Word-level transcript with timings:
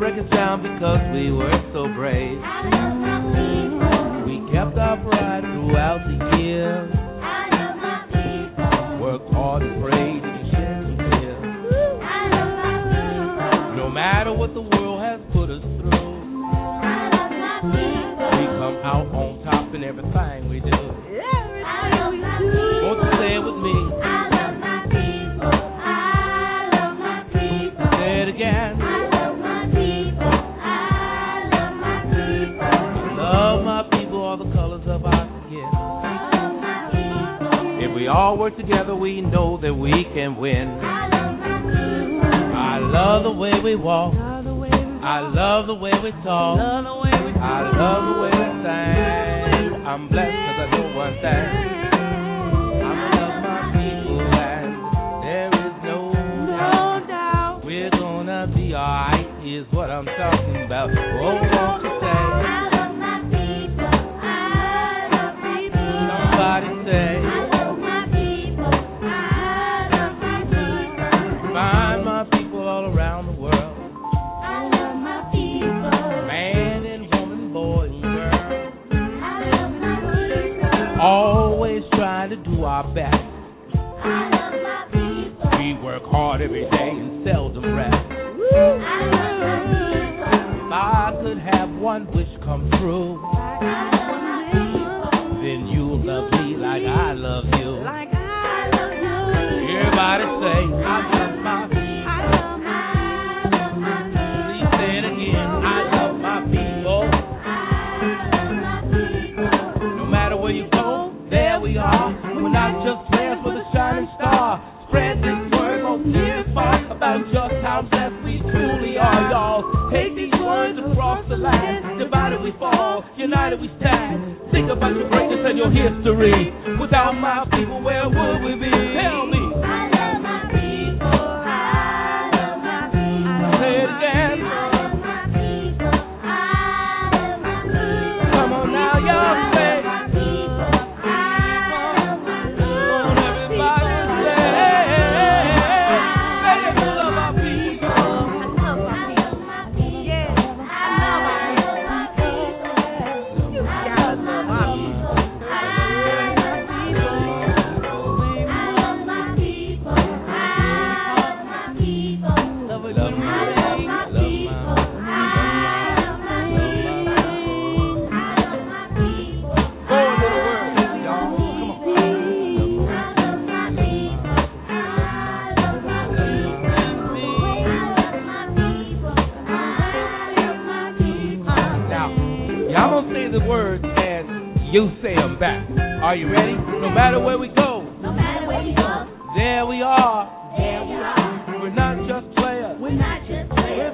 break 0.00 0.14
us 0.14 0.30
down 0.30 0.62
because 0.62 1.00
we 1.12 1.30
were 1.30 1.60
so 1.74 1.84
brave. 1.92 2.40
We 4.24 4.40
kept 4.50 4.78
our 4.78 4.96
pride 4.96 5.42
throughout 5.42 6.00
the 6.08 6.38
years. 6.38 6.99
work 38.40 38.56
together, 38.56 38.96
we 38.96 39.20
know 39.20 39.60
that 39.60 39.74
we 39.74 39.92
can 40.14 40.34
win. 40.38 40.66
I 40.80 42.78
love 42.80 43.22
the 43.24 43.32
way 43.32 43.52
we 43.62 43.76
walk. 43.76 44.14
I 44.14 45.20
love 45.20 45.66
the 45.66 45.74
way 45.74 45.90
we 46.02 46.10
talk. 46.24 46.58
I 46.58 46.80
love 46.80 46.86
the 46.86 48.20
way 48.22 48.30
we 48.32 48.48
sing. 48.64 49.84
I'm 49.84 50.08
blessed 50.08 50.32
because 50.32 50.56
I 50.58 50.66
know 50.72 50.96
one 50.96 51.20
thing. 51.20 51.66
Alright, 58.72 59.26
is 59.44 59.66
what 59.72 59.90
I'm 59.90 60.06
talking 60.06 60.62
about. 60.64 60.88
Oh, 60.88 61.40
oh. 61.52 61.79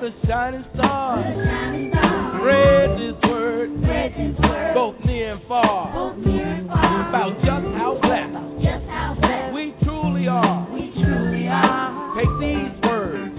the 0.06 0.12
shining 0.28 0.64
star. 0.74 1.18
Spread 2.38 2.90
this 2.94 3.18
word, 3.28 3.70
both 4.72 4.94
near 5.04 5.32
and 5.34 5.42
far, 5.48 6.14
about 6.14 7.34
just 7.42 7.66
how 7.74 7.98
blessed 8.00 9.52
we 9.52 9.74
truly 9.82 10.28
are. 10.28 10.66
Take 12.14 12.32
these 12.38 12.70
words 12.86 13.34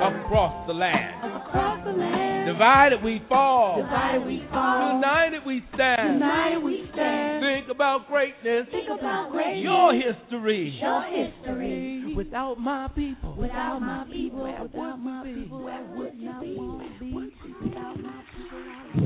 across 0.00 0.66
the 0.66 0.72
land. 0.72 1.12
Divided 2.46 3.02
we 3.04 3.20
fall, 3.28 3.76
united 3.76 4.24
we 4.24 5.62
stand. 5.74 6.14
United 6.14 6.62
we 6.62 6.88
stand 6.94 7.65
about 7.76 8.08
greatness. 8.08 8.66
Think 8.72 8.88
about 8.88 9.30
greatness. 9.30 9.62
Your 9.62 9.92
history. 9.92 10.78
Your 10.80 11.02
history. 11.02 12.14
Without 12.16 12.58
my 12.58 12.88
people. 12.94 13.36
Without 13.36 13.80
my 13.80 14.06
people. 14.10 14.44
Where 14.44 14.62
without 14.62 14.96
my 14.96 15.22
people. 15.22 15.62
Where 15.62 15.84
would 15.94 16.14
you 16.16 16.32
be? 16.40 16.56
Without 17.62 18.00
my 18.00 18.22
people. 18.32 18.96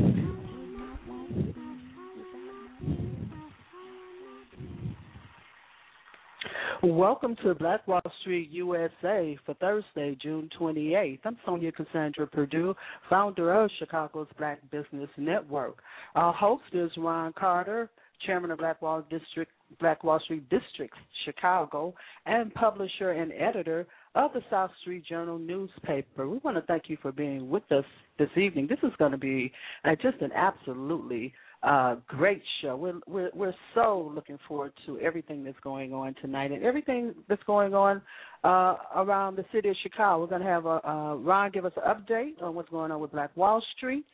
Welcome 6.83 7.37
to 7.43 7.55
Black 7.57 7.87
Wall 7.89 8.01
Street 8.21 8.51
USA 8.53 9.37
for 9.45 9.55
Thursday, 9.55 10.17
June 10.23 10.49
28th. 10.59 11.19
I'm 11.25 11.37
Sonja 11.47 11.75
Cassandra 11.75 12.27
Perdue, 12.27 12.75
founder 13.11 13.53
of 13.53 13.69
Chicago's 13.81 14.29
Black 14.39 14.61
Business 14.71 15.11
Network. 15.19 15.79
Our 16.15 16.33
host 16.33 16.63
is 16.73 16.91
Ron 16.97 17.35
Carter, 17.35 17.91
chairman 18.27 18.51
of 18.51 18.59
Black 18.59 18.81
Wall 18.83 19.05
District, 19.11 19.51
Black 19.79 20.05
Wall 20.05 20.21
Street 20.21 20.49
District, 20.49 20.95
Chicago, 21.25 21.95
and 22.27 22.53
publisher 22.55 23.13
and 23.13 23.33
editor 23.33 23.87
of 24.15 24.33
the 24.33 24.43
South 24.51 24.71
Street 24.81 25.05
Journal 25.07 25.39
newspaper. 25.39 26.29
We 26.29 26.39
want 26.39 26.57
to 26.57 26.63
thank 26.63 26.85
you 26.89 26.97
for 27.01 27.13
being 27.13 27.49
with 27.49 27.71
us 27.71 27.85
this 28.19 28.31
evening. 28.37 28.67
This 28.69 28.79
is 28.83 28.93
going 28.99 29.13
to 29.13 29.19
be 29.19 29.53
uh, 29.85 29.95
just 30.03 30.21
an 30.21 30.31
absolutely 30.35 31.33
uh, 31.63 31.97
great 32.07 32.43
show. 32.63 32.75
We're, 32.77 33.01
we're 33.07 33.31
we're 33.35 33.55
so 33.75 34.11
looking 34.15 34.39
forward 34.49 34.73
to 34.87 34.99
everything 35.01 35.45
that's 35.45 35.61
going 35.63 35.93
on 35.93 36.15
tonight 36.23 36.53
and 36.53 36.65
everything 36.65 37.15
that's 37.29 37.43
going 37.43 37.75
on 37.75 38.01
uh, 38.45 38.77
around 38.97 39.37
the 39.37 39.45
city 39.53 39.69
of 39.69 39.77
Chicago. 39.83 40.23
We're 40.23 40.29
going 40.29 40.43
to 40.43 40.49
have 40.49 40.67
uh, 40.67 40.81
uh 40.85 41.15
Ron 41.17 41.51
give 41.51 41.67
us 41.67 41.73
an 41.77 41.83
update 41.95 42.43
on 42.43 42.55
what's 42.55 42.71
going 42.71 42.91
on 42.91 43.01
with 43.01 43.13
Black 43.13 43.37
Wall 43.37 43.63
Street, 43.77 44.07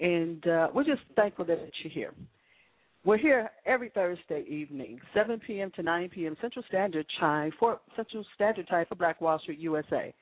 and 0.00 0.44
uh, 0.48 0.68
we're 0.74 0.84
just 0.84 1.02
thankful 1.14 1.44
that 1.44 1.70
you're 1.82 1.92
here. 1.92 2.12
We're 3.02 3.16
here 3.16 3.50
every 3.64 3.88
Thursday 3.88 4.44
evening, 4.46 5.00
7 5.14 5.40
p.m. 5.46 5.70
to 5.76 5.82
9 5.82 6.10
p.m. 6.10 6.36
Central 6.42 6.62
Standard 6.68 7.06
Time 7.18 7.50
for 7.58 7.80
Central 7.96 8.24
Standard 8.34 8.68
Time 8.68 8.84
for 8.88 8.94
Black 8.94 9.22
Wall 9.22 9.38
Street 9.38 9.58
USA. 9.58 10.12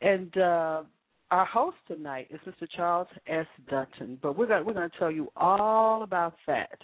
And 0.00 0.34
uh, 0.38 0.82
our 1.30 1.44
host 1.44 1.76
tonight 1.86 2.28
is 2.30 2.40
Mr. 2.46 2.66
Charles 2.74 3.08
S. 3.26 3.46
Dutton, 3.68 4.18
but 4.22 4.38
we're 4.38 4.46
going 4.46 4.64
we're 4.64 4.72
going 4.72 4.88
to 4.88 4.98
tell 4.98 5.10
you 5.10 5.28
all 5.36 6.02
about 6.02 6.34
that. 6.46 6.78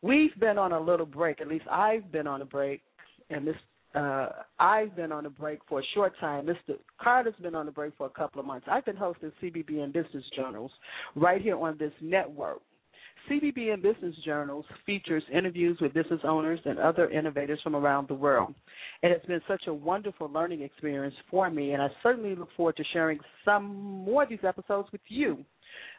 We've 0.00 0.34
been 0.40 0.56
on 0.56 0.72
a 0.72 0.80
little 0.80 1.06
break. 1.06 1.42
At 1.42 1.48
least 1.48 1.66
I've 1.70 2.10
been 2.10 2.26
on 2.26 2.40
a 2.40 2.46
break, 2.46 2.80
and 3.28 3.46
this 3.46 3.56
uh, 3.94 4.28
I've 4.58 4.96
been 4.96 5.12
on 5.12 5.26
a 5.26 5.30
break 5.30 5.60
for 5.68 5.80
a 5.80 5.84
short 5.94 6.14
time. 6.18 6.46
Mr. 6.46 6.76
Carter's 6.98 7.34
been 7.42 7.54
on 7.54 7.68
a 7.68 7.72
break 7.72 7.92
for 7.98 8.06
a 8.06 8.10
couple 8.10 8.40
of 8.40 8.46
months. 8.46 8.66
I've 8.70 8.86
been 8.86 8.96
hosting 8.96 9.32
CBBN 9.42 9.92
Business 9.92 10.24
Journals 10.34 10.70
right 11.14 11.42
here 11.42 11.58
on 11.58 11.76
this 11.78 11.92
network. 12.00 12.60
CBBN 13.30 13.82
Business 13.82 14.14
Journals 14.24 14.64
features 14.84 15.22
interviews 15.32 15.78
with 15.80 15.94
business 15.94 16.20
owners 16.24 16.60
and 16.64 16.78
other 16.78 17.10
innovators 17.10 17.60
from 17.62 17.74
around 17.74 18.08
the 18.08 18.14
world. 18.14 18.54
It 19.02 19.10
has 19.10 19.20
been 19.26 19.40
such 19.48 19.62
a 19.66 19.74
wonderful 19.74 20.30
learning 20.30 20.62
experience 20.62 21.14
for 21.30 21.50
me, 21.50 21.72
and 21.72 21.82
I 21.82 21.88
certainly 22.02 22.34
look 22.34 22.48
forward 22.56 22.76
to 22.76 22.84
sharing 22.92 23.18
some 23.44 23.64
more 24.04 24.22
of 24.22 24.28
these 24.28 24.44
episodes 24.46 24.88
with 24.92 25.00
you. 25.08 25.44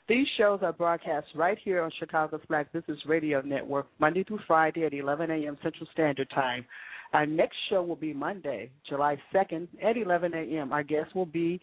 These 0.07 0.27
shows 0.38 0.59
are 0.63 0.71
broadcast 0.71 1.27
right 1.35 1.57
here 1.63 1.81
on 1.81 1.91
Chicago's 2.00 2.41
Black 2.47 2.71
Business 2.71 2.97
Radio 3.06 3.41
Network, 3.41 3.88
Monday 4.00 4.23
through 4.23 4.39
Friday 4.47 4.85
at 4.85 4.94
11 4.94 5.30
a.m. 5.30 5.57
Central 5.62 5.88
Standard 5.91 6.30
Time. 6.30 6.65
Our 7.13 7.25
next 7.25 7.57
show 7.69 7.83
will 7.83 7.95
be 7.97 8.13
Monday, 8.13 8.71
July 8.88 9.18
2nd 9.33 9.68
at 9.83 9.97
11 9.97 10.33
a.m. 10.33 10.71
Our 10.71 10.83
guest 10.83 11.15
will 11.15 11.25
be 11.25 11.59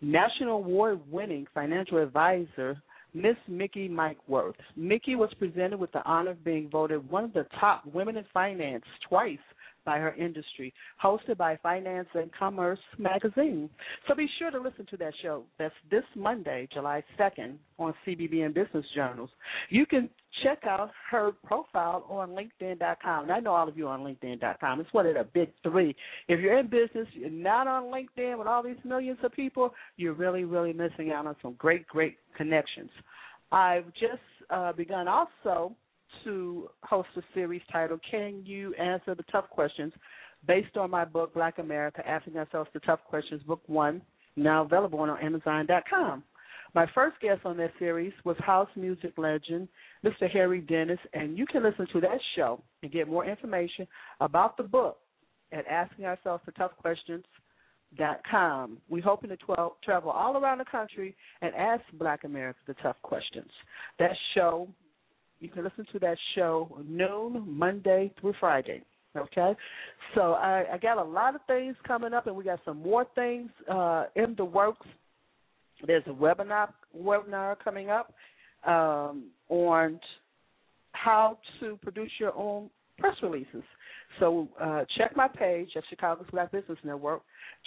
National 0.00 0.58
Award 0.58 1.00
winning 1.10 1.46
financial 1.54 2.02
advisor 2.02 2.82
Miss 3.14 3.36
Mickey 3.48 3.88
Mike 3.88 4.18
Worth. 4.28 4.56
Mickey 4.76 5.14
was 5.14 5.32
presented 5.38 5.78
with 5.78 5.92
the 5.92 6.04
honor 6.04 6.32
of 6.32 6.44
being 6.44 6.68
voted 6.68 7.08
one 7.08 7.24
of 7.24 7.32
the 7.32 7.46
top 7.60 7.84
women 7.86 8.16
in 8.16 8.24
finance 8.34 8.84
twice 9.08 9.38
by 9.84 9.98
her 9.98 10.14
industry, 10.14 10.72
hosted 11.02 11.36
by 11.36 11.56
Finance 11.62 12.08
and 12.14 12.30
Commerce 12.32 12.78
magazine. 12.98 13.68
So 14.08 14.14
be 14.14 14.28
sure 14.38 14.50
to 14.50 14.60
listen 14.60 14.86
to 14.90 14.96
that 14.98 15.12
show. 15.22 15.44
That's 15.58 15.74
this 15.90 16.04
Monday, 16.16 16.68
July 16.72 17.02
2nd, 17.18 17.56
on 17.78 17.94
CBBN 18.06 18.54
Business 18.54 18.84
Journals. 18.94 19.30
You 19.70 19.86
can 19.86 20.08
check 20.42 20.60
out 20.66 20.90
her 21.10 21.32
profile 21.44 22.04
on 22.08 22.30
LinkedIn.com. 22.30 23.24
And 23.24 23.32
I 23.32 23.40
know 23.40 23.52
all 23.52 23.68
of 23.68 23.76
you 23.76 23.88
on 23.88 24.00
LinkedIn.com. 24.00 24.80
It's 24.80 24.92
one 24.92 25.06
of 25.06 25.14
the 25.14 25.26
big 25.32 25.50
three. 25.62 25.94
If 26.28 26.40
you're 26.40 26.58
in 26.58 26.68
business, 26.68 27.06
you're 27.12 27.30
not 27.30 27.66
on 27.66 27.84
LinkedIn 27.84 28.38
with 28.38 28.46
all 28.46 28.62
these 28.62 28.76
millions 28.84 29.18
of 29.22 29.32
people, 29.32 29.74
you're 29.96 30.14
really, 30.14 30.44
really 30.44 30.72
missing 30.72 31.12
out 31.12 31.26
on 31.26 31.36
some 31.42 31.54
great, 31.58 31.86
great 31.86 32.16
connections. 32.36 32.90
I've 33.52 33.86
just 33.94 34.22
uh, 34.50 34.72
begun 34.72 35.06
also 35.08 35.76
to 36.24 36.68
host 36.82 37.08
a 37.16 37.22
series 37.34 37.62
titled 37.70 38.00
Can 38.10 38.42
You 38.44 38.74
Answer 38.74 39.14
the 39.14 39.24
Tough 39.30 39.48
Questions 39.50 39.92
based 40.46 40.76
on 40.76 40.90
my 40.90 41.04
book 41.04 41.34
Black 41.34 41.58
America 41.58 42.06
Asking 42.06 42.36
Ourselves 42.36 42.70
the 42.74 42.80
Tough 42.80 43.00
Questions, 43.04 43.42
Book 43.42 43.62
One, 43.66 44.02
now 44.36 44.62
available 44.64 44.98
on 45.00 45.18
Amazon.com. 45.22 46.22
My 46.74 46.86
first 46.94 47.20
guest 47.20 47.42
on 47.44 47.56
that 47.58 47.70
series 47.78 48.12
was 48.24 48.36
house 48.40 48.68
music 48.74 49.12
legend 49.16 49.68
Mr. 50.04 50.28
Harry 50.30 50.60
Dennis, 50.60 50.98
and 51.12 51.38
you 51.38 51.46
can 51.46 51.62
listen 51.62 51.86
to 51.92 52.00
that 52.00 52.18
show 52.34 52.60
and 52.82 52.90
get 52.90 53.08
more 53.08 53.24
information 53.24 53.86
about 54.20 54.56
the 54.56 54.64
book 54.64 54.98
at 55.52 55.66
Asking 55.68 56.04
Ourselves 56.04 56.42
the 56.46 56.52
Tough 56.52 56.72
Questions 56.80 57.24
dot 57.96 58.20
com. 58.28 58.78
We 58.88 59.00
hoping 59.00 59.30
to 59.30 59.36
twel- 59.36 59.76
travel 59.84 60.10
all 60.10 60.36
around 60.36 60.58
the 60.58 60.64
country 60.64 61.16
and 61.42 61.54
ask 61.54 61.82
Black 61.92 62.24
America 62.24 62.58
the 62.66 62.74
tough 62.82 62.96
questions. 63.02 63.50
That 64.00 64.10
show 64.34 64.68
you 65.44 65.50
can 65.50 65.62
listen 65.62 65.84
to 65.92 65.98
that 65.98 66.16
show 66.34 66.82
noon 66.88 67.44
Monday 67.46 68.10
through 68.18 68.32
Friday. 68.40 68.82
Okay, 69.14 69.54
so 70.14 70.32
I, 70.32 70.64
I 70.72 70.78
got 70.78 70.98
a 70.98 71.04
lot 71.04 71.36
of 71.36 71.42
things 71.46 71.76
coming 71.86 72.14
up, 72.14 72.26
and 72.26 72.34
we 72.34 72.42
got 72.42 72.58
some 72.64 72.78
more 72.82 73.06
things 73.14 73.50
uh, 73.70 74.06
in 74.16 74.34
the 74.36 74.44
works. 74.44 74.86
There's 75.86 76.02
a 76.06 76.10
webinar 76.10 76.72
webinar 76.98 77.56
coming 77.62 77.90
up 77.90 78.12
um, 78.66 79.26
on 79.50 80.00
how 80.92 81.38
to 81.60 81.78
produce 81.82 82.10
your 82.18 82.34
own 82.34 82.70
press 82.98 83.14
releases. 83.22 83.62
So 84.20 84.48
uh, 84.60 84.84
check 84.96 85.16
my 85.16 85.28
page 85.28 85.70
at 85.76 85.82
Chicago's 85.90 86.26
Black 86.30 86.52
Business 86.52 86.78
Network. 86.84 87.22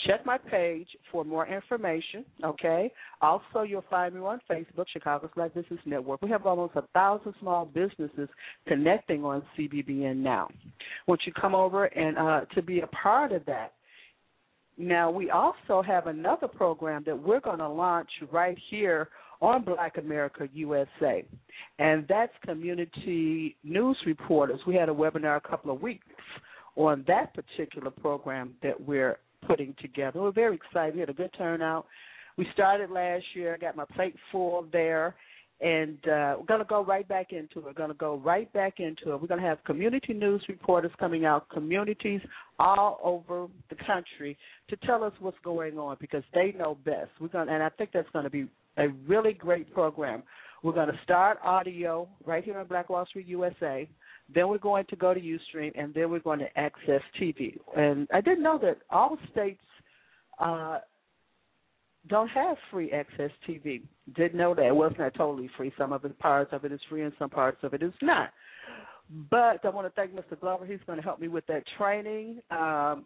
Check 0.05 0.25
my 0.25 0.37
page 0.37 0.87
for 1.11 1.23
more 1.23 1.47
information. 1.47 2.23
Okay. 2.43 2.91
Also, 3.21 3.63
you'll 3.63 3.83
find 3.89 4.15
me 4.15 4.21
on 4.21 4.39
Facebook, 4.49 4.85
Chicago's 4.91 5.31
Black 5.35 5.53
Business 5.53 5.79
Network. 5.85 6.21
We 6.21 6.29
have 6.29 6.45
almost 6.45 6.75
a 6.75 6.83
thousand 6.93 7.33
small 7.39 7.65
businesses 7.65 8.29
connecting 8.67 9.23
on 9.23 9.43
CBBN 9.57 10.17
now. 10.17 10.47
Won't 11.07 11.21
you 11.25 11.33
come 11.33 11.55
over 11.55 11.85
and 11.85 12.17
uh, 12.17 12.41
to 12.55 12.61
be 12.61 12.81
a 12.81 12.87
part 12.87 13.31
of 13.31 13.45
that? 13.45 13.73
Now, 14.77 15.09
we 15.09 15.31
also 15.31 15.81
have 15.81 16.05
another 16.05 16.47
program 16.47 17.03
that 17.07 17.17
we're 17.17 17.39
going 17.39 17.57
to 17.57 17.67
launch 17.67 18.09
right 18.31 18.57
here 18.69 19.09
on 19.41 19.63
Black 19.63 19.97
America 19.97 20.47
USA, 20.53 21.23
and 21.79 22.05
that's 22.07 22.33
community 22.45 23.55
news 23.63 23.97
reporters. 24.05 24.59
We 24.65 24.75
had 24.75 24.89
a 24.89 24.93
webinar 24.93 25.37
a 25.37 25.47
couple 25.47 25.71
of 25.71 25.81
weeks 25.81 26.05
on 26.75 27.03
that 27.07 27.33
particular 27.33 27.91
program 27.91 28.53
that 28.63 28.79
we're 28.79 29.17
putting 29.45 29.75
together. 29.81 30.21
We're 30.21 30.31
very 30.31 30.55
excited. 30.55 30.95
We 30.95 31.01
had 31.01 31.09
a 31.09 31.13
good 31.13 31.31
turnout. 31.37 31.85
We 32.37 32.47
started 32.53 32.91
last 32.91 33.23
year. 33.33 33.55
I 33.55 33.57
got 33.57 33.75
my 33.75 33.85
plate 33.95 34.15
full 34.31 34.65
there. 34.71 35.15
And 35.59 35.97
uh, 36.03 36.37
we're 36.37 36.45
going 36.47 36.59
to 36.59 36.67
go 36.69 36.85
right 36.85 37.07
back 37.07 37.31
into 37.31 37.57
it. 37.57 37.65
We're 37.65 37.73
going 37.73 37.89
to 37.89 37.95
go 37.95 38.17
right 38.23 38.51
back 38.53 38.75
into 38.79 39.11
it. 39.11 39.19
We're 39.19 39.27
going 39.27 39.41
to 39.41 39.47
have 39.47 39.63
community 39.63 40.13
news 40.13 40.43
reporters 40.47 40.91
coming 40.99 41.25
out, 41.25 41.49
communities 41.49 42.21
all 42.59 42.99
over 43.03 43.47
the 43.71 43.75
country 43.87 44.37
to 44.69 44.75
tell 44.85 45.03
us 45.03 45.13
what's 45.19 45.37
going 45.43 45.79
on 45.79 45.97
because 45.99 46.21
they 46.35 46.53
know 46.55 46.77
best. 46.85 47.09
We're 47.19 47.29
going, 47.29 47.49
and 47.49 47.63
I 47.63 47.69
think 47.69 47.89
that's 47.91 48.09
going 48.11 48.25
to 48.25 48.29
be 48.29 48.47
a 48.77 48.89
really 49.07 49.33
great 49.33 49.73
program. 49.73 50.23
We're 50.63 50.73
going 50.73 50.87
to 50.87 50.99
start 51.03 51.39
audio 51.43 52.07
right 52.25 52.43
here 52.43 52.57
on 52.57 52.67
Black 52.67 52.89
Wall 52.89 53.05
Street 53.05 53.27
USA. 53.27 53.87
Then 54.33 54.49
we're 54.49 54.57
going 54.57 54.85
to 54.89 54.95
go 54.95 55.13
to 55.13 55.19
Ustream, 55.19 55.71
and 55.75 55.93
then 55.93 56.09
we're 56.09 56.19
going 56.19 56.39
to 56.39 56.57
access 56.57 57.01
TV. 57.21 57.57
And 57.75 58.07
I 58.13 58.21
didn't 58.21 58.43
know 58.43 58.59
that 58.61 58.79
all 58.89 59.17
states 59.31 59.61
uh, 60.39 60.79
don't 62.07 62.27
have 62.29 62.57
free 62.71 62.91
access 62.91 63.31
TV. 63.47 63.83
Didn't 64.15 64.37
know 64.37 64.53
that. 64.55 64.75
Well, 64.75 64.89
it's 64.89 64.99
not 64.99 65.13
totally 65.13 65.49
free. 65.57 65.71
Some 65.77 65.93
of 65.93 66.03
parts 66.19 66.51
of 66.53 66.65
it 66.65 66.71
is 66.71 66.81
free, 66.89 67.03
and 67.03 67.13
some 67.17 67.29
parts 67.29 67.59
of 67.63 67.73
it 67.73 67.83
is 67.83 67.93
not. 68.01 68.31
But 69.29 69.63
I 69.63 69.69
want 69.69 69.87
to 69.87 69.93
thank 69.95 70.13
Mr. 70.13 70.39
Glover. 70.39 70.65
He's 70.65 70.79
going 70.85 70.97
to 70.97 71.03
help 71.03 71.21
me 71.21 71.29
with 71.29 71.45
that 71.47 71.63
training. 71.77 72.41
Um, 72.51 73.05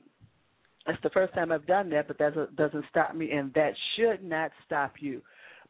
it's 0.88 1.02
the 1.04 1.12
first 1.12 1.34
time 1.36 1.52
I've 1.52 1.68
done 1.68 1.90
that, 1.92 2.08
but 2.08 2.18
that 2.18 2.56
doesn't 2.56 2.86
stop 2.90 3.14
me, 3.14 3.32
and 3.32 3.54
that 3.54 3.74
should 3.96 4.24
not 4.24 4.52
stop 4.66 4.94
you. 5.00 5.22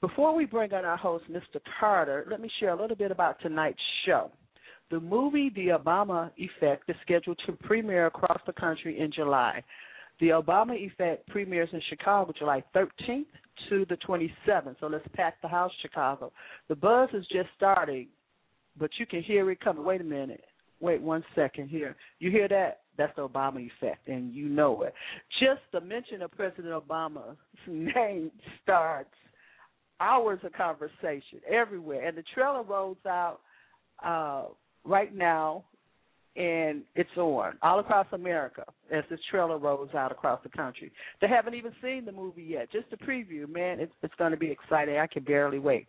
Before 0.01 0.33
we 0.33 0.45
bring 0.45 0.73
on 0.73 0.83
our 0.83 0.97
host, 0.97 1.25
Mr. 1.31 1.61
Carter, 1.79 2.25
let 2.29 2.41
me 2.41 2.49
share 2.59 2.71
a 2.71 2.81
little 2.81 2.95
bit 2.95 3.11
about 3.11 3.39
tonight's 3.39 3.79
show. 4.03 4.31
The 4.89 4.99
movie 4.99 5.51
The 5.53 5.67
Obama 5.67 6.31
Effect 6.37 6.89
is 6.89 6.95
scheduled 7.03 7.39
to 7.45 7.51
premiere 7.51 8.07
across 8.07 8.41
the 8.47 8.53
country 8.53 8.99
in 8.99 9.11
July. 9.11 9.63
The 10.19 10.29
Obama 10.29 10.73
Effect 10.73 11.27
premieres 11.27 11.69
in 11.71 11.81
Chicago 11.87 12.33
July 12.37 12.63
13th 12.75 13.25
to 13.69 13.85
the 13.89 13.97
27th. 13.97 14.75
So 14.79 14.87
let's 14.87 15.07
pack 15.13 15.39
the 15.43 15.47
house, 15.47 15.71
Chicago. 15.83 16.31
The 16.67 16.75
buzz 16.75 17.09
is 17.13 17.25
just 17.31 17.49
starting, 17.55 18.07
but 18.79 18.89
you 18.99 19.05
can 19.05 19.21
hear 19.21 19.51
it 19.51 19.59
coming. 19.59 19.85
Wait 19.85 20.01
a 20.01 20.03
minute. 20.03 20.45
Wait 20.79 20.99
one 20.99 21.23
second 21.35 21.69
here. 21.69 21.95
You 22.17 22.31
hear 22.31 22.47
that? 22.47 22.79
That's 22.97 23.15
the 23.15 23.27
Obama 23.27 23.59
effect, 23.59 24.07
and 24.07 24.33
you 24.33 24.49
know 24.49 24.81
it. 24.81 24.95
Just 25.39 25.61
the 25.71 25.79
mention 25.79 26.23
of 26.23 26.31
President 26.31 26.73
Obama's 26.73 27.37
name 27.67 28.31
starts 28.63 29.13
hours 30.01 30.39
of 30.43 30.51
conversation 30.53 31.39
everywhere, 31.49 32.07
and 32.07 32.17
the 32.17 32.23
trailer 32.33 32.63
rolls 32.63 32.97
out 33.07 33.39
uh, 34.03 34.45
right 34.83 35.15
now 35.15 35.63
and 36.35 36.83
it's 36.95 37.09
on 37.17 37.57
all 37.61 37.79
across 37.79 38.07
America 38.13 38.63
as 38.91 39.03
this 39.09 39.19
trailer 39.29 39.57
rolls 39.57 39.93
out 39.93 40.11
across 40.11 40.39
the 40.43 40.49
country. 40.49 40.91
They 41.19 41.27
haven't 41.27 41.55
even 41.55 41.73
seen 41.81 42.05
the 42.05 42.11
movie 42.11 42.43
yet. 42.43 42.71
Just 42.71 42.85
a 42.93 42.97
preview, 42.97 43.49
man. 43.49 43.81
It's, 43.81 43.91
it's 44.01 44.13
going 44.17 44.31
to 44.31 44.37
be 44.37 44.49
exciting. 44.49 44.97
I 44.97 45.07
can 45.07 45.23
barely 45.23 45.59
wait. 45.59 45.87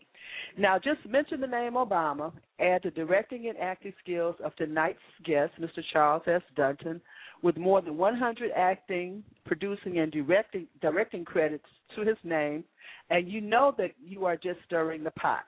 Now, 0.58 0.78
just 0.78 0.98
mention 1.08 1.40
the 1.40 1.46
name 1.46 1.74
Obama. 1.74 2.32
Add 2.58 2.82
the 2.82 2.90
directing 2.90 3.48
and 3.48 3.58
acting 3.58 3.92
skills 4.02 4.34
of 4.44 4.54
tonight's 4.56 4.98
guest, 5.24 5.52
Mr. 5.60 5.80
Charles 5.92 6.22
S. 6.26 6.42
Dutton, 6.56 7.00
with 7.42 7.56
more 7.56 7.82
than 7.82 7.96
100 7.96 8.50
acting, 8.56 9.22
producing, 9.44 9.98
and 9.98 10.12
directing 10.12 10.66
directing 10.80 11.24
credits 11.24 11.64
to 11.96 12.02
his 12.02 12.16
name, 12.24 12.64
and 13.10 13.28
you 13.28 13.40
know 13.40 13.74
that 13.76 13.90
you 14.02 14.24
are 14.24 14.36
just 14.36 14.58
stirring 14.66 15.04
the 15.04 15.10
pot. 15.12 15.44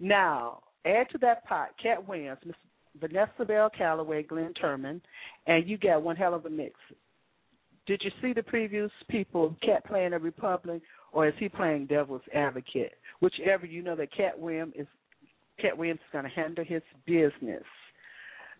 Now, 0.00 0.60
add 0.84 1.08
to 1.12 1.18
that 1.18 1.46
pot 1.46 1.68
Katt 1.82 2.06
Williams, 2.06 2.38
Miss 2.44 2.56
Vanessa 3.00 3.44
Bell 3.46 3.70
Calloway, 3.76 4.22
Glynn 4.24 4.52
Turman, 4.62 5.00
and 5.46 5.68
you 5.68 5.78
got 5.78 6.02
one 6.02 6.16
hell 6.16 6.34
of 6.34 6.46
a 6.46 6.50
mix. 6.50 6.74
Did 7.86 8.02
you 8.04 8.10
see 8.20 8.32
the 8.32 8.42
previews? 8.42 8.90
People, 9.08 9.56
Katt 9.62 9.84
playing 9.86 10.12
a 10.12 10.18
Republican, 10.18 10.82
or 11.12 11.28
is 11.28 11.34
he 11.38 11.48
playing 11.48 11.86
devil's 11.86 12.22
advocate? 12.34 12.92
Whichever, 13.20 13.66
you 13.66 13.82
know 13.82 13.96
that 13.96 14.14
Katt 14.14 14.38
Williams 14.38 14.74
is 14.76 14.86
Katt 15.60 15.76
Williams 15.76 16.00
is 16.00 16.12
going 16.12 16.24
to 16.24 16.30
handle 16.30 16.64
his 16.64 16.82
business. 17.06 17.64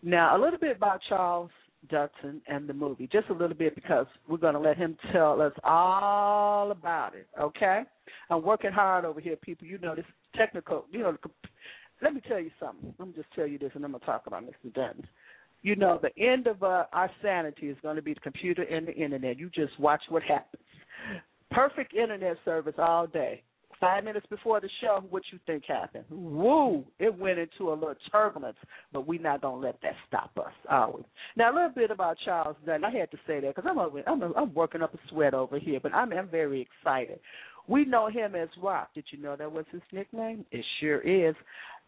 Now, 0.01 0.35
a 0.35 0.39
little 0.41 0.59
bit 0.59 0.75
about 0.75 0.99
Charles 1.07 1.51
Dutton 1.89 2.41
and 2.47 2.67
the 2.67 2.73
movie, 2.73 3.07
just 3.11 3.29
a 3.29 3.33
little 3.33 3.55
bit 3.55 3.75
because 3.75 4.05
we're 4.27 4.37
going 4.37 4.53
to 4.53 4.59
let 4.59 4.77
him 4.77 4.97
tell 5.11 5.41
us 5.41 5.53
all 5.63 6.71
about 6.71 7.15
it. 7.15 7.27
Okay? 7.39 7.83
I'm 8.29 8.43
working 8.43 8.71
hard 8.71 9.05
over 9.05 9.19
here, 9.19 9.35
people. 9.35 9.67
You 9.67 9.77
know 9.77 9.95
this 9.95 10.05
technical. 10.35 10.85
You 10.91 10.99
know, 10.99 11.17
let 12.01 12.13
me 12.13 12.21
tell 12.27 12.39
you 12.39 12.51
something. 12.59 12.93
Let 12.99 13.07
me 13.09 13.13
just 13.15 13.31
tell 13.33 13.47
you 13.47 13.57
this, 13.57 13.71
and 13.75 13.83
I'm 13.85 13.91
going 13.91 14.01
to 14.01 14.05
talk 14.05 14.23
about 14.27 14.43
Mr. 14.43 14.73
Dutton. 14.73 15.07
You 15.61 15.75
know, 15.75 15.99
the 16.01 16.17
end 16.21 16.47
of 16.47 16.63
uh, 16.63 16.85
our 16.93 17.11
sanity 17.21 17.67
is 17.67 17.77
going 17.81 17.97
to 17.97 18.01
be 18.01 18.13
the 18.13 18.21
computer 18.21 18.63
and 18.63 18.87
the 18.87 18.93
internet. 18.93 19.37
You 19.37 19.49
just 19.49 19.77
watch 19.79 20.01
what 20.09 20.23
happens. 20.23 20.63
Perfect 21.51 21.93
internet 21.93 22.37
service 22.45 22.75
all 22.77 23.07
day. 23.07 23.43
Five 23.79 24.03
minutes 24.03 24.25
before 24.29 24.59
the 24.59 24.69
show, 24.81 25.03
what 25.09 25.23
you 25.31 25.39
think 25.45 25.63
happened? 25.65 26.03
Woo! 26.09 26.83
It 26.99 27.17
went 27.17 27.39
into 27.39 27.71
a 27.71 27.73
little 27.73 27.95
turbulence, 28.11 28.57
but 28.91 29.07
we're 29.07 29.21
not 29.21 29.41
gonna 29.41 29.61
let 29.61 29.81
that 29.81 29.93
stop 30.07 30.31
us, 30.37 30.51
are 30.67 30.91
we? 30.91 31.01
Now 31.37 31.53
a 31.53 31.55
little 31.55 31.69
bit 31.69 31.89
about 31.89 32.17
Charles 32.25 32.57
Dutton. 32.65 32.83
I 32.83 32.91
had 32.91 33.09
to 33.11 33.17
say 33.25 33.39
that 33.39 33.55
because 33.55 33.69
I'm 33.69 33.79
over, 33.79 34.03
I'm 34.05 34.21
I'm 34.21 34.53
working 34.53 34.81
up 34.81 34.93
a 34.93 34.97
sweat 35.09 35.33
over 35.33 35.59
here, 35.59 35.79
but 35.81 35.93
I'm 35.93 36.11
I'm 36.11 36.27
very 36.27 36.61
excited. 36.61 37.19
We 37.67 37.85
know 37.85 38.09
him 38.09 38.35
as 38.35 38.49
Rock. 38.61 38.89
Did 38.95 39.05
you 39.11 39.21
know 39.21 39.35
that 39.35 39.51
was 39.51 39.65
his 39.71 39.81
nickname? 39.93 40.45
It 40.51 40.65
sure 40.79 40.99
is. 41.01 41.35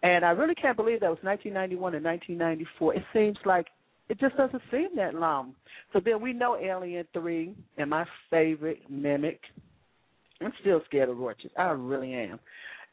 And 0.03 0.23
I 0.23 0.29
really 0.29 0.55
can't 0.55 0.77
believe 0.77 1.01
that 1.01 1.09
was 1.09 1.19
1991 1.23 1.95
and 1.95 2.05
1994. 2.05 2.95
It 2.95 3.03
seems 3.13 3.37
like 3.45 3.67
it 4.09 4.19
just 4.19 4.37
doesn't 4.37 4.61
seem 4.71 4.89
that 4.95 5.15
long. 5.15 5.55
So 5.93 5.99
then 6.03 6.21
we 6.21 6.33
know 6.33 6.57
Alien 6.57 7.05
3 7.13 7.55
and 7.77 7.89
my 7.89 8.05
favorite, 8.29 8.79
Mimic. 8.89 9.39
I'm 10.41 10.53
still 10.61 10.81
scared 10.85 11.09
of 11.09 11.17
roaches. 11.17 11.51
I 11.57 11.69
really 11.69 12.13
am. 12.13 12.39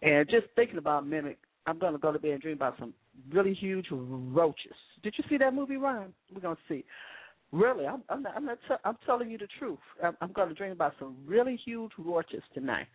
And 0.02 0.28
just 0.28 0.47
thinking 0.55 0.78
about 0.78 1.07
Mimic, 1.07 1.38
I'm 1.67 1.78
going 1.78 1.93
to 1.93 1.99
go 1.99 2.12
to 2.12 2.19
bed 2.19 2.33
and 2.33 2.40
dream 2.40 2.55
about 2.55 2.76
some 2.78 2.95
really 3.31 3.55
huge 3.55 3.87
roaches. 3.90 4.75
Did 5.02 5.14
you 5.17 5.25
see 5.28 5.38
that 5.38 5.55
movie, 5.55 5.76
Ryan? 5.76 6.12
We're 6.35 6.40
going 6.40 6.57
to 6.57 6.62
see. 6.69 6.85
Really, 7.50 7.87
I'm, 7.87 8.02
I'm 8.11 8.23
not. 8.23 8.37
I'm 8.37 8.45
not. 8.45 8.59
T- 8.69 8.75
I'm 8.85 8.99
telling 9.07 9.31
you 9.31 9.38
the 9.38 9.49
truth. 9.59 9.78
I'm, 10.05 10.14
I'm 10.21 10.33
going 10.33 10.50
to 10.50 10.55
dream 10.55 10.73
about 10.73 10.93
some 10.99 11.17
really 11.26 11.59
huge 11.64 11.93
roaches 11.97 12.43
tonight. 12.52 12.87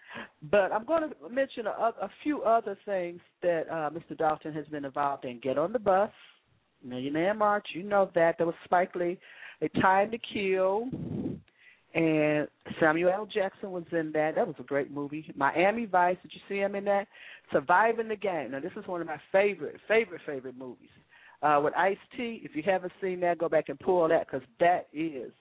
But 0.52 0.72
I'm 0.72 0.86
going 0.86 1.10
to 1.10 1.30
mention 1.30 1.66
a, 1.66 1.72
a 1.72 2.10
few 2.22 2.44
other 2.44 2.78
things 2.86 3.20
that 3.42 3.64
uh, 3.68 3.90
Mr. 3.90 4.16
Dalton 4.16 4.54
has 4.54 4.68
been 4.68 4.86
involved 4.86 5.26
in. 5.26 5.40
Get 5.40 5.58
on 5.58 5.74
the 5.74 5.80
bus, 5.80 6.12
Millionaire 6.86 7.34
March. 7.34 7.66
You 7.74 7.82
know 7.82 8.12
that. 8.14 8.38
There 8.38 8.46
was 8.46 8.56
Spike 8.66 8.94
Lee. 8.94 9.18
A 9.64 9.70
Time 9.82 10.12
to 10.12 10.18
Kill, 10.18 10.88
and 11.94 12.48
Samuel 12.80 13.12
L. 13.12 13.28
Jackson 13.32 13.72
was 13.72 13.84
in 13.92 14.12
that. 14.14 14.36
That 14.36 14.48
was 14.48 14.56
a 14.60 14.64
great 14.64 14.92
movie. 14.92 15.32
Miami 15.36 15.86
Vice. 15.86 16.18
Did 16.24 16.32
you 16.34 16.42
see 16.50 16.58
him 16.58 16.76
in 16.76 16.86
that? 16.86 17.08
Surviving 17.52 18.08
the 18.08 18.16
Game. 18.16 18.52
Now 18.52 18.60
this 18.60 18.72
is 18.76 18.88
one 18.88 19.02
of 19.02 19.08
my 19.08 19.20
favorite, 19.32 19.76
favorite, 19.88 20.22
favorite 20.26 20.58
movies 20.58 20.90
uh, 21.44 21.62
with 21.64 21.74
Ice 21.78 21.98
T. 22.18 22.42
If 22.44 22.56
you 22.56 22.64
haven't 22.66 22.94
seen 23.00 23.20
that, 23.20 23.38
go 23.38 23.48
back 23.48 23.70
and 23.70 23.80
pull 23.80 24.08
that 24.08 24.26
because 24.26 24.48
that 24.60 24.88
is 24.92 25.32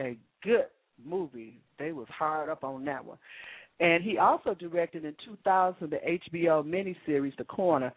a 0.00 0.18
good 0.42 0.66
movie. 1.02 1.60
They 1.78 1.92
was 1.92 2.08
hard 2.10 2.50
up 2.50 2.62
on 2.62 2.84
that 2.84 3.04
one. 3.04 3.18
And 3.80 4.04
he 4.04 4.18
also 4.18 4.54
directed 4.54 5.04
in 5.04 5.14
2000 5.24 5.90
the 5.90 5.96
HBO 5.96 6.62
miniseries 6.62 7.36
The 7.38 7.44
Corner. 7.44 7.92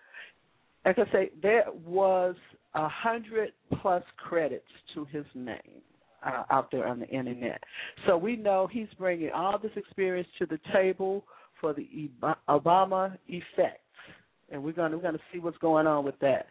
Like 0.85 0.99
I 0.99 1.11
say, 1.11 1.31
there 1.41 1.65
was 1.85 2.35
a 2.75 2.87
hundred 2.87 3.51
plus 3.81 4.03
credits 4.17 4.63
to 4.93 5.05
his 5.05 5.25
name 5.33 5.81
uh, 6.25 6.43
out 6.49 6.71
there 6.71 6.87
on 6.87 6.99
the 6.99 7.07
internet. 7.07 7.61
So 8.07 8.17
we 8.17 8.35
know 8.35 8.67
he's 8.71 8.87
bringing 8.97 9.31
all 9.31 9.57
this 9.59 9.71
experience 9.75 10.27
to 10.39 10.45
the 10.45 10.59
table 10.73 11.23
for 11.61 11.73
the 11.73 11.87
Obama 12.49 13.17
effect, 13.27 13.81
and 14.51 14.63
we're 14.63 14.73
going 14.73 14.91
to, 14.91 14.97
we're 14.97 15.03
going 15.03 15.15
to 15.15 15.21
see 15.31 15.39
what's 15.39 15.57
going 15.59 15.87
on 15.87 16.03
with 16.03 16.19
that. 16.19 16.47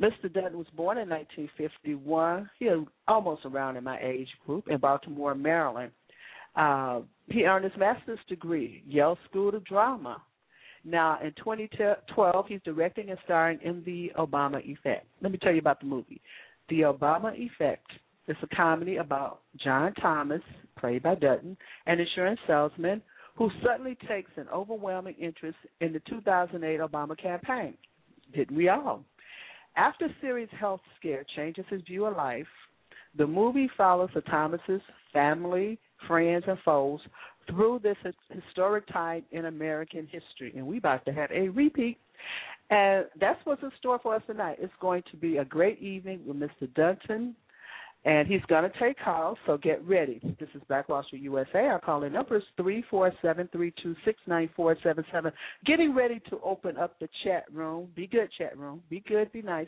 Mr. 0.00 0.32
Dutton 0.32 0.56
was 0.56 0.66
born 0.76 0.98
in 0.98 1.08
1951. 1.08 2.48
He 2.58 2.66
was 2.66 2.86
almost 3.08 3.44
around 3.44 3.76
in 3.76 3.82
my 3.82 3.98
age 4.00 4.28
group 4.46 4.68
in 4.68 4.78
Baltimore, 4.78 5.34
Maryland. 5.34 5.90
Uh, 6.54 7.00
he 7.28 7.44
earned 7.44 7.64
his 7.64 7.76
master's 7.76 8.18
degree, 8.28 8.82
Yale 8.86 9.18
School 9.28 9.54
of 9.54 9.64
Drama. 9.64 10.22
Now, 10.84 11.18
in 11.22 11.32
2012, 11.36 12.46
he's 12.48 12.60
directing 12.64 13.10
and 13.10 13.18
starring 13.24 13.58
in 13.62 13.82
The 13.84 14.12
Obama 14.16 14.64
Effect. 14.64 15.06
Let 15.20 15.32
me 15.32 15.38
tell 15.38 15.52
you 15.52 15.58
about 15.58 15.80
the 15.80 15.86
movie. 15.86 16.20
The 16.68 16.82
Obama 16.82 17.36
Effect 17.36 17.86
is 18.28 18.36
a 18.42 18.54
comedy 18.54 18.96
about 18.96 19.40
John 19.62 19.94
Thomas, 19.94 20.42
played 20.78 21.02
by 21.02 21.14
Dutton, 21.14 21.56
an 21.86 22.00
insurance 22.00 22.40
salesman 22.46 23.02
who 23.36 23.50
suddenly 23.64 23.96
takes 24.08 24.30
an 24.36 24.46
overwhelming 24.52 25.14
interest 25.18 25.56
in 25.80 25.92
the 25.92 26.00
2008 26.08 26.80
Obama 26.80 27.20
campaign. 27.20 27.74
Didn't 28.34 28.56
we 28.56 28.68
all? 28.68 29.04
After 29.76 30.08
Siri's 30.20 30.48
health 30.58 30.80
scare 30.98 31.24
changes 31.36 31.64
his 31.70 31.82
view 31.82 32.06
of 32.06 32.16
life, 32.16 32.46
the 33.16 33.26
movie 33.26 33.70
follows 33.76 34.10
the 34.14 34.20
Thomases' 34.22 34.82
family, 35.12 35.78
friends, 36.06 36.44
and 36.46 36.58
foes 36.64 37.00
through 37.48 37.80
this 37.82 37.96
historic 38.30 38.86
time 38.88 39.22
in 39.30 39.46
American 39.46 40.06
history. 40.10 40.52
And 40.56 40.66
we're 40.66 40.78
about 40.78 41.04
to 41.06 41.12
have 41.12 41.30
a 41.30 41.48
repeat. 41.48 41.98
And 42.70 43.06
that's 43.18 43.40
what's 43.44 43.62
in 43.62 43.70
store 43.78 43.98
for 44.02 44.14
us 44.16 44.22
tonight. 44.26 44.58
It's 44.60 44.72
going 44.80 45.02
to 45.10 45.16
be 45.16 45.38
a 45.38 45.44
great 45.44 45.80
evening 45.80 46.20
with 46.26 46.36
Mr. 46.36 46.72
Dutton, 46.74 47.34
and 48.04 48.28
he's 48.28 48.40
going 48.48 48.70
to 48.70 48.78
take 48.78 48.96
calls, 49.02 49.36
so 49.46 49.56
get 49.58 49.84
ready. 49.86 50.20
This 50.38 50.48
is 50.54 50.62
Street 51.06 51.22
USA. 51.22 51.60
Our 51.60 51.80
calling 51.80 52.12
number 52.12 52.36
is 52.36 52.42
three 52.56 52.84
four 52.90 53.12
seven 53.20 53.48
three 53.52 53.72
two 53.82 53.94
six 54.04 54.18
nine 54.26 54.48
four 54.54 54.76
seven 54.82 55.04
seven. 55.12 55.32
Getting 55.66 55.94
ready 55.94 56.20
to 56.30 56.38
open 56.44 56.76
up 56.76 56.98
the 57.00 57.08
chat 57.24 57.44
room. 57.52 57.88
Be 57.96 58.06
good, 58.06 58.28
chat 58.38 58.56
room. 58.56 58.82
Be 58.88 59.02
good, 59.06 59.32
be 59.32 59.42
nice. 59.42 59.66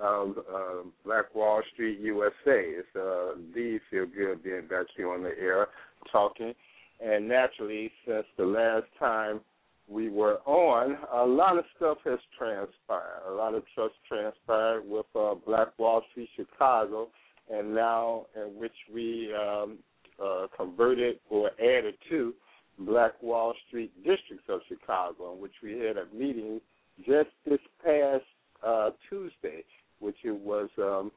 um, 0.03 0.37
uh, 0.53 0.89
Black 1.05 1.35
Wall 1.35 1.63
Street 1.73 2.01
USA. 2.01 2.33
It's 2.47 2.89
uh, 2.97 3.35
indeed 3.35 3.81
feel 3.91 4.07
good 4.07 4.43
being 4.43 4.67
back 4.69 4.87
here 4.97 5.13
on 5.13 5.23
the 5.23 5.37
air 5.39 5.69
talking. 6.11 6.55
And 7.01 7.29
naturally, 7.29 7.91
since 8.07 8.27
the 8.37 8.45
last 8.45 8.87
time 8.99 9.41
we 9.89 10.11
were 10.11 10.39
on, 10.45 10.99
a 11.13 11.25
lot 11.25 11.57
of 11.59 11.65
stuff 11.77 11.99
has 12.05 12.19
transpired. 12.37 13.23
A 13.29 13.33
lot 13.33 13.55
of 13.55 13.63
trust 13.75 13.95
transpired 14.07 14.83
with 14.87 15.07
uh, 15.17 15.35
Black 15.47 15.79
Wall 15.79 16.03
Street 16.11 16.29
Chicago, 16.37 17.09
and 17.51 17.75
now 17.75 18.27
in 18.37 18.59
which 18.59 18.73
we 18.93 19.33
um, 19.35 19.79
uh, 20.23 20.47
converted 20.57 21.21
or 21.31 21.51
added 21.61 21.95
to 22.11 22.35
Black 22.81 23.21
Wall 23.23 23.55
Street 23.67 23.93
Districts 24.05 24.45
of 24.49 24.61
Chicago, 24.69 25.35
in 25.35 25.41
which 25.41 25.55
we 25.63 25.79
had 25.79 25.97
a 25.97 26.07
meeting 26.15 26.61
just 26.99 27.31
this 27.47 27.61
past 27.85 28.25
uh, 28.67 28.91
Tuesday, 29.09 29.65
which 30.01 30.17
it 30.25 30.39
was 30.39 30.69
um, 30.79 31.11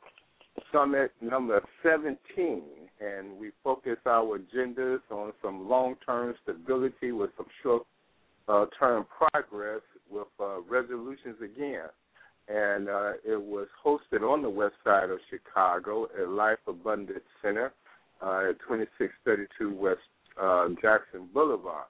summit 0.71 1.11
number 1.21 1.61
17, 1.83 2.61
and 2.99 3.37
we 3.39 3.51
focus 3.63 3.97
our 4.05 4.39
agendas 4.39 4.99
on 5.09 5.33
some 5.41 5.67
long-term 5.67 6.35
stability 6.43 7.11
with 7.11 7.31
some 7.37 7.47
short 7.63 7.83
uh, 8.47 8.65
progress 8.77 9.81
with 10.09 10.27
uh, 10.39 10.61
resolutions 10.69 11.35
again. 11.43 11.87
And 12.47 12.89
uh, 12.89 13.11
it 13.23 13.41
was 13.41 13.67
hosted 13.85 14.21
on 14.21 14.41
the 14.41 14.49
west 14.49 14.73
side 14.83 15.09
of 15.09 15.19
Chicago 15.29 16.07
at 16.19 16.27
Life 16.27 16.57
Abundance 16.67 17.19
Center 17.41 17.71
uh, 18.21 18.49
at 18.49 18.59
2632 18.67 19.73
West 19.73 19.99
uh, 20.41 20.67
Jackson 20.81 21.29
Boulevard. 21.33 21.85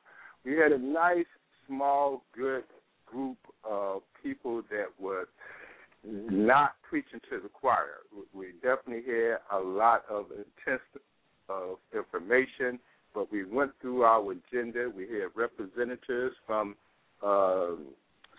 We 0.46 0.54
had 0.54 0.72
a 0.72 0.78
nice, 0.78 1.26
small, 1.68 2.24
good 2.36 2.64
group 3.06 3.38
of 3.64 4.02
people 4.22 4.62
that 4.70 4.88
were 5.00 5.28
not 6.04 6.74
preaching 6.88 7.20
to 7.30 7.40
the 7.42 7.50
choir. 7.50 8.00
We 8.34 8.54
definitely 8.62 9.04
had 9.06 9.38
a 9.52 9.60
lot 9.60 10.04
of 10.10 10.26
intense 10.32 10.82
of 11.50 11.78
information, 11.94 12.80
but 13.14 13.32
we 13.32 13.44
went 13.44 13.72
through 13.82 14.04
our 14.04 14.32
agenda. 14.32 14.90
We 14.96 15.04
had 15.04 15.30
representatives 15.36 16.36
from 16.48 16.76
uh, 17.24 17.72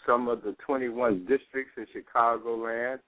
some 0.07 0.29
of 0.29 0.43
the 0.43 0.57
21 0.67 1.21
districts 1.21 1.73
in 1.77 1.87
Chicagoland. 1.95 2.99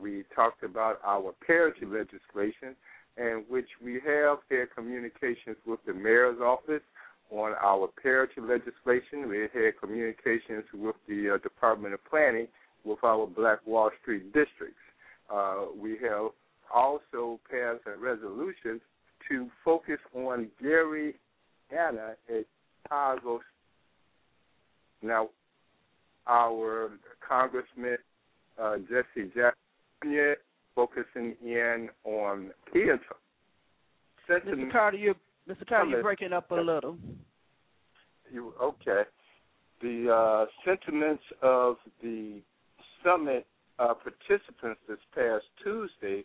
We 0.00 0.24
talked 0.34 0.64
about 0.64 1.00
our 1.04 1.32
parity 1.46 1.84
legislation, 1.84 2.74
in 3.16 3.44
which 3.48 3.68
we 3.82 4.00
have 4.06 4.38
had 4.50 4.74
communications 4.74 5.56
with 5.66 5.80
the 5.86 5.92
mayor's 5.92 6.40
office 6.40 6.82
on 7.30 7.52
our 7.62 7.88
parity 8.02 8.40
legislation. 8.40 9.28
We 9.28 9.42
had 9.42 9.78
communications 9.80 10.64
with 10.74 10.96
the 11.06 11.34
uh, 11.34 11.38
Department 11.38 11.94
of 11.94 12.04
Planning 12.06 12.48
with 12.84 13.02
our 13.04 13.26
Black 13.26 13.58
Wall 13.66 13.90
Street 14.02 14.32
districts. 14.32 14.76
Uh, 15.32 15.66
we 15.80 15.96
have 16.02 16.30
also 16.74 17.38
passed 17.50 17.82
a 17.86 17.98
resolution 17.98 18.80
to 19.28 19.48
focus 19.64 19.98
on 20.14 20.48
Gary 20.60 21.14
Anna 21.70 22.14
at 22.28 22.44
Chicago. 22.82 23.40
Now, 25.02 25.28
our 26.26 26.90
Congressman 27.26 27.96
uh, 28.60 28.76
Jesse 28.88 29.30
Jackson 29.34 30.34
focusing 30.74 31.34
in 31.44 31.88
on 32.04 32.50
Peter. 32.72 32.98
Mr. 34.28 34.70
Carter, 34.70 34.96
you 34.96 35.14
Mr. 35.48 35.66
Carter, 35.68 35.90
you're 35.90 36.02
breaking 36.02 36.32
up 36.32 36.50
a 36.50 36.54
little. 36.54 36.96
You 38.32 38.54
okay? 38.62 39.02
The 39.82 40.12
uh, 40.12 40.46
sentiments 40.64 41.22
of 41.42 41.76
the 42.02 42.40
summit 43.04 43.46
uh, 43.78 43.94
participants 43.94 44.80
this 44.88 44.98
past 45.14 45.44
Tuesday 45.62 46.24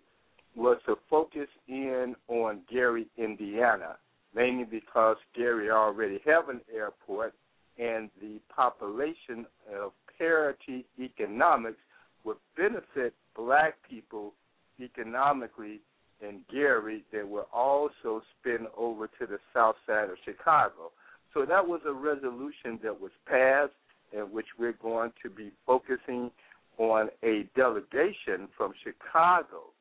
was 0.55 0.77
to 0.85 0.95
focus 1.09 1.47
in 1.67 2.15
on 2.27 2.61
Gary, 2.71 3.07
Indiana, 3.17 3.97
mainly 4.33 4.63
because 4.63 5.17
Gary 5.35 5.69
already 5.69 6.19
have 6.25 6.49
an 6.49 6.61
airport 6.73 7.33
and 7.77 8.09
the 8.21 8.39
population 8.53 9.45
of 9.77 9.91
parity 10.17 10.85
economics 10.99 11.77
would 12.23 12.37
benefit 12.55 13.13
black 13.35 13.75
people 13.89 14.33
economically 14.79 15.81
in 16.21 16.41
Gary 16.51 17.03
that 17.11 17.27
will 17.27 17.47
also 17.53 18.21
spin 18.39 18.67
over 18.77 19.07
to 19.07 19.25
the 19.25 19.37
south 19.53 19.75
side 19.85 20.09
of 20.09 20.17
Chicago. 20.23 20.91
So 21.33 21.45
that 21.45 21.67
was 21.67 21.81
a 21.85 21.91
resolution 21.91 22.79
that 22.83 22.99
was 22.99 23.11
passed 23.27 23.73
in 24.13 24.31
which 24.31 24.45
we're 24.57 24.77
going 24.81 25.11
to 25.21 25.29
be 25.29 25.51
focusing 25.65 26.31
on 26.77 27.09
a 27.23 27.47
delegation 27.55 28.47
from 28.57 28.73
Chicago 28.83 29.71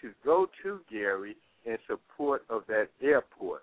to 0.00 0.12
go 0.24 0.48
to 0.62 0.80
Gary 0.90 1.36
in 1.64 1.76
support 1.86 2.44
of 2.50 2.62
that 2.68 2.88
airport. 3.02 3.62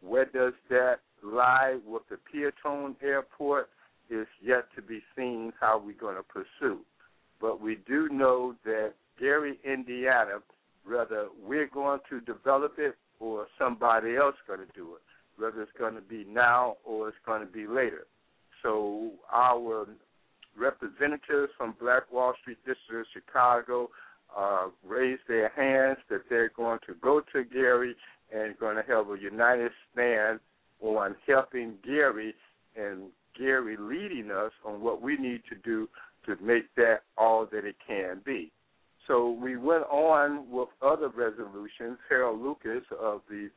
Where 0.00 0.24
does 0.24 0.54
that 0.70 1.00
lie 1.22 1.78
with 1.86 2.02
the 2.08 2.16
Peotone 2.16 2.96
Airport 3.02 3.68
is 4.10 4.26
yet 4.42 4.66
to 4.76 4.82
be 4.82 5.00
seen 5.16 5.52
how 5.58 5.82
we're 5.84 5.94
going 5.94 6.16
to 6.16 6.22
pursue. 6.22 6.80
But 7.40 7.60
we 7.60 7.78
do 7.86 8.08
know 8.10 8.54
that 8.64 8.92
Gary, 9.18 9.58
Indiana, 9.64 10.40
whether 10.84 11.28
we're 11.44 11.68
going 11.68 12.00
to 12.10 12.20
develop 12.20 12.74
it 12.78 12.96
or 13.20 13.46
somebody 13.58 14.16
else 14.16 14.34
going 14.46 14.60
to 14.60 14.72
do 14.74 14.94
it, 14.94 15.40
whether 15.40 15.62
it's 15.62 15.72
going 15.78 15.94
to 15.94 16.00
be 16.00 16.24
now 16.28 16.76
or 16.84 17.08
it's 17.08 17.16
going 17.24 17.40
to 17.40 17.52
be 17.52 17.66
later. 17.66 18.06
So 18.62 19.10
our 19.32 19.86
representatives 20.58 21.52
from 21.56 21.74
Black 21.80 22.10
Wall 22.12 22.34
Street 22.40 22.58
District 22.66 23.00
of 23.00 23.06
Chicago 23.12 23.90
uh, 24.36 24.68
raised 24.86 25.22
their 25.28 25.50
hands 25.50 25.98
that 26.10 26.22
they're 26.28 26.52
going 26.56 26.78
to 26.86 26.94
go 27.02 27.22
to 27.32 27.44
Gary 27.44 27.94
and 28.34 28.58
going 28.58 28.76
to 28.76 28.82
have 28.82 29.10
a 29.10 29.18
united 29.20 29.70
stand 29.92 30.40
on 30.80 31.14
helping 31.26 31.74
Gary 31.84 32.34
and 32.76 33.02
Gary 33.38 33.76
leading 33.78 34.30
us 34.30 34.52
on 34.64 34.80
what 34.80 35.02
we 35.02 35.16
need 35.16 35.42
to 35.48 35.56
do 35.64 35.88
to 36.26 36.42
make 36.42 36.74
that 36.76 37.02
all 37.18 37.46
that 37.50 37.64
it 37.64 37.76
can 37.86 38.20
be. 38.24 38.50
So 39.06 39.30
we 39.30 39.56
went 39.56 39.84
on 39.84 40.50
with 40.50 40.68
other 40.80 41.08
resolutions. 41.08 41.98
Harold 42.08 42.40
Lucas 42.40 42.84
of 43.00 43.20
the 43.28 43.50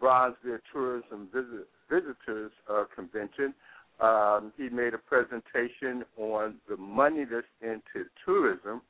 Bronzeville 0.00 0.60
Tourism 0.72 1.28
Visit, 1.32 1.68
Visitors 1.90 2.52
uh, 2.70 2.84
Convention, 2.94 3.54
um, 4.02 4.52
he 4.56 4.68
made 4.68 4.94
a 4.94 4.98
presentation 4.98 6.04
on 6.18 6.56
the 6.68 6.76
money 6.76 7.24
that's 7.24 7.46
into 7.62 8.08
tourism, 8.26 8.82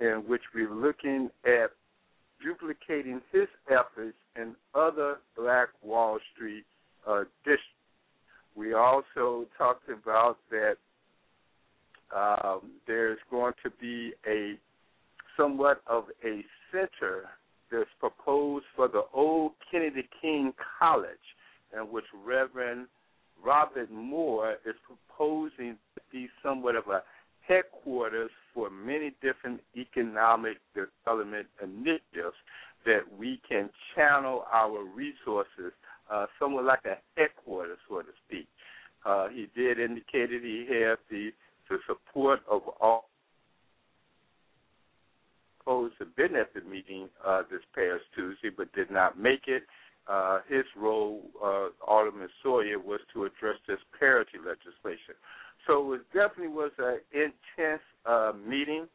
in 0.00 0.22
which 0.26 0.42
we're 0.54 0.72
looking 0.72 1.28
at 1.44 1.70
duplicating 2.42 3.20
his 3.32 3.48
efforts 3.68 4.16
in 4.36 4.54
other 4.74 5.16
Black 5.36 5.68
Wall 5.82 6.18
Street 6.32 6.64
uh, 7.06 7.24
districts. 7.44 7.64
We 8.54 8.74
also 8.74 9.46
talked 9.58 9.88
about 9.88 10.38
that 10.50 10.76
um, 12.16 12.70
there's 12.86 13.18
going 13.30 13.54
to 13.62 13.70
be 13.80 14.12
a 14.26 14.54
somewhat 15.36 15.82
of 15.86 16.04
a 16.24 16.44
center 16.70 17.28
that's 17.70 17.88
proposed 17.98 18.64
for 18.74 18.88
the 18.88 19.02
old 19.12 19.52
Kennedy 19.70 20.08
King 20.20 20.52
College, 20.78 21.10
in 21.76 21.82
which 21.92 22.04
Reverend 22.24 22.86
Robert 23.44 23.90
Moore 23.90 24.56
is 24.66 24.74
proposing 24.86 25.76
to 25.94 26.00
be 26.12 26.28
somewhat 26.42 26.76
of 26.76 26.88
a 26.88 27.02
headquarters 27.46 28.30
for 28.54 28.70
many 28.70 29.12
different 29.22 29.60
economic 29.76 30.58
development 30.74 31.46
initiatives 31.62 32.36
that 32.86 33.00
we 33.18 33.40
can 33.48 33.70
channel 33.94 34.44
our 34.52 34.84
resources, 34.84 35.72
uh, 36.10 36.26
somewhat 36.38 36.64
like 36.64 36.84
a 36.84 36.96
headquarters, 37.16 37.78
so 37.88 38.00
to 38.00 38.08
speak. 38.26 38.46
Uh, 39.04 39.28
he 39.28 39.48
did 39.54 39.78
indicate 39.78 40.30
that 40.30 40.40
he 40.42 40.66
had 40.68 40.96
the, 41.10 41.30
the 41.68 41.78
support 41.86 42.40
of 42.50 42.62
all 42.80 43.10
supposed 45.58 45.94
to 45.98 46.04
have 46.04 46.16
been 46.16 46.36
at 46.36 46.52
the 46.54 46.60
meeting 46.68 47.08
uh, 47.26 47.42
this 47.50 47.60
past 47.74 48.02
Tuesday, 48.14 48.50
but 48.54 48.72
did 48.72 48.90
not 48.90 49.18
make 49.18 49.46
it. 49.46 49.62
Uh, 50.10 50.40
his 50.48 50.64
role, 50.76 51.22
uh, 51.40 51.68
Alderman 51.86 52.28
Sawyer, 52.42 52.80
was 52.80 52.98
to 53.12 53.26
address 53.26 53.54
this 53.68 53.78
parity 53.96 54.38
legislation. 54.38 55.14
So 55.68 55.92
it 55.92 56.00
definitely 56.12 56.48
was 56.48 56.72
an 56.78 56.98
intense 57.12 57.82
uh, 58.06 58.32
meeting. 58.44 58.88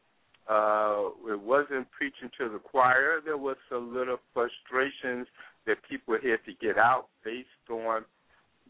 Uh, 0.46 1.08
it 1.28 1.40
wasn't 1.40 1.90
preaching 1.90 2.28
to 2.38 2.50
the 2.50 2.58
choir. 2.58 3.20
There 3.24 3.38
was 3.38 3.56
a 3.72 3.78
little 3.78 4.18
frustrations 4.34 5.26
that 5.66 5.78
people 5.88 6.14
had 6.14 6.44
to 6.44 6.52
get 6.60 6.76
out 6.76 7.06
based 7.24 7.48
on 7.70 8.04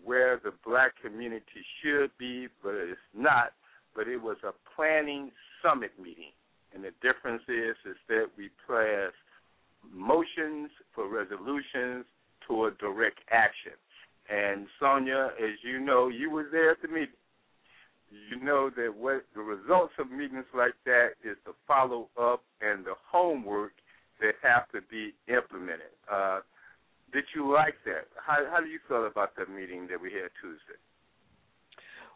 where 0.04 0.40
the 0.42 0.52
black 0.64 0.92
community 1.02 1.64
should 1.82 2.10
be, 2.16 2.46
but 2.62 2.74
it's 2.74 3.00
not. 3.12 3.54
But 3.96 4.06
it 4.06 4.22
was 4.22 4.36
a 4.44 4.52
planning 4.76 5.32
summit 5.64 5.90
meeting, 6.00 6.30
and 6.72 6.84
the 6.84 6.92
difference 7.02 7.42
is 7.48 7.74
is 7.84 7.96
that 8.08 8.26
we 8.38 8.50
pass 8.68 9.12
motions 9.92 10.70
for 10.94 11.08
resolutions 11.08 12.04
toward 12.46 12.78
direct 12.78 13.20
action. 13.30 13.72
And 14.28 14.66
Sonja, 14.80 15.28
as 15.28 15.58
you 15.62 15.80
know, 15.80 16.08
you 16.08 16.30
were 16.30 16.46
there 16.50 16.70
at 16.70 16.82
the 16.82 16.88
meeting 16.88 17.14
you 18.10 18.42
know 18.42 18.70
that 18.76 18.94
what 18.96 19.24
the 19.34 19.40
results 19.40 19.92
of 19.98 20.10
meetings 20.10 20.44
like 20.54 20.74
that 20.84 21.10
is 21.24 21.36
the 21.44 21.52
follow 21.66 22.08
up 22.20 22.42
and 22.60 22.84
the 22.84 22.94
homework 23.10 23.72
that 24.20 24.32
have 24.42 24.68
to 24.70 24.80
be 24.90 25.12
implemented. 25.28 25.92
Uh, 26.10 26.40
did 27.12 27.24
you 27.34 27.52
like 27.52 27.74
that? 27.84 28.06
How, 28.24 28.44
how 28.50 28.60
do 28.60 28.66
you 28.66 28.78
feel 28.88 29.06
about 29.06 29.30
the 29.36 29.46
meeting 29.52 29.86
that 29.90 30.00
we 30.00 30.12
had 30.12 30.30
Tuesday? 30.40 30.78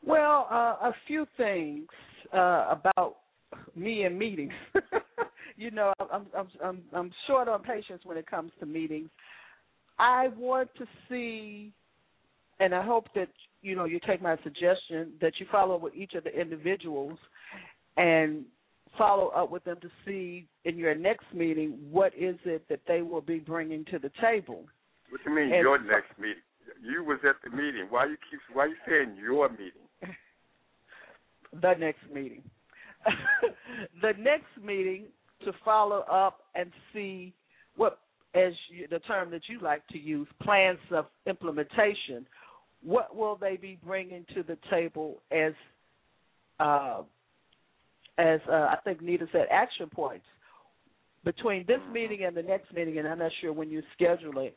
Well, 0.02 0.48
uh, 0.50 0.88
a 0.88 0.94
few 1.06 1.26
things 1.36 1.86
uh, 2.32 2.74
about 2.74 3.16
me 3.76 4.04
and 4.04 4.18
meetings. 4.18 4.52
you 5.56 5.70
know, 5.70 5.92
I'm, 6.10 6.26
I'm 6.36 6.48
I'm 6.64 6.82
I'm 6.94 7.10
short 7.26 7.48
on 7.48 7.62
patience 7.62 8.02
when 8.04 8.16
it 8.16 8.26
comes 8.26 8.52
to 8.60 8.66
meetings. 8.66 9.10
I 10.00 10.28
want 10.36 10.70
to 10.78 10.86
see, 11.08 11.72
and 12.58 12.74
I 12.74 12.82
hope 12.82 13.06
that 13.14 13.28
you 13.60 13.76
know 13.76 13.84
you 13.84 14.00
take 14.06 14.22
my 14.22 14.36
suggestion 14.42 15.12
that 15.20 15.34
you 15.38 15.46
follow 15.52 15.76
with 15.76 15.94
each 15.94 16.14
of 16.14 16.24
the 16.24 16.30
individuals 16.30 17.18
and 17.98 18.44
follow 18.96 19.28
up 19.28 19.50
with 19.50 19.62
them 19.64 19.76
to 19.82 19.88
see 20.06 20.48
in 20.64 20.78
your 20.78 20.94
next 20.94 21.26
meeting 21.34 21.78
what 21.90 22.12
is 22.18 22.36
it 22.46 22.66
that 22.70 22.80
they 22.88 23.02
will 23.02 23.20
be 23.20 23.38
bringing 23.38 23.84
to 23.84 23.98
the 23.98 24.10
table. 24.20 24.64
What 25.10 25.20
do 25.22 25.30
you 25.30 25.36
mean 25.36 25.52
And- 25.52 25.62
your 25.62 25.78
next 25.78 26.18
meeting? 26.18 26.42
You 26.82 27.04
was 27.04 27.18
at 27.28 27.36
the 27.44 27.54
meeting. 27.54 27.86
Why 27.90 28.06
you 28.06 28.16
keep? 28.30 28.40
Why 28.54 28.66
you 28.66 28.76
saying 28.88 29.16
your 29.20 29.50
meeting? 29.50 29.88
the 31.60 31.74
next 31.78 32.10
meeting. 32.12 32.42
the 34.02 34.12
next 34.18 34.56
meeting 34.62 35.06
to 35.44 35.52
follow 35.64 36.00
up 36.10 36.44
and 36.54 36.70
see 36.92 37.34
what, 37.76 37.98
as 38.34 38.52
you, 38.68 38.86
the 38.90 39.00
term 39.00 39.30
that 39.30 39.42
you 39.48 39.60
like 39.60 39.86
to 39.88 39.98
use, 39.98 40.28
plans 40.42 40.78
of 40.90 41.06
implementation. 41.26 42.26
What 42.82 43.14
will 43.14 43.36
they 43.36 43.56
be 43.56 43.78
bringing 43.84 44.24
to 44.34 44.42
the 44.42 44.56
table 44.70 45.20
as 45.30 45.52
uh, 46.58 47.02
as 48.18 48.40
uh, 48.48 48.52
I 48.52 48.76
think 48.84 49.02
Nita 49.02 49.26
said, 49.32 49.46
action 49.50 49.88
points 49.88 50.24
between 51.24 51.64
this 51.66 51.80
meeting 51.92 52.24
and 52.24 52.36
the 52.36 52.42
next 52.42 52.72
meeting, 52.72 52.98
and 52.98 53.08
I'm 53.08 53.18
not 53.18 53.32
sure 53.40 53.52
when 53.52 53.70
you 53.70 53.82
schedule 53.94 54.38
it. 54.40 54.54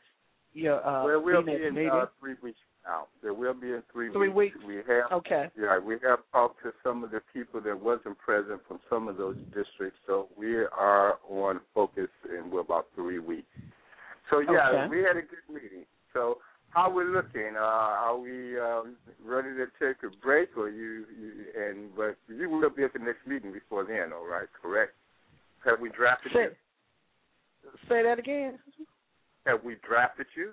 Your 0.52 0.86
uh, 0.86 1.04
well, 1.04 1.22
we'll 1.22 1.42
be 1.42 1.52
in 1.52 1.74
meeting. 1.74 1.90
uh, 1.90 2.06
three 2.20 2.34
weeks 2.42 2.58
now. 2.84 3.06
There 3.22 3.34
will 3.34 3.54
be 3.54 3.68
in 3.68 3.82
three, 3.92 4.12
Three 4.12 4.28
weeks. 4.28 4.56
We 4.66 4.76
have 4.76 5.12
okay. 5.12 5.50
Yeah, 5.58 5.78
we 5.78 5.94
have 6.06 6.20
talked 6.32 6.62
to 6.62 6.72
some 6.82 7.04
of 7.04 7.10
the 7.10 7.20
people 7.32 7.60
that 7.62 7.80
wasn't 7.80 8.18
present 8.18 8.60
from 8.68 8.80
some 8.88 9.08
of 9.08 9.16
those 9.16 9.36
districts, 9.54 9.98
so 10.06 10.28
we 10.36 10.56
are 10.56 11.18
on 11.28 11.60
focus 11.74 12.08
in 12.30 12.50
we're 12.50 12.60
about 12.60 12.86
three 12.94 13.18
weeks. 13.18 13.48
So 14.30 14.40
yeah, 14.40 14.68
Okay. 14.70 14.88
we 14.88 14.98
had 14.98 15.16
a 15.16 15.22
good 15.22 15.46
meeting. 15.48 15.84
So 16.12 16.38
how 16.70 16.90
we 16.90 17.04
looking? 17.04 17.54
Uh, 17.56 17.60
are 17.60 18.18
we 18.18 18.58
um, 18.58 18.96
ready 19.24 19.50
to 19.54 19.66
take 19.78 20.02
a 20.02 20.14
break, 20.22 20.56
or 20.56 20.68
you, 20.68 21.04
you? 21.18 21.32
And 21.56 21.94
but 21.96 22.16
you 22.28 22.50
will 22.50 22.68
be 22.70 22.84
at 22.84 22.92
the 22.92 22.98
next 22.98 23.26
meeting 23.26 23.52
before 23.52 23.84
then, 23.84 24.12
all 24.12 24.26
right? 24.26 24.48
Correct? 24.60 24.92
Have 25.64 25.80
we 25.80 25.88
drafted 25.90 26.32
Say, 26.32 26.42
you? 26.42 27.70
say 27.88 28.02
that 28.02 28.18
again. 28.18 28.58
Have 29.46 29.62
we 29.62 29.76
drafted 29.86 30.26
you? 30.36 30.52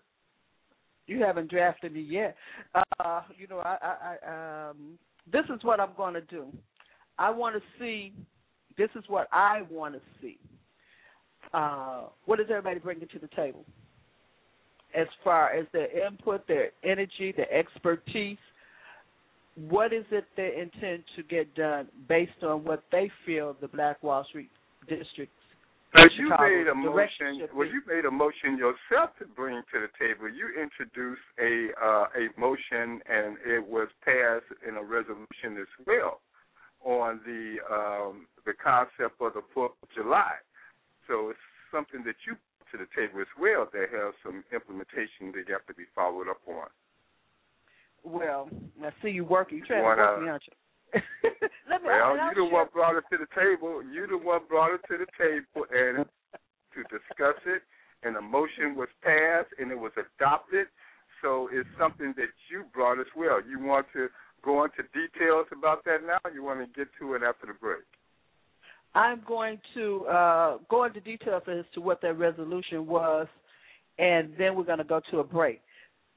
You 1.12 1.22
haven't 1.22 1.50
drafted 1.52 1.94
me 1.94 2.00
yet. 2.00 2.38
Uh, 2.74 3.22
you 3.38 3.46
know, 3.50 3.60
I, 3.60 3.78
I, 4.24 4.70
um, 4.70 4.98
this 5.30 5.44
is 5.54 5.62
what 5.62 5.82
I'm 5.82 5.90
going 5.98 6.14
to 6.14 6.22
do. 6.22 6.46
I 7.20 7.30
want 7.30 7.54
to 7.58 7.62
see. 7.78 8.14
This 8.78 8.88
is 8.96 9.04
what 9.10 9.28
I 9.34 9.64
want 9.70 9.96
to 9.96 10.02
see. 10.22 10.38
Uh, 11.54 12.04
what 12.24 12.40
is 12.40 12.46
everybody 12.50 12.80
bringing 12.80 13.10
to 13.10 13.20
the 13.20 13.28
table? 13.36 13.66
As 14.98 15.08
far 15.22 15.52
as 15.52 15.66
their 15.74 16.08
input, 16.08 16.48
their 16.48 16.70
energy, 16.82 17.34
their 17.36 17.52
expertise, 17.54 18.38
what 19.68 19.92
is 19.92 20.06
it 20.12 20.24
they 20.38 20.54
intend 20.62 21.04
to 21.18 21.24
get 21.24 21.54
done 21.56 21.90
based 22.08 22.42
on 22.42 22.64
what 22.64 22.86
they 22.90 23.12
feel 23.26 23.58
the 23.60 23.68
Black 23.68 24.02
Wall 24.02 24.26
Street 24.30 24.50
districts 24.88 25.36
Now, 25.94 26.06
you 26.18 26.30
made 26.30 26.68
a 26.68 26.76
motion. 26.76 27.48
Well, 27.54 27.68
you 27.68 27.82
made 27.86 28.06
a 28.06 28.12
motion 28.12 28.58
yourself 28.58 29.12
to 29.20 29.26
bring 29.36 29.62
to 29.74 29.80
the 29.80 29.92
table. 30.00 30.30
You 30.30 30.48
introduced 30.56 31.22
a 31.40 31.68
uh, 31.84 32.06
a 32.16 32.40
motion, 32.40 33.02
and 33.10 33.36
it 33.46 33.66
was 33.66 33.90
passed 34.06 34.48
in 34.68 34.78
a 34.78 34.84
resolution 34.84 35.60
as 35.60 35.68
well 35.86 36.22
on 36.84 37.20
the 37.26 37.58
um, 37.70 38.28
the 38.46 38.54
concept 38.54 39.20
of 39.20 39.34
the 39.34 39.44
Fourth 39.54 39.74
of 39.84 39.90
July. 39.94 40.34
So 41.08 41.30
it's 41.30 41.40
something 41.72 42.04
that 42.06 42.16
you 42.26 42.36
brought 42.40 42.72
to 42.72 42.78
the 42.78 42.88
table 42.96 43.20
as 43.20 43.32
well 43.40 43.68
that 43.74 43.92
has 43.92 44.14
some 44.24 44.44
implementation 44.54 45.36
that 45.36 45.44
you 45.48 45.54
have 45.54 45.68
to 45.68 45.74
be 45.74 45.84
followed 45.94 46.30
up 46.30 46.40
on. 46.48 46.72
Well, 48.04 48.50
I 48.82 48.90
see 49.04 49.10
you 49.10 49.26
working. 49.26 49.60
You 49.60 49.66
trying 49.66 49.82
to 49.82 49.84
work 49.84 50.22
me, 50.22 50.30
aren't 50.30 50.44
you? 50.48 50.54
Let 51.70 51.82
me. 51.82 51.88
Well, 51.88 52.18
you 52.18 52.32
the 52.36 52.46
one 52.46 52.68
brought 52.74 52.98
it 52.98 53.04
to 53.12 53.18
the 53.18 53.28
table. 53.36 53.82
You 53.84 54.08
the 54.08 54.18
one 54.18 54.42
brought 54.48 54.74
it 54.74 54.82
to 54.90 54.98
the 54.98 55.08
table, 55.18 55.66
and 55.72 56.06
to 56.74 56.82
discuss 56.84 57.40
it, 57.46 57.64
and 58.04 58.16
a 58.16 58.22
motion 58.22 58.76
was 58.76 58.90
passed, 59.04 59.50
and 59.60 59.72
it 59.72 59.80
was 59.80 59.92
adopted. 59.96 60.68
So 61.22 61.50
it's 61.52 61.70
something 61.80 62.14
that 62.18 62.34
you 62.50 62.64
brought 62.74 63.00
as 63.00 63.06
well. 63.16 63.40
You 63.42 63.64
want 63.64 63.86
to 63.94 64.08
go 64.44 64.64
into 64.64 64.84
details 64.94 65.46
about 65.52 65.86
that 65.86 66.00
now? 66.06 66.20
You 66.34 66.44
want 66.44 66.60
to 66.60 66.68
get 66.78 66.88
to 67.00 67.14
it 67.14 67.22
after 67.24 67.48
the 67.48 67.54
break? 67.54 67.86
I'm 68.94 69.22
going 69.26 69.60
to 69.76 70.06
uh, 70.06 70.58
go 70.70 70.84
into 70.84 71.00
details 71.00 71.44
as 71.48 71.64
to 71.76 71.82
what 71.82 72.02
that 72.02 72.18
resolution 72.18 72.88
was, 72.88 73.28
and 73.98 74.34
then 74.38 74.56
we're 74.56 74.66
going 74.66 74.80
to 74.80 74.84
go 74.84 75.02
to 75.12 75.20
a 75.20 75.24
break. 75.24 75.62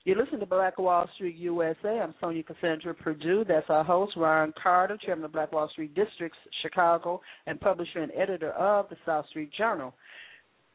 You 0.05 0.14
listen 0.14 0.38
to 0.40 0.47
Black 0.47 0.79
Wall 0.79 1.09
Street 1.14 1.37
USA. 1.37 1.99
I'm 2.01 2.14
Sonja 2.23 2.45
Cassandra 2.45 2.95
Perdue. 2.95 3.47
That's 3.49 3.64
our 3.71 3.83
host, 3.83 4.12
Ron 4.19 4.53
Carter, 4.62 4.99
chairman 4.99 5.25
of 5.25 5.33
Black 5.33 5.51
Wall 5.51 5.67
Street 5.71 5.95
Districts, 5.95 6.37
Chicago, 6.61 7.23
and 7.47 7.59
publisher 7.59 8.01
and 8.01 8.12
editor 8.12 8.51
of 8.51 8.90
the 8.90 8.97
South 9.07 9.27
Street 9.31 9.51
Journal. 9.57 9.95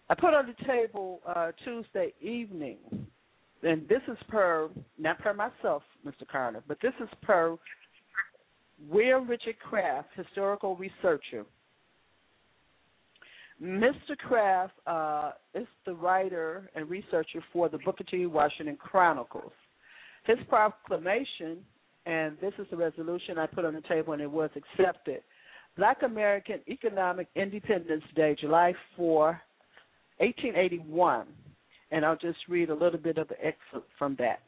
I 0.09 0.15
put 0.15 0.33
on 0.33 0.47
the 0.47 0.65
table 0.65 1.19
uh, 1.27 1.51
Tuesday 1.63 2.11
evening, 2.19 2.77
and 3.61 3.87
this 3.87 4.01
is 4.07 4.17
per, 4.29 4.67
not 4.97 5.19
per 5.19 5.35
myself, 5.35 5.83
Mr. 6.03 6.27
Carter, 6.27 6.63
but 6.67 6.79
this 6.81 6.93
is 6.99 7.09
per 7.21 7.55
William 8.89 9.27
Richard 9.27 9.59
Kraft, 9.59 10.07
historical 10.15 10.75
researcher. 10.75 11.45
Mr. 13.61 14.17
Kraft 14.17 14.73
uh, 14.87 15.31
is 15.53 15.67
the 15.85 15.93
writer 15.93 16.69
and 16.75 16.89
researcher 16.89 17.43
for 17.51 17.67
the 17.67 17.77
Booker 17.79 18.05
T. 18.05 18.25
Washington 18.25 18.77
Chronicles. 18.77 19.51
His 20.25 20.37
proclamation, 20.47 21.57
and 22.05 22.37
this 22.41 22.53
is 22.57 22.67
the 22.71 22.77
resolution 22.77 23.37
I 23.37 23.47
put 23.47 23.65
on 23.65 23.73
the 23.73 23.81
table 23.81 24.13
and 24.13 24.21
it 24.21 24.31
was 24.31 24.49
accepted. 24.55 25.21
Black 25.77 26.03
American 26.03 26.59
Economic 26.67 27.27
Independence 27.35 28.03
Day, 28.15 28.35
July 28.39 28.73
4, 28.95 29.41
1881. 30.17 31.27
And 31.91 32.05
I'll 32.05 32.17
just 32.17 32.37
read 32.47 32.69
a 32.69 32.73
little 32.73 32.99
bit 32.99 33.17
of 33.17 33.27
the 33.27 33.35
excerpt 33.39 33.89
from 33.97 34.15
that. 34.19 34.39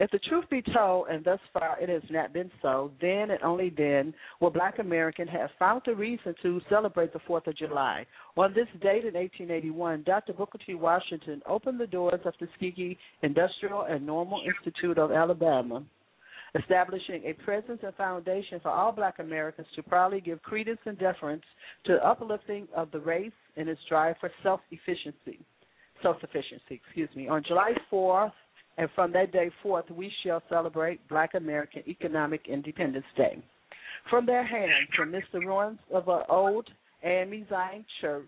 If 0.00 0.10
the 0.10 0.18
truth 0.18 0.44
be 0.50 0.62
told, 0.62 1.08
and 1.08 1.24
thus 1.24 1.38
far 1.52 1.78
it 1.80 1.88
has 1.88 2.02
not 2.10 2.32
been 2.32 2.50
so, 2.62 2.90
then 3.00 3.30
and 3.30 3.42
only 3.42 3.70
then 3.70 4.14
will 4.40 4.50
black 4.50 4.78
Americans 4.78 5.30
have 5.32 5.50
found 5.58 5.82
a 5.86 5.94
reason 5.94 6.34
to 6.42 6.60
celebrate 6.68 7.12
the 7.12 7.20
4th 7.20 7.46
of 7.46 7.56
July. 7.56 8.06
On 8.36 8.52
this 8.52 8.68
date 8.82 9.04
in 9.04 9.14
1881, 9.14 10.02
Dr. 10.04 10.32
Booker 10.32 10.58
T. 10.66 10.74
Washington 10.74 11.42
opened 11.46 11.80
the 11.80 11.86
doors 11.86 12.20
of 12.24 12.36
Tuskegee 12.38 12.98
Industrial 13.22 13.82
and 13.82 14.04
Normal 14.04 14.40
Institute 14.46 14.98
of 14.98 15.12
Alabama, 15.12 15.82
establishing 16.54 17.22
a 17.24 17.32
presence 17.44 17.80
and 17.82 17.94
foundation 17.94 18.60
for 18.60 18.70
all 18.70 18.92
black 18.92 19.18
Americans 19.18 19.66
to 19.74 19.82
proudly 19.82 20.20
give 20.20 20.42
credence 20.42 20.80
and 20.86 20.98
deference 20.98 21.42
to 21.84 21.94
the 21.94 22.06
uplifting 22.06 22.68
of 22.76 22.90
the 22.90 23.00
race 23.00 23.32
and 23.56 23.68
its 23.68 23.80
drive 23.88 24.16
for 24.20 24.30
self-efficiency. 24.42 25.40
Self-sufficiency, 26.02 26.80
excuse 26.84 27.08
me. 27.16 27.28
On 27.28 27.42
July 27.46 27.72
4th, 27.90 28.32
and 28.76 28.88
from 28.94 29.12
that 29.12 29.32
day 29.32 29.50
forth, 29.62 29.88
we 29.90 30.12
shall 30.24 30.42
celebrate 30.48 31.06
Black 31.08 31.34
American 31.34 31.82
Economic 31.88 32.42
Independence 32.48 33.06
Day. 33.16 33.42
From 34.10 34.26
their 34.26 34.44
hands, 34.44 34.88
from 34.96 35.12
the 35.12 35.40
ruins 35.40 35.78
of 35.92 36.08
an 36.08 36.22
old 36.28 36.68
AME 37.02 37.46
Zion 37.48 37.84
church, 38.00 38.24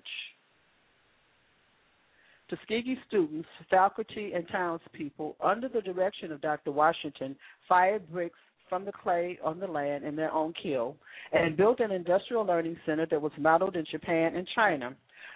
Tuskegee 2.48 2.96
students, 3.08 3.48
faculty, 3.68 4.32
and 4.34 4.46
townspeople, 4.48 5.36
under 5.42 5.68
the 5.68 5.80
direction 5.82 6.30
of 6.30 6.40
Dr. 6.40 6.70
Washington, 6.70 7.34
fired 7.68 8.08
bricks 8.12 8.38
from 8.68 8.84
the 8.84 8.92
clay 8.92 9.38
on 9.44 9.58
the 9.58 9.66
land 9.66 10.04
in 10.04 10.16
their 10.16 10.32
own 10.32 10.52
kiln 10.60 10.94
and 11.32 11.56
built 11.56 11.80
an 11.80 11.90
industrial 11.90 12.44
learning 12.44 12.76
center 12.86 13.06
that 13.10 13.20
was 13.20 13.32
modeled 13.38 13.76
in 13.76 13.84
Japan 13.90 14.36
and 14.36 14.46
China. 14.54 14.94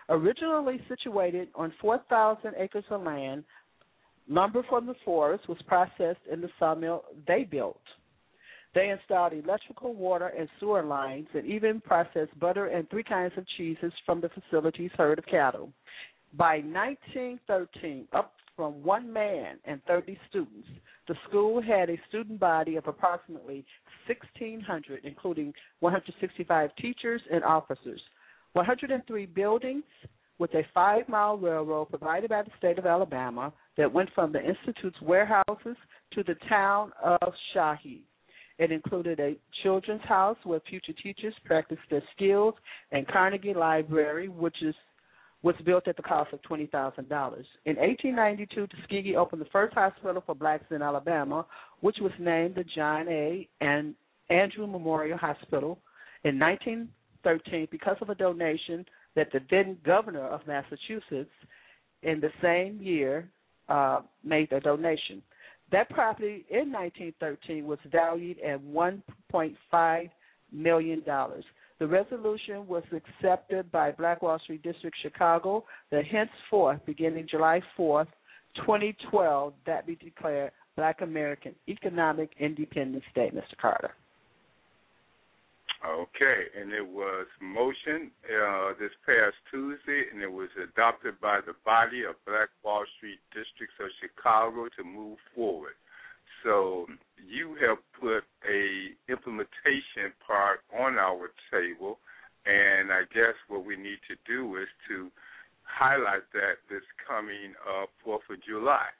Originally 0.09 0.81
situated 0.89 1.49
on 1.55 1.73
4,000 1.81 2.55
acres 2.57 2.85
of 2.91 3.03
land, 3.03 3.45
lumber 4.31 4.63
from 4.69 4.87
the 4.87 4.95
forest 5.05 5.49
was 5.49 5.59
processed 5.67 6.21
in 6.33 6.41
the 6.41 6.49
sawmill 6.59 7.05
they 7.27 7.45
built. 7.45 7.83
They 8.75 8.91
installed 8.91 9.33
electrical, 9.33 9.95
water, 9.95 10.29
and 10.29 10.49
sewer 10.61 10.85
lines 10.85 11.27
and 11.35 11.45
even 11.45 11.81
processed 11.81 12.39
butter 12.39 12.67
and 12.67 12.89
three 12.89 13.03
kinds 13.03 13.33
of 13.37 13.45
cheeses 13.57 13.93
from 14.07 14.21
the 14.21 14.31
facility's 14.31 14.93
herd 14.97 15.19
of 15.19 15.27
cattle. 15.27 15.73
By 16.35 16.59
1913, 16.59 18.07
up 18.13 18.35
from 18.55 18.85
one 18.85 19.13
man 19.13 19.57
and 19.65 19.83
30 19.89 20.17
students, 20.29 20.69
the 21.09 21.17
school 21.29 21.61
had 21.61 21.91
a 21.91 21.99
student 22.09 22.39
body 22.39 22.77
of 22.77 22.87
approximately 22.87 23.65
1,600, 24.07 25.01
including 25.05 25.53
165 25.81 26.71
teachers 26.77 27.21
and 27.33 27.43
officers, 27.43 28.01
103 28.53 29.27
buildings, 29.27 29.83
with 30.41 30.53
a 30.55 30.63
five 30.73 31.07
mile 31.07 31.37
railroad 31.37 31.91
provided 31.91 32.31
by 32.31 32.43
the 32.43 32.51
state 32.59 32.79
of 32.79 32.87
Alabama 32.87 33.53
that 33.77 33.93
went 33.93 34.09
from 34.15 34.33
the 34.33 34.41
Institute's 34.41 35.01
warehouses 35.03 35.77
to 36.15 36.25
the 36.25 36.35
town 36.49 36.91
of 37.05 37.33
Chehaw. 37.53 38.01
It 38.59 38.73
included 38.73 39.21
a 39.21 39.37
children's 39.63 40.03
house 40.03 40.39
where 40.45 40.61
future 40.69 40.95
teachers 41.03 41.35
practiced 41.45 41.83
their 41.91 42.03
skills 42.17 42.55
and 42.91 43.07
Carnegie 43.07 43.55
Library, 43.55 44.29
which 44.29 44.57
is 44.63 44.75
was 45.43 45.55
built 45.65 45.89
at 45.89 45.97
the 45.97 46.03
cost 46.03 46.31
of 46.35 46.43
$20,000. 46.43 46.69
In 46.99 47.77
1892, 47.77 48.67
Tuskegee 48.67 49.17
opened 49.17 49.41
the 49.41 49.49
first 49.51 49.73
hospital 49.73 50.23
for 50.27 50.35
blacks 50.35 50.67
in 50.71 50.83
Alabama, 50.83 51.47
which 51.81 51.97
was 52.03 52.13
named 52.19 52.57
the 52.57 52.65
John 52.77 53.09
A. 53.09 53.49
and 53.63 53.95
Andrew 54.29 54.67
Memorial 54.67 55.17
Hospital. 55.17 55.79
In 56.25 56.39
1913, 56.39 57.69
because 57.71 57.97
of 58.03 58.11
a 58.11 58.15
donation 58.15 58.85
that 59.17 59.29
the 59.33 59.41
then 59.51 59.77
governor 59.85 60.27
of 60.27 60.41
Massachusetts 60.47 61.31
in 62.03 62.21
the 62.21 62.31
same 62.43 62.81
year 62.81 63.29
uh, 63.69 64.01
made 64.25 64.53
a 64.53 64.61
donation. 64.61 65.23
That 65.73 65.89
property 65.91 66.45
in 66.51 66.73
1913 66.73 67.65
was 67.67 67.79
valued 67.91 68.39
at 68.41 68.61
1.5 68.61 70.11
million 70.53 71.03
dollars. 71.05 71.45
The 71.79 71.87
resolution 71.87 72.67
was 72.67 72.83
accepted 72.93 73.73
by 73.73 73.93
Black 73.93 74.21
Wall 74.21 74.39
Street 74.41 74.63
District 74.63 74.97
Chicago 75.03 75.65
that 75.91 76.05
henceforth, 76.05 76.81
beginning 76.85 77.27
July 77.31 77.63
4th, 77.79 78.09
2012, 78.57 79.55
that 79.65 79.87
be 79.87 79.95
declared 79.95 80.53
Black 80.77 81.01
American 81.01 81.55
Economic 81.69 82.33
Independence 82.39 83.05
Day, 83.15 83.31
Mr. 83.35 83.57
Carter. 83.61 83.93
Okay, 85.81 86.45
and 86.61 86.73
it 86.73 86.87
was 86.87 87.27
motion 87.41 88.11
uh, 88.29 88.77
this 88.79 88.93
past 89.07 89.35
Tuesday, 89.51 90.13
and 90.13 90.21
it 90.21 90.31
was 90.31 90.51
adopted 90.63 91.19
by 91.23 91.41
the 91.41 91.55
body 91.65 92.05
of 92.05 92.17
Black 92.27 92.51
Wall 92.63 92.85
Street 92.99 93.19
districts 93.33 93.81
of 93.81 93.89
Chicago 93.97 94.69
to 94.77 94.85
move 94.85 95.17
forward. 95.35 95.73
So 96.45 96.85
you 97.17 97.57
have 97.67 97.79
put 97.99 98.25
a 98.45 98.93
implementation 99.09 100.13
part 100.27 100.61
on 100.79 100.99
our 100.99 101.33
table, 101.51 101.99
and 102.45 102.93
I 102.93 103.09
guess 103.13 103.37
what 103.49 103.65
we 103.65 103.77
need 103.77 104.05
to 104.09 104.17
do 104.29 104.57
is 104.57 104.69
to 104.89 105.11
highlight 105.65 106.29
that 106.35 106.61
this 106.69 106.85
coming 107.09 107.57
uh, 107.65 107.87
Fourth 108.05 108.29
of 108.29 108.37
July. 108.45 108.93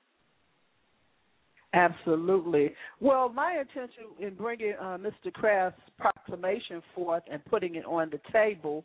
Absolutely. 1.73 2.73
Well, 3.01 3.29
my 3.29 3.61
intention 3.61 4.05
in 4.19 4.35
bringing 4.35 4.75
uh, 4.81 4.99
Mr. 4.99 5.33
Kraft's 5.33 5.81
proclamation 5.99 6.83
forth 6.95 7.23
and 7.31 7.45
putting 7.45 7.77
it 7.77 7.85
on 7.85 8.11
the 8.11 8.21
table 8.33 8.85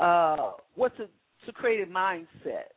uh, 0.00 0.52
was 0.76 0.90
to, 0.96 1.06
to 1.44 1.52
create 1.52 1.86
a 1.86 1.90
mindset, 1.90 2.72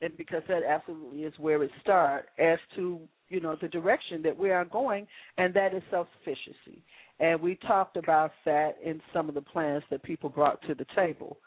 and 0.00 0.16
because 0.16 0.42
that 0.48 0.62
absolutely 0.62 1.24
is 1.24 1.34
where 1.38 1.62
it 1.64 1.70
starts 1.82 2.28
as 2.38 2.58
to 2.76 3.00
you 3.28 3.40
know 3.40 3.56
the 3.60 3.68
direction 3.68 4.22
that 4.22 4.36
we 4.36 4.50
are 4.50 4.64
going, 4.64 5.06
and 5.38 5.52
that 5.54 5.74
is 5.74 5.82
self-sufficiency. 5.90 6.82
And 7.20 7.40
we 7.40 7.56
talked 7.56 7.96
about 7.96 8.30
that 8.44 8.76
in 8.84 9.00
some 9.12 9.28
of 9.28 9.34
the 9.34 9.42
plans 9.42 9.82
that 9.90 10.04
people 10.04 10.30
brought 10.30 10.62
to 10.68 10.74
the 10.74 10.86
table. 10.94 11.38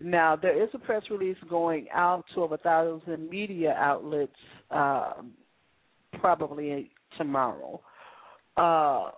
Now, 0.00 0.36
there 0.36 0.62
is 0.62 0.70
a 0.72 0.78
press 0.78 1.02
release 1.10 1.36
going 1.50 1.86
out 1.92 2.24
to 2.34 2.42
over 2.42 2.54
a 2.54 2.58
thousand 2.58 3.28
media 3.28 3.74
outlets. 3.76 4.32
Um, 4.70 5.32
probably 6.20 6.90
tomorrow. 7.16 7.80
Uh, 8.56 9.10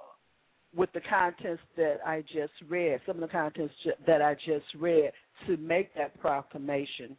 with 0.74 0.92
the 0.92 1.00
contents 1.00 1.62
that 1.76 1.98
I 2.07 2.22
just 2.22 2.53
read, 2.68 3.00
some 3.07 3.16
of 3.16 3.22
the 3.22 3.29
contents 3.29 3.74
that 4.07 4.22
I 4.22 4.35
just 4.35 4.66
read, 4.79 5.11
to 5.46 5.57
make 5.57 5.94
that 5.94 6.18
proclamation, 6.20 7.16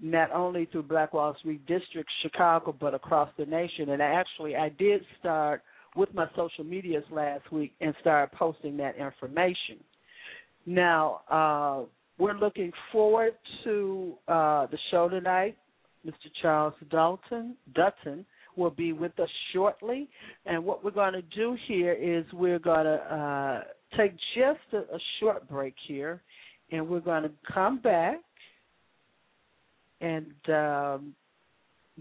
not 0.00 0.32
only 0.32 0.66
through 0.66 0.84
Black 0.84 1.12
Wall 1.12 1.36
Street 1.38 1.64
District, 1.66 2.08
Chicago, 2.22 2.74
but 2.78 2.94
across 2.94 3.30
the 3.38 3.46
nation. 3.46 3.90
And 3.90 4.02
actually, 4.02 4.56
I 4.56 4.70
did 4.70 5.02
start 5.20 5.62
with 5.94 6.12
my 6.14 6.26
social 6.34 6.64
medias 6.64 7.04
last 7.10 7.50
week 7.52 7.72
and 7.80 7.94
started 8.00 8.36
posting 8.36 8.76
that 8.78 8.96
information. 8.96 9.78
Now, 10.66 11.20
uh, 11.30 11.86
we're 12.18 12.36
looking 12.36 12.72
forward 12.90 13.34
to 13.64 14.14
uh, 14.26 14.66
the 14.66 14.78
show 14.90 15.08
tonight. 15.08 15.56
Mr. 16.06 16.30
Charles 16.40 16.74
Dalton 16.90 17.56
Dutton 17.74 18.24
will 18.58 18.70
be 18.70 18.92
with 18.92 19.18
us 19.18 19.28
shortly, 19.52 20.08
and 20.44 20.64
what 20.64 20.84
we're 20.84 20.90
going 20.90 21.14
to 21.14 21.22
do 21.22 21.56
here 21.66 21.92
is 21.92 22.24
we're 22.32 22.58
going 22.58 22.84
to 22.84 22.96
uh, 22.96 23.62
take 23.96 24.12
just 24.36 24.60
a, 24.72 24.78
a 24.94 24.98
short 25.20 25.48
break 25.48 25.74
here, 25.86 26.20
and 26.70 26.86
we're 26.86 27.00
going 27.00 27.22
to 27.22 27.30
come 27.52 27.78
back 27.80 28.20
and 30.00 30.26
um, 30.48 31.14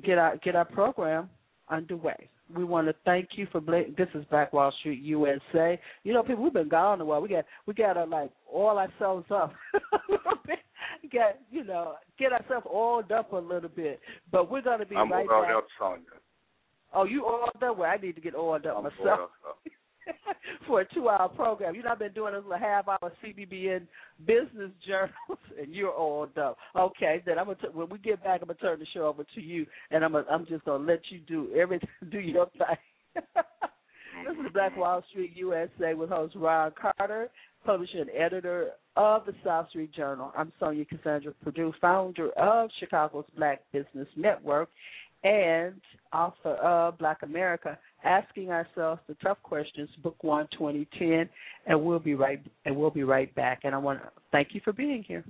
get 0.04 0.18
our 0.18 0.38
get 0.38 0.56
our 0.56 0.66
program 0.66 1.30
underway. 1.70 2.30
We 2.56 2.64
want 2.64 2.88
to 2.88 2.96
thank 3.04 3.30
you 3.34 3.48
for 3.52 3.60
bla- 3.60 3.92
this 3.98 4.08
is 4.14 4.24
Black 4.30 4.54
Wall 4.54 4.74
Street 4.80 5.02
USA. 5.02 5.80
You 6.04 6.14
know, 6.14 6.24
people 6.24 6.44
we've 6.44 6.54
been 6.54 6.70
gone 6.70 7.02
a 7.02 7.06
while. 7.06 7.22
We 7.22 7.30
got 7.30 7.46
we 7.66 7.74
got 7.74 7.94
to 7.94 8.06
like 8.06 8.32
oil 8.54 8.78
ourselves 8.78 9.26
up 9.32 9.54
a 9.74 10.12
little 10.12 10.40
bit. 10.46 10.60
Get 11.12 11.42
you 11.52 11.64
know 11.64 11.96
get 12.18 12.32
ourselves 12.32 12.68
oiled 12.74 13.12
up 13.12 13.34
a 13.34 13.38
little 13.38 13.70
bit. 13.70 14.00
But 14.32 14.50
we're 14.50 14.62
going 14.62 14.80
to 14.80 14.86
be 14.86 14.96
I'm 14.96 15.12
right 15.12 15.28
back. 15.28 15.64
Sonja. 15.82 16.00
Oh, 16.94 17.06
you 17.06 17.26
oiled 17.26 17.62
up? 17.62 17.78
Well, 17.78 17.90
I 17.90 17.98
need 17.98 18.16
to 18.16 18.22
get 18.22 18.36
oiled 18.36 18.66
up 18.66 18.76
oh, 18.76 18.78
I'm 18.78 18.84
myself 18.84 19.30
up. 19.48 19.60
for 20.68 20.82
a 20.82 20.94
two-hour 20.94 21.30
program. 21.30 21.76
You 21.76 21.84
know, 21.84 21.92
I've 21.92 22.00
been 22.00 22.14
doing 22.14 22.34
this 22.34 22.44
little 22.44 22.60
half-hour 22.60 23.12
CBBN 23.24 23.88
business 24.26 24.72
journals, 24.86 25.12
and 25.62 25.74
you're 25.74 25.94
oiled 25.98 26.38
up. 26.38 26.58
Okay, 26.76 27.22
then 27.26 27.40
I'm 27.40 27.46
gonna 27.46 27.58
t- 27.58 27.68
when 27.74 27.90
we 27.90 27.98
get 27.98 28.24
back, 28.24 28.42
I'm 28.42 28.48
gonna 28.48 28.60
turn 28.60 28.80
the 28.80 28.86
show 28.94 29.06
over 29.08 29.24
to 29.24 29.42
you, 29.42 29.66
and 29.92 30.04
I'm 30.04 30.14
gonna, 30.14 30.26
I'm 30.30 30.46
just 30.46 30.66
gonna 30.66 30.84
let 30.84 31.02
you 31.10 31.20
do 31.20 31.50
everything, 31.56 31.90
do 32.12 32.20
your 32.20 32.48
thing. 32.58 33.24
this 34.26 34.46
is 34.46 34.54
Black 34.54 34.76
Wall 34.78 35.04
Street 35.10 35.34
USA 35.36 35.94
with 35.94 36.10
host 36.10 36.36
Ron 36.36 36.72
Carter, 36.80 37.30
publisher 37.66 38.02
and 38.02 38.10
editor 38.12 38.70
of 38.96 39.26
the 39.26 39.34
South 39.44 39.70
Street 39.70 39.94
Journal. 39.94 40.32
I'm 40.38 40.52
Sonja 40.62 40.88
Cassandra 40.88 41.34
Perdue, 41.44 41.74
founder 41.82 42.32
of 42.32 42.70
Chicago's 42.80 43.26
Black 43.36 43.62
Business 43.72 44.08
Network 44.16 44.70
and 45.24 45.82
author 46.14 46.54
of 46.56 46.94
uh, 46.94 46.98
Black 46.98 47.24
America, 47.24 47.78
asking 48.04 48.50
ourselves 48.52 49.02
the 49.08 49.16
tough 49.24 49.38
questions, 49.44 49.90
Book 50.04 50.24
One, 50.24 50.48
2010, 50.54 51.30
and 51.66 51.82
we'll 51.82 52.00
be 52.00 52.16
right 52.16 52.42
and 52.66 52.76
we'll 52.76 52.90
be 52.90 53.04
right 53.04 53.34
back. 53.36 53.62
And 53.64 53.74
I 53.74 53.78
want 53.78 54.02
to 54.02 54.10
thank 54.32 54.50
you 54.54 54.62
for 54.64 54.74
being 54.74 55.04
here. 55.04 55.24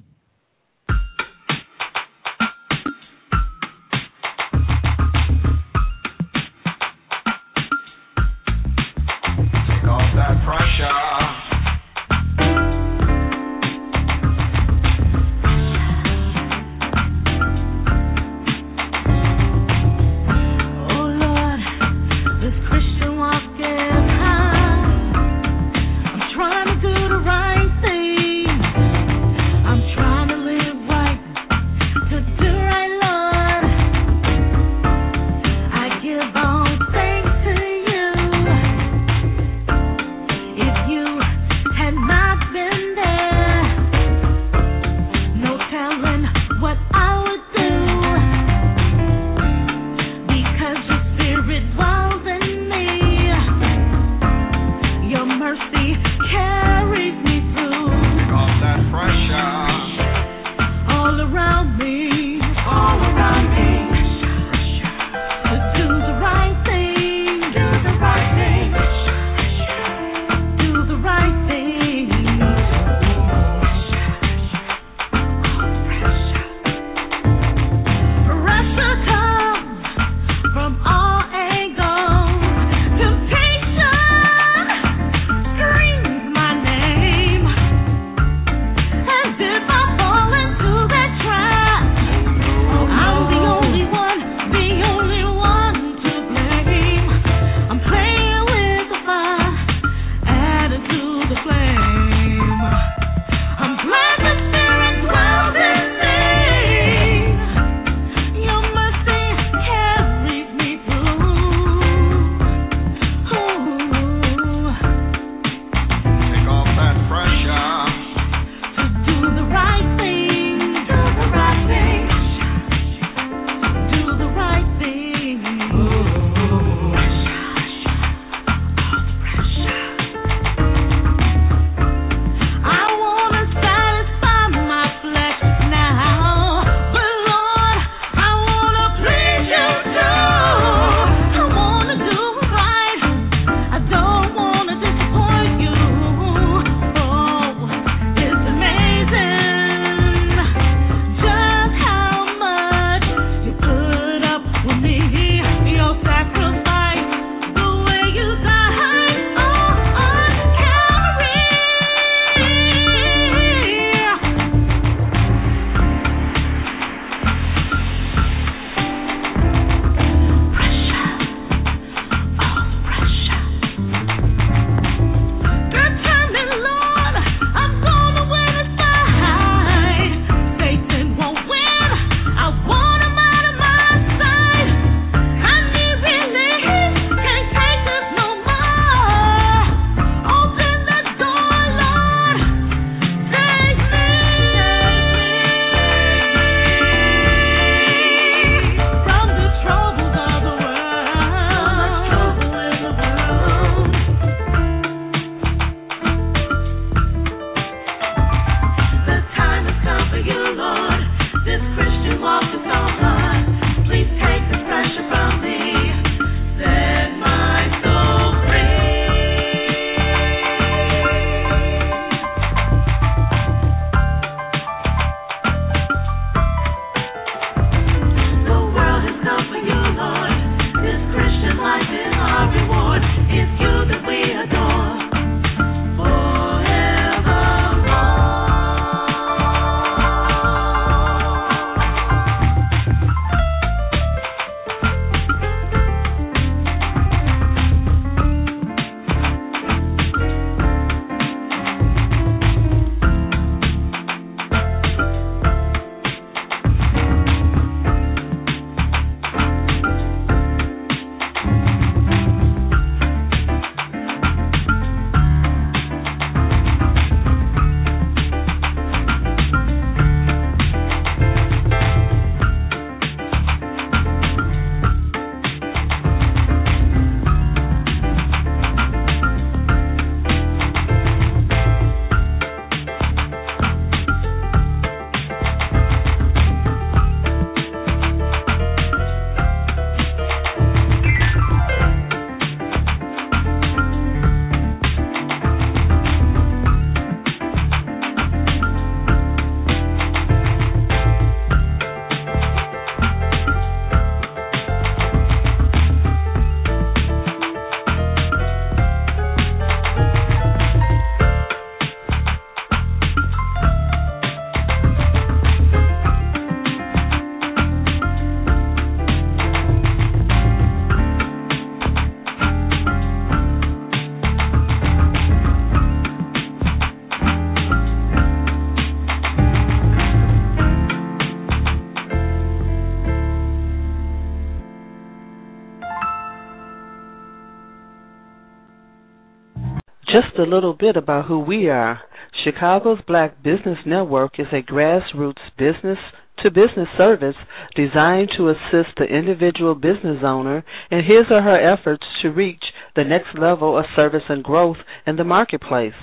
Little 340.47 340.73
bit 340.73 340.95
about 340.95 341.25
who 341.25 341.39
we 341.39 341.69
are. 341.69 342.01
Chicago's 342.43 342.99
Black 343.07 343.43
Business 343.43 343.77
Network 343.86 344.39
is 344.39 344.47
a 344.51 344.62
grassroots 344.62 345.41
business 345.57 345.97
to 346.43 346.51
business 346.51 346.88
service 346.97 347.36
designed 347.75 348.29
to 348.38 348.49
assist 348.49 348.95
the 348.97 349.05
individual 349.05 349.75
business 349.75 350.19
owner 350.23 350.63
in 350.91 350.99
his 350.99 351.25
or 351.31 351.41
her 351.41 351.60
efforts 351.60 352.03
to 352.21 352.29
reach 352.29 352.63
the 352.95 353.03
next 353.03 353.38
level 353.38 353.77
of 353.77 353.86
service 353.95 354.23
and 354.29 354.43
growth 354.43 354.77
in 355.05 355.15
the 355.15 355.23
marketplace. 355.23 355.93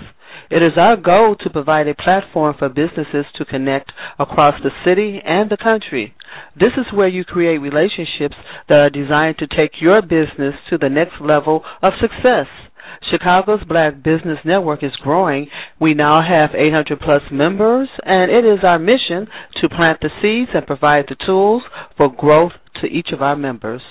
It 0.50 0.62
is 0.62 0.72
our 0.76 0.96
goal 0.96 1.36
to 1.40 1.50
provide 1.50 1.88
a 1.88 1.94
platform 1.94 2.56
for 2.58 2.68
businesses 2.68 3.24
to 3.36 3.44
connect 3.44 3.92
across 4.18 4.54
the 4.62 4.70
city 4.84 5.20
and 5.24 5.48
the 5.50 5.56
country. 5.56 6.14
This 6.58 6.72
is 6.76 6.92
where 6.92 7.08
you 7.08 7.24
create 7.24 7.58
relationships 7.58 8.34
that 8.68 8.78
are 8.78 8.90
designed 8.90 9.38
to 9.38 9.46
take 9.46 9.80
your 9.80 10.02
business 10.02 10.54
to 10.70 10.78
the 10.78 10.88
next 10.90 11.20
level 11.20 11.62
of 11.82 11.92
success. 12.00 12.46
Chicago's 13.10 13.62
Black 13.68 14.02
Business 14.02 14.38
Network 14.44 14.82
is 14.82 14.96
growing. 15.02 15.48
We 15.80 15.94
now 15.94 16.22
have 16.22 16.54
800 16.54 17.00
plus 17.00 17.22
members, 17.30 17.88
and 18.04 18.30
it 18.30 18.44
is 18.44 18.60
our 18.62 18.78
mission 18.78 19.26
to 19.60 19.68
plant 19.68 20.00
the 20.00 20.10
seeds 20.22 20.50
and 20.54 20.66
provide 20.66 21.06
the 21.08 21.16
tools 21.26 21.62
for 21.96 22.14
growth 22.14 22.52
to 22.80 22.86
each 22.86 23.08
of 23.12 23.22
our 23.22 23.36
members. 23.36 23.82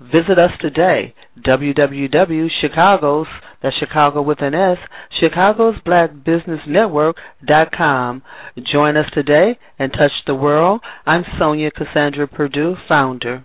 Visit 0.00 0.38
us 0.38 0.50
today, 0.60 1.14
www.chicagos, 1.46 3.26
that's 3.62 3.76
Chicago 3.78 4.20
with 4.20 4.42
an 4.42 4.54
S, 4.54 4.76
Chicago's 5.20 5.76
Black 5.86 6.10
Business 6.12 6.60
Network.com. 6.68 8.22
Join 8.70 8.96
us 8.98 9.06
today 9.14 9.58
and 9.78 9.90
touch 9.90 10.12
the 10.26 10.34
world. 10.34 10.82
I'm 11.06 11.24
Sonja 11.40 11.72
Cassandra 11.72 12.28
Perdue, 12.28 12.76
founder. 12.86 13.44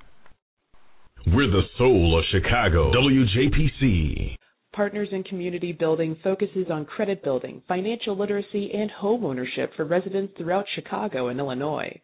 We're 1.27 1.49
the 1.49 1.61
soul 1.77 2.19
of 2.19 2.25
Chicago. 2.31 2.91
WJPC. 2.91 4.38
Partners 4.79 5.09
in 5.11 5.25
Community 5.25 5.73
Building 5.73 6.15
focuses 6.23 6.67
on 6.71 6.85
credit 6.85 7.21
building, 7.21 7.61
financial 7.67 8.17
literacy, 8.17 8.71
and 8.73 8.89
home 8.89 9.25
ownership 9.25 9.73
for 9.75 9.83
residents 9.83 10.31
throughout 10.37 10.63
Chicago 10.73 11.27
and 11.27 11.37
Illinois. 11.37 11.99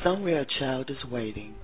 Somewhere 0.04 0.42
a 0.42 0.46
child 0.60 0.92
is 0.92 1.04
waiting. 1.10 1.56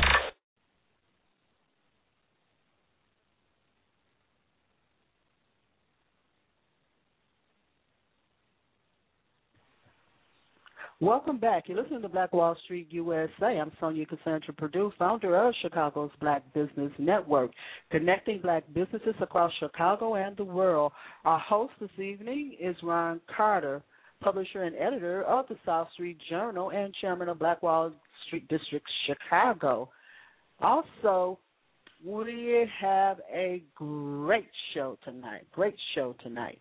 Welcome 11.01 11.39
back. 11.39 11.69
You're 11.69 11.83
listening 11.83 12.03
to 12.03 12.11
Black 12.11 12.35
Wall 12.35 12.55
Street 12.65 12.89
USA. 12.91 13.59
I'm 13.59 13.73
Sonja 13.81 14.07
Cassandra 14.07 14.53
Perdue, 14.53 14.93
founder 14.99 15.35
of 15.37 15.55
Chicago's 15.63 16.11
Black 16.21 16.43
Business 16.53 16.93
Network, 16.99 17.51
connecting 17.91 18.43
black 18.43 18.65
businesses 18.75 19.15
across 19.23 19.51
Chicago 19.59 20.17
and 20.17 20.37
the 20.37 20.45
world. 20.45 20.93
Our 21.25 21.39
host 21.39 21.73
this 21.81 21.99
evening 21.99 22.57
is 22.61 22.77
Ron 22.83 23.23
Carter, 23.35 23.83
publisher 24.25 24.63
and 24.63 24.75
editor 24.77 25.23
of 25.25 25.47
the 25.49 25.57
South 25.67 25.87
Street 25.93 26.17
Journal 26.31 26.71
and 26.71 26.95
chairman 27.01 27.29
of 27.29 27.39
Black 27.39 27.63
Wall 27.63 27.93
Street 28.27 28.49
District 28.49 28.87
Chicago. 29.07 29.91
Also, 30.61 31.39
we 32.03 32.67
have 32.81 33.19
a 33.33 33.63
great 33.75 34.49
show 34.73 34.99
tonight. 35.05 35.47
Great 35.53 35.77
show 35.95 36.17
tonight. 36.23 36.59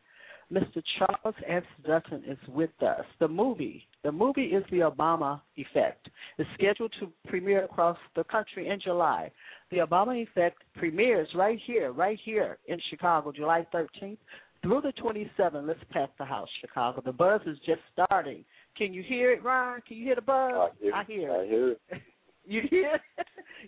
Mr. 0.52 0.84
Charles 1.00 1.36
S. 1.48 1.64
Dutton 1.88 2.22
is 2.28 2.38
with 2.50 2.70
us. 2.82 3.06
The 3.20 3.28
movie, 3.28 3.88
the 4.04 4.12
movie 4.12 4.48
is 4.48 4.64
The 4.70 4.80
Obama 4.80 5.42
Effect. 5.56 6.10
It's 6.38 6.50
scheduled 6.56 6.94
to 7.00 7.12
premiere 7.28 7.64
across 7.64 7.98
the 8.16 8.26
country 8.26 8.68
in 8.68 8.80
July. 8.80 9.32
The 9.72 9.78
Obama 9.78 10.22
Effect 10.22 10.58
premieres 10.76 11.30
right 11.34 11.60
here, 11.66 11.94
right 11.94 12.20
here 12.24 12.58
in 12.68 12.78
Chicago, 12.90 13.32
July 13.32 13.66
13th 13.74 14.18
through 14.64 14.82
the 14.82 14.94
27th. 14.94 15.68
Let's 15.68 15.80
pack 15.92 16.18
the 16.18 16.26
house, 16.26 16.50
Chicago. 16.62 17.02
The 17.06 17.12
buzz 17.12 17.42
is 17.46 17.58
just 17.66 17.82
starting. 17.92 18.44
Can 18.78 18.94
you 18.94 19.04
hear 19.04 19.32
it, 19.34 19.44
Ron? 19.44 19.82
Can 19.88 19.98
you 19.98 20.06
hear 20.06 20.16
the 20.16 20.22
buzz? 20.22 20.54
I 20.54 20.70
hear, 20.80 20.94
I 20.94 21.04
hear 21.04 21.30
it. 21.30 21.42
I 21.42 21.46
hear 21.46 21.72
it. 21.72 21.82
You 22.46 22.62
hear? 22.70 23.00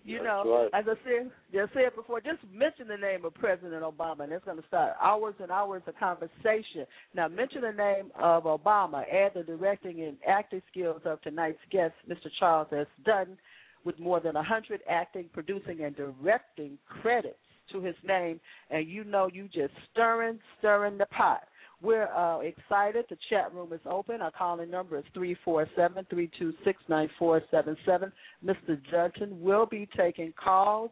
you 0.03 0.17
That's 0.17 0.25
know, 0.25 0.69
right. 0.73 0.79
as 0.81 0.85
I 0.85 0.95
said, 1.05 1.31
just 1.53 1.73
said 1.73 1.95
before, 1.95 2.19
just 2.19 2.39
mention 2.53 2.89
the 2.89 2.97
name 2.97 3.23
of 3.23 3.33
President 3.33 3.83
Obama, 3.83 4.25
and 4.25 4.33
it's 4.33 4.43
going 4.43 4.57
to 4.59 4.67
start 4.67 4.95
hours 5.01 5.35
and 5.41 5.49
hours 5.49 5.81
of 5.87 5.97
conversation. 5.97 6.85
Now, 7.13 7.29
mention 7.29 7.61
the 7.61 7.71
name 7.71 8.11
of 8.19 8.43
Obama. 8.43 9.03
Add 9.09 9.31
the 9.33 9.43
directing 9.43 10.01
and 10.01 10.17
acting 10.27 10.61
skills 10.69 10.99
of 11.05 11.21
tonight's 11.21 11.57
guest, 11.71 11.93
Mr. 12.09 12.27
Charles 12.37 12.67
S. 12.73 12.85
Dutton, 13.05 13.37
with 13.85 13.97
more 13.97 14.19
than 14.19 14.33
100 14.33 14.81
acting, 14.89 15.29
producing, 15.31 15.85
and 15.85 15.95
directing 15.95 16.77
credits 17.01 17.37
to 17.71 17.81
his 17.81 17.95
name, 18.03 18.39
and 18.69 18.87
you 18.87 19.03
know 19.03 19.29
you 19.31 19.47
just 19.53 19.73
stirring, 19.91 20.39
stirring 20.59 20.97
the 20.97 21.05
pot. 21.07 21.41
We're 21.81 22.07
uh, 22.07 22.39
excited. 22.39 23.05
The 23.09 23.17
chat 23.29 23.53
room 23.53 23.73
is 23.73 23.81
open. 23.85 24.21
Our 24.21 24.31
calling 24.31 24.71
number 24.71 24.97
is 24.97 25.03
347-326-9477. 25.15 28.11
Mr. 28.43 28.79
Dutton 28.91 29.41
will 29.41 29.65
be 29.65 29.87
taking 29.95 30.33
calls. 30.41 30.89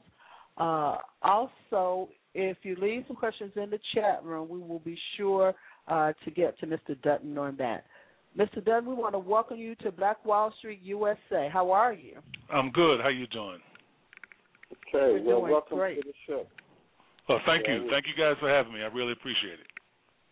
Uh, 0.57 0.97
also, 1.21 2.09
if 2.36 2.57
you 2.63 2.76
leave 2.80 3.05
some 3.07 3.15
questions 3.15 3.53
in 3.55 3.69
the 3.69 3.80
chat 3.95 4.24
room, 4.24 4.49
we 4.49 4.59
will 4.59 4.80
be 4.80 4.97
sure 5.17 5.53
uh, 5.88 6.11
to 6.26 6.32
get 6.32 6.59
to 6.59 6.67
Mr. 6.67 7.01
Dutton 7.01 7.38
on 7.38 7.55
that. 7.57 7.86
Mr. 8.38 8.63
Dutton, 8.63 8.88
we 8.88 8.95
want 8.95 9.13
to 9.13 9.19
welcome 9.19 9.57
you 9.57 9.76
to 9.76 9.91
Black 9.91 10.24
Wall 10.26 10.53
Street, 10.57 10.80
USA. 10.84 11.49
How 11.51 11.71
are 11.71 11.93
you? 11.93 12.17
I'm 12.51 12.71
good. 12.71 12.99
How 13.01 13.09
you 13.09 13.28
doing? 13.28 13.59
Okay, 14.71 14.80
We're 14.93 15.24
well, 15.24 15.39
doing 15.41 15.51
welcome 15.51 15.78
great. 15.78 16.01
to 16.01 16.07
the 16.07 16.13
show. 16.28 16.45
Well, 17.28 17.39
thank 17.45 17.67
Yeah, 17.67 17.76
you. 17.76 17.84
we- 17.84 17.89
Thank 17.89 18.07
you 18.07 18.13
guys 18.15 18.38
for 18.39 18.49
having 18.49 18.74
me. 18.74 18.84
I 18.84 18.88
really 18.88 19.13
appreciate 19.13 19.59
it. 19.59 19.67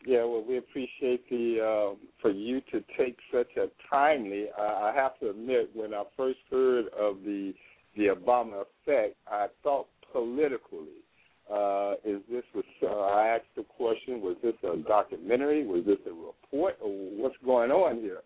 Yeah, 0.03 0.23
well, 0.23 0.41
we 0.41 0.57
appreciate 0.57 1.29
the 1.29 1.61
um, 1.61 1.97
for 2.21 2.31
you 2.31 2.59
to 2.71 2.81
take 2.97 3.19
such 3.31 3.55
a 3.55 3.69
timely. 3.87 4.49
Uh, 4.57 4.61
I 4.61 4.93
have 4.95 5.17
to 5.19 5.29
admit, 5.29 5.69
when 5.75 5.93
I 5.93 6.03
first 6.17 6.39
heard 6.49 6.87
of 6.89 7.23
the 7.23 7.53
the 7.95 8.07
Obama 8.07 8.63
effect, 8.63 9.15
I 9.27 9.47
thought 9.63 9.87
politically. 10.11 11.03
Uh, 11.51 11.95
is 12.05 12.21
this 12.31 12.43
was? 12.55 12.63
Uh, 12.81 12.87
I 12.87 13.27
asked 13.27 13.53
the 13.55 13.63
question: 13.63 14.21
Was 14.21 14.37
this 14.41 14.55
a 14.63 14.77
documentary? 14.77 15.65
Was 15.67 15.85
this 15.85 15.99
a 16.07 16.11
report? 16.11 16.77
Or 16.81 16.89
what's 16.89 17.35
going 17.45 17.71
on 17.71 17.97
here? 17.99 18.21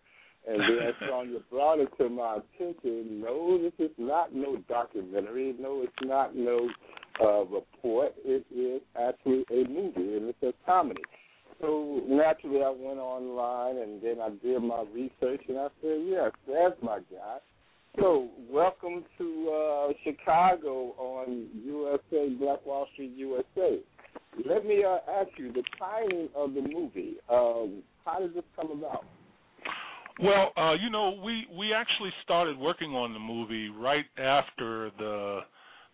And 0.47 0.61
then 0.61 0.93
Sonja 1.09 1.41
brought 1.49 1.79
it 1.79 1.89
to 1.97 2.07
my 2.07 2.37
attention. 2.37 3.21
No, 3.21 3.57
this 3.57 3.73
is 3.79 3.91
not 3.97 4.33
no 4.33 4.57
documentary. 4.69 5.55
No, 5.59 5.81
it's 5.81 5.93
not 6.03 6.35
no 6.35 6.69
uh, 7.21 7.45
report. 7.45 8.13
It 8.23 8.45
is 8.53 8.81
actually 8.99 9.45
a 9.51 9.67
movie, 9.67 10.17
and 10.17 10.29
it's 10.29 10.43
a 10.43 10.53
comedy. 10.65 11.01
So 11.61 12.01
naturally, 12.07 12.61
I 12.61 12.69
went 12.69 12.99
online 12.99 13.77
and 13.77 14.01
then 14.01 14.19
I 14.21 14.29
did 14.43 14.61
my 14.61 14.83
research, 14.93 15.41
and 15.47 15.57
I 15.57 15.67
said, 15.81 16.01
"Yes, 16.05 16.31
that's 16.47 16.75
my 16.81 16.99
guy." 17.11 17.37
So, 17.99 18.27
welcome 18.51 19.05
to 19.17 19.49
uh, 19.49 19.93
Chicago 20.03 20.93
on 20.97 21.47
USA 21.63 22.29
Black 22.37 22.65
Wall 22.65 22.87
Street 22.93 23.13
USA. 23.15 23.79
Let 24.45 24.65
me 24.65 24.83
uh, 24.83 24.97
ask 25.09 25.29
you 25.37 25.53
the 25.53 25.63
timing 25.79 26.27
of 26.35 26.53
the 26.53 26.61
movie. 26.61 27.15
Um, 27.29 27.83
how 28.03 28.19
did 28.19 28.33
this 28.33 28.43
come 28.57 28.71
about? 28.71 29.05
Well, 30.21 30.51
uh, 30.57 30.73
you 30.73 30.89
know, 30.89 31.19
we 31.23 31.47
we 31.57 31.73
actually 31.73 32.11
started 32.23 32.57
working 32.57 32.91
on 32.91 33.13
the 33.13 33.19
movie 33.19 33.69
right 33.69 34.05
after 34.17 34.91
the 34.97 35.39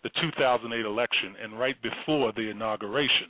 the 0.03 0.09
2008 0.21 0.85
election 0.85 1.35
and 1.41 1.59
right 1.59 1.75
before 1.81 2.31
the 2.33 2.49
inauguration. 2.49 3.29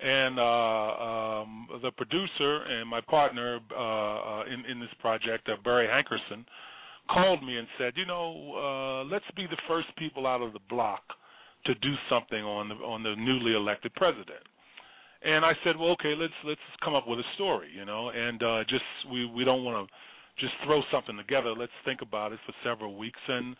And 0.00 0.38
uh, 0.38 0.42
um, 0.42 1.68
the 1.82 1.90
producer 1.92 2.62
and 2.64 2.88
my 2.88 3.00
partner 3.00 3.60
uh, 3.70 3.78
uh, 3.78 4.44
in, 4.44 4.70
in 4.70 4.80
this 4.80 4.90
project, 5.00 5.48
uh, 5.48 5.56
Barry 5.62 5.86
Hankerson, 5.86 6.44
called 7.10 7.44
me 7.44 7.58
and 7.58 7.68
said, 7.78 7.92
you 7.96 8.06
know, 8.06 9.04
uh, 9.04 9.04
let's 9.12 9.24
be 9.36 9.46
the 9.46 9.60
first 9.68 9.88
people 9.96 10.26
out 10.26 10.42
of 10.42 10.52
the 10.52 10.60
block 10.68 11.02
to 11.66 11.74
do 11.76 11.94
something 12.10 12.42
on 12.44 12.68
the 12.68 12.74
on 12.74 13.02
the 13.02 13.14
newly 13.16 13.54
elected 13.54 13.94
president. 13.94 14.44
And 15.22 15.44
I 15.44 15.52
said, 15.64 15.76
well, 15.78 15.90
okay, 15.90 16.14
let's 16.18 16.34
let's 16.44 16.60
come 16.82 16.94
up 16.94 17.08
with 17.08 17.18
a 17.18 17.28
story, 17.34 17.68
you 17.74 17.84
know, 17.84 18.10
and 18.10 18.42
uh, 18.42 18.64
just 18.68 18.84
we 19.10 19.26
we 19.26 19.44
don't 19.44 19.64
want 19.64 19.88
to 19.88 19.94
just 20.38 20.52
throw 20.64 20.82
something 20.92 21.16
together. 21.16 21.54
Let's 21.56 21.72
think 21.84 22.02
about 22.02 22.32
it 22.32 22.38
for 22.46 22.54
several 22.64 22.96
weeks, 22.96 23.20
and 23.28 23.56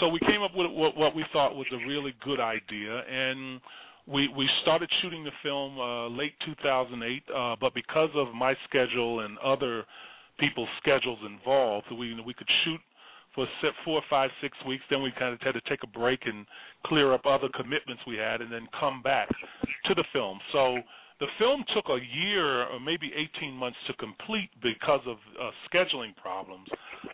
so 0.00 0.08
we 0.08 0.20
came 0.20 0.42
up 0.42 0.52
with 0.54 0.70
what, 0.70 1.14
we 1.14 1.24
thought 1.32 1.54
was 1.54 1.66
a 1.72 1.86
really 1.86 2.14
good 2.24 2.40
idea, 2.40 3.02
and 3.08 3.60
we 4.06 4.28
we 4.36 4.48
started 4.62 4.90
shooting 5.02 5.24
the 5.24 5.30
film 5.42 5.78
uh, 5.78 6.08
late 6.08 6.32
2008, 6.44 7.22
uh, 7.34 7.56
but 7.60 7.74
because 7.74 8.10
of 8.14 8.34
my 8.34 8.54
schedule 8.68 9.20
and 9.20 9.38
other 9.38 9.84
people's 10.38 10.68
schedules 10.80 11.18
involved, 11.26 11.86
we 11.90 12.20
we 12.24 12.34
could 12.34 12.48
shoot 12.64 12.80
for 13.34 13.46
four, 13.84 14.02
five, 14.08 14.30
six 14.40 14.56
weeks. 14.66 14.82
Then 14.90 15.02
we 15.02 15.12
kind 15.18 15.34
of 15.34 15.40
had 15.40 15.52
to 15.52 15.60
take 15.68 15.82
a 15.82 15.86
break 15.86 16.20
and 16.24 16.46
clear 16.86 17.12
up 17.12 17.26
other 17.26 17.48
commitments 17.54 18.02
we 18.06 18.16
had, 18.16 18.40
and 18.40 18.50
then 18.50 18.66
come 18.78 19.02
back 19.02 19.28
to 19.28 19.94
the 19.94 20.04
film. 20.12 20.38
So 20.52 20.78
the 21.18 21.26
film 21.38 21.64
took 21.74 21.86
a 21.88 21.98
year 22.14 22.64
or 22.64 22.78
maybe 22.78 23.10
18 23.38 23.54
months 23.54 23.78
to 23.86 23.94
complete 23.94 24.50
because 24.62 25.00
of 25.06 25.16
uh, 25.40 25.50
scheduling 25.68 26.14
problems. 26.16 26.68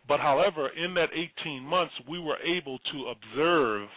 But 0.09 0.18
however, 0.18 0.70
in 0.70 0.94
that 0.94 1.11
18 1.14 1.62
months, 1.62 1.92
we 2.09 2.18
were 2.18 2.38
able 2.38 2.78
to 2.78 3.12
observe 3.14 3.88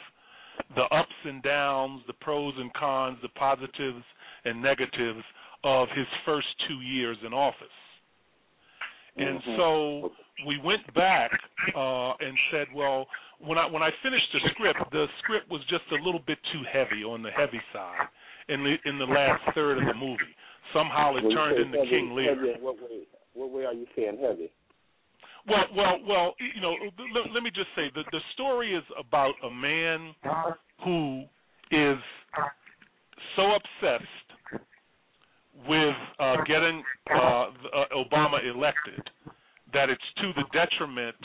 the 0.75 0.83
ups 0.83 1.15
and 1.25 1.41
downs, 1.41 2.01
the 2.07 2.13
pros 2.13 2.53
and 2.57 2.71
cons, 2.73 3.17
the 3.21 3.29
positives 3.29 4.03
and 4.45 4.61
negatives 4.61 5.23
of 5.63 5.87
his 5.95 6.05
first 6.23 6.47
two 6.67 6.81
years 6.81 7.17
in 7.25 7.33
office. 7.33 7.67
And 9.17 9.41
Mhm. 9.41 9.55
so 9.55 10.11
we 10.45 10.57
went 10.59 10.93
back 10.93 11.31
uh, 11.73 12.13
and 12.19 12.37
said, 12.51 12.67
well, 12.73 13.07
when 13.39 13.57
I 13.57 13.65
when 13.65 13.81
I 13.81 13.89
finished 14.03 14.31
the 14.33 14.39
script, 14.51 14.91
the 14.91 15.07
script 15.19 15.49
was 15.49 15.63
just 15.65 15.89
a 15.91 15.95
little 15.95 16.19
bit 16.19 16.37
too 16.51 16.63
heavy 16.63 17.03
on 17.03 17.23
the 17.23 17.31
heavy 17.31 17.61
side 17.73 18.07
in 18.49 18.63
the 18.63 18.75
in 18.89 18.97
the 18.99 19.05
last 19.05 19.41
third 19.53 19.77
of 19.79 19.85
the 19.85 19.93
movie. 19.93 20.33
Somehow 20.73 21.15
it 21.15 21.21
turned 21.33 21.59
into 21.61 21.77
heavy, 21.77 21.89
King 21.89 22.15
Lear. 22.15 22.35
heavy 22.35 22.61
what 22.61 22.75
way? 22.81 23.07
What 23.33 23.51
way 23.51 23.65
are 23.65 23.73
you 23.73 23.85
saying 23.95 24.17
heavy? 24.21 24.51
Well, 25.47 25.65
well, 25.75 25.97
well. 26.07 26.35
You 26.55 26.61
know, 26.61 26.73
let, 27.13 27.31
let 27.33 27.43
me 27.43 27.51
just 27.53 27.69
say 27.75 27.91
the 27.93 28.03
the 28.11 28.19
story 28.33 28.73
is 28.75 28.83
about 28.99 29.33
a 29.43 29.51
man 29.51 30.13
who 30.83 31.23
is 31.71 31.97
so 33.35 33.43
obsessed 33.51 34.03
with 35.67 35.95
uh, 36.19 36.35
getting 36.45 36.83
uh, 37.13 37.45
the- 37.63 37.69
uh, 37.73 37.85
Obama 37.95 38.39
elected 38.43 39.01
that 39.73 39.89
it's 39.89 40.01
to 40.17 40.31
the 40.35 40.43
detriment, 40.53 41.15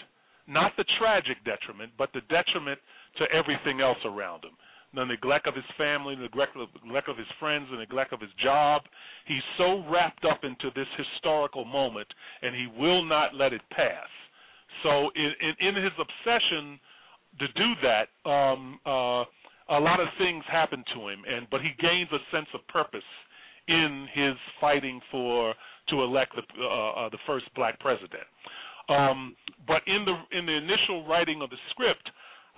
not 0.47 0.73
the 0.77 0.85
tragic 0.99 1.37
detriment, 1.45 1.91
but 1.99 2.11
the 2.13 2.21
detriment 2.29 2.79
to 3.19 3.25
everything 3.35 3.81
else 3.81 3.99
around 4.05 4.45
him. 4.45 4.53
The 4.93 5.05
neglect 5.05 5.47
of 5.47 5.55
his 5.55 5.65
family, 5.79 6.17
the 6.17 6.23
neglect 6.23 6.57
of, 6.57 6.69
neglect 6.85 7.09
of 7.09 7.17
his 7.17 7.27
friends, 7.39 7.69
the 7.71 7.77
neglect 7.77 8.13
of 8.13 8.21
his 8.21 8.31
job. 8.43 8.83
He's 9.27 9.43
so 9.57 9.85
wrapped 9.89 10.25
up 10.25 10.43
into 10.43 10.71
this 10.75 10.89
historical 10.97 11.65
moment, 11.65 12.09
and 12.43 12.55
he 12.55 12.67
will 12.77 13.05
not 13.05 13.35
let 13.35 13.53
it 13.53 13.63
pass. 13.71 14.09
So, 14.83 15.11
in, 15.15 15.31
in, 15.41 15.69
in 15.69 15.83
his 15.83 15.93
obsession 15.95 16.81
to 17.39 17.47
do 17.55 17.73
that, 17.83 18.29
um, 18.29 18.81
uh, 18.85 19.25
a 19.71 19.79
lot 19.79 20.01
of 20.01 20.09
things 20.19 20.43
happen 20.51 20.83
to 20.95 21.09
him, 21.09 21.23
and 21.29 21.47
but 21.51 21.61
he 21.61 21.71
gains 21.81 22.09
a 22.13 22.19
sense 22.35 22.49
of 22.55 22.67
purpose 22.69 23.07
in 23.69 24.09
his 24.13 24.35
fighting 24.61 25.01
for 25.11 25.55
to 25.89 26.03
elect 26.03 26.35
the 26.35 26.43
uh, 26.63 27.07
uh, 27.07 27.09
the 27.11 27.19
first 27.27 27.47
black 27.55 27.79
president. 27.79 28.27
Um, 28.89 29.37
but 29.67 29.83
in 29.87 30.05
the 30.05 30.37
in 30.37 30.47
the 30.47 30.57
initial 30.57 31.07
writing 31.07 31.43
of 31.43 31.51
the 31.51 31.57
script, 31.71 32.11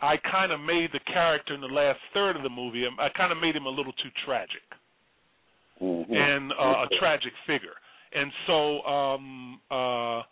I 0.03 0.17
kind 0.31 0.53
of 0.53 0.61
made 0.61 0.91
the 0.93 1.01
character 1.13 1.55
in 1.55 1.61
the 1.61 1.69
last 1.69 2.01
third 2.13 2.37
of 2.37 2.43
the 2.43 2.51
movie. 2.51 2.85
I 2.85 3.09
kind 3.17 3.33
of 3.33 3.39
made 3.39 3.55
him 3.57 3.67
a 3.67 3.71
little 3.71 3.93
too 3.93 4.11
tragic 4.27 4.63
Mm-hmm. 5.83 6.15
and 6.15 6.53
uh, 6.53 6.85
a 6.85 6.87
tragic 7.01 7.33
figure. 7.45 7.75
And 8.15 8.31
so 8.47 8.83
um, 8.83 9.61
uh, 9.69 10.23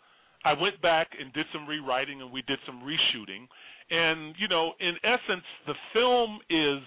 I 0.45 0.53
went 0.59 0.81
back 0.81 1.09
and 1.19 1.33
did 1.33 1.45
some 1.51 1.67
rewriting 1.67 2.21
and 2.21 2.31
we 2.31 2.41
did 2.47 2.59
some 2.65 2.81
reshooting. 2.81 3.47
And 3.89 4.33
you 4.39 4.47
know, 4.47 4.71
in 4.79 4.95
essence, 5.03 5.43
the 5.67 5.73
film 5.93 6.39
is 6.49 6.81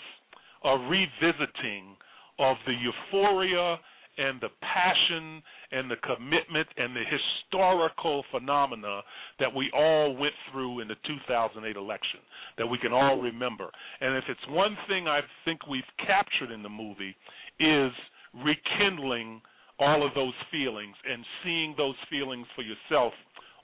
a 0.65 0.79
revisiting 0.89 1.97
of 2.39 2.57
the 2.67 2.73
euphoria 2.73 3.79
and 4.19 4.41
the 4.41 4.49
passion 4.61 5.43
and 5.73 5.91
the 5.91 5.97
commitment 5.97 6.69
and 6.77 6.95
the 6.95 7.03
historical 7.05 8.25
phenomena 8.31 9.01
that 9.39 9.55
we 9.55 9.71
all 9.75 10.17
went 10.17 10.35
through 10.51 10.81
in 10.81 10.89
the 10.89 10.97
2008 11.07 11.77
election 11.77 12.21
that 12.59 12.67
we 12.67 12.79
can 12.79 12.93
all 12.93 13.21
remember. 13.21 13.71
And 14.01 14.17
if 14.17 14.25
it's 14.29 14.47
one 14.49 14.77
thing 14.89 15.09
I 15.09 15.21
think 15.45 15.67
we've 15.67 15.83
captured 15.99 16.53
in 16.53 16.63
the 16.63 16.69
movie 16.69 17.17
is 17.59 17.93
rekindling 18.35 19.41
all 19.79 20.07
of 20.07 20.15
those 20.15 20.35
feelings 20.51 20.95
and 21.11 21.25
seeing 21.43 21.75
those 21.77 21.97
feelings 22.11 22.47
for 22.55 22.63
yourself 22.63 23.13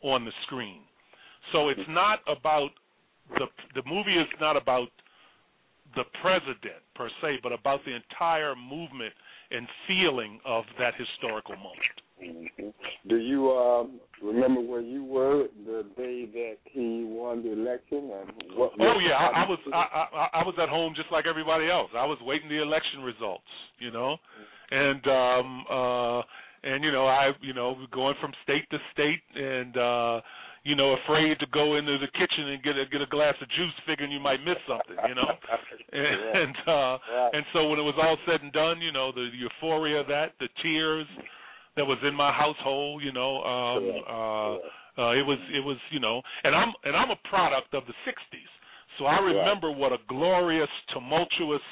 on 0.03 0.24
the 0.24 0.32
screen. 0.46 0.80
So 1.53 1.68
it's 1.68 1.80
not 1.88 2.20
about 2.26 2.70
the 3.38 3.46
the 3.74 3.82
movie 3.88 4.14
is 4.14 4.26
not 4.40 4.57
about 4.57 4.88
the 5.94 6.05
president 6.22 6.82
per 6.94 7.09
se, 7.20 7.38
but 7.42 7.53
about 7.53 7.80
the 7.84 7.94
entire 7.94 8.55
movement 8.55 9.12
and 9.51 9.66
feeling 9.86 10.40
of 10.44 10.64
that 10.78 10.94
historical 10.96 11.57
moment. 11.57 12.01
Mhm. 12.22 12.74
Do 13.07 13.16
you 13.16 13.51
um, 13.51 14.01
remember 14.22 14.61
where 14.61 14.82
you 14.82 15.05
were 15.05 15.48
the 15.64 15.86
day 15.96 16.26
that 16.26 16.59
he 16.64 17.05
won 17.05 17.42
the 17.42 17.53
election 17.53 18.11
and 18.12 18.57
what? 18.57 18.72
Oh 18.78 18.98
yeah, 18.98 19.14
I, 19.14 19.44
I 19.44 19.48
was 19.48 19.59
I, 19.72 20.07
I 20.12 20.40
I 20.40 20.44
was 20.44 20.55
at 20.61 20.68
home 20.68 20.92
just 20.94 21.11
like 21.11 21.26
everybody 21.26 21.70
else. 21.70 21.90
I 21.96 22.05
was 22.05 22.18
waiting 22.20 22.48
the 22.48 22.61
election 22.61 23.01
results, 23.03 23.48
you 23.78 23.90
know, 23.90 24.18
and 24.70 25.07
um 25.07 25.64
uh 25.70 26.22
and 26.62 26.84
you 26.84 26.92
know 26.92 27.07
I 27.07 27.30
you 27.40 27.55
know 27.55 27.76
going 27.90 28.16
from 28.20 28.32
state 28.42 28.68
to 28.70 28.78
state 28.92 29.22
and 29.34 29.76
uh 29.76 30.20
you 30.63 30.77
know 30.77 30.97
afraid 31.05 31.39
to 31.41 31.47
go 31.53 31.77
into 31.77 31.99
the 31.99 32.09
kitchen 32.09 32.49
and 32.49 32.63
get 32.63 32.77
a 32.77 32.85
get 32.87 33.01
a 33.01 33.07
glass 33.07 33.35
of 33.41 33.49
juice, 33.51 33.73
figuring 33.87 34.13
you 34.13 34.21
might 34.21 34.45
miss 34.45 34.59
something, 34.69 34.97
you 35.09 35.15
know. 35.15 35.25
and 35.93 36.57
uh 36.67 36.99
Right. 37.01 37.31
and 37.35 37.45
so 37.53 37.69
when 37.69 37.79
it 37.79 37.83
was 37.83 37.95
all 38.01 38.17
said 38.27 38.43
and 38.43 38.53
done, 38.53 38.81
you 38.81 38.93
know, 38.93 39.13
the 39.13 39.31
euphoria 39.35 40.01
of 40.01 40.07
that, 40.09 40.33
the 40.39 40.49
tears 40.63 41.07
that 41.77 41.87
was 41.87 41.99
in 42.07 42.15
my 42.15 42.33
household, 42.33 43.03
you 43.03 43.13
know, 43.13 43.43
um 43.43 43.85
uh 44.07 44.55
uh 45.01 45.13
it 45.13 45.25
was 45.25 45.39
it 45.55 45.65
was, 45.65 45.79
you 45.91 46.01
know, 46.01 46.21
and 46.45 46.55
I'm 46.55 46.73
and 46.85 46.97
I'm 46.97 47.11
a 47.11 47.29
product 47.29 47.75
of 47.75 47.85
the 47.87 47.95
60s. 48.07 48.51
So 48.99 49.07
I 49.07 49.19
remember 49.19 49.71
what 49.71 49.93
a 49.93 49.99
glorious, 50.09 50.69
tumultuous 50.93 51.63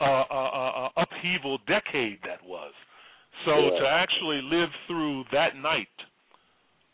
uh, 0.00 0.04
uh, 0.04 0.24
uh, 0.30 0.70
uh, 0.86 0.88
upheaval 0.96 1.58
decade 1.66 2.20
that 2.24 2.40
was. 2.44 2.72
So 3.44 3.52
to 3.52 3.86
actually 3.86 4.40
live 4.42 4.68
through 4.86 5.24
that 5.32 5.56
night 5.56 5.88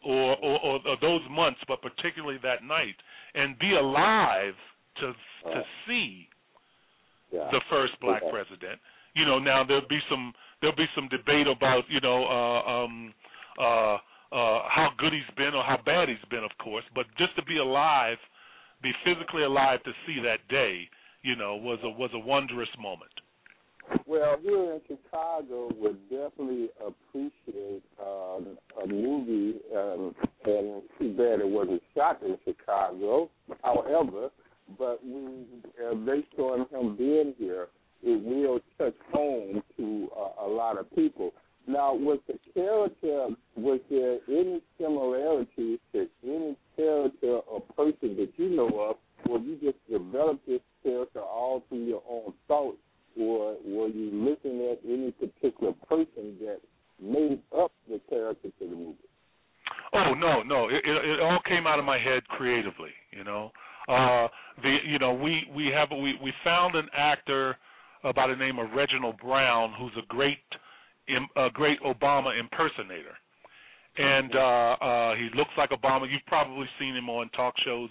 or, 0.06 0.36
or, 0.36 0.80
or, 0.86 0.96
those 1.00 1.20
months, 1.30 1.58
but 1.66 1.82
particularly 1.82 2.38
that 2.42 2.62
night, 2.62 2.94
and 3.34 3.58
be 3.58 3.74
alive 3.74 4.54
to 5.00 5.12
to 5.52 5.62
see 5.86 6.28
Yeah. 7.32 7.50
the 7.50 7.60
first 7.68 7.98
black 8.00 8.22
president. 8.30 8.80
You 9.14 9.24
know, 9.24 9.38
now 9.38 9.64
there'll 9.64 9.88
be 9.88 10.00
some 10.08 10.32
there'll 10.60 10.76
be 10.76 10.88
some 10.94 11.08
debate 11.08 11.48
about 11.48 11.84
you 11.88 12.00
know 12.00 12.24
uh, 12.24 12.62
um, 12.70 13.14
uh, 13.58 13.98
uh, 14.32 14.68
how 14.68 14.90
good 14.98 15.12
he's 15.12 15.34
been 15.36 15.54
or 15.54 15.64
how 15.64 15.78
bad 15.84 16.08
he's 16.08 16.24
been, 16.30 16.44
of 16.44 16.56
course. 16.58 16.84
But 16.94 17.06
just 17.18 17.34
to 17.36 17.44
be 17.44 17.58
alive, 17.58 18.18
be 18.82 18.92
physically 19.04 19.42
alive 19.42 19.82
to 19.84 19.92
see 20.06 20.20
that 20.22 20.46
day, 20.48 20.88
you 21.22 21.34
know, 21.34 21.56
was 21.56 21.78
a 21.82 21.90
was 21.90 22.10
a 22.14 22.18
wondrous 22.18 22.70
moment. 22.78 23.12
Well, 24.06 24.36
here 24.40 24.72
in 24.72 24.80
Chicago, 24.86 25.70
would 25.76 25.98
definitely 26.08 26.68
appreciate 26.84 27.82
um, 28.00 28.56
a 28.82 28.86
movie, 28.86 29.58
um, 29.74 30.14
and 30.44 30.82
too 30.98 31.12
bad 31.16 31.40
it 31.40 31.48
wasn't 31.48 31.82
shot 31.94 32.22
in 32.22 32.36
Chicago. 32.44 33.30
However, 33.62 34.30
but 34.78 35.04
we, 35.04 35.44
uh, 35.84 35.94
based 35.94 36.38
on 36.38 36.66
him 36.70 36.96
being 36.96 37.34
here, 37.38 37.68
it 38.02 38.22
will 38.22 38.60
touch 38.78 38.94
home 39.12 39.62
to 39.76 40.08
uh, 40.16 40.46
a 40.46 40.48
lot 40.48 40.78
of 40.78 40.92
people. 40.94 41.32
Now, 41.66 41.94
with 41.94 42.20
the 42.28 42.38
character, 42.54 43.28
was 43.56 43.80
there 43.90 44.18
any 44.28 44.62
similarities 44.78 45.80
to 45.92 46.06
any 46.24 46.56
character 46.76 47.38
or 47.38 47.60
person 47.76 48.16
that 48.16 48.30
you 48.36 48.50
know 48.50 48.68
of, 48.90 48.96
or 49.28 49.40
you 49.40 49.58
just 49.60 49.78
developed 49.90 50.46
this 50.46 50.60
character 50.84 51.20
all 51.20 51.64
through 51.68 51.84
your 51.84 52.02
own 52.08 52.32
thoughts? 52.46 52.78
Or 53.18 53.56
were 53.64 53.88
you 53.88 54.10
looking 54.12 54.68
at 54.70 54.78
any 54.86 55.12
particular 55.12 55.72
person 55.88 56.36
that 56.40 56.60
made 57.00 57.40
up 57.56 57.72
the 57.88 58.00
character 58.08 58.48
to 58.58 58.68
the 58.68 58.76
movie? 58.76 58.96
Oh 59.92 60.14
no, 60.14 60.42
no, 60.42 60.68
it, 60.68 60.82
it, 60.84 61.04
it 61.10 61.20
all 61.20 61.38
came 61.46 61.66
out 61.66 61.78
of 61.78 61.84
my 61.84 61.98
head 61.98 62.26
creatively. 62.28 62.90
You 63.10 63.24
know, 63.24 63.50
uh, 63.88 64.28
the 64.62 64.76
you 64.86 64.98
know, 64.98 65.12
we 65.12 65.44
we 65.54 65.66
have 65.74 65.88
we 65.90 66.14
we 66.22 66.32
found 66.44 66.74
an 66.74 66.88
actor 66.96 67.56
uh, 68.04 68.12
by 68.12 68.26
the 68.26 68.36
name 68.36 68.58
of 68.58 68.70
Reginald 68.74 69.16
Brown, 69.18 69.72
who's 69.78 69.92
a 69.96 70.06
great 70.06 70.38
a 71.36 71.50
great 71.50 71.80
Obama 71.82 72.38
impersonator, 72.38 73.16
and 73.98 74.34
uh, 74.34 74.38
uh, 74.38 75.14
he 75.16 75.28
looks 75.34 75.50
like 75.56 75.70
Obama. 75.70 76.10
You've 76.10 76.26
probably 76.26 76.66
seen 76.78 76.94
him 76.94 77.08
on 77.08 77.28
talk 77.30 77.54
shows, 77.64 77.88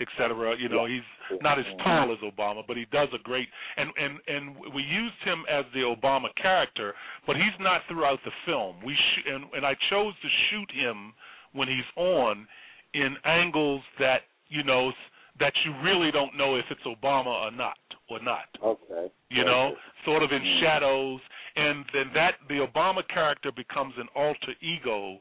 et 0.00 0.06
cetera. 0.16 0.56
You 0.58 0.68
know, 0.68 0.86
he's 0.86 1.02
not 1.42 1.58
as 1.58 1.64
tall 1.82 2.12
as 2.12 2.18
Obama, 2.18 2.62
but 2.66 2.76
he 2.76 2.86
does 2.92 3.08
a 3.14 3.22
great. 3.22 3.48
And 3.76 3.90
and 3.98 4.18
and 4.26 4.56
we 4.74 4.82
used 4.82 5.20
him 5.24 5.44
as 5.50 5.64
the 5.74 5.80
Obama 5.80 6.28
character, 6.40 6.94
but 7.26 7.36
he's 7.36 7.56
not 7.58 7.82
throughout 7.88 8.20
the 8.24 8.30
film. 8.46 8.76
We 8.84 8.94
sh- 8.94 9.26
and 9.26 9.44
and 9.54 9.66
I 9.66 9.74
chose 9.90 10.14
to 10.22 10.28
shoot 10.50 10.70
him 10.72 11.12
when 11.52 11.68
he's 11.68 11.90
on 11.96 12.46
in 12.94 13.16
angles 13.24 13.82
that 13.98 14.22
you 14.48 14.62
know 14.62 14.92
that 15.40 15.52
you 15.64 15.74
really 15.82 16.10
don't 16.12 16.36
know 16.36 16.56
if 16.56 16.64
it's 16.70 16.82
Obama 16.86 17.26
or 17.26 17.50
not 17.50 17.78
or 18.08 18.22
not. 18.22 18.46
Okay. 18.62 19.10
You 19.30 19.44
know, 19.44 19.74
sort 20.04 20.22
of 20.22 20.32
in 20.32 20.42
shadows, 20.60 21.20
and 21.56 21.84
then 21.92 22.10
that 22.14 22.34
the 22.48 22.66
Obama 22.66 23.02
character 23.12 23.50
becomes 23.54 23.94
an 23.96 24.06
alter 24.14 24.54
ego 24.60 25.18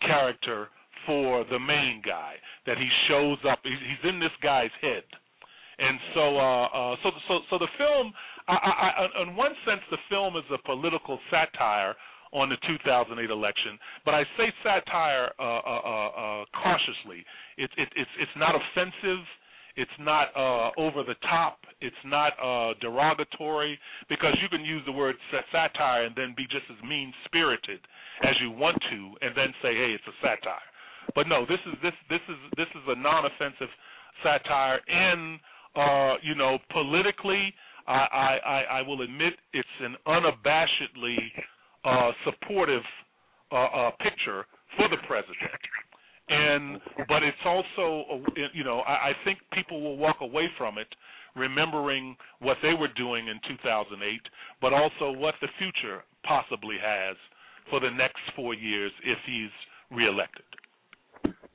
character 0.00 0.68
for 1.06 1.44
the 1.50 1.58
main 1.58 2.02
guy 2.04 2.34
that 2.66 2.76
he 2.76 2.88
shows 3.08 3.38
up. 3.48 3.60
He's, 3.62 4.10
in 4.10 4.18
this 4.20 4.34
guy's 4.42 4.74
head, 4.80 5.04
and 5.78 5.98
so 6.14 6.36
uh, 6.36 6.66
uh, 6.66 6.96
so 7.02 7.10
so 7.28 7.38
so 7.50 7.58
the 7.58 7.68
film, 7.78 8.12
I, 8.48 8.54
I, 8.54 8.90
I, 9.06 9.22
in 9.22 9.36
one 9.36 9.52
sense, 9.66 9.80
the 9.90 9.98
film 10.10 10.36
is 10.36 10.44
a 10.52 10.58
political 10.66 11.18
satire 11.30 11.94
on 12.32 12.48
the 12.48 12.56
2008 12.66 13.30
election, 13.30 13.78
but 14.04 14.14
I 14.14 14.24
say 14.36 14.52
satire 14.62 15.30
uh, 15.38 15.42
uh, 15.42 15.80
uh, 15.84 16.08
uh, 16.08 16.44
cautiously. 16.52 17.24
It, 17.56 17.70
it, 17.76 17.88
it's 17.96 18.10
it's 18.18 18.36
not 18.36 18.54
offensive. 18.54 19.24
It's 19.76 19.98
not 20.00 20.28
uh, 20.34 20.70
over 20.80 21.04
the 21.04 21.16
top. 21.28 21.58
It's 21.82 21.96
not 22.04 22.32
uh, 22.42 22.72
derogatory 22.80 23.78
because 24.08 24.34
you 24.40 24.48
can 24.48 24.64
use 24.64 24.82
the 24.86 24.92
word 24.92 25.16
satire 25.52 26.04
and 26.04 26.16
then 26.16 26.34
be 26.34 26.44
just 26.44 26.64
as 26.70 26.82
mean 26.88 27.12
spirited 27.26 27.80
as 28.24 28.34
you 28.40 28.50
want 28.50 28.76
to, 28.90 29.26
and 29.26 29.36
then 29.36 29.52
say, 29.62 29.74
"Hey, 29.74 29.92
it's 29.92 30.06
a 30.06 30.16
satire." 30.20 30.68
But 31.14 31.28
no, 31.28 31.46
this 31.46 31.60
is 31.66 31.74
this 31.82 31.94
this 32.08 32.20
is 32.28 32.36
this 32.56 32.68
is 32.74 32.82
a 32.88 32.96
non-offensive 32.96 33.68
satire, 34.22 34.80
and 34.88 35.40
uh, 35.74 36.14
you 36.22 36.34
know, 36.34 36.58
politically, 36.70 37.52
I, 37.86 37.92
I 37.92 38.38
I 38.44 38.60
I 38.78 38.82
will 38.82 39.02
admit 39.02 39.34
it's 39.52 39.68
an 39.80 39.96
unabashedly 40.06 41.18
uh, 41.84 42.12
supportive 42.24 42.82
uh, 43.52 43.56
uh, 43.56 43.90
picture 44.02 44.46
for 44.76 44.88
the 44.88 44.96
president 45.06 45.60
and 46.28 46.80
but 47.08 47.22
it's 47.22 47.38
also 47.44 48.04
uh, 48.10 48.40
you 48.52 48.64
know 48.64 48.80
I, 48.80 49.10
I 49.10 49.12
think 49.24 49.38
people 49.52 49.80
will 49.80 49.96
walk 49.96 50.16
away 50.20 50.48
from 50.58 50.76
it 50.76 50.88
remembering 51.36 52.16
what 52.40 52.56
they 52.62 52.72
were 52.72 52.88
doing 52.96 53.28
in 53.28 53.38
2008, 53.46 54.20
but 54.60 54.72
also 54.72 55.12
what 55.12 55.34
the 55.40 55.48
future 55.58 56.02
possibly 56.24 56.76
has 56.82 57.14
for 57.70 57.80
the 57.80 57.90
next 57.90 58.20
four 58.34 58.54
years 58.54 58.92
if 59.04 59.18
he's 59.26 59.96
reelected. 59.96 60.44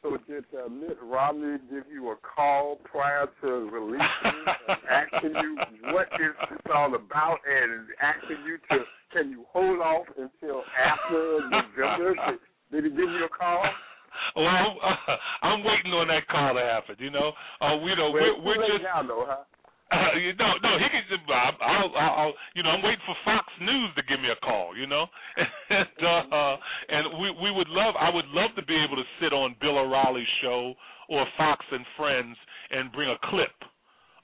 So 0.01 0.17
did 0.27 0.45
uh, 0.57 0.67
Mitt 0.67 0.97
Romney 1.03 1.57
give 1.69 1.83
you 1.91 2.09
a 2.09 2.15
call 2.17 2.79
prior 2.83 3.27
to 3.41 3.47
releasing, 3.47 4.01
asking 4.89 5.35
you 5.41 5.57
what 5.93 6.07
is 6.19 6.33
this 6.49 6.59
all 6.73 6.95
about, 6.95 7.37
and 7.47 7.85
asking 8.01 8.37
you 8.45 8.57
to 8.71 8.83
can 9.13 9.29
you 9.29 9.45
hold 9.51 9.79
off 9.79 10.07
until 10.17 10.63
after 10.79 11.41
November? 11.49 12.15
Did 12.71 12.85
he 12.85 12.89
give 12.89 12.99
you 12.99 13.25
a 13.25 13.29
call? 13.29 13.63
Well, 14.35 14.47
I'm, 14.47 14.77
uh, 14.83 15.15
I'm 15.43 15.63
waiting 15.63 15.91
on 15.91 16.07
that 16.07 16.27
call 16.27 16.55
to 16.55 16.61
happen. 16.61 16.95
You 16.99 17.11
know, 17.11 17.33
uh, 17.61 17.77
we 17.77 17.93
know 17.95 18.11
Well, 18.11 18.41
we're, 18.43 18.57
we're 18.57 18.67
just 18.67 18.83
now, 18.83 19.03
though, 19.03 19.25
huh? 19.27 19.43
Uh, 19.91 20.17
you 20.19 20.33
know, 20.35 20.53
no, 20.63 20.77
he 20.79 20.87
can 20.89 21.03
just. 21.09 21.21
I'll, 21.29 21.57
I'll, 21.61 21.91
I'll, 21.95 22.33
you 22.55 22.63
know, 22.63 22.69
I'm 22.71 22.83
waiting 22.83 23.03
for 23.05 23.15
Fox 23.25 23.45
News 23.61 23.89
to 23.95 24.03
give 24.03 24.19
me 24.19 24.29
a 24.29 24.39
call. 24.45 24.75
You 24.75 24.87
know, 24.87 25.07
and 25.69 26.31
uh, 26.31 26.57
and 26.89 27.19
we 27.21 27.31
we 27.43 27.51
would 27.51 27.69
love. 27.69 27.95
I 27.99 28.09
would 28.09 28.27
love 28.29 28.51
to 28.55 28.65
be 28.65 28.75
able 28.75 28.95
to 28.95 29.03
sit 29.21 29.33
on 29.33 29.55
Bill 29.61 29.77
O'Reilly's 29.77 30.27
show 30.41 30.73
or 31.09 31.25
Fox 31.37 31.65
and 31.71 31.85
Friends 31.97 32.37
and 32.71 32.91
bring 32.91 33.09
a 33.09 33.17
clip 33.29 33.53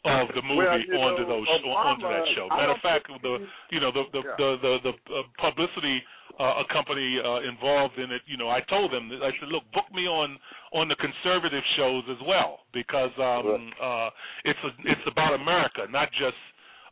of 0.05 0.27
the 0.35 0.41
movie 0.43 0.85
Well, 0.91 1.01
onto 1.01 1.23
know, 1.23 1.27
those 1.27 1.47
onto 1.47 2.03
that 2.03 2.25
show. 2.35 2.47
Matter 2.49 2.71
of 2.71 2.81
fact, 2.81 3.07
the 3.21 3.37
you 3.71 3.79
know 3.79 3.91
the 3.91 4.03
the 4.13 4.21
Yeah. 4.23 4.35
the 4.37 4.57
the, 4.61 4.91
the 4.91 5.13
uh, 5.13 5.23
publicity 5.39 6.01
uh, 6.39 6.63
a 6.63 6.73
company 6.73 7.19
uh, 7.23 7.41
involved 7.41 7.97
in 7.97 8.11
it. 8.11 8.21
You 8.25 8.37
know, 8.37 8.49
I 8.49 8.61
told 8.69 8.91
them 8.91 9.09
I 9.11 9.31
said, 9.39 9.49
look, 9.49 9.63
book 9.73 9.85
me 9.93 10.07
on 10.07 10.37
on 10.73 10.87
the 10.87 10.95
conservative 10.95 11.63
shows 11.75 12.03
as 12.09 12.17
well 12.27 12.59
because 12.73 13.11
um, 13.17 13.71
uh, 13.81 14.09
it's 14.45 14.59
a, 14.63 14.69
it's 14.91 15.01
about 15.07 15.33
America, 15.33 15.85
not 15.89 16.09
just 16.11 16.37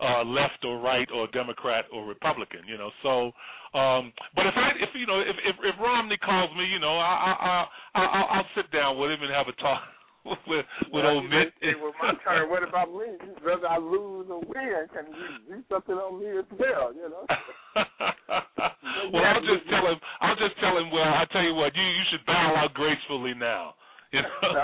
uh, 0.02 0.24
left 0.24 0.64
or 0.64 0.80
right 0.80 1.08
or 1.14 1.28
Democrat 1.28 1.86
or 1.94 2.06
Republican. 2.06 2.62
You 2.68 2.78
know, 2.78 2.92
so. 3.04 3.32
Um, 3.76 4.14
but 4.38 4.48
if 4.48 4.54
I, 4.56 4.72
if 4.80 4.90
you 4.96 5.06
know, 5.06 5.20
if 5.20 5.36
if, 5.44 5.56
if 5.62 5.76
Romney 5.82 6.16
calls 6.18 6.50
me, 6.56 6.66
you 6.66 6.80
know, 6.80 6.96
I 6.96 7.36
I 7.36 7.66
I 7.94 8.06
I'll, 8.06 8.28
I'll 8.40 8.50
sit 8.56 8.72
down 8.72 8.98
with 8.98 9.12
him 9.12 9.22
and 9.22 9.32
have 9.34 9.50
a 9.50 9.62
talk 9.62 9.82
with 10.48 10.66
with 10.92 11.06
Well, 11.06 11.08
old 11.08 11.30
Mitt. 11.30 11.54
say, 11.62 11.74
well, 11.80 11.94
my 12.02 12.14
turn. 12.24 12.50
What 12.50 12.64
about 12.68 12.90
me? 12.90 13.14
Whether 13.44 13.68
I 13.68 13.78
lose 13.78 14.28
or 14.30 14.42
win, 14.42 14.88
can 14.94 15.06
you 15.14 15.56
do 15.56 15.64
something 15.70 15.96
on 15.96 16.20
me 16.20 16.40
as 16.40 16.46
well? 16.58 16.94
You 16.94 17.10
know. 17.10 17.26
well, 19.14 19.24
I'll 19.24 19.42
just 19.42 19.70
tell 19.70 19.86
him. 19.88 20.00
I'll 20.22 20.36
just 20.36 20.60
tell 20.60 20.78
him. 20.78 20.92
Well, 20.92 21.04
I'll 21.04 21.28
tell 21.28 21.44
you 21.44 21.54
what. 21.54 21.76
You 21.76 21.84
you 21.84 22.04
should 22.12 22.26
bow 22.26 22.56
out 22.58 22.74
gracefully 22.74 23.34
now. 23.34 23.76
You 24.12 24.22
know? 24.22 24.64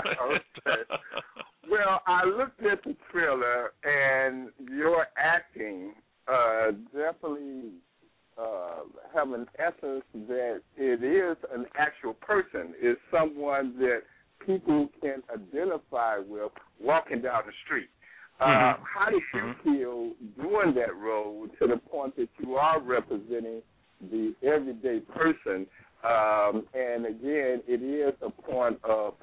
Okay. 0.66 0.82
Well, 1.70 2.02
I 2.06 2.24
looked 2.24 2.60
at 2.64 2.82
the 2.84 2.96
trailer, 3.10 3.72
and 3.84 4.48
your 4.70 5.06
acting 5.16 5.94
uh, 6.26 6.72
definitely 6.92 7.70
uh, 8.38 8.80
have 9.14 9.30
an 9.32 9.46
essence 9.58 10.04
that 10.28 10.60
it 10.76 11.04
is 11.04 11.36
an 11.54 11.66
actual 11.78 12.14
person. 12.14 12.74
It's 12.80 13.00
someone 13.10 13.74
that 13.78 14.02
people 14.46 14.88
can 15.00 15.22
identify 15.32 16.18
with 16.18 16.52
walking 16.80 17.22
down 17.22 17.42
the 17.46 17.52
street. 17.64 17.88
Uh, 18.40 18.46
Mhm. 18.46 18.80
How 18.82 19.10
did 19.10 19.22
you 19.34 19.54
feel 19.62 20.10
doing 20.40 20.74
that 20.74 20.96
role 20.96 21.48
to 21.58 21.66
the 21.66 21.76
point 21.76 22.16
that 22.16 22.28
you 22.38 22.56
are 22.56 22.80
representing 22.80 23.62
the 24.00 24.34
everyday 24.42 25.00
person? 25.00 25.66
Um, 26.02 26.66
and 26.74 27.06
again, 27.06 27.62
it 27.68 27.82
is 27.82 28.14
a 28.22 28.30
point 28.30 28.78
of 28.84 29.14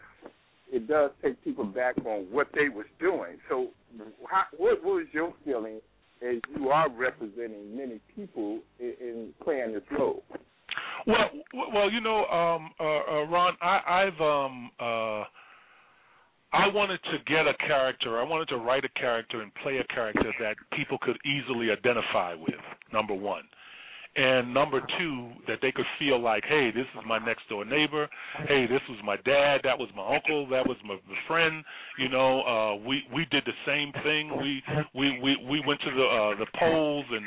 it 0.72 0.88
does 0.88 1.12
take 1.22 1.44
people 1.44 1.66
back 1.66 1.96
on 2.06 2.32
what 2.32 2.48
they 2.54 2.70
was 2.70 2.86
doing. 3.00 3.38
So, 3.50 3.70
how, 4.30 4.46
what 4.56 4.84
was 4.84 5.08
your 5.12 5.34
feeling 5.44 5.82
as 6.22 6.40
you 6.56 6.70
are 6.70 6.90
representing 6.90 7.76
many 7.76 8.00
people 8.16 8.60
in, 8.80 8.94
in 9.02 9.34
playing 9.44 9.74
this 9.74 9.84
role? 9.92 10.24
Well, 11.08 11.30
well, 11.74 11.92
you 11.92 12.02
know, 12.02 12.26
um, 12.26 12.72
uh, 12.80 12.84
uh, 12.84 13.24
Ron, 13.26 13.56
I, 13.62 14.08
I've 14.08 14.22
um, 14.22 14.72
uh, 14.80 15.24
I 16.52 16.68
wanted 16.68 17.00
to 17.04 17.18
get 17.28 17.48
a 17.48 17.54
character. 17.68 18.20
I 18.20 18.24
wanted 18.24 18.48
to 18.50 18.58
write 18.58 18.84
a 18.84 19.00
character 19.00 19.42
and 19.42 19.52
play 19.64 19.78
a 19.78 19.94
character 19.94 20.34
that 20.40 20.56
people 20.76 20.98
could 21.02 21.18
easily 21.26 21.72
identify 21.72 22.34
with. 22.34 22.56
Number 22.92 23.14
one, 23.14 23.44
and 24.16 24.54
number 24.54 24.82
two, 24.98 25.30
that 25.48 25.60
they 25.62 25.72
could 25.72 25.86
feel 26.00 26.20
like, 26.20 26.44
hey, 26.44 26.72
this 26.72 26.86
is 26.98 27.04
my 27.08 27.20
next 27.20 27.48
door 27.48 27.64
neighbor. 27.64 28.10
Hey, 28.48 28.66
this 28.66 28.82
was 28.90 28.98
my 29.06 29.16
dad. 29.18 29.62
That 29.64 29.78
was 29.78 29.88
my 29.96 30.16
uncle. 30.16 30.48
That 30.50 30.68
was 30.68 30.78
my, 30.84 30.98
friend. 31.28 31.64
You 31.98 32.10
know, 32.10 32.42
uh, 32.42 32.76
we 32.88 33.04
we 33.14 33.26
did 33.30 33.44
the 33.46 33.54
same 33.66 33.94
thing. 34.04 34.36
We 34.42 34.64
we 34.96 35.20
we 35.22 35.38
we 35.50 35.64
went 35.66 35.80
to 35.82 35.92
the 35.92 36.04
uh, 36.04 36.40
the 36.40 36.48
polls 36.60 37.06
and 37.12 37.24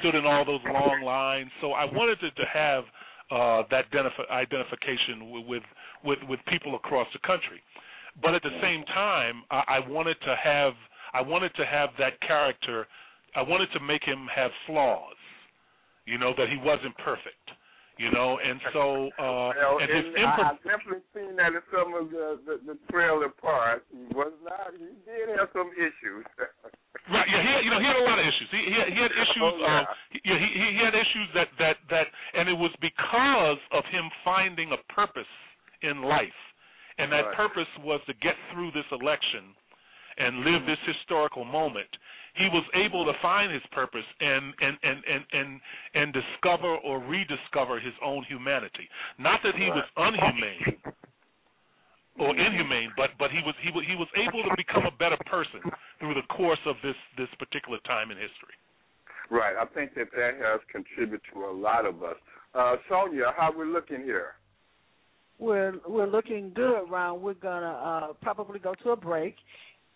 stood 0.00 0.14
in 0.14 0.26
all 0.26 0.44
those 0.44 0.60
long 0.72 1.02
lines. 1.02 1.50
So 1.60 1.72
I 1.72 1.84
wanted 1.84 2.20
to, 2.20 2.30
to 2.30 2.44
have 2.52 2.84
uh, 3.30 3.62
that 3.70 3.90
identif- 3.90 4.30
identification 4.30 5.44
with, 5.46 5.62
with 6.04 6.18
with 6.28 6.40
people 6.48 6.74
across 6.74 7.06
the 7.12 7.20
country. 7.26 7.60
But 8.22 8.34
at 8.34 8.42
the 8.42 8.56
same 8.62 8.84
time, 8.84 9.42
I, 9.50 9.80
I 9.82 9.88
wanted 9.88 10.16
to 10.26 10.36
have 10.42 10.74
I 11.12 11.22
wanted 11.22 11.54
to 11.56 11.64
have 11.64 11.90
that 11.98 12.20
character. 12.20 12.86
I 13.34 13.42
wanted 13.42 13.68
to 13.72 13.80
make 13.80 14.04
him 14.04 14.26
have 14.34 14.50
flaws. 14.66 15.16
You 16.06 16.18
know 16.18 16.32
that 16.36 16.48
he 16.48 16.56
wasn't 16.56 16.96
perfect. 16.98 17.43
You 17.96 18.10
know, 18.10 18.38
and 18.42 18.58
so 18.74 19.06
uh, 19.18 19.54
Well, 19.58 19.78
and 19.78 19.90
and 19.90 20.06
imper- 20.18 20.42
I, 20.42 20.50
I've 20.50 20.62
definitely 20.66 21.06
seen 21.14 21.36
that 21.38 21.54
in 21.54 21.62
some 21.70 21.94
of 21.94 22.10
the 22.10 22.42
the, 22.42 22.74
the 22.74 22.76
trailer 22.90 23.30
parts. 23.30 23.86
He 23.94 24.02
was 24.14 24.34
not. 24.42 24.74
He 24.74 24.90
did 25.06 25.30
have 25.38 25.48
some 25.52 25.70
issues. 25.78 26.26
Right. 27.10 27.26
Yeah. 27.28 27.42
He 27.42 27.48
had, 27.52 27.60
you 27.66 27.70
know 27.74 27.80
he 27.82 27.84
had 27.84 28.00
a 28.00 28.06
lot 28.06 28.16
of 28.16 28.24
issues. 28.24 28.48
He 28.48 28.64
he 28.64 28.76
had, 28.80 28.88
he 28.88 28.96
had 28.96 29.12
issues. 29.12 29.42
Oh, 29.44 29.60
yeah. 29.60 29.80
um, 29.80 29.84
he, 30.08 30.20
he 30.24 30.48
he 30.72 30.80
had 30.80 30.94
issues 30.96 31.28
that 31.36 31.48
that 31.60 31.76
that, 31.92 32.06
and 32.32 32.48
it 32.48 32.56
was 32.56 32.72
because 32.80 33.60
of 33.76 33.84
him 33.92 34.08
finding 34.24 34.72
a 34.72 34.80
purpose 34.88 35.28
in 35.82 36.00
life, 36.00 36.38
and 36.96 37.12
that 37.12 37.28
Right. 37.28 37.36
purpose 37.36 37.68
was 37.84 38.00
to 38.06 38.14
get 38.24 38.32
through 38.54 38.70
this 38.72 38.88
election 38.90 39.52
and 40.16 40.48
live 40.48 40.64
this 40.64 40.80
historical 40.86 41.44
moment. 41.44 41.90
He 42.34 42.50
was 42.50 42.64
able 42.74 43.04
to 43.04 43.12
find 43.22 43.52
his 43.52 43.62
purpose 43.70 44.06
and 44.20 44.52
and 44.60 44.76
and 44.82 44.98
and 45.06 45.22
and, 45.32 45.60
and 45.94 46.06
discover 46.12 46.76
or 46.82 46.98
rediscover 46.98 47.78
his 47.78 47.94
own 48.02 48.24
humanity. 48.28 48.88
Not 49.18 49.40
that 49.44 49.54
he 49.54 49.70
was 49.70 49.86
unhumane, 49.96 50.94
or 52.18 52.30
inhumane, 52.30 52.90
but 52.96 53.10
but 53.18 53.30
he 53.30 53.38
was 53.46 53.54
he 53.62 53.70
was 53.70 53.84
he 53.86 53.94
was 53.94 54.08
able 54.18 54.42
to 54.42 54.54
become 54.56 54.86
a 54.86 54.94
better 54.98 55.18
person 55.26 55.60
through 55.98 56.14
the 56.14 56.26
course 56.34 56.62
of 56.66 56.76
this 56.82 56.96
this 57.16 57.30
particular 57.38 57.78
time 57.86 58.10
in 58.10 58.16
history. 58.16 58.58
Right. 59.30 59.54
I 59.56 59.64
think 59.74 59.94
that 59.94 60.10
that 60.16 60.34
has 60.42 60.60
contributed 60.70 61.20
to 61.32 61.46
a 61.46 61.52
lot 61.52 61.86
of 61.86 62.02
us. 62.02 62.16
Uh, 62.54 62.76
Sonja, 62.90 63.34
how 63.36 63.52
we 63.56 63.64
looking 63.64 64.02
here? 64.02 64.34
We're 65.38 65.74
we're 65.86 66.06
looking 66.06 66.52
good, 66.54 66.84
Ron. 66.88 67.20
We're 67.20 67.34
gonna 67.34 67.66
uh, 67.66 68.12
probably 68.22 68.60
go 68.60 68.74
to 68.84 68.90
a 68.90 68.96
break, 68.96 69.34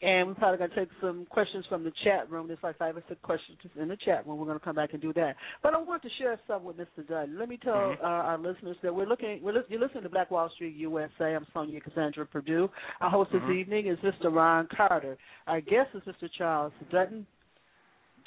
and 0.01 0.29
we're 0.29 0.35
probably 0.35 0.59
gonna 0.59 0.75
take 0.75 0.91
some 1.01 1.27
questions 1.27 1.65
from 1.69 1.83
the 1.85 1.93
chat 2.05 2.31
room. 2.31 2.47
There's 2.47 2.63
like 2.63 2.79
five 2.79 2.97
or 2.97 3.03
six 3.09 3.21
questions 3.23 3.59
in 3.81 3.89
the 3.89 3.97
chat 3.97 4.27
room. 4.27 4.39
We're 4.39 4.47
gonna 4.47 4.61
come 4.61 4.77
back 4.77 4.93
and 4.93 5.03
do 5.03 5.13
that. 5.15 5.35
But 5.63 5.75
I 5.75 5.79
want 5.79 6.03
to 6.03 6.09
share 6.19 6.39
something 6.47 6.67
with 6.67 6.77
Mr. 6.77 7.07
Dutton. 7.09 7.39
Let 7.39 7.49
me 7.49 7.57
tell 7.57 7.75
Mhm. 7.75 8.01
uh, 8.03 8.07
our 8.07 8.39
listeners 8.39 8.77
that 8.83 8.95
we're 8.95 9.07
looking. 9.07 9.43
We're 9.43 9.53
lis- 9.53 9.65
you're 9.69 9.81
listening 9.81 10.05
to 10.05 10.09
Black 10.09 10.31
Wall 10.31 10.49
Street 10.51 10.77
USA. 10.77 11.35
I'm 11.35 11.47
Sonja 11.55 11.83
Cassandra 11.83 12.27
Perdue. 12.27 12.71
Our 13.01 13.11
host 13.11 13.31
Mhm. 13.33 13.41
this 13.47 13.57
evening 13.57 13.87
is 13.87 13.99
Mr. 14.01 14.35
Ron 14.35 14.69
Carter. 14.69 15.19
Our 15.47 15.61
guest 15.61 15.95
is 15.95 16.03
Mr. 16.05 16.31
Charles 16.31 16.73
Dutton, 16.91 17.27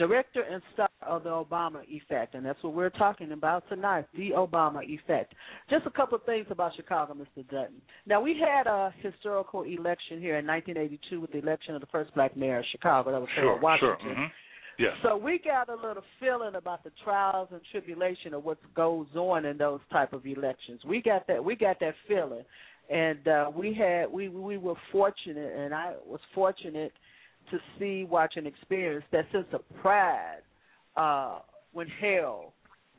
director 0.07 0.41
and 0.41 0.61
star 0.73 0.89
of 1.05 1.23
the 1.23 1.29
Obama 1.29 1.81
Effect, 1.87 2.33
and 2.33 2.45
that's 2.45 2.61
what 2.63 2.73
we're 2.73 2.89
talking 2.89 3.31
about 3.31 3.63
tonight, 3.69 4.05
the 4.15 4.31
Obama 4.31 4.83
Effect. 4.83 5.33
Just 5.69 5.85
a 5.85 5.91
couple 5.91 6.15
of 6.15 6.23
things 6.23 6.47
about 6.49 6.75
Chicago, 6.75 7.13
Mr. 7.13 7.47
Dutton. 7.49 7.81
Now, 8.07 8.19
we 8.19 8.35
had 8.39 8.65
a 8.67 8.93
historical 9.01 9.63
election 9.63 10.19
here 10.19 10.37
in 10.37 10.47
1982 10.47 11.21
with 11.21 11.31
the 11.31 11.37
election 11.39 11.75
of 11.75 11.81
the 11.81 11.87
first 11.87 12.13
black 12.15 12.35
mayor 12.35 12.59
of 12.59 12.65
Chicago. 12.71 13.11
That 13.11 13.21
was 13.21 13.29
Sure, 13.35 13.59
Harold 13.59 13.79
sure. 13.79 13.89
Washington. 13.89 14.15
hmm 14.15 14.31
Yes. 14.79 14.93
So 15.03 15.15
we 15.15 15.39
got 15.43 15.69
a 15.69 15.75
little 15.75 16.01
feeling 16.19 16.55
about 16.55 16.83
the 16.83 16.91
trials 17.03 17.49
and 17.51 17.61
tribulation 17.71 18.33
of 18.33 18.43
what 18.43 18.57
goes 18.73 19.05
on 19.15 19.45
in 19.45 19.57
those 19.57 19.81
type 19.91 20.11
of 20.11 20.25
elections. 20.25 20.81
We 20.87 21.03
got 21.03 21.27
that. 21.27 21.43
We 21.43 21.55
got 21.55 21.79
that 21.81 21.93
feeling, 22.07 22.43
and 22.89 23.27
uh, 23.27 23.51
we 23.53 23.75
had 23.75 24.11
we 24.11 24.29
we 24.29 24.57
were 24.57 24.73
fortunate, 24.91 25.53
and 25.55 25.75
I 25.75 25.93
was 26.07 26.21
fortunate 26.33 26.93
to 27.49 27.59
see, 27.79 28.05
watch, 28.05 28.33
and 28.37 28.47
experience 28.47 29.05
that 29.11 29.25
sense 29.31 29.47
of 29.53 29.61
pride 29.81 30.41
uh, 30.95 31.39
when 31.73 31.87
Harold 31.87 32.51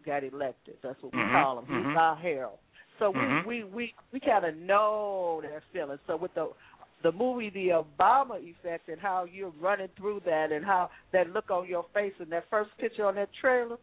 got 0.04 0.24
elected. 0.24 0.76
That's 0.82 1.00
what 1.02 1.12
we 1.12 1.20
Mhm, 1.20 1.32
call 1.32 1.58
him. 1.60 1.66
mhm. 1.66 1.88
He's 1.88 1.96
our 1.96 2.16
Harold. 2.16 2.58
So 2.98 3.12
Mhm. 3.12 3.44
we 3.44 3.62
we 3.62 3.64
we 3.64 3.94
we 4.12 4.20
kind 4.20 4.44
of 4.44 4.56
know 4.56 5.40
that 5.42 5.62
feeling. 5.72 5.98
So 6.06 6.16
with 6.16 6.34
the 6.34 6.52
the 7.02 7.12
movie 7.12 7.50
The 7.50 7.68
Obama 7.70 8.38
Effect 8.40 8.88
and 8.88 9.00
how 9.00 9.24
you're 9.24 9.52
running 9.60 9.88
through 9.96 10.20
that 10.24 10.52
and 10.52 10.64
how 10.64 10.88
that 11.12 11.30
look 11.30 11.50
on 11.50 11.66
your 11.66 11.84
face 11.92 12.12
and 12.20 12.30
that 12.30 12.48
first 12.48 12.70
picture 12.78 13.04
on 13.06 13.16
that 13.16 13.32
trailer, 13.40 13.76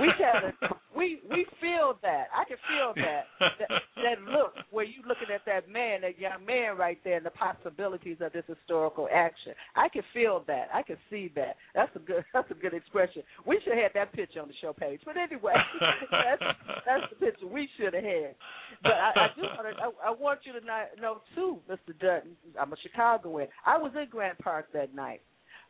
we 0.00 0.08
kind 0.18 0.52
of 0.52 0.76
we 0.96 1.20
we 1.30 1.46
feel 1.60 1.98
that. 2.02 2.28
I 2.34 2.44
can 2.44 2.56
feel 2.68 2.92
that 2.96 3.24
that 3.40 3.68
that 3.68 4.22
look 4.22 4.54
where 4.70 4.84
you 4.84 5.02
looking 5.06 5.32
at 5.34 5.42
that 5.46 5.68
man, 5.70 6.02
that 6.02 6.18
young 6.18 6.44
man 6.44 6.76
right 6.76 6.98
there, 7.04 7.16
and 7.16 7.26
the 7.26 7.30
possibilities 7.30 8.18
of 8.20 8.32
this 8.32 8.44
historical 8.46 9.08
action. 9.12 9.52
I 9.76 9.88
can 9.88 10.02
feel 10.12 10.44
that. 10.46 10.68
I 10.72 10.82
can 10.82 10.96
see 11.08 11.32
that. 11.36 11.56
That's 11.74 11.94
a 11.96 12.00
good. 12.00 12.24
That's 12.32 12.50
a 12.50 12.54
good 12.54 12.74
expression. 12.74 13.22
We 13.46 13.60
should 13.64 13.76
have 13.76 13.92
that 13.94 14.12
picture 14.12 14.40
on 14.40 14.48
the 14.48 14.54
show 14.60 14.72
page. 14.72 15.00
But 15.04 15.16
anyway, 15.16 15.54
that's 16.10 16.42
that's 16.86 17.04
the 17.10 17.26
picture 17.26 17.46
we 17.46 17.68
should 17.76 17.94
have 17.94 18.04
had. 18.04 18.34
But 18.82 18.92
I, 18.92 19.12
I 19.16 19.26
do 19.36 19.42
want 19.42 19.76
to. 19.76 19.82
I, 19.82 20.08
I 20.08 20.10
want 20.10 20.40
you 20.44 20.52
to 20.52 20.60
know 21.00 21.20
too, 21.34 21.58
Mr. 21.68 21.98
Dutton. 21.98 22.32
I'm 22.58 22.72
a 22.72 22.76
Chicagoan. 22.82 23.48
I 23.66 23.78
was 23.78 23.92
in 24.00 24.08
Grant 24.10 24.38
Park 24.38 24.68
that 24.72 24.94
night. 24.94 25.20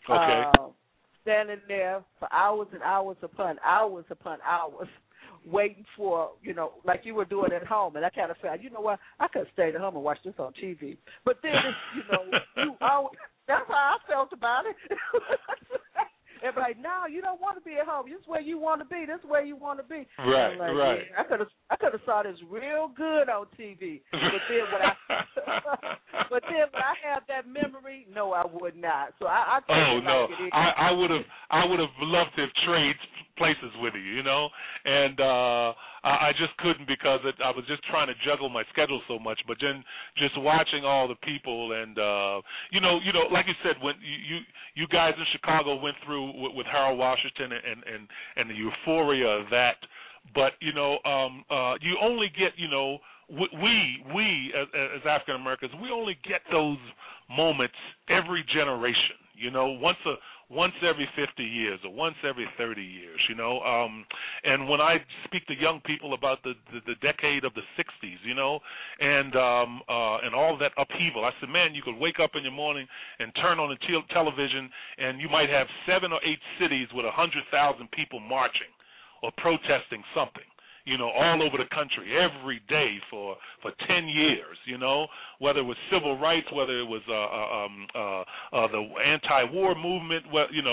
Okay. 0.09 0.43
Uh, 0.59 0.69
standing 1.23 1.61
there 1.69 2.03
for 2.19 2.33
hours 2.33 2.69
and 2.73 2.83
hours 2.83 3.17
upon 3.23 3.57
hours 3.65 4.05
upon 4.11 4.39
hours, 4.47 4.89
waiting 5.47 5.85
for 5.97 6.31
you 6.43 6.55
know, 6.55 6.73
like 6.85 7.03
you 7.05 7.15
were 7.15 7.25
doing 7.25 7.53
at 7.53 7.67
home. 7.67 7.97
And 7.97 8.05
I 8.05 8.11
kind 8.11 8.31
of 8.31 8.37
felt, 8.39 8.61
you 8.61 8.71
know 8.71 8.81
what, 8.81 8.99
I 9.19 9.29
could 9.29 9.47
stay 9.53 9.69
at 9.69 9.81
home 9.81 9.97
and 9.97 10.05
watch 10.05 10.19
this 10.25 10.35
on 10.39 10.53
TV. 10.53 10.97
But 11.25 11.37
then, 11.43 11.53
you 11.97 12.03
know, 12.11 12.39
you 12.65 12.75
always, 12.81 13.19
that's 13.47 13.67
how 13.69 13.97
I 13.97 14.11
felt 14.11 14.33
about 14.33 14.65
it. 14.67 14.77
And 16.43 16.57
like, 16.57 16.79
no, 16.81 17.07
you 17.11 17.21
don't 17.21 17.41
want 17.41 17.59
to 17.59 17.65
be 17.65 17.77
at 17.81 17.87
home. 17.87 18.09
This 18.09 18.21
is 18.21 18.27
where 18.27 18.41
you 18.41 18.59
want 18.59 18.81
to 18.81 18.89
be. 18.89 19.05
This 19.07 19.21
is 19.23 19.29
where 19.29 19.45
you 19.45 19.57
want 19.57 19.79
to 19.79 19.85
be. 19.85 20.07
Right, 20.19 20.57
like, 20.57 20.73
right. 20.75 21.01
yeah, 21.11 21.21
I 21.21 21.25
could 21.25 21.41
have, 21.41 21.53
I 21.71 21.77
could 21.77 21.93
have 21.93 22.01
saw 22.07 22.23
this 22.23 22.39
real 22.49 22.91
good 22.97 23.29
on 23.29 23.47
TV. 23.59 24.01
But 24.13 24.43
then 24.49 24.65
when 24.73 24.83
I, 24.83 24.93
but 26.31 26.43
then 26.49 26.65
when 26.73 26.83
I 26.83 26.97
have 27.05 27.23
that 27.29 27.47
memory, 27.47 28.07
no, 28.13 28.33
I 28.33 28.45
would 28.47 28.77
not. 28.77 29.13
So 29.19 29.27
I, 29.27 29.61
I 29.69 29.73
Oh 29.73 30.01
no, 30.01 30.29
like. 30.41 30.53
I, 30.53 30.89
I 30.89 30.91
would 30.93 31.11
have, 31.11 31.25
I 31.51 31.65
would 31.67 31.81
have 31.81 31.95
loved 32.01 32.31
to 32.37 32.43
have 32.43 32.55
traded 32.65 32.97
places 33.41 33.73
with 33.81 33.95
you, 33.97 34.21
you 34.21 34.23
know, 34.23 34.49
and 34.85 35.17
uh 35.19 35.73
I, 36.05 36.29
I 36.29 36.33
just 36.37 36.53
couldn't 36.59 36.87
because 36.87 37.21
it, 37.25 37.37
I 37.43 37.51
was 37.57 37.65
just 37.67 37.83
trying 37.89 38.09
to 38.09 38.17
juggle 38.25 38.49
my 38.53 38.65
schedule 38.73 39.01
so 39.09 39.19
much. 39.19 39.41
But 39.49 39.57
then 39.61 39.83
just 40.21 40.37
watching 40.37 40.85
all 40.85 41.09
the 41.09 41.17
people 41.25 41.73
and 41.73 41.97
uh 41.99 42.45
you 42.71 42.81
know, 42.85 43.01
you 43.03 43.13
know, 43.17 43.25
like 43.33 43.47
you 43.49 43.57
said, 43.65 43.81
when 43.81 43.95
you 44.05 44.17
you, 44.29 44.39
you 44.75 44.87
guys 44.89 45.15
in 45.17 45.25
Chicago 45.33 45.81
went 45.81 45.97
through 46.05 46.37
with, 46.41 46.53
with 46.55 46.67
Harold 46.69 46.99
Washington 46.99 47.53
and 47.57 47.81
and 47.89 48.03
and 48.37 48.45
the 48.51 48.55
euphoria 48.55 49.27
of 49.41 49.49
that, 49.51 49.81
but 50.35 50.53
you 50.61 50.75
know, 50.75 50.99
um 51.09 51.45
uh 51.51 51.75
you 51.81 51.97
only 52.03 52.29
get, 52.37 52.53
you 52.61 52.69
know, 52.69 52.99
we 53.31 54.05
we 54.15 54.53
as, 54.61 54.69
as 55.01 55.03
African 55.09 55.37
Americans, 55.41 55.73
we 55.81 55.91
only 55.91 56.17
get 56.29 56.43
those 56.53 56.79
moments 57.31 57.79
every 58.09 58.45
generation. 58.53 59.20
You 59.41 59.51
know, 59.51 59.69
once 59.81 59.99
a 60.07 60.15
once 60.53 60.75
every 60.83 61.09
50 61.17 61.43
years 61.45 61.81
or 61.85 61.95
once 61.95 62.17
every 62.29 62.47
30 62.59 62.83
years, 62.83 63.21
you 63.29 63.35
know. 63.37 63.61
Um 63.63 64.05
and 64.45 64.69
when 64.69 64.81
I 64.81 64.99
speak 65.25 65.47
to 65.47 65.55
young 65.55 65.81
people 65.87 66.15
about 66.15 66.43
the 66.45 66.55
the, 66.73 66.81
the 66.87 66.95
decade 67.01 67.45
of 67.45 67.55
the 67.55 67.63
60s, 67.79 68.19
you 68.25 68.35
know, 68.35 68.61
and 69.01 69.35
um 69.37 69.81
uh 69.89 70.19
and 70.27 70.35
all 70.35 70.59
that 70.59 70.73
upheaval, 70.77 71.25
I 71.25 71.33
said, 71.41 71.49
"Man, 71.49 71.75
you 71.75 71.83
could 71.83 71.97
wake 71.97 72.21
up 72.21 72.33
in 72.37 72.45
the 72.45 72.51
morning 72.51 72.87
and 73.19 73.33
turn 73.41 73.59
on 73.59 73.71
the 73.71 73.77
te- 73.87 74.07
television 74.13 74.71
and 74.99 75.21
you 75.21 75.29
might 75.31 75.49
have 75.49 75.67
seven 75.89 76.13
or 76.13 76.21
eight 76.25 76.41
cities 76.61 76.89
with 76.95 77.07
a 77.07 77.15
100,000 77.17 77.91
people 77.93 78.21
marching 78.21 78.71
or 79.23 79.33
protesting 79.39 80.05
something." 80.15 80.45
You 80.85 80.99
know, 80.99 81.11
all 81.11 81.43
over 81.43 81.57
the 81.59 81.69
country 81.75 82.17
every 82.17 82.61
day 82.69 82.97
for 83.11 83.37
for 83.63 83.73
ten 83.87 84.09
years. 84.09 84.57
You 84.67 84.79
know, 84.79 85.07
whether 85.39 85.61
it 85.61 85.65
was 85.65 85.77
civil 85.93 86.19
rights, 86.19 86.47
whether 86.53 86.79
it 86.79 86.87
was 86.89 87.03
uh, 87.09 87.15
uh, 87.15 87.65
um, 87.65 87.87
uh, 87.95 88.21
uh, 88.57 88.69
the 88.69 88.83
anti-war 89.05 89.75
movement. 89.75 90.25
Well, 90.33 90.47
you 90.51 90.63
know, 90.63 90.73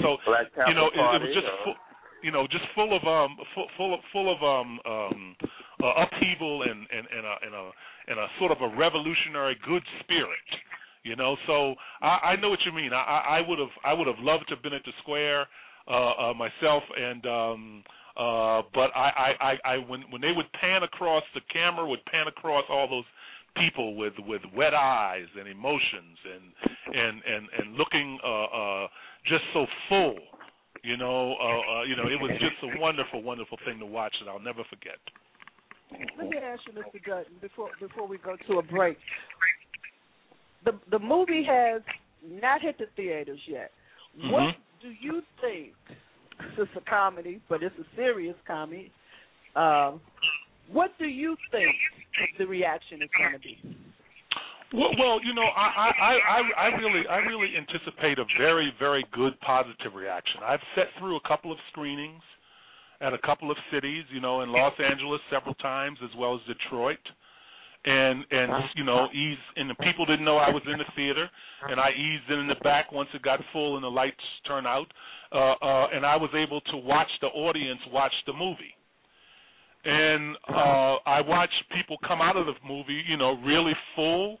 so 0.00 0.16
you 0.68 0.74
know, 0.74 0.86
it, 0.88 0.98
it 1.16 1.20
was 1.22 1.34
just 1.34 1.46
full, 1.64 1.74
you 2.22 2.30
know, 2.30 2.46
just 2.46 2.64
full 2.74 2.96
of 2.96 3.02
um, 3.04 3.36
full, 3.54 3.68
full 3.76 3.94
of 3.94 4.00
full 4.12 4.32
of 4.32 4.42
um, 4.42 4.80
um, 4.86 5.36
uh, 5.82 6.04
upheaval 6.04 6.62
and 6.62 6.86
and 6.90 7.06
and 7.10 7.26
a, 7.26 7.34
and 7.46 7.54
a 7.54 7.70
and 8.08 8.18
a 8.18 8.26
sort 8.38 8.52
of 8.52 8.60
a 8.62 8.76
revolutionary 8.76 9.56
good 9.66 9.82
spirit. 10.00 10.48
You 11.04 11.16
know, 11.16 11.36
so 11.46 11.74
I, 12.00 12.34
I 12.34 12.36
know 12.36 12.48
what 12.50 12.60
you 12.64 12.72
mean. 12.72 12.92
I, 12.92 13.02
I 13.02 13.38
I 13.38 13.48
would 13.48 13.58
have 13.58 13.74
I 13.84 13.92
would 13.92 14.06
have 14.06 14.20
loved 14.20 14.48
to 14.48 14.54
have 14.54 14.62
been 14.62 14.72
at 14.72 14.84
the 14.84 14.92
square 15.02 15.46
uh, 15.88 16.30
uh, 16.30 16.34
myself, 16.34 16.84
and 16.96 17.26
um, 17.26 17.84
uh, 18.16 18.62
but 18.74 18.90
I, 18.94 19.10
I, 19.16 19.30
I, 19.40 19.74
I 19.74 19.76
when 19.78 20.02
when 20.10 20.20
they 20.20 20.32
would 20.32 20.50
pan 20.60 20.82
across 20.82 21.22
the 21.34 21.40
camera 21.52 21.86
would 21.86 22.04
pan 22.06 22.28
across 22.28 22.64
all 22.68 22.88
those 22.88 23.04
people 23.56 23.96
with 23.96 24.14
with 24.26 24.42
wet 24.56 24.74
eyes 24.74 25.26
and 25.38 25.48
emotions 25.48 26.18
and 26.34 26.96
and 26.96 27.22
and 27.24 27.48
and 27.58 27.76
looking 27.76 28.18
uh, 28.24 28.44
uh, 28.44 28.88
just 29.26 29.44
so 29.52 29.66
full. 29.88 30.16
You 30.82 30.96
know, 30.96 31.36
uh, 31.38 31.78
uh, 31.78 31.82
you 31.84 31.94
know, 31.94 32.08
it 32.08 32.20
was 32.20 32.32
just 32.40 32.58
a 32.64 32.80
wonderful, 32.80 33.22
wonderful 33.22 33.56
thing 33.64 33.78
to 33.78 33.86
watch 33.86 34.12
that 34.20 34.28
I'll 34.28 34.40
never 34.40 34.64
forget. 34.68 34.98
Let 36.18 36.28
me 36.28 36.38
ask 36.38 36.60
you, 36.66 36.72
Mr. 36.72 37.04
Dutton, 37.04 37.34
before 37.40 37.70
before 37.80 38.08
we 38.08 38.18
go 38.18 38.36
to 38.48 38.58
a 38.58 38.62
break. 38.62 38.98
The 40.64 40.72
the 40.90 40.98
movie 40.98 41.44
has 41.44 41.82
not 42.24 42.62
hit 42.62 42.78
the 42.78 42.86
theaters 42.96 43.40
yet. 43.46 43.72
What 44.30 44.42
Mhm. 44.42 44.56
do 44.80 44.90
you 44.90 45.22
think? 45.40 45.74
It's 46.58 46.70
a 46.76 46.90
comedy, 46.90 47.40
but 47.48 47.62
it's 47.62 47.74
a 47.78 47.96
serious 47.96 48.36
comedy. 48.46 48.90
Um, 49.56 50.00
what 50.70 50.90
do 50.98 51.06
you 51.06 51.36
think 51.50 51.74
the 52.38 52.46
reaction 52.46 53.02
is 53.02 53.10
going 53.18 53.32
to 53.32 53.38
be? 53.38 53.76
Well, 54.72 54.90
well, 54.98 55.20
you 55.22 55.34
know, 55.34 55.42
I, 55.42 55.90
I, 56.00 56.16
I, 56.16 56.68
I- 56.68 56.76
really, 56.76 57.06
I 57.08 57.16
really 57.18 57.48
anticipate 57.56 58.18
a 58.18 58.24
very, 58.38 58.72
very 58.78 59.04
good 59.12 59.38
positive 59.40 59.94
reaction. 59.94 60.40
I've 60.42 60.62
sat 60.74 60.86
through 60.98 61.16
a 61.16 61.28
couple 61.28 61.52
of 61.52 61.58
screenings 61.70 62.22
at 63.02 63.12
a 63.12 63.18
couple 63.18 63.50
of 63.50 63.56
cities, 63.70 64.04
you 64.10 64.20
know, 64.20 64.40
in 64.40 64.50
Los 64.50 64.72
Angeles 64.78 65.20
several 65.30 65.54
times, 65.56 65.98
as 66.02 66.10
well 66.16 66.34
as 66.36 66.40
Detroit, 66.46 67.00
and 67.84 68.24
and 68.30 68.52
you 68.74 68.84
know, 68.84 69.08
ease 69.12 69.38
and 69.56 69.68
the 69.68 69.74
people 69.76 70.06
didn't 70.06 70.24
know 70.24 70.36
I 70.36 70.50
was 70.50 70.62
in 70.66 70.78
the 70.78 70.84
theater, 70.96 71.28
and 71.68 71.80
I 71.80 71.90
eased 71.90 72.30
in 72.30 72.46
the 72.48 72.56
back 72.62 72.92
once 72.92 73.08
it 73.14 73.22
got 73.22 73.40
full 73.52 73.76
and 73.76 73.84
the 73.84 73.88
lights 73.88 74.16
turned 74.46 74.66
out, 74.66 74.86
uh, 75.32 75.54
uh, 75.60 75.86
and 75.92 76.06
I 76.06 76.16
was 76.16 76.30
able 76.34 76.60
to 76.60 76.76
watch 76.76 77.10
the 77.20 77.28
audience 77.28 77.80
watch 77.92 78.12
the 78.26 78.32
movie 78.32 78.74
and 79.84 80.36
uh 80.48 80.96
I 81.06 81.20
watched 81.26 81.64
people 81.74 81.96
come 82.06 82.20
out 82.20 82.36
of 82.36 82.46
the 82.46 82.54
movie, 82.66 83.02
you 83.08 83.16
know, 83.16 83.32
really 83.44 83.72
full 83.96 84.38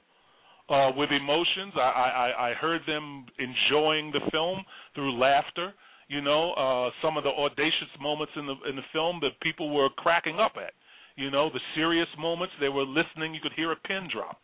uh 0.68 0.90
with 0.96 1.10
emotions. 1.10 1.72
I 1.76 1.80
I 1.80 2.50
I 2.50 2.54
heard 2.54 2.82
them 2.86 3.26
enjoying 3.38 4.12
the 4.12 4.20
film 4.30 4.64
through 4.94 5.18
laughter, 5.18 5.74
you 6.08 6.20
know, 6.20 6.52
uh 6.52 6.90
some 7.02 7.16
of 7.16 7.24
the 7.24 7.30
audacious 7.30 7.90
moments 8.00 8.32
in 8.36 8.46
the 8.46 8.54
in 8.68 8.76
the 8.76 8.86
film 8.92 9.18
that 9.22 9.40
people 9.42 9.74
were 9.74 9.88
cracking 9.90 10.38
up 10.38 10.52
at. 10.56 10.72
You 11.16 11.30
know, 11.30 11.50
the 11.50 11.60
serious 11.74 12.08
moments 12.18 12.54
they 12.60 12.68
were 12.68 12.84
listening, 12.84 13.34
you 13.34 13.40
could 13.40 13.52
hear 13.54 13.72
a 13.72 13.76
pin 13.76 14.08
drop. 14.12 14.38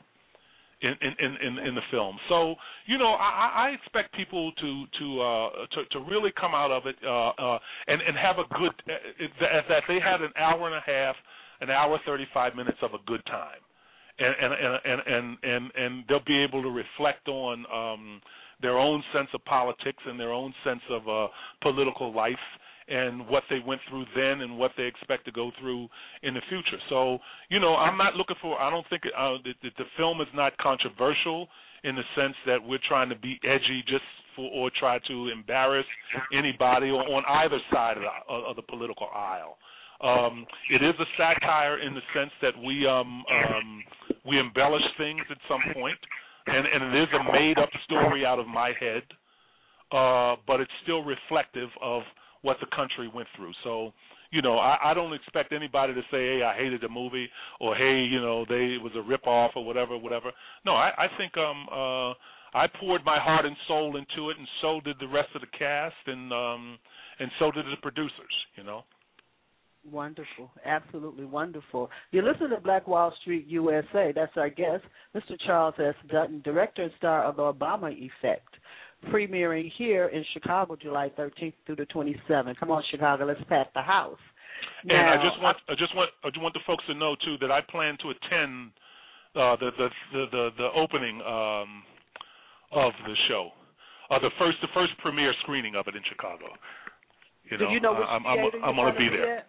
in 0.81 0.95
in 1.01 1.37
in, 1.47 1.59
in, 1.66 1.75
the 1.75 1.81
film. 1.91 2.16
So 2.29 2.55
you 2.87 2.99
know, 2.99 3.12
I, 3.19 3.66
I 3.66 3.69
expect 3.71 4.14
people 4.14 4.53
to 4.53 4.85
to 4.99 5.21
uh, 5.21 5.49
to 5.75 5.85
to 5.93 5.99
really 6.11 6.33
come 6.41 6.55
out 6.55 6.71
of 6.71 6.87
it 6.87 6.97
uh, 7.05 7.31
uh, 7.31 7.59
and 7.89 8.01
and 8.01 8.16
have 8.16 8.39
a 8.39 8.47
good 8.55 8.73
uh, 8.89 9.61
that 9.71 9.83
they 9.89 9.99
had 10.01 10.23
an 10.23 10.33
hour 10.39 10.66
and 10.69 10.77
a 10.77 10.85
half, 10.87 11.16
an 11.61 11.71
hour 11.71 11.99
thirty 12.07 12.27
five 12.33 12.55
minutes 12.55 12.79
of 12.83 12.95
a 12.95 13.03
good 13.07 13.25
time, 13.27 13.62
and 14.21 14.35
and 14.41 14.53
and 14.55 14.81
and 14.85 15.01
and 15.14 15.39
and, 15.43 15.73
and 15.75 16.05
they'll 16.09 16.25
be 16.25 16.39
able 16.43 16.62
to 16.62 16.71
reflect 16.71 17.29
on. 17.29 17.66
um 17.73 18.21
their 18.61 18.77
own 18.77 19.03
sense 19.14 19.29
of 19.35 19.45
politics 19.45 20.03
and 20.05 20.19
their 20.19 20.33
own 20.33 20.53
sense 20.64 20.83
of 20.91 21.09
uh, 21.09 21.29
political 21.62 22.12
life 22.12 22.35
and 22.89 23.26
what 23.28 23.43
they 23.51 23.59
went 23.64 23.80
through 23.89 24.05
then 24.16 24.41
and 24.41 24.59
what 24.59 24.72
they 24.76 24.84
expect 24.84 25.24
to 25.26 25.32
go 25.32 25.51
through 25.61 25.89
in 26.22 26.34
the 26.34 26.41
future. 26.49 26.78
So, 26.89 27.18
you 27.51 27.61
know, 27.61 27.76
I'm 27.76 27.99
not 27.99 28.14
looking 28.14 28.36
for. 28.41 28.61
I 28.61 28.70
don't 28.70 28.86
think 28.89 29.03
uh, 29.07 29.36
the, 29.45 29.53
the 29.62 29.84
film 29.97 30.20
is 30.20 30.28
not 30.34 30.57
controversial 30.59 31.49
in 31.84 31.95
the 31.95 32.03
sense 32.16 32.34
that 32.47 32.59
we're 32.62 32.82
trying 32.89 33.09
to 33.09 33.16
be 33.16 33.39
edgy 33.45 33.82
just 33.86 34.05
for 34.34 34.51
or 34.51 34.70
try 34.78 34.99
to 35.07 35.28
embarrass 35.28 35.86
anybody 36.36 36.91
or 36.91 37.03
on 37.03 37.24
either 37.45 37.59
side 37.72 37.97
of 37.97 38.03
the, 38.03 38.34
of 38.34 38.57
the 38.57 38.62
political 38.62 39.09
aisle. 39.14 39.59
Um, 40.01 40.47
it 40.70 40.82
is 40.82 40.95
a 41.01 41.05
satire 41.16 41.80
in 41.80 41.95
the 41.95 42.01
sense 42.14 42.30
that 42.41 42.53
we 42.64 42.86
um, 42.86 43.24
um, 43.30 43.82
we 44.24 44.39
embellish 44.39 44.82
things 44.97 45.22
at 45.30 45.39
some 45.49 45.61
point, 45.74 45.99
and, 46.47 46.66
and 46.66 46.95
it 46.95 47.03
is 47.03 47.09
a 47.14 47.32
made 47.32 47.59
up 47.59 47.70
story 47.84 48.24
out 48.24 48.39
of 48.39 48.47
my 48.47 48.72
head, 48.78 49.03
uh, 49.91 50.36
but 50.47 50.61
it's 50.61 50.70
still 50.84 51.03
reflective 51.03 51.70
of 51.82 52.03
what 52.43 52.57
the 52.61 52.66
country 52.74 53.11
went 53.12 53.28
through. 53.36 53.53
So, 53.64 53.93
you 54.30 54.43
know, 54.43 54.59
I, 54.59 54.91
I 54.91 54.95
don't 54.95 55.12
expect 55.12 55.53
anybody 55.53 55.95
to 55.95 56.03
say, 56.11 56.39
"Hey, 56.39 56.43
I 56.43 56.57
hated 56.57 56.80
the 56.80 56.89
movie," 56.89 57.28
or 57.61 57.74
"Hey, 57.74 58.07
you 58.11 58.20
know, 58.20 58.45
they 58.49 58.76
it 58.76 58.82
was 58.82 58.93
a 58.97 59.03
rip 59.03 59.26
off," 59.26 59.53
or 59.57 59.64
whatever, 59.64 59.97
whatever. 59.97 60.30
No, 60.64 60.72
I, 60.72 60.91
I 60.97 61.07
think 61.16 61.36
um 61.36 61.66
uh 61.70 62.12
I 62.55 62.66
poured 62.80 63.05
my 63.05 63.18
heart 63.18 63.45
and 63.45 63.57
soul 63.66 63.97
into 63.97 64.30
it, 64.30 64.39
and 64.39 64.49
so 64.62 64.80
did 64.80 64.97
the 65.01 65.09
rest 65.09 65.28
of 65.34 65.41
the 65.41 65.59
cast, 65.59 65.97
and 66.07 66.32
um 66.32 66.78
and 67.18 67.30
so 67.39 67.51
did 67.51 67.64
the 67.66 67.80
producers. 67.82 68.34
You 68.57 68.64
know. 68.64 68.84
Wonderful, 69.91 70.51
absolutely 70.66 71.24
wonderful. 71.24 71.89
You 72.11 72.20
listen 72.20 72.51
to 72.51 72.61
Black 72.61 72.86
Wall 72.86 73.14
Street 73.22 73.47
USA. 73.47 74.12
That's 74.14 74.36
our 74.36 74.51
guest, 74.51 74.84
Mr. 75.14 75.39
Charles 75.47 75.76
S. 75.78 75.95
Dutton, 76.11 76.43
director 76.45 76.82
and 76.82 76.93
star 76.99 77.24
of 77.24 77.36
The 77.36 77.43
Obama 77.43 77.91
Effect 77.91 78.57
premiering 79.07 79.71
here 79.77 80.07
in 80.09 80.25
Chicago 80.33 80.77
July 80.77 81.11
13th 81.19 81.55
through 81.67 81.77
the 81.77 81.87
27th. 81.87 82.57
Come 82.59 82.71
on, 82.71 82.83
Chicago, 82.91 83.27
let's 83.27 83.41
pack 83.49 83.73
the 83.75 83.83
house. 83.83 84.19
Now, 84.85 84.99
and 84.99 85.21
I 85.21 85.23
just 85.23 85.41
want 85.43 85.57
I 85.69 85.75
just 85.75 85.95
want 85.95 86.11
I 86.25 86.31
just 86.31 86.43
want 86.43 86.55
the 86.55 86.61
folks 86.67 86.85
to 86.87 86.95
know 86.95 87.15
too 87.25 87.37
that 87.41 87.51
I 87.51 87.61
plan 87.61 87.97
to 88.03 88.11
attend 88.11 88.71
uh, 89.35 89.55
the, 89.59 89.71
the 89.77 89.89
the 90.13 90.25
the 90.31 90.45
the 90.59 90.69
opening 90.75 91.23
um, 91.23 91.83
of 92.73 92.93
the 93.07 93.15
show, 93.29 93.51
uh, 94.11 94.19
the 94.19 94.31
first 94.39 94.59
the 94.63 94.69
first 94.75 94.93
premiere 94.99 95.35
screening 95.43 95.75
of 95.75 95.87
it 95.87 95.95
in 95.95 96.03
Chicago. 96.09 96.47
You 97.51 97.59
Do 97.59 97.65
know, 97.65 97.71
you 97.71 97.81
know 97.81 97.93
which 97.95 98.09
I'm 98.09 98.27
I'm, 98.27 98.39
I'm 98.65 98.77
going 98.77 98.93
to 98.93 98.99
be 98.99 99.09
be 99.09 99.17
there. 99.17 99.39
At? 99.39 99.47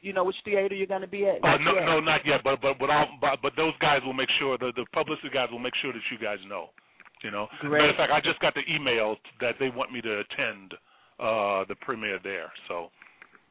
You 0.00 0.12
know 0.12 0.24
which 0.24 0.36
theater 0.44 0.74
you're 0.74 0.90
going 0.90 1.00
to 1.00 1.08
be 1.08 1.26
at? 1.26 1.42
Uh, 1.42 1.56
no, 1.58 1.74
yet. 1.74 1.86
no, 1.86 2.00
not 2.00 2.20
yet. 2.26 2.42
But 2.44 2.60
but 2.60 2.78
but, 2.78 2.90
I'll, 2.90 3.08
but 3.20 3.40
but 3.40 3.52
those 3.56 3.72
guys 3.80 4.00
will 4.04 4.14
make 4.14 4.28
sure 4.38 4.58
the 4.58 4.72
the 4.76 4.84
publicity 4.92 5.30
guys 5.32 5.48
will 5.50 5.62
make 5.62 5.74
sure 5.80 5.92
that 5.92 6.02
you 6.10 6.18
guys 6.18 6.38
know. 6.48 6.70
You 7.24 7.30
know, 7.30 7.48
Great. 7.60 7.80
matter 7.80 7.90
of 7.90 7.96
fact, 7.96 8.12
I 8.12 8.20
just 8.20 8.38
got 8.40 8.54
the 8.54 8.62
email 8.72 9.16
that 9.40 9.54
they 9.58 9.70
want 9.70 9.92
me 9.92 10.00
to 10.02 10.20
attend 10.20 10.74
uh 11.18 11.64
the 11.68 11.76
premiere 11.80 12.18
there. 12.22 12.52
So 12.68 12.90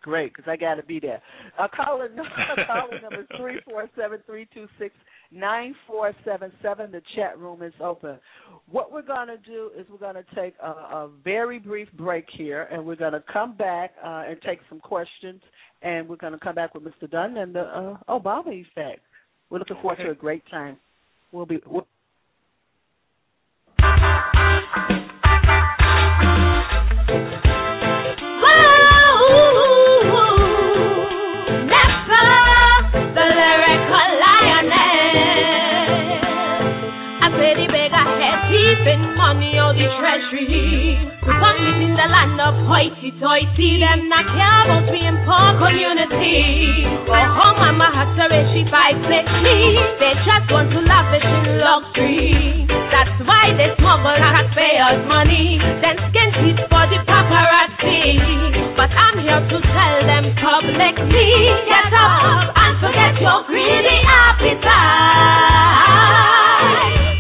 Great, 0.03 0.33
because 0.35 0.51
I 0.51 0.57
got 0.57 0.75
to 0.75 0.83
be 0.83 0.99
there. 0.99 1.21
Uh, 1.57 1.67
calling 1.73 2.09
calling 2.67 3.01
number 3.01 3.25
three 3.37 3.59
four 3.63 3.89
seven 3.97 4.19
three 4.25 4.47
two 4.53 4.67
six 4.77 4.93
nine 5.31 5.73
four 5.87 6.13
seven 6.25 6.51
seven. 6.61 6.91
The 6.91 7.01
chat 7.15 7.39
room 7.39 7.63
is 7.63 7.73
open. 7.81 8.19
What 8.69 8.91
we're 8.91 9.01
going 9.01 9.29
to 9.29 9.37
do 9.37 9.71
is 9.77 9.87
we're 9.89 9.97
going 9.97 10.15
to 10.15 10.35
take 10.35 10.55
a, 10.61 10.67
a 10.67 11.09
very 11.23 11.57
brief 11.57 11.87
break 11.93 12.25
here, 12.37 12.67
and 12.69 12.85
we're 12.85 12.97
going 12.97 13.13
to 13.13 13.23
come 13.31 13.55
back 13.55 13.91
uh, 14.03 14.25
and 14.27 14.37
take 14.45 14.59
some 14.67 14.81
questions, 14.81 15.41
and 15.81 16.07
we're 16.07 16.17
going 16.17 16.33
to 16.33 16.39
come 16.39 16.55
back 16.55 16.75
with 16.75 16.83
Mr. 16.83 17.09
Dunn 17.09 17.37
and 17.37 17.55
the 17.55 17.61
uh, 17.61 17.97
Obama 18.09 18.49
effect. 18.49 18.99
We're 19.49 19.59
looking 19.59 19.77
forward 19.81 19.99
to 20.03 20.11
a 20.11 20.15
great 20.15 20.43
time. 20.51 20.77
We'll 21.31 21.45
be. 21.45 21.59
We'll, 21.65 21.87
Money 39.15 39.57
or 39.57 39.73
the 39.73 39.87
treasury, 39.97 40.99
we 40.99 41.31
found 41.39 41.63
it 41.63 41.79
in 41.81 41.95
the 41.95 42.07
land 42.11 42.37
of 42.37 42.53
hoity-toity. 42.67 43.79
Them 43.79 44.09
not 44.09 44.27
care 44.35 44.61
about 44.67 44.91
we 44.91 44.99
in 44.99 45.15
poor 45.23 45.57
community. 45.57 46.83
Go 47.07 47.17
home, 47.33 47.57
mama 47.57 47.87
has 47.95 48.11
to 48.19 48.27
raise 48.27 48.51
she 48.51 48.61
five 48.69 48.99
me. 48.99 49.79
They 49.97 50.13
just 50.27 50.51
want 50.51 50.69
to 50.75 50.79
lavish 50.83 51.23
in 51.23 51.45
luxury. 51.63 52.82
That's 53.03 53.19
why 53.27 53.51
they 53.59 53.67
smuggle 53.83 54.15
taxpayers' 54.15 55.03
money, 55.11 55.59
then 55.83 55.99
skin 56.07 56.29
teeth 56.39 56.63
for 56.71 56.87
the 56.87 57.03
paparazzi. 57.03 58.15
But 58.79 58.95
I'm 58.95 59.19
here 59.19 59.43
to 59.43 59.57
tell 59.59 59.97
them 60.07 60.31
publicly, 60.39 61.27
get 61.67 61.91
up 61.91 62.55
and 62.55 62.79
forget 62.79 63.19
your 63.19 63.43
greedy 63.43 63.99
appetite. 64.07 64.71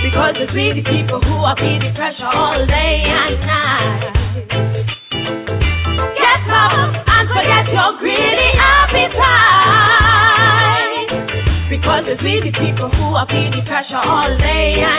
Because 0.07 0.39
it's 0.39 0.55
we 0.55 0.71
people 0.87 1.19
who 1.19 1.35
are 1.43 1.59
feeling 1.59 1.91
pressure 1.99 2.31
all 2.31 2.63
day 2.63 3.03
and 3.03 3.43
night. 3.43 4.07
Get 6.15 6.47
up 6.47 6.95
and 6.95 7.27
forget 7.27 7.67
your 7.75 7.91
greedy 7.99 8.55
appetite. 8.55 9.27
Because 11.67 12.07
it's 12.07 12.23
the 12.23 12.55
people 12.55 12.87
who 12.87 13.19
are 13.19 13.27
feeling 13.27 13.67
pressure 13.67 13.99
all 13.99 14.31
day 14.39 14.79
and. 14.79 14.92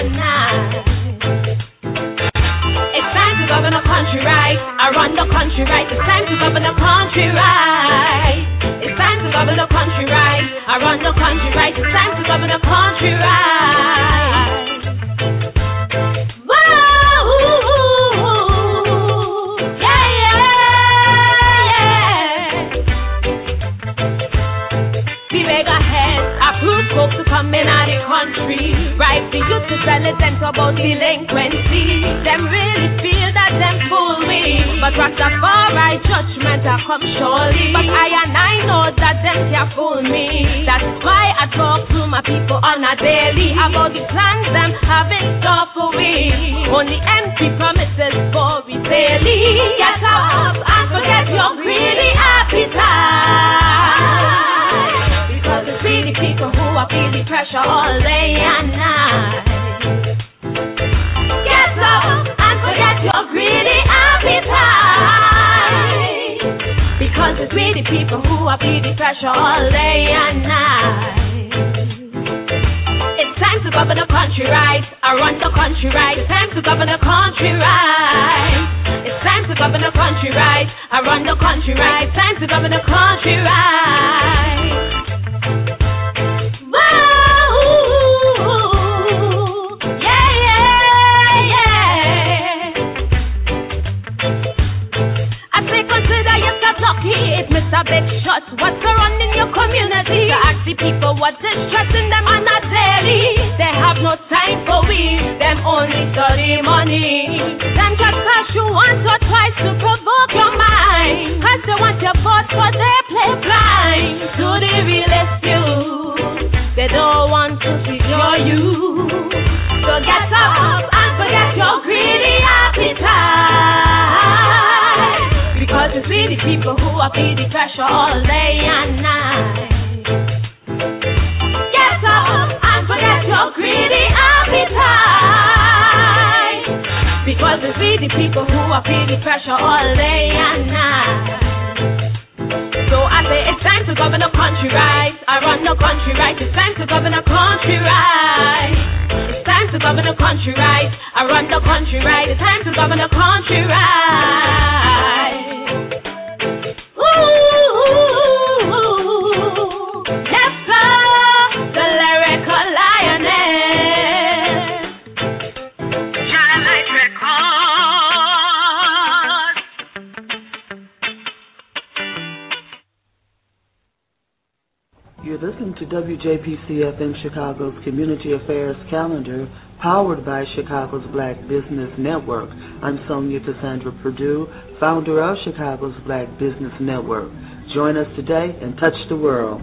Chicago's 177.55 177.85
Community 177.85 178.33
Affairs 178.33 178.77
Calendar, 178.91 179.49
powered 179.81 180.25
by 180.27 180.43
Chicago's 180.57 181.07
Black 181.13 181.41
Business 181.43 181.91
Network. 181.99 182.51
I'm 182.83 182.99
Sonja 183.09 183.39
Cassandra 183.45 183.93
Perdue, 184.03 184.49
founder 184.81 185.23
of 185.23 185.37
Chicago's 185.45 185.95
Black 186.05 186.29
Business 186.33 186.73
Network. 186.81 187.31
Join 187.73 187.97
us 187.97 188.09
today 188.17 188.59
and 188.61 188.75
touch 188.75 188.95
the 189.09 189.17
world. 189.17 189.63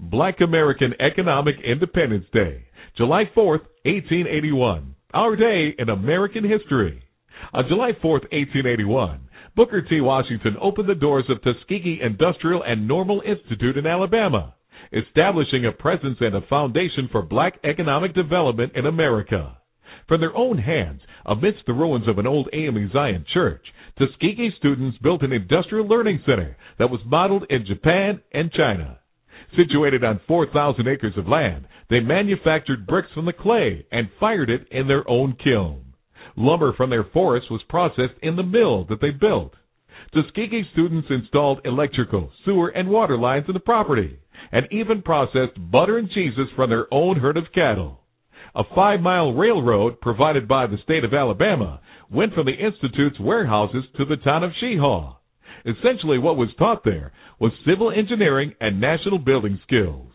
Black 0.00 0.36
American 0.40 0.94
Economic 0.98 1.56
Independence 1.62 2.24
Day, 2.32 2.64
July 2.96 3.24
4th, 3.36 3.66
1881. 3.84 4.94
Our 5.12 5.36
day 5.36 5.74
in 5.78 5.90
American 5.90 6.48
history. 6.48 7.02
On 7.52 7.64
July 7.68 7.90
4th, 8.02 8.24
1881, 8.32 9.20
Booker 9.54 9.82
T. 9.82 10.00
Washington 10.00 10.56
opened 10.62 10.88
the 10.88 10.94
doors 10.94 11.24
of 11.28 11.42
Tuskegee 11.42 12.00
Industrial 12.02 12.62
and 12.62 12.88
Normal 12.88 13.22
Institute 13.26 13.76
in 13.76 13.86
Alabama, 13.86 14.54
establishing 14.92 15.66
a 15.66 15.72
presence 15.72 16.18
and 16.20 16.34
a 16.34 16.46
foundation 16.48 17.08
for 17.10 17.22
black 17.22 17.54
economic 17.64 18.14
development 18.14 18.72
in 18.74 18.86
America. 18.86 19.58
From 20.08 20.20
their 20.20 20.36
own 20.36 20.58
hands, 20.58 21.00
amidst 21.24 21.66
the 21.66 21.72
ruins 21.72 22.06
of 22.08 22.18
an 22.18 22.26
old 22.26 22.48
AME 22.52 22.90
Zion 22.92 23.24
church, 23.32 23.64
Tuskegee 23.98 24.52
students 24.58 24.98
built 24.98 25.22
an 25.22 25.32
industrial 25.32 25.88
learning 25.88 26.20
center 26.24 26.56
that 26.78 26.90
was 26.90 27.00
modeled 27.06 27.44
in 27.50 27.66
Japan 27.66 28.20
and 28.32 28.52
China. 28.52 28.98
Situated 29.56 30.04
on 30.04 30.20
4,000 30.28 30.86
acres 30.86 31.16
of 31.16 31.26
land, 31.28 31.66
they 31.88 32.00
manufactured 32.00 32.86
bricks 32.86 33.08
from 33.14 33.26
the 33.26 33.32
clay 33.32 33.86
and 33.90 34.08
fired 34.20 34.50
it 34.50 34.66
in 34.70 34.86
their 34.86 35.08
own 35.08 35.36
kiln. 35.42 35.94
Lumber 36.36 36.72
from 36.74 36.90
their 36.90 37.04
forests 37.04 37.50
was 37.50 37.62
processed 37.68 38.18
in 38.22 38.36
the 38.36 38.42
mill 38.42 38.84
that 38.84 39.00
they 39.00 39.10
built. 39.10 39.54
Tuskegee 40.12 40.64
students 40.72 41.08
installed 41.10 41.60
electrical, 41.64 42.30
sewer, 42.44 42.68
and 42.68 42.88
water 42.88 43.18
lines 43.18 43.44
in 43.48 43.54
the 43.54 43.60
property, 43.60 44.18
and 44.52 44.66
even 44.70 45.02
processed 45.02 45.70
butter 45.70 45.98
and 45.98 46.10
cheeses 46.10 46.48
from 46.54 46.70
their 46.70 46.92
own 46.92 47.18
herd 47.18 47.36
of 47.36 47.52
cattle. 47.54 48.00
A 48.54 48.64
five 48.74 49.00
mile 49.00 49.32
railroad 49.32 50.00
provided 50.00 50.48
by 50.48 50.66
the 50.66 50.78
state 50.82 51.04
of 51.04 51.12
Alabama 51.12 51.80
went 52.10 52.32
from 52.32 52.46
the 52.46 52.52
Institute's 52.52 53.20
warehouses 53.20 53.84
to 53.96 54.04
the 54.04 54.16
town 54.16 54.42
of 54.42 54.52
Chehaw. 54.60 55.16
Essentially, 55.66 56.18
what 56.18 56.36
was 56.36 56.48
taught 56.58 56.84
there 56.84 57.12
was 57.38 57.52
civil 57.66 57.90
engineering 57.90 58.54
and 58.60 58.80
national 58.80 59.18
building 59.18 59.58
skills. 59.66 60.12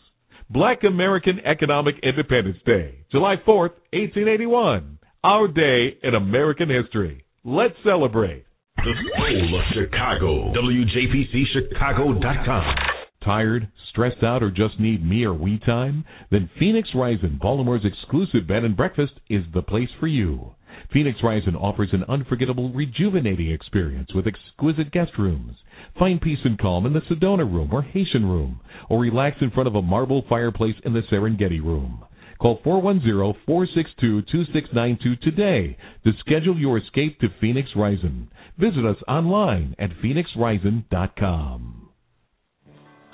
Black 0.49 0.83
American 0.83 1.39
Economic 1.45 1.95
Independence 2.03 2.57
Day, 2.65 3.05
July 3.11 3.35
4th, 3.47 3.75
1881. 3.93 4.99
Our 5.23 5.47
day 5.47 5.97
in 6.03 6.15
American 6.15 6.69
history. 6.69 7.25
Let's 7.43 7.75
celebrate. 7.83 8.45
The 8.83 8.93
Soul 9.15 9.59
of 9.59 9.65
Chicago. 9.75 10.51
WJPCChicago.com. 10.53 12.75
Tired, 13.23 13.67
stressed 13.91 14.23
out, 14.23 14.41
or 14.41 14.49
just 14.49 14.79
need 14.79 15.05
me 15.05 15.23
or 15.23 15.35
we 15.35 15.59
time? 15.59 16.03
Then 16.31 16.49
Phoenix 16.57 16.89
Rising, 16.95 17.37
Baltimore's 17.39 17.85
exclusive 17.85 18.47
bed 18.47 18.63
and 18.63 18.75
breakfast, 18.75 19.13
is 19.29 19.43
the 19.53 19.61
place 19.61 19.89
for 19.99 20.07
you. 20.07 20.55
Phoenix 20.91 21.19
Rising 21.23 21.55
offers 21.55 21.89
an 21.93 22.05
unforgettable, 22.09 22.73
rejuvenating 22.73 23.51
experience 23.51 24.15
with 24.15 24.25
exquisite 24.25 24.91
guest 24.91 25.11
rooms. 25.19 25.57
Find 25.99 26.19
peace 26.19 26.39
and 26.43 26.57
calm 26.57 26.87
in 26.87 26.93
the 26.93 27.01
Sedona 27.01 27.45
room 27.45 27.71
or 27.71 27.83
Haitian 27.83 28.25
room, 28.25 28.61
or 28.89 28.99
relax 28.99 29.37
in 29.41 29.51
front 29.51 29.67
of 29.67 29.75
a 29.75 29.81
marble 29.83 30.23
fireplace 30.27 30.77
in 30.85 30.93
the 30.93 31.03
Serengeti 31.11 31.63
room. 31.63 32.03
Call 32.41 32.59
410-462-2692 32.65 35.21
today 35.21 35.77
to 36.03 36.11
schedule 36.21 36.57
your 36.57 36.79
escape 36.79 37.19
to 37.19 37.27
Phoenix 37.39 37.69
Rising. 37.75 38.29
Visit 38.57 38.83
us 38.83 38.97
online 39.07 39.75
at 39.77 39.91
phoenixrising.com. 40.03 41.89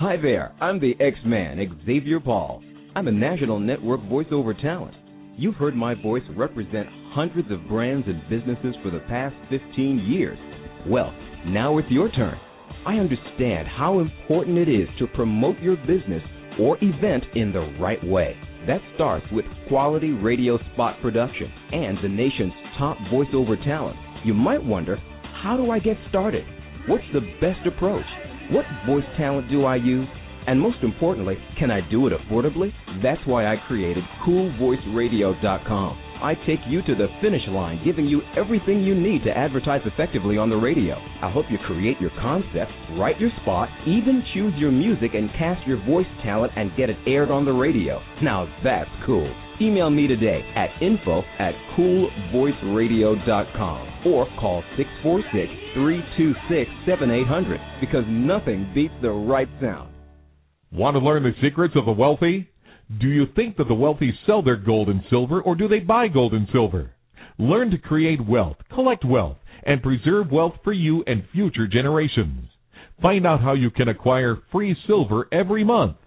Hi 0.00 0.16
there, 0.16 0.54
I'm 0.62 0.80
the 0.80 0.94
X-Man, 0.98 1.58
Xavier 1.84 2.20
Paul. 2.20 2.62
I'm 2.94 3.08
a 3.08 3.12
national 3.12 3.60
network 3.60 4.00
voiceover 4.02 4.58
talent. 4.62 4.94
You've 5.36 5.56
heard 5.56 5.76
my 5.76 5.92
voice 5.94 6.22
represent 6.34 6.88
hundreds 7.12 7.50
of 7.50 7.68
brands 7.68 8.08
and 8.08 8.22
businesses 8.30 8.74
for 8.82 8.90
the 8.90 9.00
past 9.10 9.34
15 9.50 10.06
years. 10.08 10.38
Well, 10.86 11.12
now 11.46 11.76
it's 11.76 11.90
your 11.90 12.10
turn. 12.12 12.38
I 12.86 12.94
understand 12.94 13.68
how 13.68 13.98
important 13.98 14.56
it 14.56 14.70
is 14.70 14.88
to 15.00 15.06
promote 15.08 15.60
your 15.60 15.76
business 15.76 16.22
or 16.58 16.78
event 16.82 17.24
in 17.34 17.52
the 17.52 17.76
right 17.78 18.02
way. 18.06 18.34
That 18.66 18.80
starts 18.94 19.26
with 19.32 19.44
quality 19.68 20.10
radio 20.10 20.58
spot 20.72 20.96
production 21.00 21.50
and 21.72 21.98
the 22.02 22.08
nation's 22.08 22.52
top 22.78 22.96
voiceover 23.12 23.62
talent. 23.64 23.96
You 24.24 24.34
might 24.34 24.62
wonder, 24.62 24.98
how 25.42 25.56
do 25.56 25.70
I 25.70 25.78
get 25.78 25.96
started? 26.08 26.44
What's 26.86 27.04
the 27.12 27.20
best 27.40 27.66
approach? 27.66 28.04
What 28.50 28.64
voice 28.86 29.04
talent 29.16 29.50
do 29.50 29.64
I 29.64 29.76
use? 29.76 30.08
And 30.46 30.60
most 30.60 30.78
importantly, 30.82 31.36
can 31.58 31.70
I 31.70 31.80
do 31.90 32.06
it 32.06 32.12
affordably? 32.12 32.72
That's 33.02 33.20
why 33.26 33.46
I 33.46 33.56
created 33.68 34.04
CoolVoiceRadio.com. 34.26 36.07
I 36.22 36.34
take 36.46 36.60
you 36.66 36.80
to 36.82 36.94
the 36.94 37.08
finish 37.20 37.42
line, 37.48 37.82
giving 37.84 38.06
you 38.06 38.22
everything 38.36 38.82
you 38.82 38.94
need 38.94 39.24
to 39.24 39.36
advertise 39.36 39.82
effectively 39.84 40.38
on 40.38 40.48
the 40.50 40.56
radio. 40.56 40.94
I'll 41.22 41.32
help 41.32 41.46
you 41.50 41.58
create 41.66 42.00
your 42.00 42.12
concept, 42.20 42.70
write 42.98 43.20
your 43.20 43.30
spot, 43.42 43.68
even 43.86 44.22
choose 44.34 44.54
your 44.56 44.70
music 44.70 45.14
and 45.14 45.30
cast 45.38 45.66
your 45.66 45.84
voice 45.84 46.06
talent 46.22 46.52
and 46.56 46.70
get 46.76 46.90
it 46.90 46.96
aired 47.06 47.30
on 47.30 47.44
the 47.44 47.52
radio. 47.52 48.00
Now 48.22 48.46
that's 48.62 48.90
cool. 49.06 49.32
Email 49.60 49.90
me 49.90 50.06
today 50.06 50.42
at 50.54 50.70
info 50.80 51.24
at 51.38 51.52
coolvoiceradio.com 51.76 54.06
or 54.06 54.26
call 54.38 54.62
646-326-7800 55.04 57.80
because 57.80 58.04
nothing 58.08 58.70
beats 58.74 58.94
the 59.02 59.10
right 59.10 59.48
sound. 59.60 59.92
Want 60.70 60.94
to 60.94 61.00
learn 61.00 61.22
the 61.22 61.32
secrets 61.42 61.74
of 61.76 61.86
the 61.86 61.92
wealthy? 61.92 62.50
Do 62.96 63.06
you 63.06 63.26
think 63.36 63.58
that 63.58 63.68
the 63.68 63.74
wealthy 63.74 64.14
sell 64.26 64.42
their 64.42 64.56
gold 64.56 64.88
and 64.88 65.02
silver 65.10 65.42
or 65.42 65.54
do 65.54 65.68
they 65.68 65.80
buy 65.80 66.08
gold 66.08 66.32
and 66.32 66.48
silver? 66.52 66.92
Learn 67.38 67.70
to 67.70 67.76
create 67.78 68.26
wealth, 68.26 68.56
collect 68.74 69.04
wealth, 69.04 69.36
and 69.64 69.82
preserve 69.82 70.32
wealth 70.32 70.54
for 70.64 70.72
you 70.72 71.04
and 71.06 71.22
future 71.32 71.66
generations. 71.66 72.48
Find 73.02 73.26
out 73.26 73.42
how 73.42 73.52
you 73.52 73.70
can 73.70 73.88
acquire 73.88 74.38
free 74.50 74.74
silver 74.86 75.28
every 75.30 75.64
month. 75.64 75.98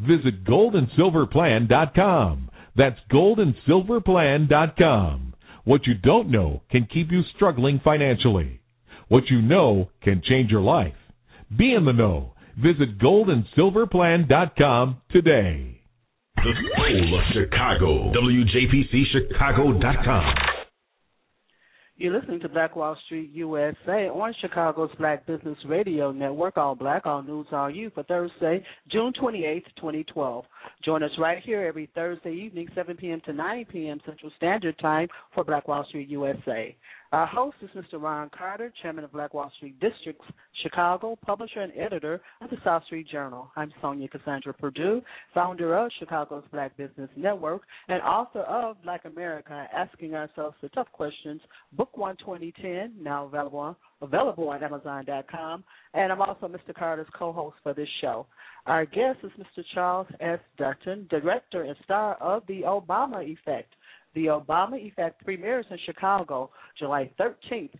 Visit 0.00 0.44
goldandsilverplan.com. 0.44 2.50
That's 2.74 2.98
goldandsilverplan.com. 3.12 5.34
What 5.64 5.86
you 5.86 5.92
don't 5.94 6.30
know 6.30 6.62
can 6.70 6.88
keep 6.90 7.12
you 7.12 7.20
struggling 7.36 7.82
financially. 7.84 8.62
What 9.08 9.24
you 9.28 9.42
know 9.42 9.90
can 10.02 10.22
change 10.26 10.50
your 10.50 10.62
life. 10.62 10.94
Be 11.56 11.74
in 11.74 11.84
the 11.84 11.92
know. 11.92 12.32
Visit 12.56 12.98
goldandsilverplan.com 12.98 14.96
today. 15.10 15.69
The 16.42 16.54
Soul 16.74 17.18
of 17.18 17.24
Chicago. 17.34 18.10
WJPCChicago.com. 18.14 20.34
You're 21.98 22.18
listening 22.18 22.40
to 22.40 22.48
Black 22.48 22.74
Wall 22.76 22.96
Street 23.04 23.30
USA 23.34 24.08
on 24.08 24.34
Chicago's 24.40 24.88
Black 24.98 25.26
Business 25.26 25.58
Radio 25.66 26.12
Network, 26.12 26.56
All 26.56 26.74
Black, 26.74 27.04
All 27.04 27.22
News, 27.22 27.46
All 27.52 27.70
You, 27.70 27.90
for 27.90 28.04
Thursday, 28.04 28.64
June 28.90 29.12
28th, 29.22 29.66
2012. 29.76 30.46
Join 30.82 31.02
us 31.02 31.10
right 31.18 31.42
here 31.42 31.60
every 31.60 31.90
Thursday 31.94 32.32
evening, 32.32 32.68
7 32.74 32.96
p.m. 32.96 33.20
to 33.26 33.34
9 33.34 33.66
p.m. 33.70 34.00
Central 34.06 34.32
Standard 34.38 34.78
Time 34.78 35.08
for 35.34 35.44
Black 35.44 35.68
Wall 35.68 35.84
Street 35.90 36.08
USA. 36.08 36.74
Our 37.12 37.26
host 37.26 37.56
is 37.60 37.70
Mr. 37.70 38.00
Ron 38.00 38.30
Carter, 38.30 38.72
Chairman 38.82 39.02
of 39.02 39.10
Black 39.10 39.34
Wall 39.34 39.50
Street 39.56 39.80
Districts, 39.80 40.24
Chicago, 40.62 41.18
publisher 41.26 41.60
and 41.60 41.72
editor 41.76 42.20
of 42.40 42.50
the 42.50 42.56
South 42.62 42.84
Street 42.84 43.08
Journal. 43.08 43.50
I'm 43.56 43.72
Sonja 43.82 44.08
Cassandra 44.08 44.54
Perdue, 44.54 45.02
founder 45.34 45.76
of 45.76 45.90
Chicago's 45.98 46.44
Black 46.52 46.76
Business 46.76 47.10
Network 47.16 47.62
and 47.88 48.00
author 48.02 48.42
of 48.42 48.80
Black 48.84 49.06
America, 49.06 49.66
Asking 49.74 50.14
Ourselves 50.14 50.54
the 50.62 50.68
Tough 50.68 50.86
Questions, 50.92 51.40
Book 51.72 51.96
One 51.96 52.16
2010, 52.18 52.94
now 53.02 53.24
available 53.24 53.76
available 54.02 54.48
on 54.48 54.62
Amazon.com. 54.62 55.64
And 55.94 56.12
I'm 56.12 56.22
also 56.22 56.46
Mr. 56.46 56.72
Carter's 56.72 57.08
co-host 57.18 57.56
for 57.64 57.74
this 57.74 57.88
show. 58.00 58.26
Our 58.66 58.86
guest 58.86 59.18
is 59.24 59.32
Mr. 59.36 59.64
Charles 59.74 60.06
S. 60.20 60.38
Dutton, 60.56 61.08
director 61.10 61.62
and 61.62 61.76
star 61.82 62.14
of 62.20 62.44
The 62.46 62.62
Obama 62.62 63.24
Effect 63.24 63.74
the 64.14 64.26
Obama 64.26 64.76
Effect 64.76 65.24
premieres 65.24 65.64
in 65.70 65.78
Chicago 65.86 66.50
July 66.78 67.10
13th 67.18 67.72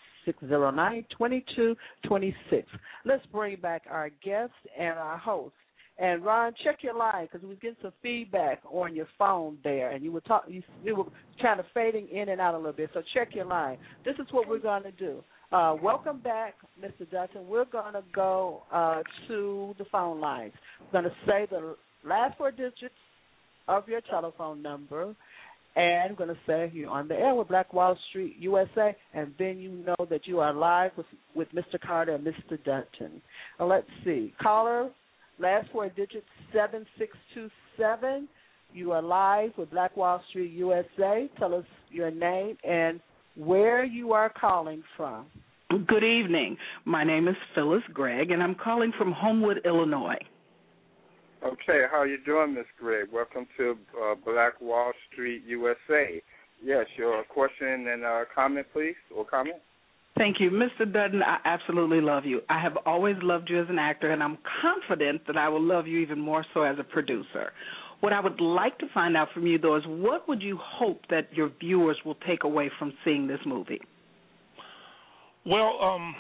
Let's 3.06 3.26
bring 3.32 3.60
back 3.60 3.84
our 3.90 4.10
guest 4.24 4.52
and 4.78 4.98
our 4.98 5.18
host. 5.18 5.54
And 6.00 6.24
Ron, 6.24 6.54
check 6.64 6.78
your 6.82 6.94
line 6.96 7.26
because 7.26 7.42
we 7.42 7.50
was 7.50 7.58
getting 7.60 7.78
some 7.82 7.94
feedback 8.04 8.62
on 8.72 8.96
your 8.96 9.08
phone 9.18 9.58
there, 9.64 9.90
and 9.92 10.04
you 10.04 10.12
were 10.12 10.22
talking, 10.22 10.54
you, 10.54 10.64
you 10.84 10.96
were 10.96 11.06
kind 11.42 11.60
of 11.60 11.66
fading 11.74 12.08
in 12.10 12.30
and 12.30 12.40
out 12.40 12.54
a 12.54 12.58
little 12.58 12.72
bit. 12.72 12.92
So 12.94 13.02
check 13.16 13.30
your 13.34 13.46
line. 13.46 13.78
This 14.06 14.14
is 14.20 14.28
what 14.32 14.48
we're 14.48 14.60
going 14.60 14.84
to 14.84 14.92
do. 14.92 15.24
Uh, 15.52 15.76
welcome 15.82 16.20
back, 16.20 16.56
Mr. 16.80 17.10
Dutton. 17.10 17.48
We're 17.48 17.66
going 17.66 17.94
to 17.94 18.04
go 18.14 18.64
uh, 18.72 19.02
to 19.28 19.74
the 19.80 19.86
phone 19.92 20.20
lines. 20.20 20.54
We're 20.82 21.02
going 21.02 21.12
to 21.12 21.18
say 21.26 21.48
the 21.50 21.76
last 22.06 22.38
four 22.38 22.52
digits 22.52 22.94
of 23.68 23.88
your 23.88 24.02
telephone 24.02 24.62
number, 24.62 25.16
and 25.78 26.10
I'm 26.10 26.16
going 26.16 26.30
to 26.30 26.38
say 26.48 26.72
you're 26.74 26.90
on 26.90 27.08
the 27.08 27.14
air 27.14 27.36
with 27.36 27.50
Black 27.50 27.72
Wall 27.72 27.98
Street 28.10 28.36
USA, 28.40 28.96
and 29.14 29.32
then 29.38 29.60
you 29.60 29.70
know 29.70 30.08
that 30.10 30.26
you 30.26 30.40
are 30.40 30.52
live 30.52 30.92
with, 30.98 31.06
with 31.36 31.48
Mr. 31.54 31.80
Carter 31.80 32.16
and 32.16 32.26
Mr. 32.26 32.58
Dutton. 32.66 33.22
Now, 33.60 33.68
let's 33.68 33.88
see. 34.04 34.34
Caller, 34.42 34.90
last 35.40 35.68
four 35.72 35.88
digits, 35.90 36.26
7627. 36.52 38.28
You 38.74 38.92
are 38.92 39.04
live 39.04 39.52
with 39.56 39.70
Black 39.70 39.96
Wall 39.96 40.22
Street 40.30 40.52
USA. 40.54 41.30
Tell 41.38 41.54
us 41.54 41.66
your 41.90 42.10
name 42.10 42.58
and 42.68 43.00
where 43.36 43.86
you 43.86 44.14
are 44.14 44.30
calling 44.30 44.84
from. 44.98 45.28
Good 45.70 46.04
evening. 46.04 46.58
My 46.86 47.04
name 47.04 47.28
is 47.28 47.36
Phyllis 47.54 47.84
Gregg, 47.94 48.32
and 48.32 48.42
I'm 48.42 48.56
calling 48.56 48.92
from 48.98 49.12
Homewood, 49.12 49.62
Illinois. 49.64 50.18
Okay, 51.44 51.84
how 51.92 52.00
are 52.00 52.08
you 52.08 52.18
doing, 52.26 52.56
Miss 52.56 52.66
Gregg? 52.80 53.08
Welcome 53.14 53.48
to 53.58 53.78
uh, 54.02 54.16
Black 54.26 54.60
Wall 54.60 54.92
Street, 55.12 55.44
USA. 55.46 56.22
Yes, 56.64 56.86
your 56.98 57.24
question 57.26 57.88
and 57.88 58.04
uh, 58.04 58.22
comment, 58.34 58.66
please, 58.74 58.96
or 59.16 59.24
comment. 59.24 59.58
Thank 60.18 60.40
you. 60.40 60.50
Mr. 60.50 60.92
Dutton, 60.92 61.22
I 61.22 61.38
absolutely 61.46 62.02
love 62.02 62.26
you. 62.26 62.42
I 62.50 62.60
have 62.60 62.76
always 62.88 63.16
loved 63.22 63.52
you 63.52 63.62
as 63.62 63.68
an 63.70 63.78
actor, 63.78 64.12
and 64.12 64.24
I'm 64.24 64.40
confident 64.62 65.28
that 65.28 65.38
I 65.38 65.48
will 65.48 65.62
love 65.62 65.86
you 65.86 66.00
even 66.00 66.20
more 66.20 66.44
so 66.56 66.64
as 66.64 66.78
a 66.80 66.84
producer. 66.84 67.52
What 68.00 68.14
I 68.14 68.20
would 68.20 68.42
like 68.42 68.80
to 68.80 68.88
find 68.92 69.16
out 69.16 69.28
from 69.34 69.46
you, 69.46 69.60
though, 69.60 69.76
is 69.76 69.84
what 69.86 70.28
would 70.28 70.42
you 70.42 70.58
hope 70.62 71.02
that 71.12 71.32
your 71.34 71.52
viewers 71.60 71.98
will 72.04 72.18
take 72.28 72.46
away 72.46 72.72
from 72.80 72.94
seeing 73.06 73.28
this 73.28 73.40
movie? 73.46 73.82
Well, 75.46 75.78
um, 75.82 76.16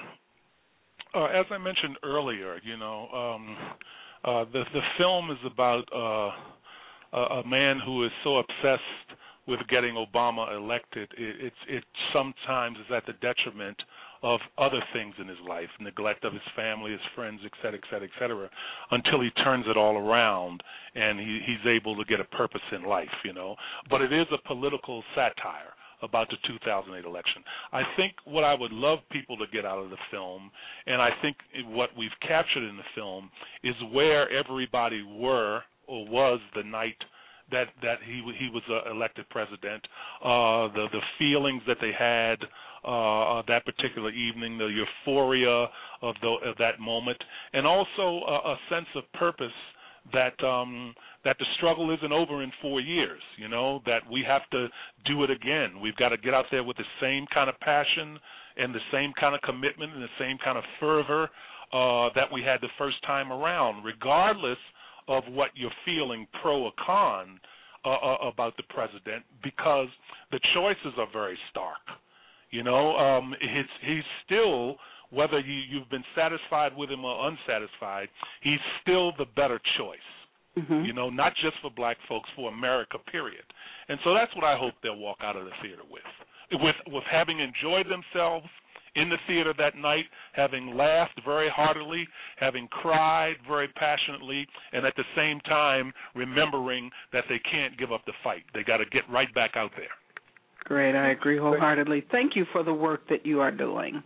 uh, 1.15 1.25
as 1.25 1.45
I 1.49 1.57
mentioned 1.57 1.97
earlier, 2.03 2.59
you 2.63 2.77
know, 2.77 3.07
um, 3.09 3.57
uh, 4.23 4.45
the 4.51 4.63
the 4.73 4.81
film 4.97 5.31
is 5.31 5.37
about 5.45 5.83
uh, 5.93 7.17
a, 7.17 7.41
a 7.41 7.47
man 7.47 7.79
who 7.85 8.05
is 8.05 8.11
so 8.23 8.37
obsessed 8.37 9.17
with 9.47 9.59
getting 9.69 9.95
Obama 9.95 10.55
elected. 10.55 11.09
It, 11.17 11.35
it's 11.39 11.55
it 11.67 11.83
sometimes 12.13 12.77
is 12.77 12.91
at 12.95 13.05
the 13.05 13.13
detriment 13.13 13.77
of 14.23 14.39
other 14.57 14.81
things 14.93 15.13
in 15.19 15.27
his 15.27 15.37
life, 15.47 15.69
neglect 15.79 16.23
of 16.23 16.33
his 16.33 16.41
family, 16.55 16.91
his 16.91 17.01
friends, 17.15 17.39
et 17.45 17.51
cetera, 17.61 17.77
et 17.77 17.85
cetera, 17.91 18.07
et 18.07 18.19
cetera, 18.19 18.49
until 18.91 19.21
he 19.21 19.29
turns 19.43 19.65
it 19.67 19.77
all 19.77 19.95
around 19.95 20.61
and 20.95 21.19
he, 21.19 21.39
he's 21.45 21.65
able 21.67 21.95
to 21.95 22.03
get 22.05 22.19
a 22.19 22.23
purpose 22.23 22.61
in 22.71 22.83
life, 22.83 23.13
you 23.23 23.31
know. 23.31 23.55
But 23.89 24.01
it 24.01 24.11
is 24.11 24.25
a 24.33 24.47
political 24.47 25.03
satire 25.13 25.76
about 26.01 26.29
the 26.29 26.37
2008 26.47 27.05
election. 27.05 27.43
I 27.71 27.81
think 27.95 28.13
what 28.25 28.43
I 28.43 28.53
would 28.53 28.71
love 28.71 28.99
people 29.11 29.37
to 29.37 29.45
get 29.51 29.65
out 29.65 29.79
of 29.79 29.89
the 29.89 29.97
film, 30.11 30.51
and 30.85 31.01
I 31.01 31.09
think 31.21 31.37
what 31.67 31.89
we've 31.97 32.11
captured 32.21 32.67
in 32.67 32.77
the 32.77 32.89
film, 32.95 33.29
is 33.63 33.75
where 33.91 34.29
everybody 34.31 35.03
were 35.03 35.61
or 35.87 36.07
was 36.07 36.39
the 36.55 36.63
night 36.63 36.97
that 37.49 37.67
that 37.81 37.99
he 38.05 38.21
he 38.37 38.49
was 38.53 38.63
uh, 38.69 38.91
elected 38.91 39.27
president. 39.29 39.85
Uh, 40.21 40.67
the 40.73 40.87
the 40.91 41.01
feelings 41.17 41.61
that 41.65 41.77
they 41.79 41.91
had 41.97 42.37
uh, 42.83 43.41
that 43.47 43.65
particular 43.65 44.11
evening, 44.11 44.57
the 44.57 44.67
euphoria 44.67 45.67
of, 46.01 46.15
the, 46.21 46.35
of 46.45 46.57
that 46.57 46.79
moment, 46.79 47.17
and 47.53 47.65
also 47.65 48.23
a, 48.27 48.51
a 48.51 48.57
sense 48.69 48.87
of 48.95 49.03
purpose 49.13 49.51
that 50.13 50.41
um 50.43 50.93
that 51.23 51.37
the 51.39 51.45
struggle 51.57 51.93
isn't 51.93 52.11
over 52.11 52.43
in 52.43 52.51
4 52.61 52.79
years 52.79 53.21
you 53.37 53.47
know 53.47 53.81
that 53.85 54.01
we 54.11 54.23
have 54.25 54.43
to 54.51 54.67
do 55.05 55.23
it 55.23 55.29
again. 55.31 55.81
We've 55.81 55.95
got 55.95 56.09
to 56.09 56.17
get 56.17 56.33
out 56.33 56.45
there 56.51 56.63
with 56.63 56.77
the 56.77 56.85
same 57.01 57.25
kind 57.33 57.49
of 57.49 57.59
passion 57.59 58.19
and 58.57 58.73
the 58.73 58.79
same 58.91 59.13
kind 59.19 59.35
of 59.35 59.41
commitment 59.41 59.93
and 59.93 60.01
the 60.01 60.17
same 60.19 60.37
kind 60.43 60.57
of 60.57 60.63
fervor 60.79 61.29
uh 61.73 62.09
that 62.15 62.31
we 62.31 62.41
had 62.41 62.61
the 62.61 62.69
first 62.77 62.97
time 63.05 63.31
around 63.31 63.83
regardless 63.83 64.59
of 65.07 65.23
what 65.29 65.51
you're 65.55 65.71
feeling 65.85 66.27
pro 66.41 66.63
or 66.63 66.71
con 66.85 67.39
uh, 67.85 67.89
uh, 67.89 68.17
about 68.27 68.55
the 68.57 68.63
president 68.69 69.23
because 69.43 69.87
the 70.31 70.39
choices 70.53 70.93
are 70.97 71.07
very 71.13 71.37
stark. 71.51 71.83
You 72.51 72.63
know 72.63 72.95
um 72.95 73.33
it's 73.41 73.69
he's 73.85 74.07
still 74.25 74.77
whether 75.09 75.39
you, 75.39 75.61
you've 75.69 75.89
been 75.89 76.03
satisfied 76.15 76.75
with 76.75 76.89
him 76.89 77.05
or 77.05 77.29
unsatisfied, 77.29 78.09
he's 78.41 78.59
still 78.81 79.11
the 79.17 79.25
better 79.35 79.59
choice. 79.77 79.99
Mm-hmm. 80.57 80.85
You 80.85 80.93
know, 80.93 81.09
not 81.09 81.33
just 81.41 81.55
for 81.61 81.69
black 81.69 81.97
folks, 82.09 82.29
for 82.35 82.51
America, 82.51 82.97
period. 83.11 83.43
And 83.89 83.99
so 84.03 84.13
that's 84.13 84.33
what 84.35 84.43
I 84.43 84.57
hope 84.57 84.73
they'll 84.81 84.97
walk 84.97 85.17
out 85.21 85.35
of 85.35 85.45
the 85.45 85.51
theater 85.61 85.83
with, 85.89 86.01
with 86.51 86.75
with 86.87 87.03
having 87.11 87.39
enjoyed 87.39 87.85
themselves 87.85 88.47
in 88.95 89.09
the 89.09 89.17
theater 89.27 89.53
that 89.57 89.75
night, 89.77 90.05
having 90.33 90.75
laughed 90.75 91.21
very 91.23 91.49
heartily, 91.55 92.07
having 92.37 92.67
cried 92.69 93.35
very 93.47 93.67
passionately, 93.67 94.47
and 94.73 94.85
at 94.85 94.95
the 94.95 95.03
same 95.15 95.39
time 95.41 95.93
remembering 96.15 96.89
that 97.13 97.25
they 97.29 97.39
can't 97.51 97.77
give 97.77 97.91
up 97.91 98.01
the 98.05 98.13
fight. 98.23 98.43
They 98.55 98.63
got 98.63 98.77
to 98.77 98.85
get 98.85 99.03
right 99.09 99.31
back 99.35 99.51
out 99.55 99.71
there. 99.77 99.93
Great, 100.63 100.95
I 100.95 101.11
agree 101.11 101.37
wholeheartedly. 101.37 102.05
Thank 102.11 102.35
you 102.35 102.45
for 102.51 102.63
the 102.63 102.73
work 102.73 103.07
that 103.09 103.25
you 103.25 103.39
are 103.39 103.51
doing. 103.51 104.01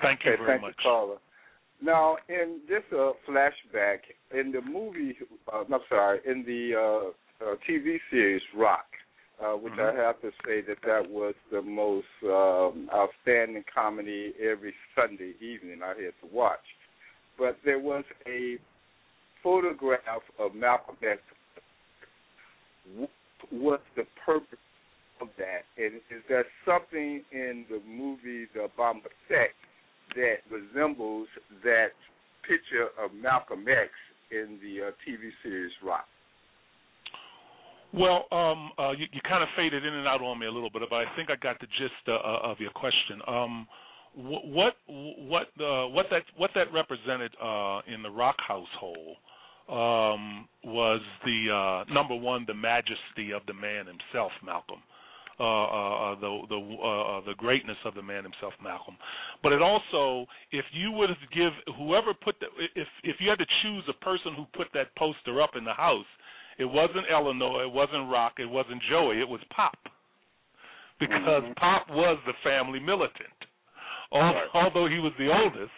Thank 0.00 0.24
you 0.24 0.32
okay, 0.32 0.42
very 0.42 0.52
thank 0.54 0.62
much. 0.62 0.74
You, 0.78 0.90
caller. 0.90 1.16
Now, 1.82 2.16
in 2.28 2.60
this 2.68 2.82
a 2.92 3.12
flashback, 3.28 3.98
in 4.32 4.52
the 4.52 4.60
movie, 4.60 5.16
uh, 5.52 5.64
I'm 5.64 5.80
sorry, 5.88 6.20
in 6.24 6.44
the 6.46 6.74
uh, 6.76 7.44
uh, 7.44 7.54
TV 7.68 7.98
series 8.10 8.42
Rock, 8.56 8.86
uh, 9.42 9.52
which 9.56 9.72
Mm-hmm. 9.72 9.98
I 9.98 10.02
have 10.04 10.20
to 10.20 10.30
say 10.46 10.60
that 10.62 10.78
that 10.86 11.10
was 11.10 11.34
the 11.50 11.60
most 11.60 12.06
um, 12.24 12.88
outstanding 12.94 13.64
comedy 13.72 14.32
every 14.40 14.74
Sunday 14.94 15.32
evening 15.40 15.80
I 15.84 15.88
had 15.88 16.14
to 16.22 16.32
watch. 16.32 16.60
But 17.36 17.56
there 17.64 17.80
was 17.80 18.04
a 18.26 18.58
photograph 19.42 20.22
of 20.38 20.54
Malcolm 20.54 20.96
X. 21.02 21.20
What 22.96 23.10
was 23.50 23.80
the 23.96 24.04
purpose 24.24 24.58
of 25.20 25.28
that? 25.38 25.64
And 25.76 25.96
is 25.96 26.22
there 26.28 26.44
something 26.64 27.22
in 27.32 27.64
the 27.68 27.80
movie 27.88 28.46
The 28.54 28.68
Obama 28.68 28.98
Effect 28.98 29.56
that 30.14 30.36
resembles 30.50 31.28
that 31.64 31.92
picture 32.46 32.88
of 33.02 33.12
Malcolm 33.14 33.64
X 33.68 33.90
in 34.30 34.58
the 34.62 34.88
uh, 34.88 34.90
TV 35.06 35.30
series 35.42 35.72
Rock? 35.84 36.06
Well, 37.94 38.24
um, 38.32 38.70
uh, 38.78 38.92
you, 38.92 39.06
you 39.12 39.20
kind 39.28 39.42
of 39.42 39.50
faded 39.54 39.84
in 39.84 39.92
and 39.92 40.08
out 40.08 40.22
on 40.22 40.38
me 40.38 40.46
a 40.46 40.50
little 40.50 40.70
bit, 40.70 40.82
but 40.88 40.96
I 40.96 41.04
think 41.14 41.28
I 41.30 41.36
got 41.36 41.60
the 41.60 41.66
gist 41.78 42.08
uh, 42.08 42.12
uh 42.12 42.50
of 42.50 42.58
your 42.58 42.70
question. 42.70 43.20
Um, 43.28 43.66
what 44.14 44.74
what 44.86 45.46
uh, 45.60 45.88
what 45.88 46.06
that 46.10 46.22
what 46.36 46.50
that 46.54 46.72
represented 46.72 47.32
uh, 47.42 47.80
in 47.86 48.02
the 48.02 48.10
Rock 48.10 48.36
household 48.46 49.16
um, 49.68 50.48
was 50.64 51.00
the 51.24 51.84
uh, 51.88 51.92
number 51.92 52.14
one, 52.14 52.44
the 52.46 52.54
majesty 52.54 53.32
of 53.34 53.42
the 53.46 53.54
man 53.54 53.86
himself, 53.86 54.32
Malcolm. 54.44 54.82
Uh, 55.40 55.44
uh, 55.44 56.12
uh 56.12 56.14
the 56.20 56.40
the 56.48 56.60
uh, 56.60 57.18
uh, 57.18 57.20
the 57.24 57.34
greatness 57.36 57.76
of 57.84 57.94
the 57.94 58.02
man 58.02 58.22
himself, 58.22 58.52
Malcolm. 58.62 58.96
But 59.42 59.52
it 59.52 59.62
also, 59.62 60.26
if 60.50 60.64
you 60.72 60.92
would 60.92 61.10
give 61.34 61.52
whoever 61.78 62.12
put 62.12 62.36
the, 62.38 62.46
if 62.76 62.86
if 63.02 63.16
you 63.18 63.30
had 63.30 63.38
to 63.38 63.46
choose 63.62 63.82
a 63.88 64.04
person 64.04 64.34
who 64.36 64.44
put 64.54 64.68
that 64.74 64.94
poster 64.96 65.40
up 65.40 65.56
in 65.56 65.64
the 65.64 65.72
house, 65.72 66.06
it 66.58 66.66
wasn't 66.66 67.06
Eleanor, 67.10 67.64
it 67.64 67.72
wasn't 67.72 68.10
Rock, 68.10 68.34
it 68.38 68.48
wasn't 68.48 68.82
Joey, 68.90 69.20
it 69.20 69.28
was 69.28 69.40
Pop, 69.54 69.78
because 71.00 71.42
mm-hmm. 71.42 71.52
Pop 71.54 71.88
was 71.88 72.18
the 72.26 72.34
family 72.44 72.78
militant. 72.78 73.32
Although 74.12 74.88
he 74.88 74.98
was 74.98 75.12
the 75.18 75.32
oldest, 75.32 75.72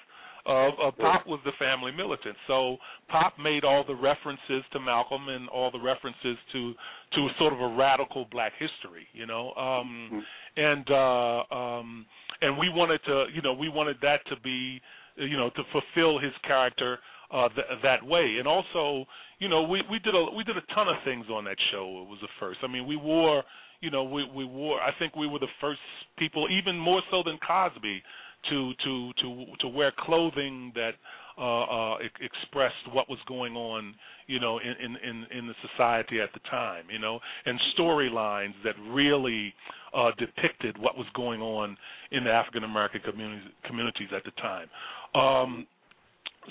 uh, 0.46 0.68
uh, 0.68 0.90
Pop 0.90 1.26
was 1.26 1.40
the 1.44 1.52
family 1.58 1.90
militant. 1.92 2.36
So 2.46 2.76
Pop 3.08 3.34
made 3.38 3.64
all 3.64 3.84
the 3.86 3.94
references 3.94 4.62
to 4.72 4.80
Malcolm 4.80 5.28
and 5.28 5.48
all 5.48 5.70
the 5.70 5.80
references 5.80 6.36
to 6.52 6.74
to 7.14 7.28
sort 7.38 7.52
of 7.52 7.60
a 7.60 7.74
radical 7.76 8.26
Black 8.30 8.52
history, 8.58 9.06
you 9.12 9.26
know. 9.26 9.52
Um, 9.54 10.10
mm-hmm. 10.12 10.18
And 10.56 10.90
uh, 10.90 11.54
um, 11.54 12.06
and 12.42 12.58
we 12.58 12.68
wanted 12.68 13.00
to, 13.06 13.26
you 13.34 13.40
know, 13.42 13.54
we 13.54 13.68
wanted 13.68 13.96
that 14.02 14.20
to 14.28 14.36
be, 14.40 14.80
you 15.16 15.36
know, 15.36 15.50
to 15.50 15.62
fulfill 15.72 16.18
his 16.18 16.32
character 16.46 16.98
uh, 17.32 17.48
th- 17.48 17.66
that 17.82 18.04
way. 18.04 18.36
And 18.38 18.46
also, 18.46 19.06
you 19.38 19.48
know, 19.48 19.62
we 19.62 19.82
we 19.90 19.98
did 20.00 20.14
a 20.14 20.26
we 20.36 20.44
did 20.44 20.56
a 20.56 20.74
ton 20.74 20.88
of 20.88 20.96
things 21.04 21.26
on 21.30 21.44
that 21.44 21.56
show. 21.72 22.02
It 22.02 22.08
was 22.08 22.18
the 22.20 22.28
first. 22.38 22.58
I 22.62 22.66
mean, 22.66 22.86
we 22.86 22.96
wore, 22.96 23.42
you 23.80 23.90
know, 23.90 24.04
we 24.04 24.28
we 24.34 24.44
wore. 24.44 24.80
I 24.80 24.90
think 24.98 25.16
we 25.16 25.26
were 25.26 25.38
the 25.38 25.54
first 25.60 25.80
people, 26.18 26.48
even 26.50 26.76
more 26.76 27.02
so 27.10 27.22
than 27.24 27.38
Cosby, 27.46 28.02
to 28.50 28.72
to 28.84 29.12
to 29.22 29.44
to 29.60 29.68
wear 29.68 29.92
clothing 29.98 30.72
that 30.74 30.92
uh, 31.36 31.62
uh, 31.62 31.96
expressed 32.20 32.74
what 32.92 33.08
was 33.08 33.18
going 33.26 33.56
on, 33.56 33.94
you 34.26 34.38
know, 34.38 34.58
in, 34.58 34.96
in 34.96 35.26
in 35.36 35.46
the 35.46 35.54
society 35.68 36.20
at 36.20 36.32
the 36.32 36.40
time, 36.50 36.84
you 36.90 36.98
know, 36.98 37.18
and 37.44 37.58
storylines 37.76 38.54
that 38.62 38.74
really 38.90 39.52
uh, 39.94 40.10
depicted 40.18 40.78
what 40.78 40.96
was 40.96 41.06
going 41.14 41.40
on 41.40 41.76
in 42.12 42.24
the 42.24 42.30
African 42.30 42.64
American 42.64 43.00
communities 43.00 43.50
communities 43.66 44.08
at 44.14 44.22
the 44.24 44.30
time. 44.40 44.68
Um, 45.14 45.66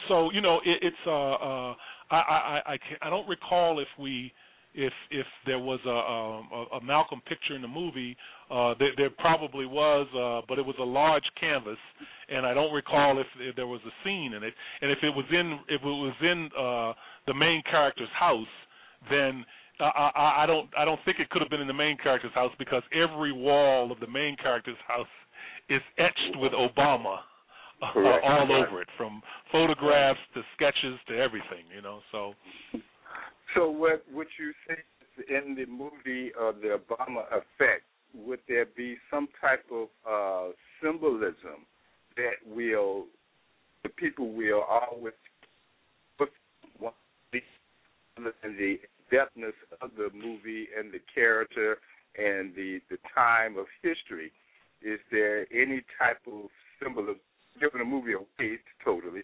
so 0.10 0.32
you 0.32 0.42
know, 0.42 0.60
it, 0.66 0.80
it's 0.82 0.96
uh, 1.08 1.12
uh, 1.12 1.76
I 2.12 2.18
I 2.18 2.62
I, 2.66 2.78
can't, 2.78 3.02
I 3.02 3.10
don't 3.10 3.28
recall 3.28 3.80
if 3.80 3.88
we 4.00 4.34
if 4.74 4.94
if 5.12 5.26
there 5.46 5.60
was 5.60 5.80
a, 5.86 5.90
a, 5.90 6.78
a 6.78 6.84
Malcolm 6.84 7.22
picture 7.28 7.56
in 7.56 7.62
the 7.62 7.68
movie, 7.68 8.16
uh, 8.50 8.74
there, 8.80 8.92
there 8.98 9.10
probably 9.10 9.66
was, 9.66 10.08
uh, 10.16 10.46
but 10.48 10.60
it 10.60 10.66
was 10.66 10.76
a 10.80 10.84
large 10.84 11.24
canvas, 11.40 11.78
and 12.30 12.46
I 12.46 12.54
don't 12.54 12.74
recall 12.74 13.20
if, 13.20 13.28
if 13.40 13.56
there 13.56 13.68
was 13.68 13.82
a 13.86 13.94
scene 14.04 14.34
in 14.34 14.44
it. 14.44 14.54
And 14.82 14.92
if 14.92 15.00
it 15.04 15.10
was 15.10 15.26
in 15.32 15.60
if 15.70 15.82
it 15.82 15.86
was 15.86 16.16
in 16.22 16.50
uh, 16.58 16.94
the 17.28 17.34
main 17.34 17.62
character's 17.70 18.10
house, 18.18 18.48
then 19.10 19.46
I, 19.80 20.12
I, 20.16 20.44
I 20.44 20.46
don't 20.46 20.70
I 20.78 20.86
don't 20.86 21.00
think 21.06 21.20
it 21.20 21.30
could 21.30 21.42
have 21.42 21.50
been 21.50 21.62
in 21.62 21.68
the 21.68 21.74
main 21.74 21.98
character's 21.98 22.34
house 22.34 22.52
because 22.58 22.84
every 22.94 23.32
wall 23.32 23.92
of 23.92 24.00
the 24.00 24.08
main 24.08 24.36
character's 24.38 24.78
house 24.88 25.08
is 25.70 25.82
etched 25.98 26.38
with 26.38 26.52
Obama. 26.52 27.18
Uh, 27.82 28.00
all 28.24 28.48
over 28.50 28.82
it, 28.82 28.88
from 28.96 29.22
photographs 29.52 30.20
to 30.34 30.42
sketches 30.56 30.98
to 31.06 31.18
everything, 31.18 31.66
you 31.76 31.82
know. 31.82 32.00
So, 32.14 32.34
so 33.56 33.70
what 33.70 34.04
would 34.12 34.28
you 34.40 34.54
say 34.68 34.78
in 35.30 35.56
the 35.56 35.66
movie 35.66 36.32
of 36.40 36.56
the 36.62 36.80
Obama 36.80 37.26
effect? 37.28 37.84
Would 38.16 38.40
there 38.48 38.66
be 38.66 38.98
some 39.10 39.28
type 39.42 39.66
of 39.72 39.88
uh, 40.08 40.54
symbolism 40.82 41.66
that 42.16 42.36
will 42.46 43.06
the 43.84 43.90
people 43.90 44.32
will 44.32 44.62
always 44.62 45.14
and 48.16 48.58
the 48.58 48.80
depthness 49.12 49.54
of 49.82 49.92
the 49.98 50.10
movie 50.14 50.68
and 50.78 50.92
the 50.92 51.00
character 51.14 51.78
and 52.18 52.54
the 52.56 52.80
the 52.90 52.98
time 53.14 53.58
of 53.58 53.66
history? 53.82 54.32
Is 54.82 55.00
there 55.12 55.48
any 55.54 55.82
type 55.98 56.20
of 56.28 56.50
symbolism, 56.82 57.20
giving 57.60 57.82
a 57.82 57.86
movie 57.86 58.14
of 58.14 58.22
away 58.40 58.60
totally, 58.84 59.22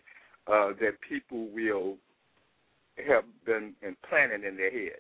uh, 0.48 0.70
that 0.80 0.96
people 1.08 1.48
will 1.54 1.98
have 3.08 3.24
been 3.46 3.74
implanted 3.82 4.44
in 4.44 4.58
their 4.58 4.72
head. 4.72 5.00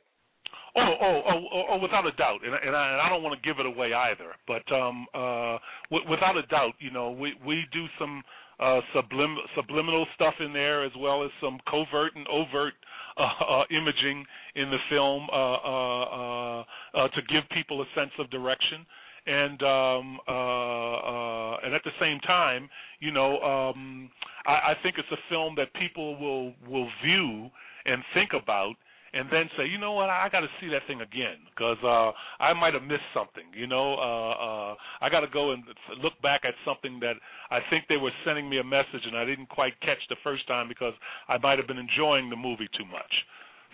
Oh, 0.75 0.95
oh, 1.01 1.21
oh, 1.27 1.45
oh, 1.51 1.63
oh, 1.71 1.77
without 1.79 2.05
a 2.05 2.11
doubt, 2.11 2.41
and, 2.45 2.53
and, 2.53 2.75
I, 2.75 2.91
and 2.91 3.01
I 3.01 3.09
don't 3.09 3.23
want 3.23 3.41
to 3.41 3.47
give 3.47 3.59
it 3.59 3.65
away 3.65 3.91
either. 3.93 4.35
But 4.47 4.71
um, 4.71 5.07
uh, 5.13 5.57
w- 5.89 6.09
without 6.09 6.37
a 6.37 6.43
doubt, 6.43 6.73
you 6.79 6.91
know, 6.91 7.09
we 7.09 7.33
we 7.45 7.65
do 7.73 7.85
some 7.97 8.23
uh, 8.59 8.79
sublim- 8.95 9.43
subliminal 9.55 10.05
stuff 10.15 10.35
in 10.39 10.53
there 10.53 10.85
as 10.85 10.91
well 10.97 11.23
as 11.23 11.31
some 11.41 11.59
covert 11.69 12.15
and 12.15 12.27
overt 12.27 12.73
uh, 13.17 13.23
uh, 13.23 13.63
imaging 13.71 14.25
in 14.55 14.69
the 14.69 14.77
film 14.89 15.27
uh, 15.31 15.35
uh, 15.35 16.03
uh, 16.03 16.63
uh, 16.93 17.07
to 17.09 17.21
give 17.29 17.43
people 17.51 17.81
a 17.81 17.85
sense 17.95 18.11
of 18.19 18.29
direction. 18.29 18.85
And 19.25 19.61
um, 19.63 20.19
uh, 20.27 20.31
uh, 20.31 21.57
and 21.63 21.73
at 21.73 21.83
the 21.83 21.91
same 21.99 22.19
time, 22.21 22.69
you 22.99 23.11
know, 23.11 23.39
um, 23.41 24.09
I, 24.45 24.51
I 24.51 24.73
think 24.81 24.95
it's 24.97 25.11
a 25.11 25.29
film 25.29 25.55
that 25.57 25.73
people 25.73 26.17
will 26.17 26.53
will 26.67 26.87
view 27.03 27.49
and 27.89 28.03
think 28.13 28.31
about 28.33 28.75
and 29.13 29.27
then 29.31 29.49
say, 29.57 29.65
you 29.65 29.79
know 29.79 29.93
what, 29.93 30.09
I 30.09 30.29
got 30.31 30.41
to 30.41 30.51
see 30.61 30.69
that 30.69 30.85
thing 30.85 31.01
again 31.01 31.41
because 31.49 31.77
uh, 31.83 32.11
I 32.41 32.53
might 32.53 32.73
have 32.75 32.83
missed 32.83 33.09
something. 33.13 33.45
You 33.57 33.65
know, 33.65 33.95
uh, 33.97 34.33
uh, 34.37 34.75
I 35.01 35.09
got 35.09 35.21
to 35.21 35.31
go 35.33 35.51
and 35.51 35.63
look 36.01 36.13
back 36.21 36.41
at 36.45 36.53
something 36.63 36.99
that 37.01 37.15
I 37.49 37.59
think 37.69 37.85
they 37.89 37.97
were 37.97 38.11
sending 38.23 38.49
me 38.49 38.59
a 38.59 38.63
message 38.63 39.01
and 39.05 39.17
I 39.17 39.25
didn't 39.25 39.49
quite 39.49 39.73
catch 39.81 39.97
the 40.09 40.15
first 40.23 40.47
time 40.47 40.67
because 40.69 40.93
I 41.27 41.37
might 41.39 41.57
have 41.57 41.67
been 41.67 41.79
enjoying 41.79 42.29
the 42.29 42.35
movie 42.35 42.69
too 42.77 42.85
much. 42.85 43.13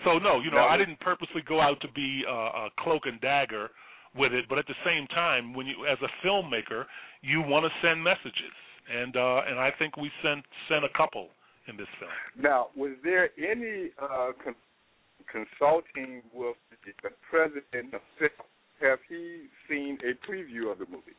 So 0.04 0.20
no, 0.20 0.40
you 0.40 0.52
know, 0.52 0.64
I 0.68 0.78
didn't 0.78 1.00
purposely 1.00 1.42
go 1.48 1.62
out 1.62 1.80
to 1.82 1.88
be 1.92 2.24
uh, 2.28 2.32
a 2.32 2.70
cloak 2.80 3.04
and 3.06 3.20
dagger 3.22 3.70
with 4.16 4.34
it, 4.34 4.46
but 4.50 4.58
at 4.58 4.68
the 4.68 4.76
same 4.86 5.08
time, 5.08 5.54
when 5.54 5.68
you, 5.68 5.86
as 5.86 5.98
a 6.04 6.28
filmmaker, 6.28 6.86
you 7.22 7.42
want 7.42 7.66
to 7.66 7.72
send 7.82 8.04
messages, 8.04 8.56
and 8.92 9.16
uh, 9.16 9.42
and 9.48 9.60
I 9.60 9.72
think 9.80 9.96
we 9.96 10.12
sent 10.22 10.44
sent 10.68 10.84
a 10.84 10.90
couple 10.98 11.30
in 11.68 11.78
this 11.78 11.88
film. 12.00 12.12
Now, 12.38 12.68
was 12.76 12.92
there 13.04 13.30
any 13.38 13.92
uh, 14.02 14.32
con- 14.44 14.56
consulting 15.32 16.22
with 16.34 16.56
the 16.86 17.10
president 17.30 17.66
himself? 17.74 18.48
Have 18.82 19.00
he 19.08 19.48
seen 19.70 19.98
a 20.04 20.14
preview 20.30 20.72
of 20.72 20.80
the 20.80 20.86
movie? 20.86 21.16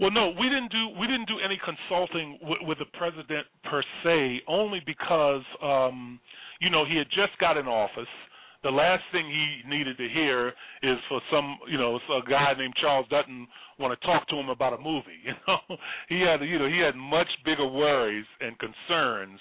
Well, 0.00 0.10
no, 0.10 0.32
we 0.40 0.48
didn't 0.48 0.72
do 0.72 0.88
we 0.98 1.06
didn't 1.06 1.28
do 1.28 1.38
any 1.44 1.60
consulting 1.62 2.38
with, 2.40 2.58
with 2.62 2.78
the 2.78 2.86
president 2.96 3.46
per 3.64 3.82
se, 4.02 4.40
only 4.48 4.80
because 4.86 5.42
um, 5.62 6.18
you 6.60 6.70
know 6.70 6.86
he 6.86 6.96
had 6.96 7.08
just 7.08 7.36
got 7.38 7.58
in 7.58 7.66
office 7.66 8.08
the 8.62 8.70
last 8.70 9.02
thing 9.12 9.26
he 9.26 9.68
needed 9.68 9.96
to 9.96 10.08
hear 10.08 10.48
is 10.82 10.98
for 11.08 11.20
some, 11.32 11.58
you 11.70 11.78
know, 11.78 11.96
a 11.96 12.28
guy 12.28 12.52
named 12.58 12.74
Charles 12.80 13.06
Dutton 13.08 13.46
want 13.78 13.98
to 13.98 14.06
talk 14.06 14.28
to 14.28 14.36
him 14.36 14.48
about 14.48 14.74
a 14.74 14.78
movie. 14.78 15.20
You 15.24 15.34
know, 15.46 15.76
he 16.08 16.20
had, 16.20 16.40
you 16.46 16.58
know, 16.58 16.68
he 16.68 16.78
had 16.78 16.96
much 16.96 17.28
bigger 17.44 17.66
worries 17.66 18.26
and 18.40 18.56
concerns 18.58 19.40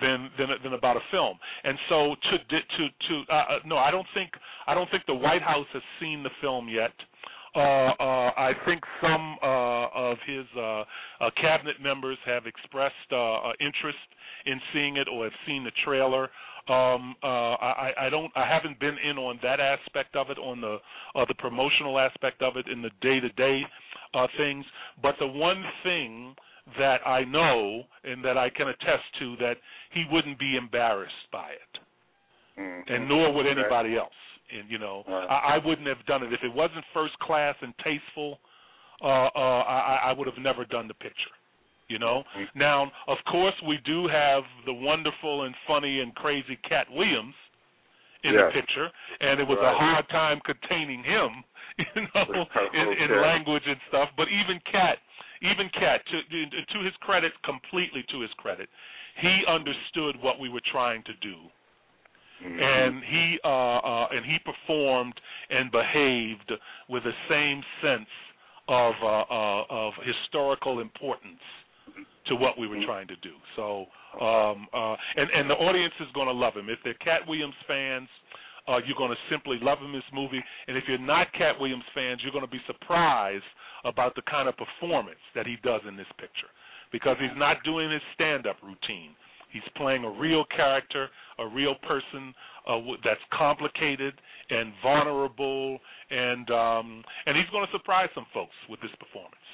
than 0.00 0.30
than 0.38 0.48
than 0.62 0.72
about 0.74 0.96
a 0.96 1.00
film. 1.10 1.38
And 1.64 1.78
so 1.88 2.14
to 2.30 2.38
to 2.38 2.88
to 3.08 3.32
uh, 3.32 3.34
uh, 3.34 3.58
no, 3.66 3.76
I 3.76 3.90
don't 3.90 4.06
think 4.14 4.30
I 4.66 4.74
don't 4.74 4.90
think 4.90 5.04
the 5.06 5.14
White 5.14 5.42
House 5.42 5.66
has 5.72 5.82
seen 6.00 6.22
the 6.22 6.30
film 6.40 6.68
yet. 6.68 6.92
Uh, 7.56 7.60
uh, 7.60 8.30
I 8.36 8.52
think 8.66 8.82
some 9.00 9.36
uh, 9.42 9.88
of 9.88 10.18
his 10.26 10.44
uh, 10.56 10.60
uh, 10.60 10.84
cabinet 11.40 11.80
members 11.82 12.18
have 12.26 12.46
expressed 12.46 12.94
uh, 13.10 13.16
uh, 13.16 13.52
interest 13.58 13.98
in 14.46 14.60
seeing 14.72 14.96
it 14.96 15.08
or 15.12 15.24
have 15.24 15.32
seen 15.46 15.64
the 15.64 15.72
trailer. 15.84 16.30
Um, 16.68 17.16
uh, 17.22 17.26
I, 17.26 17.92
I 17.98 18.10
don't. 18.10 18.30
I 18.36 18.46
haven't 18.46 18.78
been 18.78 18.96
in 18.98 19.16
on 19.16 19.38
that 19.42 19.58
aspect 19.58 20.16
of 20.16 20.28
it, 20.28 20.38
on 20.38 20.60
the 20.60 20.76
uh, 21.14 21.24
the 21.26 21.34
promotional 21.34 21.98
aspect 21.98 22.42
of 22.42 22.56
it, 22.56 22.66
in 22.68 22.82
the 22.82 22.90
day 23.00 23.20
to 23.20 23.28
day 23.30 23.62
things. 24.36 24.64
But 25.02 25.14
the 25.18 25.26
one 25.26 25.62
thing 25.82 26.34
that 26.78 26.98
I 27.06 27.24
know 27.24 27.84
and 28.04 28.24
that 28.24 28.36
I 28.36 28.50
can 28.50 28.68
attest 28.68 29.04
to 29.20 29.36
that 29.36 29.54
he 29.92 30.04
wouldn't 30.10 30.38
be 30.38 30.56
embarrassed 30.56 31.14
by 31.32 31.50
it, 31.50 32.60
mm-hmm. 32.60 32.92
and 32.92 33.08
nor 33.08 33.32
would 33.32 33.46
anybody 33.46 33.96
else. 33.96 34.12
And 34.52 34.70
you 34.70 34.78
know, 34.78 35.04
right. 35.08 35.26
I, 35.26 35.56
I 35.56 35.66
wouldn't 35.66 35.86
have 35.88 36.04
done 36.06 36.22
it 36.22 36.32
if 36.32 36.40
it 36.42 36.52
wasn't 36.52 36.84
first 36.92 37.18
class 37.20 37.54
and 37.62 37.72
tasteful. 37.84 38.40
Uh, 39.02 39.28
uh, 39.34 39.62
I, 39.62 40.00
I 40.06 40.12
would 40.12 40.26
have 40.26 40.38
never 40.38 40.64
done 40.64 40.88
the 40.88 40.94
picture. 40.94 41.30
You 41.88 41.98
know. 41.98 42.22
Mm-hmm. 42.36 42.58
Now, 42.58 42.90
of 43.08 43.18
course, 43.30 43.54
we 43.66 43.78
do 43.84 44.06
have 44.08 44.42
the 44.66 44.74
wonderful 44.74 45.44
and 45.44 45.54
funny 45.66 46.00
and 46.00 46.14
crazy 46.14 46.58
Katt 46.68 46.86
Williams 46.90 47.34
in 48.24 48.34
yes. 48.34 48.42
the 48.52 48.60
picture, 48.60 48.88
and 49.20 49.40
it 49.40 49.46
was 49.46 49.58
right. 49.60 49.72
a 49.72 49.78
hard 49.78 50.08
time 50.10 50.40
containing 50.44 51.02
him, 51.04 51.44
you 51.78 52.02
know, 52.14 52.44
in, 52.74 52.88
in 52.98 53.22
language 53.22 53.62
and 53.66 53.78
stuff. 53.88 54.08
But 54.16 54.26
even 54.28 54.60
Katt, 54.70 54.98
even 55.42 55.70
Katt, 55.72 56.02
to, 56.10 56.18
to 56.20 56.84
his 56.84 56.94
credit, 57.00 57.32
completely 57.44 58.04
to 58.10 58.20
his 58.20 58.30
credit, 58.36 58.68
he 59.20 59.42
understood 59.48 60.16
what 60.20 60.38
we 60.40 60.48
were 60.48 60.62
trying 60.70 61.02
to 61.04 61.14
do. 61.22 61.36
Mm-hmm. 62.38 62.54
and 62.54 63.02
he 63.02 63.38
uh, 63.42 63.48
uh, 63.48 64.06
and 64.12 64.24
he 64.24 64.38
performed 64.46 65.14
and 65.50 65.72
behaved 65.72 66.52
with 66.88 67.02
the 67.02 67.10
same 67.28 67.60
sense 67.82 68.06
of 68.68 68.94
uh, 69.02 69.22
uh, 69.22 69.64
of 69.68 69.92
historical 70.06 70.78
importance 70.78 71.42
to 72.28 72.34
what 72.36 72.58
we 72.58 72.68
were 72.68 72.84
trying 72.84 73.08
to 73.08 73.16
do. 73.16 73.32
So, 73.56 73.86
um, 74.20 74.66
uh, 74.72 74.96
and 75.16 75.28
and 75.34 75.50
the 75.50 75.54
audience 75.54 75.94
is 76.00 76.08
going 76.14 76.28
to 76.28 76.32
love 76.32 76.54
him. 76.54 76.68
If 76.68 76.78
they're 76.84 76.94
Katt 76.94 77.26
Williams 77.26 77.54
fans, 77.66 78.08
uh, 78.68 78.78
you're 78.86 78.98
going 78.98 79.10
to 79.10 79.22
simply 79.30 79.58
love 79.62 79.78
him 79.78 79.86
in 79.86 79.92
this 79.92 80.12
movie. 80.12 80.42
And 80.66 80.76
if 80.76 80.84
you're 80.86 80.98
not 80.98 81.32
Katt 81.32 81.58
Williams 81.58 81.84
fans, 81.94 82.20
you're 82.22 82.32
going 82.32 82.44
to 82.44 82.50
be 82.50 82.60
surprised 82.66 83.48
about 83.84 84.14
the 84.14 84.22
kind 84.30 84.48
of 84.48 84.54
performance 84.56 85.22
that 85.34 85.46
he 85.46 85.56
does 85.62 85.80
in 85.88 85.96
this 85.96 86.10
picture 86.18 86.52
because 86.92 87.16
he's 87.20 87.36
not 87.36 87.58
doing 87.64 87.90
his 87.90 88.02
stand-up 88.14 88.56
routine. 88.62 89.14
He's 89.50 89.62
playing 89.76 90.04
a 90.04 90.10
real 90.10 90.44
character, 90.54 91.08
a 91.38 91.46
real 91.46 91.74
person 91.86 92.34
uh, 92.68 92.76
w- 92.76 92.98
that's 93.04 93.20
complicated 93.32 94.12
and 94.50 94.72
vulnerable, 94.82 95.78
and 96.10 96.50
um, 96.50 97.02
and 97.24 97.36
he's 97.36 97.48
going 97.50 97.64
to 97.64 97.72
surprise 97.72 98.08
some 98.14 98.26
folks 98.34 98.52
with 98.68 98.80
this 98.80 98.90
performance. 99.00 99.48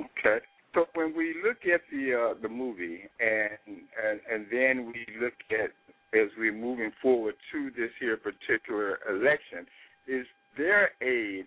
Okay. 0.00 0.44
So 0.78 0.86
when 0.94 1.12
we 1.16 1.34
look 1.44 1.58
at 1.64 1.80
the 1.90 2.14
uh, 2.14 2.40
the 2.40 2.48
movie 2.48 3.00
and, 3.18 3.58
and 3.68 4.20
and 4.30 4.46
then 4.48 4.86
we 4.86 5.04
look 5.20 5.34
at 5.50 5.70
as 6.16 6.28
we're 6.38 6.52
moving 6.52 6.92
forward 7.02 7.34
to 7.50 7.70
this 7.70 7.90
here 7.98 8.16
particular 8.16 9.00
election, 9.10 9.66
is 10.06 10.24
there 10.56 10.90
a, 11.02 11.42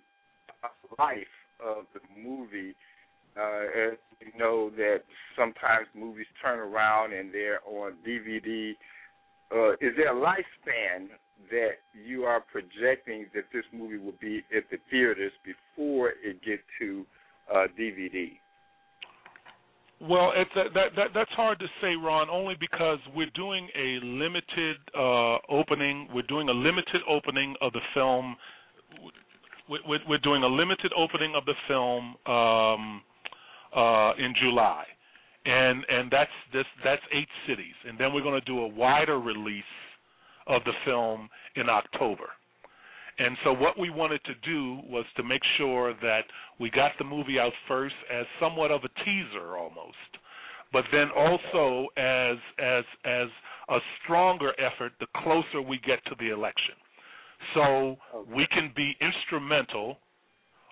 a 0.66 1.02
life 1.02 1.24
of 1.66 1.86
the 1.94 2.02
movie? 2.22 2.76
Uh, 3.38 3.92
as 3.92 3.98
we 4.20 4.38
know 4.38 4.70
that 4.72 4.98
sometimes 5.38 5.88
movies 5.96 6.28
turn 6.44 6.60
around 6.60 7.14
and 7.14 7.34
they're 7.34 7.62
on 7.66 7.94
DVD. 8.06 8.74
Uh, 9.50 9.72
is 9.76 9.96
there 9.96 10.14
a 10.14 10.20
lifespan 10.20 11.08
that 11.50 11.76
you 12.06 12.26
are 12.26 12.44
projecting 12.52 13.28
that 13.34 13.46
this 13.54 13.64
movie 13.72 13.98
will 13.98 14.18
be 14.20 14.44
at 14.56 14.64
the 14.70 14.78
theaters 14.90 15.32
before 15.46 16.10
it 16.22 16.44
gets 16.44 16.64
to 16.80 17.06
uh, 17.50 17.68
DVD? 17.80 18.32
Well, 20.02 20.34
it's 20.36 20.50
that, 20.56 20.74
that 20.74 20.96
that 20.96 21.08
that's 21.14 21.32
hard 21.32 21.60
to 21.60 21.68
say, 21.80 21.94
Ron, 21.96 22.28
only 22.28 22.56
because 22.60 22.98
we're 23.16 23.30
doing 23.36 23.70
a 23.78 24.04
limited 24.04 24.78
uh, 24.98 25.38
opening. 25.48 26.08
We're 26.12 26.24
doing 26.24 26.50
a 26.50 26.54
limited 26.54 27.02
opening 27.08 27.56
of 27.62 27.72
the 27.74 27.82
film. 27.94 28.36
We're, 29.70 30.00
we're 30.10 30.18
doing 30.18 30.42
a 30.42 30.48
limited 30.48 30.92
opening 30.98 31.36
of 31.36 31.46
the 31.46 31.54
film 31.68 32.16
um, 32.26 33.02
uh, 33.76 34.14
in 34.18 34.34
July, 34.42 34.86
and 35.46 35.86
and 35.88 36.10
that's 36.10 36.32
this 36.52 36.66
that's 36.84 37.04
eight 37.14 37.30
cities, 37.48 37.76
and 37.88 37.96
then 38.00 38.12
we're 38.12 38.24
going 38.24 38.40
to 38.40 38.46
do 38.46 38.60
a 38.60 38.68
wider 38.68 39.20
release 39.20 39.64
of 40.48 40.64
the 40.64 40.74
film 40.84 41.30
in 41.56 41.70
October. 41.70 42.26
And 43.20 43.38
so 43.44 43.54
what 43.54 43.78
we 43.78 43.90
wanted 43.90 44.22
to 44.26 44.34
do 44.44 44.80
was 44.88 45.06
to 45.18 45.24
make 45.24 45.42
sure 45.58 45.94
that 46.02 46.22
we 46.60 46.70
got 46.70 46.92
the 46.98 47.04
movie 47.04 47.40
out 47.40 47.54
first 47.68 47.96
as 48.12 48.26
somewhat 48.40 48.72
of 48.72 48.82
a 48.84 49.04
teaser 49.04 49.58
almost, 49.58 49.96
but 50.72 50.86
then 50.92 51.10
also 51.16 51.88
as 51.98 52.38
as 52.60 52.84
as 53.06 53.28
a 53.70 53.78
stronger 54.04 54.54
effort 54.60 54.94
the 55.00 55.08
closer 55.24 55.62
we 55.62 55.80
get 55.86 56.04
to 56.06 56.16
the 56.20 56.30
election. 56.30 56.76
So 57.54 57.98
we 58.34 58.48
can 58.48 58.72
be 58.76 58.96
instrumental 59.02 59.98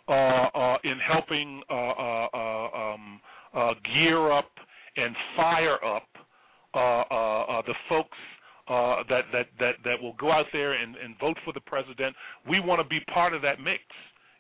uh, 0.08 0.12
uh, 0.12 0.78
in 0.84 0.98
helping 1.00 1.62
uh, 1.70 1.74
uh, 1.74 2.28
uh, 2.34 2.94
um, 2.94 3.22
uh, 3.54 3.74
gear 3.94 4.32
up 4.32 4.50
and 4.96 5.16
fire 5.36 5.84
up 5.84 6.08
uh, 6.74 6.78
uh, 6.78 7.42
uh, 7.44 7.62
the 7.64 7.74
folks 7.88 8.18
uh, 8.70 9.04
that 9.10 9.26
that 9.34 9.48
that 9.60 9.76
that 9.84 10.02
will 10.02 10.14
go 10.20 10.32
out 10.32 10.46
there 10.54 10.74
and, 10.74 10.96
and 10.96 11.18
vote 11.20 11.38
for 11.44 11.54
the 11.54 11.62
president. 11.62 12.16
We 12.48 12.60
want 12.60 12.82
to 12.82 12.88
be 12.88 13.00
part 13.12 13.34
of 13.34 13.42
that 13.42 13.60
mix, 13.60 13.82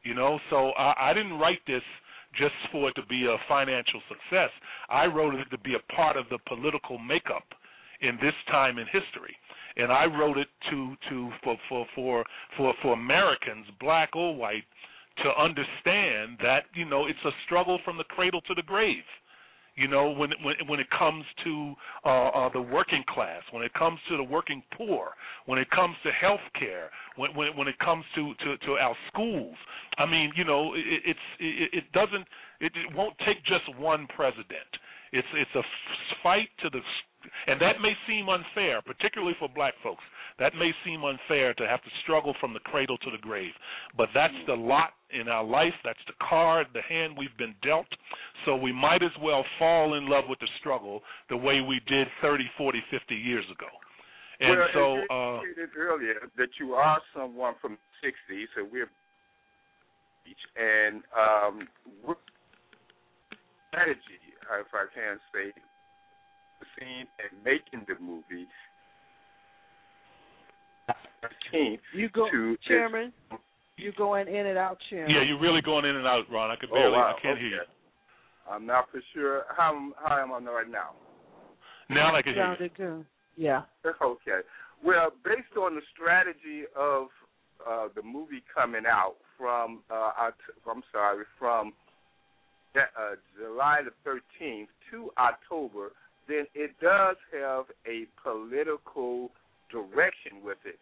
you 0.04 0.14
know. 0.14 0.40
So 0.50 0.70
I, 0.78 1.10
I 1.10 1.14
didn't 1.14 1.40
write 1.40 1.60
this 1.66 1.82
just 2.38 2.54
for 2.72 2.90
it 2.90 2.94
to 2.94 3.06
be 3.08 3.26
a 3.26 3.38
financial 3.48 4.02
success. 4.08 4.52
I 4.88 5.06
wrote 5.08 5.34
it 5.34 5.50
to 5.50 5.58
be 5.58 5.74
a 5.74 5.94
part 5.94 6.16
of 6.16 6.26
the 6.30 6.38
political 6.48 7.00
makeup 7.00 7.46
in 8.02 8.18
this 8.22 8.36
time 8.52 8.78
in 8.78 8.86
history, 8.86 9.36
and 9.78 9.92
I 9.92 10.06
wrote 10.06 10.38
it 10.38 10.48
to 10.70 10.96
to 11.10 11.30
for 11.44 11.58
for 11.68 11.86
for 11.96 12.26
for, 12.56 12.74
for 12.82 12.94
Americans, 12.94 13.66
black 13.80 14.16
or 14.16 14.36
white, 14.36 14.64
to 15.24 15.30
understand 15.42 16.38
that 16.44 16.66
you 16.76 16.86
know 16.86 17.08
it's 17.08 17.26
a 17.26 17.34
struggle 17.46 17.80
from 17.84 17.98
the 17.98 18.06
cradle 18.06 18.42
to 18.42 18.54
the 18.54 18.64
grave 18.64 19.04
you 19.76 19.88
know 19.88 20.10
when 20.12 20.32
when 20.44 20.56
when 20.68 20.80
it 20.80 20.88
comes 20.98 21.26
to 21.44 21.74
uh, 22.06 22.28
uh 22.30 22.50
the 22.54 22.62
working 22.62 23.04
class 23.08 23.42
when 23.52 23.64
it 23.64 23.74
comes 23.74 24.00
to 24.10 24.18
the 24.18 24.24
working 24.24 24.62
poor 24.78 25.10
when 25.46 25.60
it 25.60 25.70
comes 25.72 25.96
to 26.04 26.12
health 26.12 26.44
care 26.58 26.90
when 27.16 27.34
when 27.36 27.56
when 27.58 27.68
it 27.68 27.78
comes 27.80 28.04
to 28.16 28.34
to 28.44 28.58
to 28.66 28.74
our 28.74 28.96
schools. 29.12 29.56
I 29.98 30.06
mean 30.06 30.32
you 30.36 30.44
know 30.44 30.74
it, 30.74 30.84
it's 31.06 31.20
it, 31.40 31.70
it 31.74 31.92
doesn't 31.92 32.26
it, 32.60 32.72
it 32.76 32.96
won't 32.96 33.18
take 33.26 33.44
just 33.46 33.68
one 33.80 34.08
president. 34.16 34.70
It's 35.12 35.28
it's 35.34 35.56
a 35.56 35.64
fight 36.24 36.50
to 36.64 36.70
the 36.70 36.80
and 37.48 37.60
that 37.62 37.82
may 37.82 37.94
seem 38.08 38.30
unfair 38.30 38.82
particularly 38.82 39.36
for 39.40 39.50
black 39.54 39.74
folks 39.84 40.04
that 40.40 40.56
may 40.56 40.72
seem 40.86 41.04
unfair 41.04 41.54
to 41.56 41.68
have 41.68 41.82
to 41.84 41.90
struggle 42.04 42.34
from 42.40 42.54
the 42.54 42.60
cradle 42.60 42.98
to 42.98 43.12
the 43.12 43.18
grave, 43.18 43.52
but 43.98 44.10
that's 44.14 44.34
the 44.48 44.54
lot 44.54 44.92
in 45.12 45.28
our 45.28 45.44
life. 45.44 45.74
That's 45.84 46.00
the 46.08 46.14
card, 46.28 46.68
the 46.74 46.82
hand 46.82 47.16
we've 47.18 47.36
been 47.38 47.56
dealt. 47.64 47.88
So 48.46 48.56
we 48.56 48.72
might 48.72 49.04
as 49.04 49.12
well 49.22 49.44
fall 49.58 49.96
in 49.96 50.08
love 50.08 50.26
with 50.30 50.40
the 50.40 50.48
struggle 50.60 51.02
the 51.30 51.38
way 51.38 51.62
we 51.62 51.82
did 51.88 52.08
30, 52.22 52.44
40, 52.58 52.80
50 52.92 53.16
years 53.16 53.46
ago. 53.52 53.68
And 54.40 54.58
well, 54.58 54.68
so, 54.74 54.96
you 54.96 55.06
uh, 55.12 55.68
earlier 55.78 56.16
that 56.38 56.50
you 56.60 56.74
are 56.74 57.02
someone 57.14 57.56
from 57.62 57.78
the 58.02 58.08
'60s, 58.08 58.46
so 58.56 58.66
we're 58.72 58.90
and 60.56 61.02
um, 61.18 61.68
what 62.04 62.18
strategy, 63.70 64.22
if 64.32 64.72
I 64.74 64.86
can 64.94 65.18
say, 65.34 65.52
the 66.60 66.66
scene 66.78 67.08
and 67.20 67.32
making 67.44 67.86
the 67.88 67.96
movie 68.00 68.48
you 71.94 72.10
go, 72.10 72.30
to 72.32 72.58
Chairman. 72.68 73.14
You 73.78 73.94
going 73.98 74.28
in 74.28 74.46
and 74.46 74.58
out, 74.58 74.78
Chairman. 74.90 75.16
yeah, 75.16 75.24
you're 75.24 75.40
really 75.40 75.62
going 75.62 75.86
in 75.86 75.96
and 75.96 76.06
out, 76.06 76.26
Ron. 76.32 76.52
I 76.52 76.56
could 76.56 76.70
barely, 76.70 76.96
oh, 76.96 77.00
wow. 77.00 77.16
I 77.18 77.22
can't 77.22 77.34
okay. 77.34 77.42
hear 77.42 77.50
you. 77.50 77.62
I'm 78.50 78.66
not 78.66 78.86
for 78.92 79.02
sure. 79.14 79.44
How 79.56 79.92
how 80.04 80.22
am 80.22 80.32
I 80.32 80.52
right 80.52 80.70
now? 80.70 80.92
Now 81.90 82.16
I 82.16 82.22
can 82.22 82.34
hear 82.34 82.44
you. 82.44 82.50
Sounded 82.50 82.76
good. 82.76 83.06
Yeah. 83.38 83.62
Okay. 83.86 84.42
Well, 84.84 85.12
based 85.24 85.56
on 85.58 85.76
the 85.76 85.82
strategy 85.94 86.64
of 86.76 87.08
uh, 87.68 87.88
the 87.96 88.02
movie 88.02 88.44
coming 88.54 88.84
out 88.88 89.16
from, 89.38 89.82
uh, 89.92 90.12
I'm 90.70 90.84
sorry, 90.92 91.26
from 91.38 91.74
uh, 92.76 93.16
July 93.38 93.82
the 93.84 94.10
13th 94.10 94.68
to 94.92 95.10
October, 95.18 95.92
then 96.28 96.46
it 96.54 96.72
does 96.82 97.16
have 97.34 97.66
a 97.88 98.06
political 98.24 99.32
direction 99.72 100.44
with 100.44 100.58
it. 100.66 100.80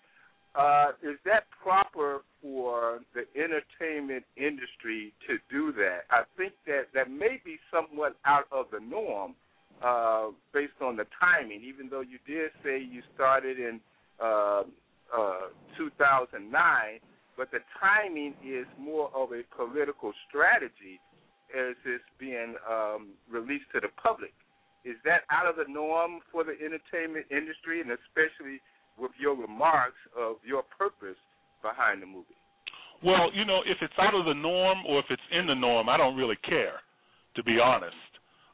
Uh, 0.56 0.90
is 1.04 1.18
that 1.26 1.44
proper 1.62 2.22
for 2.42 3.00
the 3.14 3.26
entertainment 3.40 4.24
industry 4.38 5.14
to 5.28 5.38
do 5.52 5.72
that? 5.74 6.10
I 6.10 6.24
think 6.36 6.54
that 6.66 6.88
that 6.94 7.12
may 7.12 7.40
be 7.44 7.58
somewhat 7.72 8.16
out 8.26 8.46
of 8.52 8.66
the 8.72 8.80
norm 8.80 9.36
uh, 9.84 10.30
based 10.54 10.82
on 10.82 10.96
the 10.98 11.06
timing. 11.20 11.62
Even 11.64 11.90
though 11.90 12.02
you 12.02 12.18
did 12.26 12.52
say 12.64 12.80
you 12.80 13.02
started 13.14 13.60
in 13.60 13.80
uh, 14.22 14.64
uh, 15.16 15.54
2009, 15.78 16.42
but 17.38 17.52
the 17.52 17.60
timing 17.80 18.34
is 18.44 18.66
more 18.80 19.12
of 19.14 19.30
a 19.32 19.44
political 19.56 20.12
strategy 20.28 21.00
as 21.54 21.76
it's 21.86 22.04
being 22.20 22.56
um, 22.68 23.14
released 23.30 23.70
to 23.74 23.80
the 23.80 23.94
public. 24.02 24.34
Is 24.84 24.96
that 25.06 25.22
out 25.30 25.46
of 25.46 25.56
the 25.56 25.72
norm 25.72 26.20
for 26.32 26.44
the 26.44 26.56
entertainment 26.58 27.28
industry, 27.30 27.82
and 27.82 27.92
especially 27.92 28.60
with 28.98 29.12
your 29.20 29.36
remarks 29.36 29.98
of 30.18 30.38
your 30.46 30.64
purpose 30.78 31.18
behind 31.62 32.02
the 32.02 32.06
movie? 32.06 32.38
Well, 33.04 33.30
you 33.34 33.46
know, 33.46 33.62
if 33.66 33.78
it's 33.82 33.94
out 34.00 34.16
of 34.16 34.26
the 34.26 34.34
norm 34.34 34.80
or 34.88 35.00
if 35.00 35.06
it's 35.10 35.22
in 35.32 35.48
the 35.48 35.54
norm, 35.56 35.88
I 35.90 35.98
don't 35.98 36.16
really 36.16 36.38
care, 36.48 36.82
to 37.36 37.44
be 37.44 37.60
honest. 37.60 37.96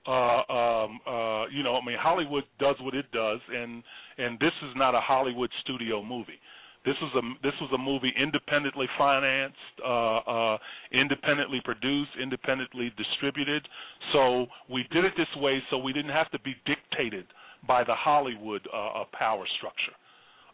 Uh, 0.06 0.44
um, 0.52 0.99
uh, 1.07 1.48
you 1.48 1.64
know, 1.64 1.80
I 1.82 1.86
mean, 1.86 1.95
Hollywood 1.98 2.44
does 2.60 2.76
what 2.82 2.94
it 2.94 3.10
does, 3.14 3.40
and 3.49 3.82
and 4.18 4.38
this 4.40 4.52
is 4.64 4.76
not 4.76 4.95
a 4.95 4.99
Hollywood 4.99 5.49
studio 5.64 6.03
movie. 6.03 6.40
This 6.86 6.95
was 7.02 7.11
a 7.15 7.22
this 7.41 7.53
was 7.61 7.72
a 7.74 7.78
movie 7.78 8.11
independently 8.22 8.88
financed, 8.98 9.56
uh, 9.82 10.18
uh, 10.18 10.57
independently 10.91 11.61
produced, 11.64 12.11
independently 12.22 12.91
distributed. 12.98 13.65
So 14.11 14.48
we 14.70 14.84
did 14.91 15.06
it 15.06 15.14
this 15.15 15.32
way, 15.38 15.64
so 15.70 15.78
we 15.78 15.94
didn't 15.94 16.11
have 16.11 16.30
to 16.32 16.40
be 16.40 16.56
dictated 16.65 17.26
by 17.65 17.86
the 17.86 17.95
Hollywood 17.95 18.68
uh, 18.74 19.02
uh, 19.02 19.03
power 19.18 19.45
structure. 19.57 19.95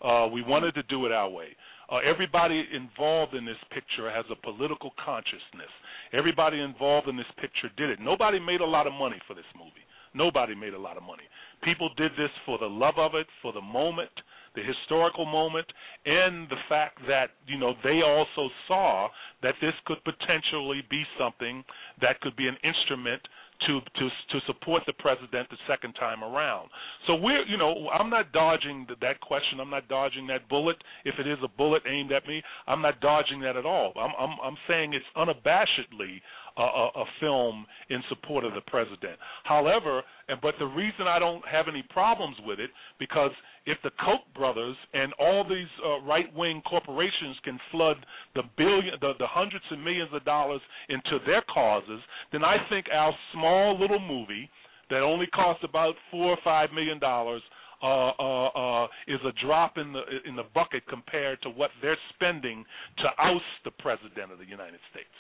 Uh, 0.03 0.27
we 0.31 0.41
wanted 0.41 0.73
to 0.75 0.83
do 0.83 1.05
it 1.05 1.11
our 1.11 1.29
way. 1.29 1.47
Uh, 1.91 1.97
everybody 1.97 2.65
involved 2.73 3.33
in 3.33 3.45
this 3.45 3.57
picture 3.71 4.09
has 4.11 4.25
a 4.31 4.35
political 4.35 4.91
consciousness. 5.03 5.71
Everybody 6.13 6.59
involved 6.61 7.07
in 7.07 7.17
this 7.17 7.25
picture 7.41 7.69
did 7.77 7.89
it. 7.89 7.99
Nobody 7.99 8.39
made 8.39 8.61
a 8.61 8.65
lot 8.65 8.87
of 8.87 8.93
money 8.93 9.19
for 9.27 9.33
this 9.33 9.49
movie. 9.57 9.85
Nobody 10.13 10.55
made 10.55 10.73
a 10.73 10.79
lot 10.79 10.97
of 10.97 11.03
money. 11.03 11.23
People 11.63 11.89
did 11.97 12.11
this 12.13 12.31
for 12.45 12.57
the 12.57 12.65
love 12.65 12.95
of 12.97 13.15
it, 13.15 13.27
for 13.41 13.53
the 13.53 13.61
moment. 13.61 14.09
the 14.55 14.63
historical 14.63 15.25
moment, 15.25 15.67
and 16.05 16.49
the 16.49 16.57
fact 16.67 16.97
that 17.07 17.31
you 17.45 17.57
know 17.57 17.73
they 17.83 18.01
also 18.01 18.49
saw 18.67 19.07
that 19.43 19.55
this 19.61 19.73
could 19.85 19.99
potentially 20.03 20.81
be 20.89 21.03
something 21.19 21.63
that 22.01 22.19
could 22.21 22.35
be 22.35 22.47
an 22.47 22.57
instrument 22.63 23.21
to 23.67 23.79
to 23.81 24.09
to 24.31 24.45
support 24.47 24.83
the 24.85 24.93
president 24.93 25.49
the 25.49 25.57
second 25.67 25.93
time 25.93 26.23
around. 26.23 26.69
So 27.07 27.15
we're 27.15 27.45
you 27.45 27.57
know 27.57 27.89
I'm 27.89 28.09
not 28.09 28.31
dodging 28.31 28.87
that 29.01 29.19
question. 29.21 29.59
I'm 29.59 29.69
not 29.69 29.87
dodging 29.87 30.27
that 30.27 30.47
bullet. 30.49 30.77
If 31.05 31.15
it 31.19 31.27
is 31.27 31.37
a 31.43 31.47
bullet 31.47 31.83
aimed 31.87 32.11
at 32.11 32.27
me, 32.27 32.41
I'm 32.67 32.81
not 32.81 32.99
dodging 33.01 33.39
that 33.41 33.57
at 33.57 33.65
all. 33.65 33.93
I'm 33.97 34.11
I'm, 34.19 34.37
I'm 34.43 34.57
saying 34.67 34.93
it's 34.93 35.05
unabashedly 35.17 36.21
a, 36.57 36.61
a, 36.61 36.89
a 37.01 37.05
film 37.19 37.65
in 37.89 38.01
support 38.09 38.43
of 38.43 38.53
the 38.53 38.61
president. 38.61 39.17
However, 39.43 40.01
and 40.27 40.39
but 40.41 40.55
the 40.59 40.65
reason 40.65 41.07
I 41.07 41.19
don't 41.19 41.45
have 41.47 41.67
any 41.67 41.83
problems 41.89 42.37
with 42.45 42.59
it 42.59 42.69
because 42.99 43.31
if 43.69 43.77
the 43.83 43.91
Koch 44.03 44.25
brothers 44.35 44.75
and 44.93 45.13
all 45.19 45.43
these 45.47 45.69
uh, 45.85 46.01
right-wing 46.01 46.61
corporations 46.67 47.37
can 47.43 47.59
flood 47.71 47.97
the 48.33 48.41
billion, 48.57 48.95
the, 48.99 49.13
the 49.19 49.27
hundreds 49.27 49.63
of 49.71 49.77
millions 49.77 50.09
of 50.11 50.25
dollars 50.25 50.61
into 50.89 51.19
their 51.25 51.43
causes, 51.53 52.01
then 52.31 52.43
I 52.43 52.57
think 52.69 52.87
our 52.91 53.13
small 53.31 53.79
little 53.79 53.99
movie 53.99 54.49
that 54.89 55.01
only 55.01 55.27
costs 55.27 55.63
about 55.63 55.93
four 56.09 56.33
or 56.33 56.37
five 56.43 56.69
million 56.73 56.99
dollars 56.99 57.43
uh, 57.81 58.11
uh, 58.19 58.47
uh, 58.47 58.87
is 59.07 59.21
a 59.23 59.31
drop 59.45 59.77
in 59.77 59.93
the 59.93 60.01
in 60.27 60.35
the 60.35 60.43
bucket 60.53 60.83
compared 60.89 61.41
to 61.43 61.49
what 61.49 61.69
they're 61.81 61.97
spending 62.15 62.65
to 62.97 63.07
oust 63.23 63.53
the 63.63 63.71
president 63.79 64.33
of 64.33 64.39
the 64.39 64.49
United 64.49 64.79
States 64.91 65.15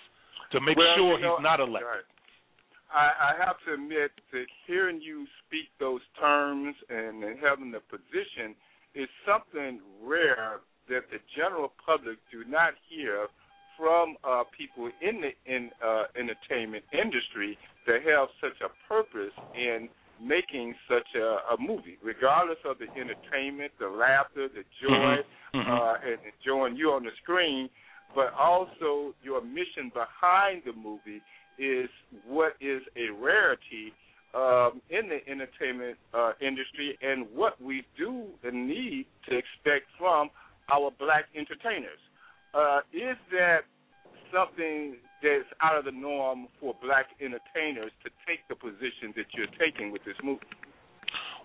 to 0.51 0.59
make 0.59 0.75
well, 0.75 0.93
sure 0.97 1.15
you 1.17 1.23
know, 1.23 1.37
he's 1.37 1.43
not 1.43 1.59
elected. 1.61 1.87
Right. 1.87 2.09
I, 2.89 3.37
I 3.37 3.45
have 3.45 3.61
to 3.69 3.77
admit 3.77 4.11
that 4.33 4.45
hearing 4.65 4.99
you 4.99 5.25
speak 5.45 5.69
those 5.79 6.01
terms 6.19 6.75
and, 6.89 7.23
and 7.23 7.37
having 7.39 7.71
the 7.71 7.81
position 7.89 8.55
is 8.95 9.07
something 9.25 9.79
rare 10.03 10.59
that 10.89 11.05
the 11.11 11.19
general 11.35 11.71
public 11.85 12.17
do 12.31 12.43
not 12.49 12.73
hear 12.89 13.27
from 13.77 14.17
uh, 14.27 14.43
people 14.57 14.91
in 15.01 15.21
the 15.21 15.31
in 15.45 15.69
uh, 15.79 16.03
entertainment 16.19 16.83
industry 16.91 17.57
that 17.87 18.03
have 18.03 18.27
such 18.41 18.59
a 18.59 18.69
purpose 18.87 19.33
in 19.55 19.87
making 20.21 20.75
such 20.89 21.07
a, 21.15 21.55
a 21.55 21.57
movie, 21.59 21.97
regardless 22.03 22.59
of 22.65 22.75
the 22.77 22.87
entertainment, 22.99 23.71
the 23.79 23.87
laughter, 23.87 24.49
the 24.51 24.63
joy, 24.83 25.23
mm-hmm. 25.55 25.71
uh, 25.71 25.93
and 26.03 26.19
enjoying 26.27 26.75
you 26.75 26.91
on 26.91 27.03
the 27.03 27.15
screen, 27.23 27.69
but 28.13 28.33
also 28.37 29.15
your 29.23 29.41
mission 29.41 29.91
behind 29.93 30.61
the 30.65 30.73
movie 30.73 31.23
is 31.57 31.89
what 32.27 32.53
is 32.59 32.81
a 32.97 33.11
rarity 33.15 33.93
um, 34.33 34.81
in 34.89 35.09
the 35.09 35.19
entertainment 35.29 35.97
uh, 36.13 36.33
industry 36.41 36.97
and 37.01 37.25
what 37.33 37.59
we 37.61 37.83
do 37.97 38.25
and 38.43 38.67
need 38.67 39.05
to 39.27 39.37
expect 39.37 39.85
from 39.97 40.29
our 40.71 40.91
black 40.99 41.25
entertainers. 41.35 41.99
Uh, 42.53 42.79
is 42.93 43.17
that 43.31 43.61
something 44.33 44.97
that's 45.21 45.49
out 45.61 45.77
of 45.77 45.85
the 45.85 45.91
norm 45.91 46.47
for 46.59 46.75
black 46.81 47.07
entertainers 47.19 47.91
to 48.03 48.09
take 48.27 48.39
the 48.49 48.55
position 48.55 49.13
that 49.15 49.25
you're 49.35 49.51
taking 49.59 49.91
with 49.91 50.03
this 50.05 50.15
movie? 50.23 50.41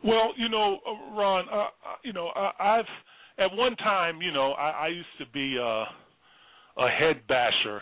Well, 0.05 0.33
you 0.37 0.49
know, 0.49 0.79
uh, 0.87 1.17
Ron, 1.17 1.47
uh, 1.51 1.57
uh 1.57 1.69
you 2.03 2.13
know, 2.13 2.29
uh, 2.29 2.53
I've 2.59 2.85
at 3.39 3.55
one 3.57 3.75
time, 3.77 4.21
you 4.23 4.31
know, 4.31 4.53
I, 4.53 4.71
I 4.71 4.89
used 4.89 5.09
to 5.19 5.27
be 5.33 5.59
uh, 5.59 5.85
a 6.83 6.89
head 6.89 7.27
basher 7.27 7.81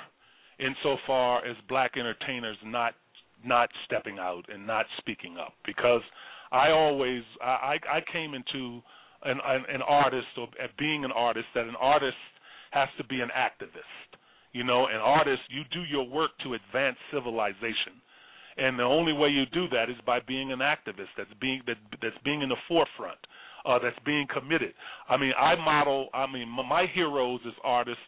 insofar 0.58 1.44
as 1.44 1.56
black 1.68 1.92
entertainers 1.96 2.56
not 2.64 2.94
not 3.44 3.68
stepping 3.86 4.18
out 4.18 4.44
and 4.52 4.66
not 4.66 4.86
speaking 4.98 5.36
up 5.38 5.54
because 5.66 6.02
I 6.50 6.70
always 6.70 7.22
I 7.42 7.76
I 7.90 8.00
came 8.12 8.34
into 8.34 8.82
an 9.24 9.38
an, 9.44 9.82
artist 9.82 10.26
or 10.36 10.48
being 10.78 11.04
an 11.04 11.12
artist 11.12 11.46
that 11.54 11.64
an 11.64 11.76
artist 11.80 12.16
has 12.70 12.88
to 12.98 13.04
be 13.04 13.20
an 13.20 13.30
activist. 13.36 14.18
You 14.52 14.64
know, 14.64 14.86
an 14.86 15.00
artist 15.00 15.42
you 15.48 15.62
do 15.72 15.82
your 15.84 16.06
work 16.06 16.30
to 16.44 16.54
advance 16.54 16.96
civilization. 17.12 18.00
And 18.58 18.78
the 18.78 18.82
only 18.82 19.14
way 19.14 19.28
you 19.28 19.46
do 19.46 19.66
that 19.70 19.88
is 19.88 19.96
by 20.04 20.20
being 20.20 20.52
an 20.52 20.58
activist 20.58 21.12
that's 21.16 21.32
being 21.40 21.62
that 21.66 21.76
that's 22.02 22.18
being 22.24 22.42
in 22.42 22.48
the 22.48 22.60
forefront. 22.68 23.18
Uh, 23.64 23.78
that's 23.78 23.98
being 24.04 24.26
committed. 24.26 24.74
I 25.08 25.16
mean, 25.16 25.30
I 25.38 25.54
model. 25.54 26.08
I 26.12 26.26
mean, 26.26 26.48
my 26.48 26.86
heroes 26.92 27.38
as 27.46 27.52
artists 27.62 28.02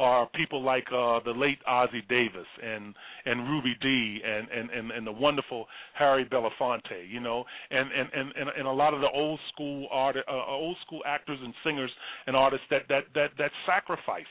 are 0.00 0.26
people 0.34 0.62
like 0.62 0.86
uh, 0.88 1.20
the 1.24 1.32
late 1.36 1.58
Ossie 1.68 2.06
Davis 2.08 2.46
and 2.62 2.94
and 3.26 3.48
Ruby 3.48 3.76
Dee 3.82 4.20
and 4.24 4.48
and 4.48 4.70
and, 4.70 4.90
and 4.90 5.06
the 5.06 5.12
wonderful 5.12 5.66
Harry 5.94 6.24
Belafonte, 6.24 7.08
you 7.08 7.20
know, 7.20 7.44
and 7.70 7.88
and 7.92 8.08
and 8.14 8.48
and 8.58 8.66
a 8.66 8.72
lot 8.72 8.94
of 8.94 9.00
the 9.00 9.10
old 9.12 9.38
school 9.52 9.86
art, 9.90 10.16
uh, 10.16 10.46
old 10.46 10.76
school 10.86 11.02
actors 11.06 11.38
and 11.42 11.52
singers 11.64 11.90
and 12.26 12.34
artists 12.34 12.66
that 12.70 12.82
that 12.88 13.04
that 13.14 13.30
that 13.38 13.50
sacrificed, 13.66 14.26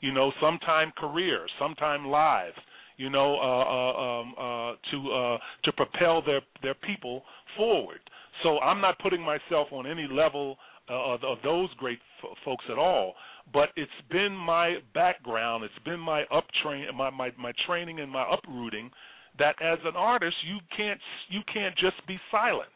you 0.00 0.12
know, 0.12 0.32
sometime 0.40 0.92
career, 0.98 1.46
sometime 1.58 2.08
lives, 2.08 2.58
you 2.96 3.08
know, 3.08 3.36
uh, 3.36 3.64
uh, 3.78 4.20
um, 4.20 4.34
uh, 4.36 4.72
to 4.90 5.12
uh, 5.12 5.38
to 5.64 5.72
propel 5.72 6.20
their 6.20 6.40
their 6.62 6.74
people 6.74 7.22
forward. 7.56 8.00
So 8.42 8.58
I'm 8.58 8.80
not 8.80 8.98
putting 8.98 9.22
myself 9.22 9.68
on 9.70 9.86
any 9.86 10.08
level 10.10 10.56
uh, 10.90 11.14
of, 11.14 11.24
of 11.24 11.38
those 11.42 11.68
great 11.78 11.98
f- 12.22 12.36
folks 12.44 12.64
at 12.70 12.78
all 12.78 13.14
but 13.52 13.68
it's 13.76 13.90
been 14.10 14.32
my 14.32 14.76
background, 14.94 15.64
it's 15.64 15.84
been 15.84 16.00
my 16.00 16.24
uptrain, 16.32 16.92
my, 16.94 17.10
my 17.10 17.30
my 17.38 17.52
training 17.66 18.00
and 18.00 18.10
my 18.10 18.24
uprooting 18.32 18.90
that 19.38 19.54
as 19.62 19.78
an 19.84 19.96
artist 19.96 20.34
you 20.46 20.58
can't 20.76 21.00
you 21.28 21.40
can't 21.52 21.76
just 21.76 21.96
be 22.06 22.18
silent, 22.30 22.68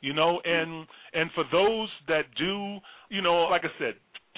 you 0.00 0.12
know. 0.12 0.40
And 0.44 0.86
and 1.14 1.30
for 1.34 1.44
those 1.52 1.88
that 2.08 2.24
do, 2.38 2.78
you 3.08 3.22
know, 3.22 3.44
like 3.50 3.62
I 3.64 3.72
said, 3.78 3.94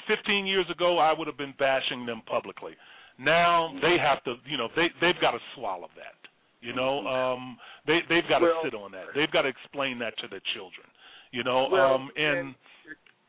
15 0.09 0.47
years 0.47 0.67
ago 0.71 0.99
I 0.99 1.13
would 1.17 1.27
have 1.27 1.39
been 1.39 1.55
bashing 1.59 2.07
them 2.07 2.23
publicly. 2.27 2.73
Now 3.19 3.73
they 3.81 3.97
have 4.01 4.23
to, 4.25 4.35
you 4.49 4.57
know, 4.57 4.69
they 4.77 4.89
they've 5.01 5.21
got 5.21 5.33
to 5.33 5.39
swallow 5.55 5.89
that. 5.97 6.19
You 6.61 6.75
know, 6.75 7.07
um, 7.07 7.59
they 7.87 7.99
they've 8.09 8.29
got 8.29 8.39
to 8.39 8.47
well, 8.47 8.63
sit 8.65 8.75
on 8.75 8.93
that. 8.93 9.07
They've 9.15 9.31
got 9.31 9.43
to 9.43 9.49
explain 9.49 9.99
that 9.99 10.17
to 10.19 10.29
their 10.29 10.43
children. 10.55 10.87
You 11.33 11.43
know, 11.43 11.69
well, 11.71 11.95
um, 11.95 12.11
and, 12.17 12.39
and 12.39 12.55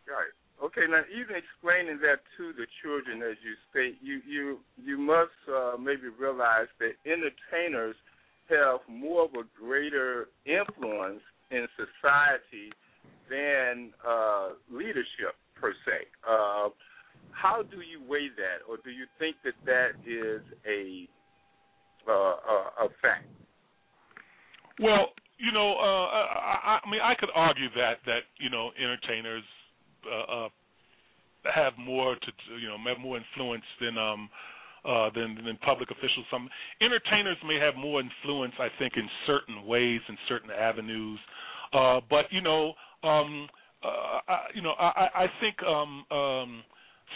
right. 0.06 0.34
Okay, 0.64 0.88
now 0.88 1.04
even 1.12 1.36
explaining 1.36 2.00
that 2.00 2.24
to 2.38 2.54
the 2.56 2.64
children, 2.82 3.20
as 3.22 3.36
you 3.44 3.52
state, 3.68 4.00
you 4.02 4.22
you 4.24 4.60
you 4.80 4.98
must 4.98 5.36
uh, 5.52 5.76
maybe 5.78 6.08
realize 6.08 6.72
that 6.80 6.96
entertainers 7.04 7.96
have 8.48 8.80
more 8.88 9.26
of 9.26 9.32
a 9.34 9.44
greater 9.60 10.30
influence 10.46 11.20
in 11.52 11.68
society 11.76 12.72
than 13.30 13.92
uh, 14.08 14.56
leadership 14.72 15.36
per 15.60 15.74
se. 15.84 16.08
Uh, 16.24 16.70
how 17.32 17.64
do 17.64 17.82
you 17.84 18.00
weigh 18.08 18.30
that, 18.38 18.64
or 18.70 18.78
do 18.86 18.92
you 18.92 19.04
think 19.20 19.36
that 19.44 19.60
that 19.66 20.00
is 20.08 20.42
a 20.64 21.10
uh, 22.08 22.14
a, 22.14 22.86
a 22.86 22.90
fact? 23.02 23.28
Well, 24.80 25.12
you 25.38 25.52
know, 25.52 25.76
uh, 25.76 26.08
I, 26.08 26.80
I 26.80 26.90
mean, 26.90 27.02
I 27.04 27.16
could 27.20 27.36
argue 27.36 27.68
that 27.76 28.00
that 28.06 28.32
you 28.40 28.50
know 28.50 28.72
entertainers 28.80 29.44
uh, 30.08 30.46
uh, 30.46 30.50
have 31.54 31.74
more 31.78 32.16
to 32.16 32.32
you 32.62 32.68
know 32.68 32.78
have 32.88 33.00
more 33.00 33.18
influence 33.18 33.64
than 33.82 33.98
um 33.98 34.30
uh 34.86 35.10
than 35.16 35.36
than 35.46 35.58
public 35.58 35.92
officials. 35.92 36.26
Some 36.32 36.50
entertainers 36.82 37.38
may 37.46 37.60
have 37.60 37.76
more 37.76 38.02
influence 38.02 38.54
i 38.60 38.68
think 38.80 38.94
in 38.96 39.10
certain 39.28 39.66
ways 39.66 40.02
in 40.10 40.18
certain 40.28 40.52
avenues. 40.52 41.20
Uh 41.74 42.00
but 42.10 42.26
you 42.32 42.42
know 42.42 42.74
um 43.04 43.48
uh 43.84 44.20
I, 44.28 44.40
you 44.56 44.62
know 44.62 44.74
i 44.80 45.10
i 45.16 45.28
think 45.42 45.56
um 45.64 46.06
um 46.12 46.64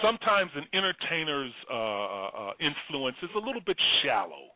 sometimes 0.02 0.52
an 0.56 0.66
entertainer's 0.74 1.54
uh, 1.72 1.74
uh 1.74 2.52
influence 2.60 3.18
is 3.24 3.30
a 3.36 3.40
little 3.40 3.62
bit 3.66 3.78
shallow 4.04 4.52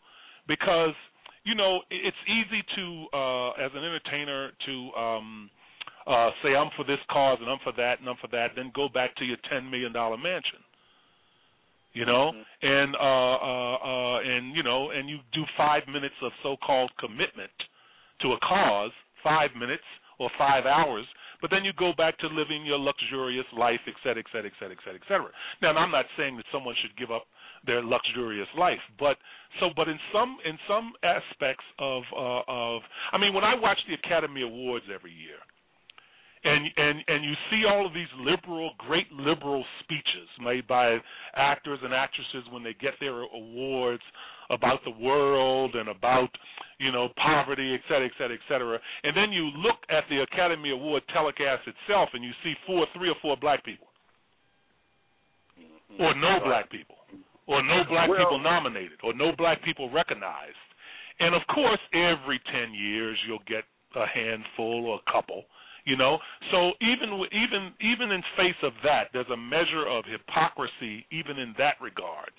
because 0.47 0.95
you 1.43 1.55
know 1.55 1.79
it's 1.89 2.17
easy 2.27 2.63
to 2.75 3.05
uh 3.13 3.49
as 3.51 3.71
an 3.73 3.83
entertainer 3.83 4.51
to 4.65 4.91
um 4.99 5.49
uh, 5.49 5.60
say 6.43 6.55
I'm 6.55 6.69
for 6.75 6.85
this 6.85 6.99
cause 7.09 7.37
and 7.41 7.49
I'm 7.49 7.59
for 7.63 7.73
that 7.77 7.99
and 7.99 8.09
I'm 8.09 8.17
for 8.21 8.27
that, 8.31 8.51
then 8.55 8.71
go 8.75 8.89
back 8.89 9.15
to 9.17 9.25
your 9.25 9.37
ten 9.49 9.69
million 9.69 9.93
dollar 9.93 10.17
mansion. 10.17 10.59
You 11.93 12.05
know, 12.05 12.31
mm-hmm. 12.31 12.67
and 12.67 12.95
uh, 12.95 13.35
uh, 13.43 13.75
uh, 13.83 14.17
and 14.23 14.55
you 14.55 14.63
know, 14.63 14.91
and 14.91 15.09
you 15.09 15.19
do 15.33 15.43
five 15.57 15.83
minutes 15.91 16.15
of 16.23 16.31
so-called 16.41 16.89
commitment 16.97 17.51
to 18.21 18.31
a 18.31 18.39
cause, 18.39 18.91
five 19.21 19.49
minutes 19.59 19.83
or 20.17 20.29
five 20.37 20.65
hours, 20.65 21.03
but 21.41 21.49
then 21.51 21.65
you 21.65 21.73
go 21.77 21.91
back 21.97 22.17
to 22.19 22.27
living 22.27 22.63
your 22.63 22.77
luxurious 22.77 23.45
life, 23.57 23.81
et 23.87 23.95
cetera, 24.03 24.23
et 24.23 24.29
cetera, 24.31 24.47
et 24.47 24.53
cetera, 24.59 24.71
et 24.71 24.83
cetera, 24.85 24.99
et 25.01 25.07
cetera. 25.09 25.29
Now, 25.61 25.75
I'm 25.75 25.91
not 25.91 26.05
saying 26.15 26.37
that 26.37 26.45
someone 26.51 26.75
should 26.81 26.95
give 26.95 27.11
up 27.11 27.25
their 27.65 27.83
luxurious 27.83 28.47
life, 28.57 28.79
but 28.97 29.17
so, 29.59 29.69
but 29.75 29.89
in 29.89 29.99
some 30.13 30.37
in 30.45 30.57
some 30.69 30.93
aspects 31.03 31.65
of 31.77 32.03
uh, 32.15 32.41
of, 32.47 32.81
I 33.11 33.17
mean, 33.17 33.33
when 33.33 33.43
I 33.43 33.55
watch 33.59 33.79
the 33.89 33.95
Academy 33.95 34.43
Awards 34.43 34.85
every 34.87 35.11
year, 35.11 35.43
and 36.43 36.65
and 36.75 37.03
and 37.07 37.23
you 37.23 37.33
see 37.49 37.65
all 37.69 37.85
of 37.85 37.93
these 37.93 38.11
liberal, 38.19 38.71
great 38.77 39.11
liberal 39.11 39.63
speeches 39.81 40.27
made 40.41 40.67
by 40.67 40.97
actors 41.35 41.79
and 41.83 41.93
actresses 41.93 42.43
when 42.51 42.63
they 42.63 42.73
get 42.73 42.93
their 42.99 43.21
awards. 43.21 44.03
about 44.51 44.83
the 44.83 44.91
world 44.99 45.75
and 45.75 45.87
about 45.87 46.27
you 46.77 46.91
know 46.91 47.07
poverty, 47.15 47.73
et 47.73 47.79
cetera, 47.87 48.05
et 48.05 48.11
cetera, 48.17 48.35
et 48.35 48.45
cetera. 48.49 48.77
And 49.03 49.15
then 49.15 49.31
you 49.31 49.45
look 49.63 49.79
at 49.89 50.03
the 50.09 50.23
Academy 50.27 50.71
Award 50.71 51.03
telecast 51.13 51.63
itself, 51.71 52.09
and 52.13 52.21
you 52.21 52.31
see 52.43 52.53
four, 52.67 52.85
three 52.93 53.07
or 53.07 53.15
four 53.21 53.37
black 53.37 53.63
people, 53.63 53.87
Mm-hmm. 55.55 56.03
or 56.03 56.13
no 56.15 56.39
black 56.43 56.69
people, 56.69 56.95
or 57.47 57.63
no 57.63 57.83
black 57.87 58.09
Well- 58.09 58.19
people 58.19 58.39
nominated, 58.39 58.99
or 59.03 59.13
no 59.13 59.31
black 59.37 59.63
people 59.63 59.89
recognized. 59.89 60.59
And 61.19 61.35
of 61.35 61.43
course, 61.47 61.79
every 61.93 62.39
ten 62.51 62.73
years 62.73 63.17
you'll 63.27 63.47
get 63.47 63.63
a 63.95 64.05
handful 64.07 64.85
or 64.85 64.99
a 64.99 65.11
couple 65.11 65.43
you 65.85 65.97
know? 65.97 66.17
So 66.51 66.71
even 66.81 67.09
even 67.31 67.73
even 67.81 68.11
in 68.11 68.21
face 68.37 68.59
of 68.63 68.73
that 68.83 69.09
there's 69.13 69.29
a 69.33 69.37
measure 69.37 69.87
of 69.87 70.05
hypocrisy 70.05 71.05
even 71.11 71.37
in 71.37 71.53
that 71.57 71.75
regard. 71.81 72.31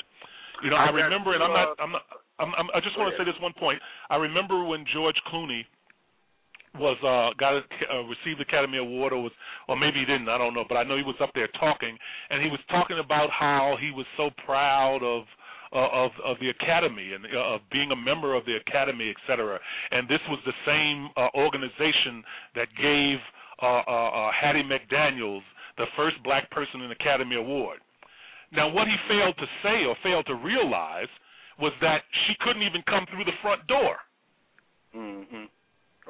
You 0.62 0.70
know 0.70 0.76
i, 0.76 0.86
I 0.86 0.90
remember 0.90 1.34
and 1.34 1.42
i'm 1.42 1.52
not 1.52 1.68
uh, 1.68 1.82
i'm 1.82 1.92
not 1.92 2.02
I'm, 2.38 2.52
I'm, 2.56 2.68
i 2.74 2.80
just 2.80 2.98
want 2.98 3.12
to 3.12 3.18
say 3.18 3.24
this 3.24 3.38
one 3.42 3.52
point. 3.58 3.80
I 4.10 4.16
remember 4.16 4.64
when 4.64 4.84
george 4.92 5.18
clooney 5.32 5.62
was 6.78 6.96
uh 7.04 7.36
got 7.38 7.54
a, 7.54 7.62
uh, 7.92 8.02
received 8.08 8.40
the 8.40 8.48
academy 8.48 8.78
award 8.78 9.12
or 9.12 9.22
was 9.22 9.32
or 9.68 9.76
maybe 9.76 10.00
he 10.00 10.06
didn't 10.06 10.28
i 10.28 10.38
don't 10.38 10.54
know 10.54 10.64
but 10.68 10.76
i 10.76 10.82
know 10.82 10.96
he 10.96 11.02
was 11.02 11.16
up 11.20 11.30
there 11.34 11.48
talking 11.60 11.98
and 12.30 12.42
he 12.42 12.48
was 12.48 12.60
talking 12.70 12.98
about 12.98 13.28
how 13.28 13.76
he 13.80 13.90
was 13.90 14.06
so 14.16 14.30
proud 14.46 15.02
of 15.02 15.24
of 15.72 16.10
of 16.24 16.36
the 16.40 16.50
academy 16.50 17.12
and 17.12 17.24
uh, 17.24 17.54
of 17.54 17.60
being 17.70 17.90
a 17.90 17.96
member 17.96 18.34
of 18.34 18.44
the 18.44 18.56
academy, 18.56 19.10
et 19.10 19.16
cetera. 19.26 19.58
And 19.90 20.08
this 20.08 20.20
was 20.28 20.38
the 20.44 20.56
same 20.66 21.08
uh, 21.16 21.28
organization 21.34 22.22
that 22.54 22.68
gave 22.76 23.18
uh, 23.62 23.82
uh, 23.86 24.28
uh, 24.28 24.30
Hattie 24.32 24.64
McDaniel's 24.64 25.44
the 25.78 25.86
first 25.96 26.16
black 26.22 26.50
person 26.50 26.82
in 26.82 26.90
Academy 26.90 27.36
Award. 27.36 27.78
Now, 28.52 28.68
what 28.68 28.86
he 28.86 28.94
failed 29.08 29.34
to 29.38 29.46
say 29.62 29.84
or 29.88 29.96
failed 30.02 30.26
to 30.26 30.34
realize 30.34 31.08
was 31.58 31.72
that 31.80 32.02
she 32.26 32.34
couldn't 32.40 32.62
even 32.62 32.82
come 32.86 33.06
through 33.10 33.24
the 33.24 33.36
front 33.40 33.66
door. 33.66 33.96
Mm-hmm. 34.94 35.48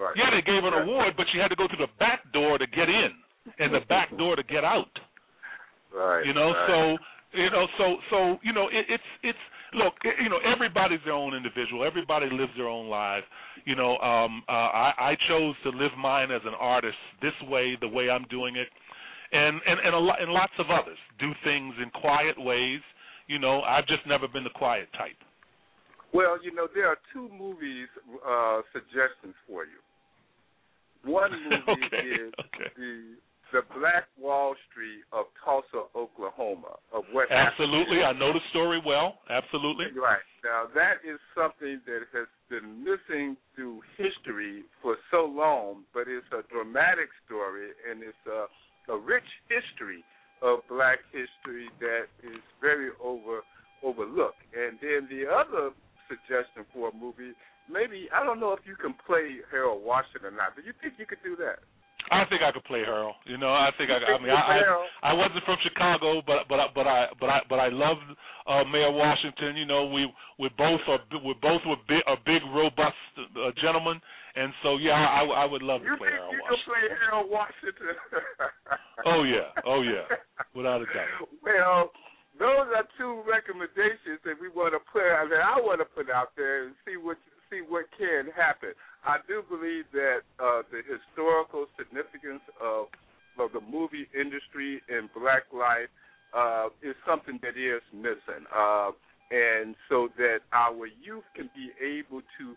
Right. 0.01 0.17
Yeah, 0.17 0.31
they 0.31 0.43
gave 0.43 0.63
her 0.63 0.75
an 0.75 0.89
award, 0.89 1.15
but 1.17 1.27
she 1.33 1.39
had 1.39 1.49
to 1.49 1.57
go 1.57 1.69
through 1.69 1.87
the 1.87 1.93
back 1.99 2.25
door 2.33 2.59
to 2.59 2.67
get 2.67 2.89
in, 2.89 3.11
and 3.59 3.75
the 3.75 3.85
back 3.89 4.17
door 4.19 4.35
to 4.35 4.43
get 4.43 4.65
out. 4.65 4.91
Right. 5.95 6.25
You 6.25 6.33
know, 6.33 6.51
right. 6.51 6.67
so 6.67 6.99
you 7.35 7.51
know, 7.51 7.67
so 7.79 7.97
so 8.11 8.39
you 8.43 8.53
know, 8.53 8.69
it, 8.69 8.87
it's 8.89 9.11
it's 9.23 9.45
look, 9.75 9.95
it, 10.05 10.15
you 10.23 10.29
know, 10.29 10.39
everybody's 10.45 11.01
their 11.05 11.15
own 11.15 11.35
individual. 11.35 11.85
Everybody 11.85 12.27
lives 12.31 12.53
their 12.57 12.69
own 12.69 12.89
life. 12.89 13.25
You 13.65 13.77
know, 13.77 13.97
um, 13.99 14.43
uh, 14.49 14.53
I, 14.53 14.93
I 14.99 15.17
chose 15.29 15.55
to 15.65 15.71
live 15.71 15.93
mine 15.99 16.31
as 16.31 16.43
an 16.45 16.55
artist 16.59 16.97
this 17.21 17.35
way, 17.49 17.77
the 17.81 17.89
way 17.89 18.11
I'm 18.11 18.25
doing 18.31 18.57
it, 18.57 18.69
and 19.33 19.61
and 19.67 19.81
and 19.85 19.95
a 19.95 19.99
lot 19.99 20.21
and 20.21 20.31
lots 20.33 20.53
of 20.59 20.67
others 20.71 20.99
do 21.19 21.33
things 21.45 21.75
in 21.83 21.91
quiet 21.91 22.37
ways. 22.39 22.81
You 23.29 23.39
know, 23.39 23.63
I've 23.63 23.87
just 23.87 24.07
never 24.07 24.29
been 24.29 24.45
the 24.45 24.51
quiet 24.55 24.89
type. 24.93 25.17
Well, 26.13 26.37
you 26.45 26.55
know, 26.55 26.69
there 26.75 26.89
are 26.89 26.99
two 27.13 27.31
movies 27.33 27.89
uh, 28.29 28.61
suggestions 28.73 29.35
for 29.49 29.65
you. 29.65 29.81
One 31.11 31.31
movie 31.45 31.87
Okay, 31.87 31.97
is 31.97 32.33
okay. 32.39 32.71
the 32.77 33.17
the 33.53 33.61
Black 33.77 34.09
Wall 34.17 34.57
Street 34.71 35.05
of 35.13 35.29
Tulsa, 35.45 35.87
Oklahoma, 35.95 36.81
of 36.93 37.05
what 37.13 37.31
Absolutely, 37.31 38.01
I 38.01 38.13
know 38.17 38.33
the 38.33 38.41
story 38.51 38.81
well. 38.85 39.21
Absolutely. 39.29 39.93
Right. 39.93 40.25
Now 40.43 40.67
that 40.75 41.05
is 41.05 41.21
something 41.37 41.81
that 41.85 42.09
has 42.17 42.27
been 42.49 42.83
missing 42.83 43.37
through 43.55 43.85
history 44.01 44.65
for 44.81 44.97
so 45.13 45.29
long, 45.29 45.85
but 45.93 46.09
it's 46.09 46.27
a 46.33 46.43
dramatic 46.49 47.13
story 47.29 47.71
and 47.85 48.03
it's 48.03 48.25
a, 48.27 48.49
a 48.93 48.97
rich 48.99 49.29
history 49.47 50.03
of 50.41 50.65
black 50.69 50.99
history 51.13 51.71
that 51.79 52.09
is 52.25 52.41
very 52.61 52.91
over 52.99 53.45
overlooked. 53.85 54.43
And 54.57 54.79
then 54.81 55.07
the 55.11 55.29
other 55.29 55.71
suggestion 56.09 56.65
for 56.73 56.91
a 56.91 56.95
movie, 56.95 57.35
maybe 57.71 58.09
I 58.15 58.25
don't 58.25 58.41
know 58.41 58.53
if 58.53 58.65
you 58.65 58.75
can 58.75 58.95
play 59.07 59.43
Harold 59.51 59.85
Washington 59.85 60.35
or 60.35 60.37
not. 60.37 60.57
Do 60.57 60.63
you 60.63 60.73
think 60.81 60.95
you 60.99 61.07
could 61.07 61.23
do 61.23 61.37
that? 61.37 61.61
I 62.11 62.25
think 62.27 62.43
I 62.43 62.51
could 62.53 62.65
play 62.65 62.81
Harold. 62.85 63.15
You 63.25 63.39
know, 63.39 63.53
I 63.53 63.71
think 63.79 63.91
I. 63.91 63.97
I 64.03 64.19
mean, 64.19 64.31
I. 64.31 64.59
I 64.59 64.87
I 65.11 65.13
wasn't 65.15 65.45
from 65.45 65.57
Chicago, 65.63 66.23
but 66.27 66.49
but 66.49 66.61
I- 66.61 66.69
but 66.75 66.87
I 66.87 67.07
but 67.21 67.29
I 67.31 67.41
but 67.49 67.59
I 67.59 67.69
loved 67.69 68.01
uh, 68.47 68.65
Mayor 68.65 68.91
Washington. 68.91 69.57
You 69.57 69.67
know, 69.67 69.87
we 69.87 70.11
we 70.39 70.49
both 70.59 70.81
are 70.89 70.99
we 71.25 71.35
both 71.41 71.63
were 71.67 71.77
big, 71.89 72.03
a 72.07 72.17
big 72.25 72.43
robust 72.55 72.97
uh, 73.19 73.51
gentleman, 73.61 74.01
and 74.37 74.53
so 74.63 74.77
yeah, 74.79 74.93
I 74.99 75.23
I 75.25 75.45
would 75.45 75.63
love 75.63 75.83
to 75.83 75.87
You 75.87 75.97
play 75.97 76.09
think 76.11 76.21
Harold 76.21 76.35
you 76.35 76.43
Washington. 76.43 76.73
play 76.73 76.85
Harold 77.07 77.31
Washington? 77.31 77.95
Oh 79.05 79.25
yeah, 79.25 79.51
oh 79.67 79.83
yeah, 79.83 80.07
without 80.55 80.81
a 80.81 80.87
doubt. 80.87 81.27
Well, 81.43 81.91
those 82.39 82.71
are 82.71 82.87
two 82.97 83.23
recommendations 83.27 84.23
that 84.25 84.39
we 84.41 84.49
want 84.49 84.75
to 84.75 84.81
put 84.93 85.03
that 85.03 85.43
I 85.43 85.59
want 85.59 85.81
to 85.81 85.85
put 85.91 86.09
out 86.09 86.31
there 86.37 86.67
and 86.67 86.75
see 86.87 86.97
what 86.97 87.19
see 87.53 87.61
what 87.69 87.85
can 88.01 88.33
happen. 88.33 88.73
I 89.05 89.19
do 89.29 89.45
believe 89.45 89.85
that 89.93 90.25
uh, 90.41 90.65
the 90.73 90.81
historical 90.81 91.67
significance 91.77 92.41
of 92.57 92.89
of 93.39 93.53
the 93.53 93.61
movie 93.61 94.09
industry 94.13 94.83
in 94.89 95.09
Black 95.17 95.45
life 95.53 95.89
uh, 96.37 96.69
is 96.83 96.97
something 97.07 97.41
that 97.43 97.57
is 97.57 97.81
missing, 97.93 98.45
uh, 98.55 98.93
and 99.31 99.75
so 99.89 100.09
that 100.17 100.41
our 100.53 100.87
youth 100.87 101.25
can 101.37 101.49
be 101.55 101.73
able 101.81 102.21
to 102.41 102.57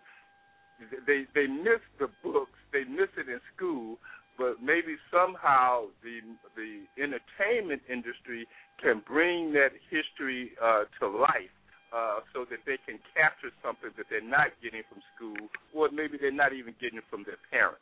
they 1.08 1.24
they 1.34 1.48
miss 1.48 1.84
the 2.00 2.08
books, 2.24 2.60
they 2.72 2.84
miss 2.84 3.10
it 3.18 3.30
in 3.30 3.40
school, 3.56 3.98
but 4.38 4.62
maybe 4.62 4.96
somehow 5.12 5.88
the 6.04 6.20
the 6.56 6.84
entertainment 7.02 7.82
industry 7.92 8.48
can 8.82 9.02
bring 9.08 9.54
that 9.54 9.72
history 9.90 10.52
uh, 10.62 10.84
to 11.00 11.08
life, 11.08 11.56
uh, 11.96 12.20
so 12.36 12.44
that 12.52 12.60
they 12.68 12.76
can 12.84 13.00
capture 13.16 13.56
something 13.64 13.90
that 13.96 14.06
they're 14.12 14.20
not 14.20 14.52
getting 14.60 14.84
from 14.92 15.00
school, 15.16 15.48
or 15.72 15.88
maybe 15.96 16.20
they're 16.20 16.36
not 16.36 16.52
even 16.52 16.76
getting 16.84 17.00
from 17.08 17.24
their 17.24 17.40
parents. 17.48 17.80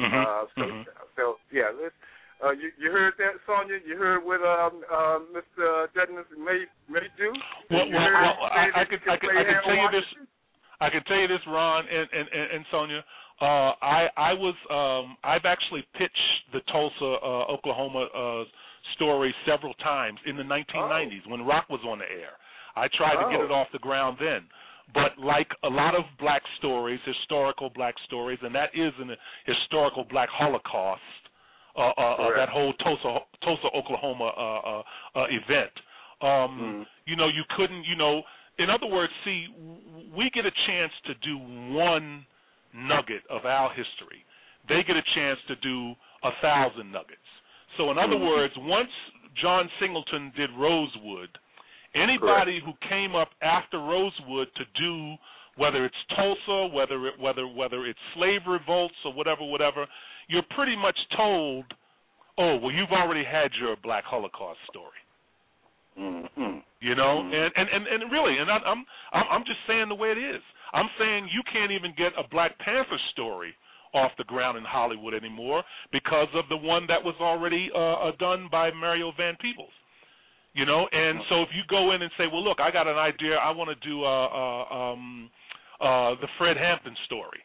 Mhm, 0.00 0.16
Uh, 0.16 0.46
so, 0.56 0.62
mhm. 0.64 0.86
so 1.16 1.38
yeah, 1.52 1.70
let's. 1.76 1.94
Uh, 2.42 2.52
you, 2.52 2.72
you 2.80 2.90
heard 2.90 3.12
that, 3.18 3.36
Sonja? 3.44 3.84
You 3.84 3.98
heard 3.98 4.24
what 4.24 4.40
um, 4.40 4.82
uh, 4.88 5.18
Mr. 5.28 5.92
Dennis 5.92 6.24
may 6.38 6.64
may 6.88 7.04
do? 7.18 7.28
Well, 7.68 7.84
well, 7.84 8.00
well 8.00 8.48
I, 8.48 8.70
I 8.80 8.84
could 8.88 9.00
I 9.06 9.16
could 9.20 9.36
I 9.36 9.44
could 9.44 9.60
tell 9.62 9.76
you 9.76 9.90
this. 9.92 10.08
I 10.80 10.88
can 10.88 11.04
tell 11.04 11.18
you 11.18 11.28
this, 11.28 11.44
Ron 11.46 11.84
and 11.86 12.08
and 12.12 12.28
and, 12.32 12.50
and 12.56 12.64
Sonja. 12.72 13.00
Uh, 13.40 13.76
I 13.84 14.08
I 14.16 14.32
was 14.32 14.56
um, 14.70 15.18
I've 15.22 15.44
actually 15.44 15.84
pitched 15.98 16.32
the 16.52 16.60
Tulsa, 16.72 17.04
uh, 17.04 17.52
Oklahoma 17.52 18.08
uh, 18.08 18.44
story 18.94 19.34
several 19.44 19.74
times 19.74 20.18
in 20.24 20.36
the 20.36 20.42
1990s 20.42 21.28
when 21.28 21.44
Rock 21.44 21.68
was 21.68 21.80
on 21.84 21.98
the 21.98 22.08
air. 22.08 22.40
I 22.76 22.88
tried 22.88 23.16
to 23.22 23.30
get 23.30 23.40
Oh. 23.40 23.44
it 23.44 23.50
off 23.50 23.70
the 23.72 23.78
ground 23.78 24.18
then. 24.18 24.48
But 24.92 25.18
like 25.18 25.54
a 25.62 25.70
lot 25.70 25.94
of 25.94 26.04
black 26.18 26.42
stories, 26.58 27.00
historical 27.04 27.70
black 27.70 27.94
stories, 28.06 28.38
and 28.42 28.54
that 28.54 28.74
is 28.74 28.92
an 28.98 29.16
historical 29.46 30.04
black 30.04 30.28
Holocaust, 30.28 31.02
uh, 31.76 31.92
uh, 31.96 32.14
uh, 32.14 32.36
that 32.36 32.48
whole 32.48 32.72
Tulsa, 32.74 33.20
Tulsa, 33.42 33.68
Oklahoma 33.72 34.32
uh, 34.36 34.58
uh, 34.58 34.82
uh, 35.14 35.26
event. 35.30 35.70
Um, 36.20 36.86
You 37.06 37.16
know, 37.16 37.28
you 37.28 37.44
couldn't. 37.56 37.84
You 37.84 37.94
know, 37.96 38.22
in 38.58 38.68
other 38.68 38.86
words, 38.86 39.12
see, 39.24 39.48
we 40.12 40.28
get 40.30 40.44
a 40.44 40.50
chance 40.66 40.92
to 41.06 41.14
do 41.14 41.38
one 41.72 42.26
nugget 42.74 43.22
of 43.30 43.46
our 43.46 43.70
history. 43.70 44.24
They 44.68 44.82
get 44.82 44.96
a 44.96 45.02
chance 45.14 45.38
to 45.48 45.56
do 45.56 45.94
a 46.22 46.32
thousand 46.42 46.92
nuggets. 46.92 47.26
So, 47.76 47.90
in 47.90 47.98
other 47.98 48.16
Mhm. 48.16 48.28
words, 48.28 48.56
once 48.58 48.92
John 49.34 49.70
Singleton 49.78 50.30
did 50.36 50.50
Rosewood, 50.50 51.38
anybody 51.94 52.60
who 52.64 52.72
came 52.88 53.14
up 53.14 53.30
after 53.42 53.78
Rosewood 53.78 54.48
to 54.56 54.64
do 54.80 55.14
whether 55.56 55.84
it's 55.84 55.96
Tulsa, 56.16 56.74
whether 56.74 57.08
it, 57.08 57.20
whether 57.20 57.46
whether 57.46 57.86
it's 57.86 57.98
slave 58.14 58.40
revolts 58.48 58.94
or 59.04 59.12
whatever, 59.12 59.44
whatever, 59.44 59.86
you're 60.28 60.46
pretty 60.56 60.76
much 60.76 60.96
told, 61.16 61.64
oh, 62.38 62.56
well, 62.56 62.72
you've 62.72 62.92
already 62.92 63.24
had 63.24 63.50
your 63.60 63.76
Black 63.82 64.04
Holocaust 64.04 64.58
story. 64.70 65.00
Mm-hmm. 65.98 66.58
You 66.80 66.94
know, 66.94 67.20
and, 67.20 67.52
and 67.56 67.68
and 67.68 67.86
and 67.86 68.12
really, 68.12 68.38
and 68.38 68.50
I, 68.50 68.56
I'm 68.64 68.84
I'm 69.12 69.24
I'm 69.30 69.44
just 69.44 69.58
saying 69.66 69.88
the 69.88 69.94
way 69.94 70.08
it 70.12 70.18
is. 70.18 70.40
I'm 70.72 70.88
saying 70.98 71.28
you 71.34 71.42
can't 71.52 71.72
even 71.72 71.92
get 71.98 72.12
a 72.16 72.26
Black 72.30 72.56
Panther 72.58 72.96
story 73.12 73.52
off 73.92 74.12
the 74.16 74.24
ground 74.24 74.56
in 74.56 74.64
Hollywood 74.64 75.14
anymore 75.14 75.64
because 75.92 76.28
of 76.34 76.44
the 76.48 76.56
one 76.56 76.86
that 76.86 77.02
was 77.02 77.16
already 77.20 77.68
uh, 77.74 78.08
uh, 78.08 78.12
done 78.18 78.48
by 78.50 78.70
Mario 78.70 79.12
Van 79.16 79.36
Peebles. 79.42 79.74
You 80.52 80.66
know, 80.66 80.88
and 80.90 81.20
so 81.28 81.42
if 81.42 81.48
you 81.54 81.62
go 81.68 81.92
in 81.94 82.02
and 82.02 82.10
say, 82.18 82.24
well, 82.26 82.42
look, 82.42 82.58
I 82.58 82.72
got 82.72 82.88
an 82.88 82.96
idea, 82.98 83.36
I 83.36 83.52
want 83.52 83.70
to 83.70 83.88
do 83.88 84.02
uh, 84.02 84.26
uh, 84.26 84.74
um, 84.74 85.30
uh, 85.80 86.18
the 86.20 86.26
Fred 86.38 86.56
Hampton 86.56 86.96
story. 87.06 87.38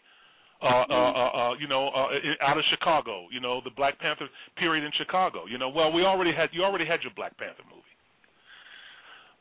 Uh, 0.61 0.83
uh, 0.89 0.93
uh, 0.95 1.29
uh, 1.29 1.53
you 1.59 1.67
know, 1.67 1.89
uh, 1.89 2.07
out 2.41 2.57
of 2.57 2.63
Chicago. 2.71 3.27
You 3.31 3.41
know, 3.41 3.61
the 3.63 3.69
Black 3.75 3.99
Panther 3.99 4.25
period 4.57 4.83
in 4.83 4.91
Chicago. 4.97 5.45
You 5.45 5.59
know, 5.59 5.69
well, 5.69 5.91
we 5.91 6.01
already 6.03 6.33
had 6.33 6.49
you 6.53 6.63
already 6.63 6.85
had 6.85 7.03
your 7.03 7.11
Black 7.15 7.37
Panther 7.37 7.61
movie. 7.69 7.83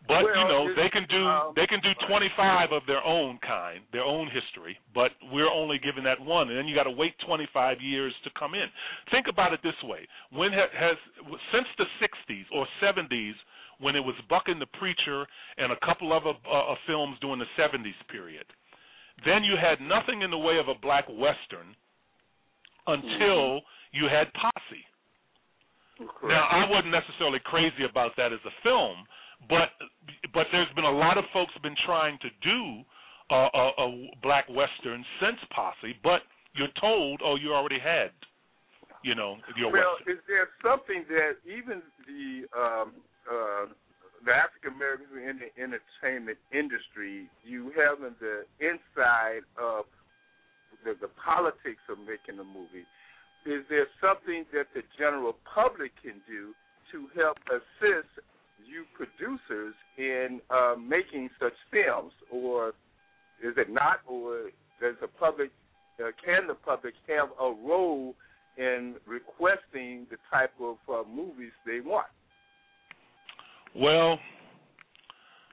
But 0.07 0.21
you 0.21 0.45
know 0.45 0.69
they 0.77 0.91
can 0.93 1.07
do 1.09 1.25
um, 1.25 1.53
they 1.57 1.67
can 1.67 1.81
do 1.81 1.89
25 2.09 2.73
of 2.73 2.83
their 2.87 3.03
own 3.03 3.39
kind, 3.41 3.81
their 3.91 4.05
own 4.05 4.29
history, 4.29 4.77
but 4.95 5.13
we're 5.33 5.49
only 5.49 5.79
given 5.79 6.05
that 6.05 6.21
one, 6.21 6.51
and 6.51 6.59
then 6.59 6.69
you 6.69 6.75
got 6.77 6.85
to 6.85 6.93
wait 6.93 7.15
25 7.27 7.81
years 7.81 8.13
to 8.25 8.31
come 8.39 8.53
in. 8.53 8.69
Think 9.11 9.29
about 9.33 9.55
it 9.55 9.61
this 9.63 9.81
way: 9.83 10.07
when 10.29 10.53
ha- 10.53 10.69
has 10.77 11.01
since 11.53 11.69
the 11.79 11.89
60s 12.05 12.45
or 12.53 12.67
70s, 12.85 13.33
when 13.81 13.97
it 13.97 14.01
was 14.01 14.15
Buck 14.29 14.45
and 14.47 14.61
the 14.61 14.71
Preacher 14.79 15.27
and 15.59 15.73
a 15.73 15.79
couple 15.85 16.13
other 16.13 16.33
uh, 16.51 16.75
films 16.87 17.17
during 17.21 17.39
the 17.39 17.51
70s 17.59 17.99
period. 18.11 18.47
Then 19.25 19.45
you 19.45 19.55
had 19.61 19.81
nothing 19.81 20.23
in 20.23 20.31
the 20.31 20.39
way 20.39 20.59
of 20.59 20.69
a 20.69 20.79
black 20.81 21.07
western 21.09 21.75
until 22.87 23.63
mm-hmm. 23.63 23.97
you 23.97 24.05
had 24.11 24.33
Posse. 24.35 24.85
Correct. 25.99 26.27
Now, 26.27 26.51
I 26.51 26.69
wasn't 26.69 26.91
necessarily 26.91 27.39
crazy 27.45 27.87
about 27.89 28.13
that 28.17 28.33
as 28.33 28.43
a 28.45 28.55
film, 28.63 29.07
but 29.49 29.71
but 30.33 30.47
there's 30.51 30.73
been 30.75 30.85
a 30.85 30.99
lot 30.99 31.19
of 31.19 31.25
folks 31.33 31.53
been 31.63 31.77
trying 31.87 32.19
to 32.19 32.29
do 32.43 32.83
uh, 33.31 33.49
a, 33.55 33.65
a 33.79 34.11
black 34.23 34.49
western 34.49 35.05
since 35.21 35.39
Posse, 35.55 35.95
but 36.03 36.23
you're 36.57 36.73
told, 36.81 37.21
oh, 37.25 37.37
you 37.37 37.55
already 37.55 37.79
had, 37.79 38.11
you 39.03 39.15
know, 39.15 39.37
your 39.57 39.71
well, 39.71 39.97
western. 39.99 40.15
is 40.15 40.23
there 40.27 40.49
something 40.63 41.05
that 41.09 41.39
even 41.47 41.83
the 42.07 42.47
um, 42.59 42.93
uh, 43.31 43.67
the 44.25 44.33
African 44.33 44.75
Americans 44.77 45.13
in 45.13 45.37
the 45.41 45.51
entertainment 45.61 46.39
industry, 46.53 47.29
you 47.45 47.73
having 47.77 48.17
the 48.21 48.49
inside 48.61 49.45
of 49.61 49.85
the, 50.85 50.97
the 51.01 51.13
politics 51.21 51.85
of 51.89 51.99
making 52.01 52.41
a 52.41 52.47
movie, 52.47 52.89
is 53.45 53.65
there 53.69 53.87
something 54.01 54.45
that 54.53 54.73
the 54.73 54.81
general 54.97 55.37
public 55.45 55.93
can 56.01 56.21
do 56.27 56.57
to 56.93 57.09
help 57.17 57.37
assist 57.53 58.09
you 58.65 58.85
producers 58.97 59.75
in 59.99 60.41
uh, 60.49 60.75
making 60.81 61.29
such 61.41 61.53
films, 61.71 62.13
or 62.33 62.69
is 63.43 63.53
it 63.57 63.69
not, 63.69 64.01
or 64.07 64.51
does 64.81 64.95
the 65.01 65.09
public, 65.09 65.51
uh, 66.01 66.11
can 66.25 66.47
the 66.47 66.55
public 66.55 66.95
have 67.09 67.29
a 67.41 67.53
role 67.67 68.15
in 68.57 68.95
requesting 69.07 70.07
the 70.11 70.17
type 70.33 70.53
of 70.61 70.77
uh, 70.89 71.03
movies 71.09 71.53
they 71.67 71.81
want? 71.81 72.07
Well, 73.77 74.19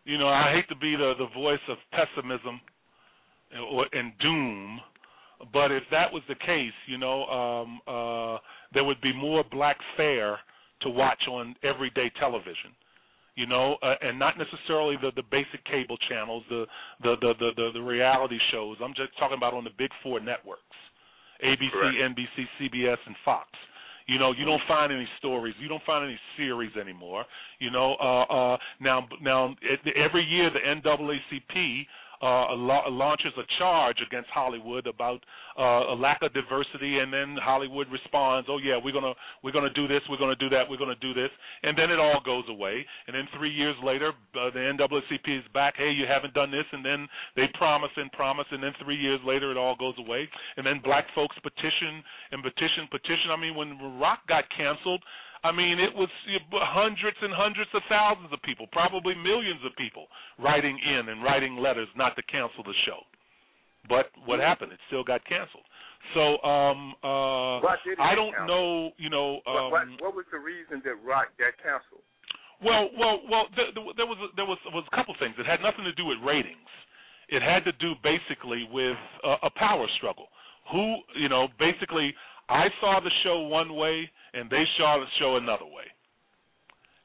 you 0.03 0.18
know, 0.18 0.27
I 0.27 0.53
hate 0.53 0.68
to 0.69 0.76
be 0.76 0.95
the 0.95 1.14
the 1.18 1.27
voice 1.35 1.60
of 1.69 1.77
pessimism 1.91 2.60
and, 3.52 3.88
and 3.93 4.11
doom, 4.19 4.80
but 5.53 5.72
if 5.72 5.84
that 5.91 6.11
was 6.11 6.23
the 6.27 6.35
case, 6.35 6.73
you 6.88 6.98
know, 6.98 7.26
um, 7.26 7.81
uh, 7.88 8.38
there 8.73 8.84
would 8.84 9.02
be 9.02 9.14
more 9.14 9.43
black 9.52 9.77
fare 9.98 10.39
to 10.81 10.89
watch 10.89 11.22
on 11.30 11.56
everyday 11.64 12.11
television. 12.19 12.72
You 13.35 13.48
know, 13.48 13.77
uh, 13.81 13.95
and 14.02 14.19
not 14.19 14.35
necessarily 14.38 14.98
the 15.02 15.11
the 15.15 15.23
basic 15.31 15.64
cable 15.65 15.98
channels, 16.10 16.43
the 16.49 16.65
the, 17.02 17.15
the 17.22 17.34
the 17.39 17.49
the 17.56 17.69
the 17.73 17.81
reality 17.81 18.38
shows. 18.52 18.77
I'm 18.84 18.93
just 18.93 19.18
talking 19.18 19.38
about 19.38 19.53
on 19.53 19.64
the 19.64 19.72
big 19.77 19.89
four 20.03 20.19
networks: 20.19 20.61
ABC, 21.43 21.72
Correct. 21.72 21.95
NBC, 21.98 22.45
CBS, 22.60 22.98
and 23.06 23.15
Fox. 23.23 23.48
You 24.07 24.19
know, 24.19 24.31
you 24.31 24.45
don't 24.45 24.61
find 24.67 24.91
any 24.91 25.07
stories. 25.19 25.53
You 25.59 25.67
don't 25.67 25.83
find 25.85 26.05
any 26.05 26.19
series 26.37 26.71
anymore. 26.75 27.25
You 27.59 27.71
know, 27.71 27.95
uh, 28.01 28.23
uh, 28.23 28.57
now 28.79 29.07
now 29.21 29.55
every 29.95 30.23
year 30.23 30.49
the 30.49 30.59
NAACP 30.59 31.85
uh, 32.22 32.56
launches 32.56 33.34
a 33.38 33.43
charge 33.57 33.98
against 34.06 34.30
Hollywood 34.30 34.85
about 34.88 35.22
uh, 35.57 35.93
a 35.93 35.95
lack 35.95 36.22
of 36.22 36.34
diversity, 36.34 36.99
and 36.99 37.11
then 37.11 37.35
Hollywood 37.41 37.88
responds, 37.91 38.48
"Oh 38.49 38.60
yeah, 38.60 38.77
we're 38.81 38.93
gonna 38.93 39.14
we're 39.43 39.52
gonna 39.52 39.73
do 39.73 39.88
this, 39.88 40.02
we're 40.10 40.18
gonna 40.22 40.35
do 40.35 40.49
that, 40.49 40.69
we're 40.69 40.77
gonna 40.77 40.95
do 41.02 41.14
this," 41.14 41.30
and 41.64 41.77
then 41.77 41.89
it 41.89 41.99
all 41.99 42.22
goes 42.23 42.45
away. 42.49 42.85
And 43.07 43.15
then 43.15 43.27
three 43.38 43.49
years 43.52 43.76
later, 43.84 44.14
uh, 44.35 44.52
the 44.53 44.60
NAACP 44.60 45.39
is 45.39 45.43
back. 45.53 45.76
Hey, 45.77 45.91
you 45.91 46.06
haven't 46.07 46.34
done 46.34 46.52
this, 46.52 46.65
and 46.72 46.85
then 46.85 47.07
they 47.35 47.45
promise 47.57 47.91
and 47.98 48.11
promise, 48.11 48.45
and 48.52 48.61
then 48.61 48.73
three 48.84 48.98
years 48.98 49.19
later, 49.26 49.52
it 49.52 49.57
all 49.57 49.76
goes 49.76 49.95
away. 49.98 50.30
And 50.57 50.65
then 50.65 50.80
black 50.84 51.06
folks 51.15 51.35
petition 51.41 52.03
and 52.31 52.43
petition, 52.43 52.88
petition. 52.91 53.31
I 53.31 53.38
mean, 53.38 53.56
when 53.56 53.99
Rock 53.99 54.19
got 54.27 54.45
canceled. 54.56 55.03
I 55.43 55.51
mean, 55.51 55.80
it 55.80 55.93
was 55.95 56.09
hundreds 56.53 57.18
and 57.22 57.34
hundreds 57.34 57.69
of 57.73 57.81
thousands 57.89 58.31
of 58.34 58.41
people, 58.43 58.68
probably 58.72 59.15
millions 59.15 59.61
of 59.65 59.76
people, 59.76 60.07
writing 60.39 60.77
in 60.80 61.09
and 61.09 61.23
writing 61.23 61.57
letters 61.57 61.88
not 61.95 62.15
to 62.15 62.23
cancel 62.23 62.63
the 62.63 62.73
show. 62.85 62.99
But 63.89 64.11
what 64.26 64.39
Mm-hmm. 64.39 64.41
happened? 64.41 64.72
It 64.73 64.80
still 64.88 65.03
got 65.03 65.26
canceled. 65.26 65.63
So 66.13 66.41
um 66.43 66.93
uh 67.03 67.59
I 67.99 68.15
don't 68.15 68.34
canceled? 68.35 68.47
know, 68.47 68.91
you 68.97 69.09
know, 69.09 69.41
um 69.47 69.72
what, 69.72 69.72
what, 69.72 70.01
what 70.01 70.15
was 70.15 70.26
the 70.31 70.39
reason 70.39 70.81
that 70.85 70.95
Rock 71.03 71.30
got 71.38 71.53
canceled? 71.61 72.05
well, 72.63 72.89
well, 72.97 73.22
well. 73.30 73.45
There, 73.55 73.68
there 73.97 74.05
was 74.05 74.18
there 74.35 74.45
was 74.45 74.57
was 74.73 74.85
a 74.91 74.95
couple 74.95 75.15
things. 75.19 75.35
It 75.39 75.45
had 75.45 75.61
nothing 75.61 75.84
to 75.85 75.93
do 75.93 76.05
with 76.05 76.18
ratings. 76.26 76.69
It 77.30 77.41
had 77.41 77.63
to 77.65 77.72
do 77.73 77.93
basically 78.03 78.68
with 78.72 78.97
uh, 79.23 79.38
a 79.43 79.49
power 79.51 79.88
struggle. 79.97 80.27
Who, 80.72 80.97
you 81.18 81.30
know, 81.30 81.47
basically, 81.59 82.13
I 82.49 82.68
saw 82.80 82.99
the 82.99 83.11
show 83.23 83.41
one 83.41 83.76
way 83.76 84.09
and 84.33 84.49
they 84.49 84.63
saw 84.77 85.03
show 85.19 85.37
another 85.37 85.65
way. 85.65 85.87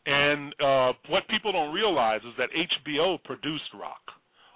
And 0.06 0.54
uh, 0.62 0.92
what 1.08 1.26
people 1.28 1.52
don't 1.52 1.74
realize 1.74 2.20
is 2.22 2.34
that 2.38 2.48
HBO 2.54 3.22
produced 3.24 3.74
Rock, 3.74 4.02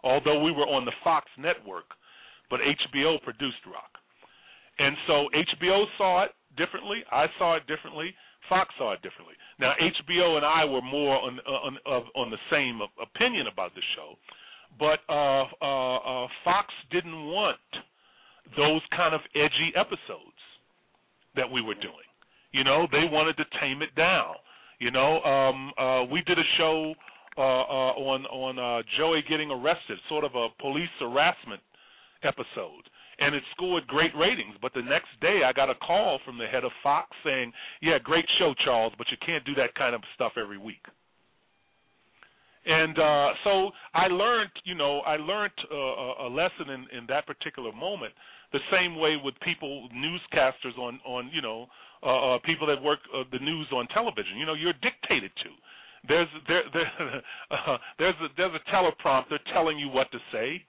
although 0.05 0.43
we 0.43 0.53
were 0.53 0.67
on 0.67 0.85
the 0.85 0.93
Fox 1.03 1.27
network, 1.37 1.87
but 2.49 2.61
HBO 2.61 3.21
produced 3.23 3.67
Rock. 3.67 3.91
And 4.79 4.97
so 5.07 5.29
HBO 5.35 5.85
saw 5.99 6.25
it 6.25 6.31
differently. 6.57 7.03
I 7.11 7.27
saw 7.39 7.57
it 7.57 7.67
differently. 7.67 8.15
Fox 8.49 8.73
saw 8.79 8.93
it 8.93 9.03
differently. 9.03 9.35
Now 9.59 9.75
HBO 9.79 10.37
and 10.37 10.47
I 10.47 10.65
were 10.65 10.83
more 10.83 11.17
on 11.21 11.39
on 11.41 11.77
on, 11.87 12.03
on 12.17 12.31
the 12.31 12.39
same 12.51 12.81
opinion 13.01 13.47
about 13.53 13.75
the 13.75 13.83
show, 13.95 14.15
but 14.79 15.01
uh, 15.09 15.45
uh, 15.61 16.25
uh, 16.25 16.29
Fox 16.45 16.69
didn't 16.91 17.27
want 17.27 17.59
those 18.57 18.81
kind 18.97 19.15
of 19.15 19.21
edgy 19.35 19.73
episodes 19.77 20.41
that 21.37 21.51
we 21.51 21.61
were 21.61 21.75
doing. 21.75 22.10
You 22.53 22.65
know, 22.65 22.87
they 22.91 23.05
wanted 23.11 23.37
to 23.37 23.45
tame 23.61 23.83
it 23.83 23.95
down. 23.95 24.35
You 24.79 24.91
know, 24.91 25.21
um, 25.23 25.73
uh, 25.79 26.05
we 26.11 26.23
did 26.23 26.39
a 26.39 26.49
show 26.57 26.95
uh, 27.37 27.41
uh, 27.41 27.93
on 27.95 28.27
on 28.27 28.59
uh, 28.59 28.83
Joey 28.99 29.23
getting 29.29 29.51
arrested, 29.51 29.99
sort 30.09 30.25
of 30.25 30.35
a 30.35 30.49
police 30.61 30.91
harassment 30.99 31.61
episode, 32.23 32.85
and 33.19 33.35
it 33.35 33.43
scored 33.55 33.87
great 33.87 34.11
ratings. 34.17 34.57
But 34.61 34.75
the 34.75 34.83
next 34.83 35.13
day, 35.21 35.41
I 35.47 35.53
got 35.53 35.71
a 35.71 35.75
call 35.75 36.19
from 36.25 36.39
the 36.39 36.47
head 36.47 36.65
of 36.65 36.73
Fox 36.83 37.09
saying, 37.25 37.53
"Yeah, 37.83 37.99
great 38.03 38.25
show, 38.39 38.55
Charles, 38.65 38.93
but 38.99 39.07
you 39.11 39.17
can't 39.25 39.45
do 39.45 39.55
that 39.55 39.75
kind 39.75 39.95
of 39.95 40.03
stuff 40.15 40.33
every 40.37 40.59
week." 40.59 40.85
And 42.67 42.99
uh, 42.99 43.29
so 43.45 43.71
I 43.95 44.09
learned, 44.09 44.51
you 44.65 44.75
know, 44.75 45.01
I 45.01 45.17
learned 45.17 45.53
uh, 45.73 46.27
a 46.27 46.29
lesson 46.29 46.69
in, 46.69 46.99
in 46.99 47.07
that 47.09 47.27
particular 47.27 47.73
moment. 47.73 48.13
The 48.53 48.61
same 48.73 48.99
way 48.99 49.17
with 49.23 49.35
people, 49.41 49.89
newscasters 49.95 50.77
on, 50.79 51.01
on, 51.07 51.31
you 51.33 51.41
know, 51.41 51.69
uh, 52.03 52.35
uh, 52.35 52.39
people 52.45 52.67
that 52.67 52.83
work 52.83 52.99
uh, 53.15 53.25
the 53.31 53.39
news 53.39 53.67
on 53.73 53.87
television. 53.89 54.39
You 54.39 54.47
know, 54.47 54.55
you're 54.55 54.75
dictated 54.83 55.31
to. 55.43 55.51
There's 56.09 56.29
there, 56.49 56.63
there 56.73 56.91
uh, 57.51 57.77
there's 57.99 58.15
a, 58.23 58.29
there's 58.37 58.53
a 58.55 58.71
teleprompter 58.75 59.39
telling 59.53 59.79
you 59.79 59.89
what 59.89 60.11
to 60.13 60.19
say, 60.33 60.63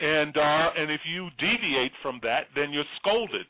and 0.00 0.36
uh, 0.36 0.70
and 0.76 0.90
if 0.90 1.00
you 1.06 1.28
deviate 1.38 1.92
from 2.02 2.18
that, 2.24 2.46
then 2.56 2.72
you're 2.72 2.84
scolded 3.00 3.46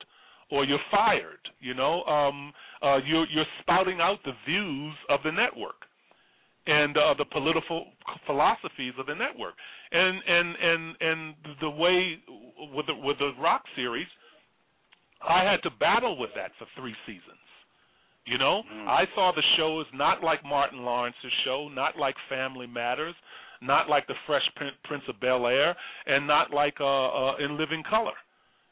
or 0.51 0.65
you're 0.65 0.79
fired. 0.91 1.41
You 1.61 1.75
know, 1.75 2.03
um, 2.05 2.53
uh, 2.83 2.99
you're 3.07 3.27
you're 3.31 3.47
spouting 3.61 4.01
out 4.01 4.19
the 4.25 4.33
views 4.47 4.95
of 5.09 5.21
the 5.25 5.33
network 5.33 5.77
and 6.67 6.97
uh, 6.97 7.15
the 7.19 7.25
political 7.27 7.87
philosophies 8.27 8.95
of 8.99 9.07
the 9.07 9.15
network. 9.15 9.55
And 9.93 10.23
and 10.27 10.57
and 10.57 10.97
and 11.01 11.35
the 11.61 11.71
way 11.71 12.19
with 12.75 12.87
the 12.87 12.95
with 12.95 13.19
the 13.19 13.33
Roc 13.41 13.63
series, 13.77 14.07
I 15.23 15.45
had 15.45 15.63
to 15.63 15.71
battle 15.79 16.19
with 16.19 16.31
that 16.37 16.53
for 16.59 16.67
three 16.77 16.95
seasons. 17.07 17.39
You 18.27 18.39
know, 18.39 18.63
Mm. 18.73 18.89
I 18.89 19.05
saw 19.15 19.33
the 19.33 19.43
show 19.57 19.81
as 19.81 19.87
not 19.93 20.23
like 20.25 20.43
Martin 20.45 20.83
Lawrence's 20.83 21.33
show, 21.45 21.69
not 21.69 21.99
like 21.99 22.17
Family 22.31 22.67
Matters, 22.67 23.15
not 23.61 23.91
like 23.91 24.07
The 24.07 24.15
Fresh 24.27 24.49
Prince 24.85 25.05
of 25.09 25.21
Bel 25.21 25.47
Air, 25.47 25.77
and 26.07 26.27
not 26.27 26.51
like 26.51 26.81
uh, 26.81 26.85
uh, 26.87 27.37
In 27.37 27.59
Living 27.59 27.83
Color. 27.89 28.15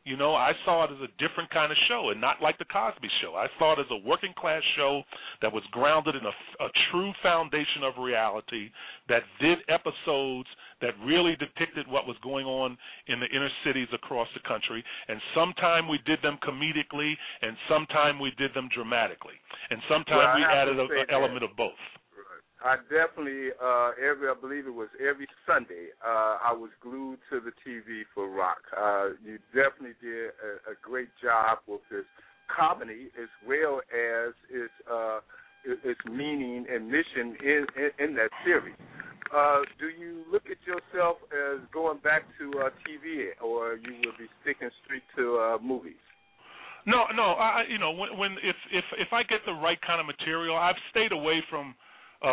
You 0.04 0.16
know, 0.16 0.34
I 0.34 0.50
saw 0.64 0.82
it 0.84 0.90
as 0.90 0.98
a 0.98 1.10
different 1.22 1.48
kind 1.50 1.70
of 1.70 1.78
show 1.88 2.10
and 2.10 2.20
not 2.20 2.42
like 2.42 2.58
the 2.58 2.66
Cosby 2.66 3.08
Show. 3.22 3.34
I 3.38 3.46
saw 3.58 3.74
it 3.74 3.78
as 3.78 3.86
a 3.90 4.02
working 4.06 4.34
class 4.36 4.62
show 4.76 5.02
that 5.40 5.52
was 5.52 5.62
grounded 5.70 6.16
in 6.16 6.26
a, 6.26 6.34
a 6.64 6.68
true 6.90 7.12
foundation 7.22 7.86
of 7.86 7.94
reality 8.02 8.70
that 9.08 9.22
did 9.40 9.58
episodes 9.70 10.48
that 10.80 10.98
really 11.06 11.36
depicted 11.38 11.86
what 11.86 12.06
was 12.10 12.16
going 12.22 12.46
on 12.46 12.76
in 13.06 13.20
the 13.20 13.30
inner 13.30 13.50
cities 13.64 13.86
across 13.94 14.26
the 14.34 14.42
country. 14.42 14.82
And 15.06 15.20
sometime 15.34 15.86
we 15.86 15.98
did 16.04 16.18
them 16.22 16.38
comedically, 16.42 17.14
and 17.42 17.56
sometime 17.70 18.18
we 18.18 18.32
did 18.38 18.50
them 18.54 18.68
dramatically, 18.74 19.38
and 19.70 19.78
sometime 19.88 20.18
Well, 20.18 20.36
we 20.36 20.44
added 20.44 20.80
an 20.80 20.88
element 21.14 21.44
of 21.44 21.54
both. 21.56 21.78
I 22.64 22.76
definitely 22.86 23.50
uh 23.62 23.90
every 23.98 24.28
I 24.30 24.34
believe 24.40 24.66
it 24.66 24.74
was 24.74 24.88
every 25.00 25.26
Sunday 25.46 25.90
uh 26.04 26.38
I 26.38 26.52
was 26.52 26.70
glued 26.80 27.18
to 27.30 27.40
the 27.40 27.50
TV 27.66 28.02
for 28.14 28.30
Roc. 28.30 28.58
Uh 28.76 29.18
you 29.24 29.38
definitely 29.54 29.98
did 30.00 30.30
a, 30.38 30.72
a 30.72 30.74
great 30.80 31.10
job 31.20 31.58
with 31.66 31.82
this 31.90 32.06
comedy 32.46 33.10
as 33.20 33.28
well 33.44 33.80
as 33.90 34.32
its 34.48 34.72
uh 34.90 35.20
its 35.64 36.00
meaning 36.06 36.66
and 36.72 36.86
mission 36.86 37.36
in 37.42 37.66
in, 37.76 37.90
in 38.08 38.14
that 38.14 38.30
series. 38.44 38.78
Uh 39.34 39.62
do 39.80 39.88
you 39.88 40.22
look 40.30 40.46
at 40.46 40.62
yourself 40.62 41.18
as 41.34 41.58
going 41.72 41.98
back 41.98 42.22
to 42.38 42.50
uh 42.60 42.70
TV 42.86 43.34
or 43.42 43.74
you 43.74 43.94
will 44.06 44.16
be 44.18 44.30
sticking 44.42 44.70
straight 44.84 45.04
to 45.16 45.38
uh 45.38 45.58
movies? 45.58 46.02
No, 46.84 47.06
no. 47.14 47.38
I, 47.38 47.62
you 47.70 47.78
know, 47.78 47.92
when, 47.92 48.18
when 48.18 48.32
if 48.42 48.56
if 48.72 48.84
if 48.98 49.12
I 49.12 49.22
get 49.22 49.38
the 49.46 49.52
right 49.52 49.78
kind 49.86 50.00
of 50.00 50.06
material, 50.06 50.56
I've 50.56 50.78
stayed 50.90 51.12
away 51.12 51.42
from 51.48 51.74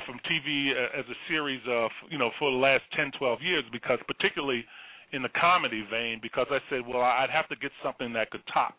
from 0.06 0.20
TV 0.30 0.72
as 0.72 1.06
a 1.10 1.18
series 1.28 1.62
of 1.68 1.92
you 2.10 2.18
know 2.18 2.30
for 2.40 2.52
the 2.52 2.58
last 2.58 2.84
10, 2.96 3.12
12 3.18 3.40
years 3.42 3.64
because 3.72 4.00
particularly 4.08 4.64
in 5.12 5.22
the 5.24 5.30
comedy 5.40 5.84
vein 5.90 6.20
because 6.22 6.48
I 6.52 6.60
said, 6.70 6.82
well, 6.88 7.02
I'd 7.02 7.30
have 7.32 7.48
to 7.50 7.56
get 7.56 7.72
something 7.84 8.14
that 8.14 8.30
could 8.30 8.44
top 8.54 8.76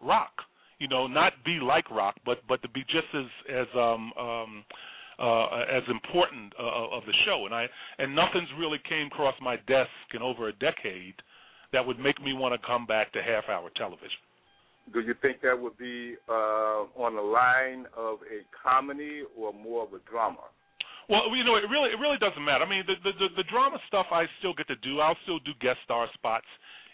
Roc. 0.00 0.30
You 0.78 0.86
know, 0.86 1.08
not 1.08 1.32
be 1.44 1.58
like 1.60 1.90
Roc, 1.90 2.14
but 2.24 2.38
but 2.48 2.62
to 2.62 2.68
be 2.68 2.82
just 2.82 3.08
as 3.14 3.26
as 3.50 3.66
um 3.74 4.12
um 4.18 4.64
uh 5.18 5.64
as 5.66 5.82
important 5.90 6.52
uh, 6.58 6.96
of 6.96 7.04
the 7.04 7.14
show. 7.26 7.46
And 7.46 7.54
I 7.54 7.66
and 7.98 8.14
nothing's 8.14 8.48
really 8.58 8.78
came 8.88 9.08
across 9.08 9.34
my 9.40 9.56
desk 9.66 9.90
in 10.14 10.22
over 10.22 10.48
a 10.48 10.52
decade 10.52 11.14
that 11.72 11.84
would 11.84 11.98
make 11.98 12.22
me 12.22 12.32
want 12.32 12.58
to 12.60 12.66
come 12.66 12.86
back 12.86 13.12
to 13.12 13.22
half 13.22 13.44
hour 13.48 13.70
television. 13.76 14.18
Do 14.92 15.00
you 15.00 15.14
think 15.20 15.40
that 15.42 15.58
would 15.58 15.76
be 15.78 16.16
uh 16.28 16.86
on 16.96 17.16
the 17.16 17.22
line 17.22 17.86
of 17.96 18.18
a 18.30 18.44
comedy 18.52 19.22
or 19.36 19.52
more 19.52 19.84
of 19.84 19.92
a 19.92 20.00
drama? 20.10 20.48
Well, 21.08 21.34
you 21.34 21.42
know, 21.42 21.56
it 21.56 21.64
really 21.70 21.90
it 21.90 21.98
really 22.00 22.18
doesn't 22.18 22.44
matter. 22.44 22.64
I 22.64 22.68
mean, 22.68 22.84
the 22.86 22.94
the 23.02 23.28
the, 23.36 23.44
drama 23.44 23.78
stuff 23.88 24.06
I 24.12 24.26
still 24.38 24.52
get 24.52 24.68
to 24.68 24.76
do. 24.76 25.00
I'll 25.00 25.16
still 25.22 25.38
do 25.38 25.52
guest 25.60 25.78
star 25.84 26.06
spots 26.12 26.46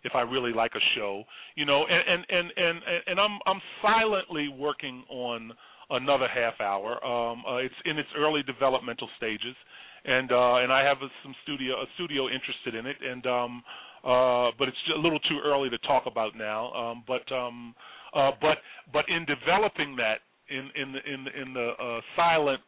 if 0.05 0.15
I 0.15 0.21
really 0.21 0.53
like 0.53 0.73
a 0.77 0.85
show, 0.95 1.25
you 1.57 1.67
know, 1.67 1.85
and 1.87 2.03
and 2.07 2.25
and 2.29 2.53
and, 2.57 2.79
and 3.09 3.21
I'm 3.21 3.39
I'm 3.47 3.61
silently 3.83 4.49
working 4.49 5.03
on 5.11 5.53
another 5.91 6.29
half 6.29 6.61
hour. 6.61 7.05
Um, 7.05 7.43
uh, 7.47 7.57
it's 7.57 7.75
in 7.85 7.99
its 7.99 8.09
early 8.17 8.43
developmental 8.45 9.09
stages, 9.17 9.57
and 10.05 10.31
uh, 10.31 10.57
and 10.63 10.73
I 10.73 10.85
have 10.85 10.99
a, 10.99 11.09
some 11.25 11.35
studio 11.43 11.75
a 11.75 11.87
studio 11.95 12.29
interested 12.29 12.75
in 12.77 12.87
it, 12.87 12.97
and 13.03 13.27
um, 13.27 13.63
uh, 14.05 14.51
but 14.59 14.69
it's 14.69 14.77
a 14.97 15.01
little 15.01 15.21
too 15.21 15.41
early 15.45 15.71
to 15.71 15.79
talk 15.79 16.05
about 16.07 16.37
now. 16.37 16.73
Um, 16.73 17.05
but 17.07 17.31
um, 17.35 17.75
uh, 18.15 18.33
but 18.41 18.59
but 18.93 19.05
in 19.09 19.25
developing 19.25 19.97
that 19.97 20.19
in 20.51 20.71
in 20.81 20.93
the 20.93 21.13
in 21.13 21.43
in 21.43 21.55
the 21.55 21.71
uh, 21.81 22.01
silent 22.17 22.61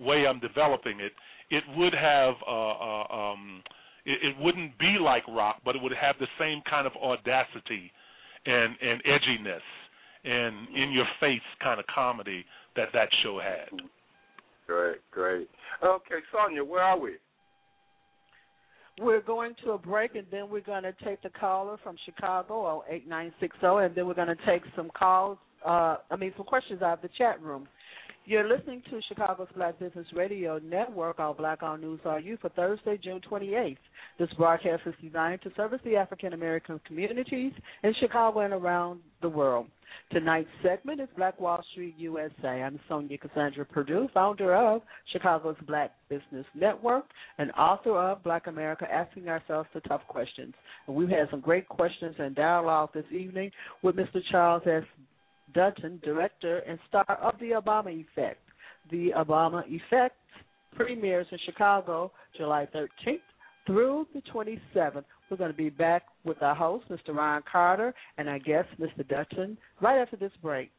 way 0.00 0.26
I'm 0.26 0.40
developing 0.40 1.00
it, 1.00 1.12
it 1.50 1.64
would 1.76 1.94
have 1.94 2.34
uh, 2.46 2.72
uh, 2.72 3.32
um, 3.32 3.62
it, 4.04 4.18
it 4.28 4.36
wouldn't 4.40 4.78
be 4.78 4.96
like 5.00 5.26
Roc, 5.28 5.56
but 5.64 5.76
it 5.76 5.82
would 5.82 5.92
have 5.92 6.16
the 6.18 6.28
same 6.38 6.62
kind 6.68 6.86
of 6.86 6.92
audacity 6.96 7.92
and 8.46 8.74
and 8.80 9.02
edginess 9.04 9.60
and 10.24 10.68
in 10.74 10.92
your 10.92 11.06
face 11.20 11.40
kind 11.62 11.78
of 11.78 11.86
comedy 11.86 12.44
that 12.76 12.88
that 12.92 13.08
show 13.22 13.40
had. 13.40 13.68
Great, 14.66 14.98
great. 15.10 15.48
Okay, 15.82 16.16
Sonja, 16.32 16.66
where 16.66 16.82
are 16.82 16.98
we? 16.98 17.12
We're 19.00 19.20
going 19.20 19.54
to 19.64 19.72
a 19.72 19.78
break, 19.78 20.14
and 20.14 20.26
then 20.30 20.48
we're 20.50 20.60
going 20.60 20.82
to 20.82 20.94
take 21.04 21.22
the 21.22 21.30
caller 21.30 21.76
from 21.82 21.96
Chicago 22.04 22.64
on 22.64 22.82
eight 22.90 23.08
nine 23.08 23.32
six 23.40 23.56
zero, 23.60 23.78
and 23.78 23.94
then 23.94 24.06
we're 24.06 24.14
going 24.14 24.28
to 24.28 24.46
take 24.46 24.62
some 24.74 24.90
calls. 24.96 25.38
Uh, 25.64 25.96
I 26.10 26.16
mean, 26.16 26.32
some 26.36 26.46
questions 26.46 26.82
out 26.82 26.94
of 26.94 27.02
the 27.02 27.10
chat 27.16 27.40
room. 27.42 27.68
You're 28.28 28.46
listening 28.46 28.82
to 28.90 29.00
Chicago's 29.08 29.48
Black 29.56 29.78
Business 29.78 30.04
Radio 30.14 30.58
Network 30.58 31.18
on 31.18 31.34
Black 31.34 31.62
on 31.62 31.80
News 31.80 32.00
RU 32.04 32.36
for 32.42 32.50
Thursday, 32.50 32.98
June 33.02 33.22
28th. 33.22 33.78
This 34.18 34.28
broadcast 34.36 34.82
is 34.84 34.92
designed 35.02 35.40
to 35.44 35.50
service 35.56 35.80
the 35.82 35.96
African 35.96 36.34
American 36.34 36.78
communities 36.86 37.52
in 37.82 37.94
Chicago 37.98 38.40
and 38.40 38.52
around 38.52 39.00
the 39.22 39.30
world. 39.30 39.68
Tonight's 40.12 40.50
segment 40.62 41.00
is 41.00 41.08
Black 41.16 41.40
Wall 41.40 41.64
Street 41.72 41.94
USA. 41.96 42.48
I'm 42.48 42.78
Sonja 42.90 43.18
Cassandra 43.18 43.64
Perdue, 43.64 44.08
founder 44.12 44.54
of 44.54 44.82
Chicago's 45.10 45.56
Black 45.66 45.92
Business 46.10 46.44
Network 46.54 47.04
and 47.38 47.50
author 47.52 47.96
of 47.96 48.22
Black 48.22 48.46
America 48.46 48.86
Asking 48.92 49.28
Ourselves 49.30 49.70
the 49.72 49.80
Tough 49.80 50.02
Questions. 50.06 50.52
And 50.86 50.94
we've 50.94 51.08
had 51.08 51.30
some 51.30 51.40
great 51.40 51.66
questions 51.66 52.14
and 52.18 52.34
dialogue 52.34 52.90
this 52.92 53.06
evening 53.10 53.50
with 53.82 53.96
Mr. 53.96 54.20
Charles 54.30 54.64
S. 54.66 54.84
Dutton, 55.54 56.00
director 56.04 56.58
and 56.58 56.78
star 56.88 57.18
of 57.22 57.34
The 57.40 57.50
Obama 57.50 57.92
Effect. 57.92 58.40
The 58.90 59.10
Obama 59.16 59.62
Effect 59.66 60.16
premieres 60.74 61.26
in 61.30 61.38
Chicago 61.44 62.12
July 62.36 62.68
13th 62.74 63.20
through 63.66 64.06
the 64.14 64.22
27th. 64.32 65.04
We're 65.30 65.36
going 65.36 65.50
to 65.50 65.56
be 65.56 65.68
back 65.68 66.04
with 66.24 66.42
our 66.42 66.54
host, 66.54 66.86
Mr. 66.88 67.14
Ron 67.14 67.42
Carter, 67.50 67.94
and 68.16 68.28
our 68.28 68.38
guest, 68.38 68.68
Mr. 68.80 69.06
Dutton, 69.06 69.58
right 69.80 70.00
after 70.00 70.16
this 70.16 70.32
break. 70.42 70.70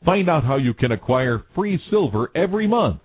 Find 0.04 0.28
out 0.30 0.44
how 0.44 0.58
you 0.58 0.74
can 0.74 0.92
acquire 0.92 1.44
free 1.54 1.80
silver 1.90 2.32
every 2.36 2.66
month. 2.68 3.02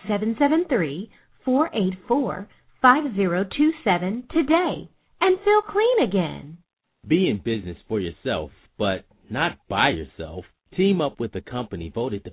773-484-5027 1.47 4.29
today 4.29 4.89
and 5.21 5.39
feel 5.43 5.61
clean 5.61 6.07
again. 6.07 6.57
Be 7.07 7.29
in 7.29 7.37
business 7.37 7.77
for 7.87 7.99
yourself, 7.99 8.51
but 8.77 9.05
not 9.29 9.57
by 9.69 9.89
yourself. 9.89 10.45
Team 10.75 11.01
up 11.01 11.19
with 11.19 11.35
a 11.35 11.41
company 11.41 11.91
voted 11.93 12.23
the 12.23 12.31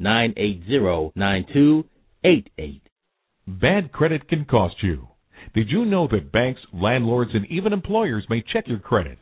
773-980-9288. 0.00 2.80
Bad 3.46 3.92
credit 3.92 4.28
can 4.28 4.44
cost 4.44 4.82
you. 4.82 5.08
Did 5.54 5.70
you 5.70 5.86
know 5.86 6.06
that 6.08 6.32
banks, 6.32 6.60
landlords, 6.72 7.30
and 7.34 7.46
even 7.46 7.72
employers 7.72 8.26
may 8.28 8.42
check 8.52 8.68
your 8.68 8.80
credit? 8.80 9.18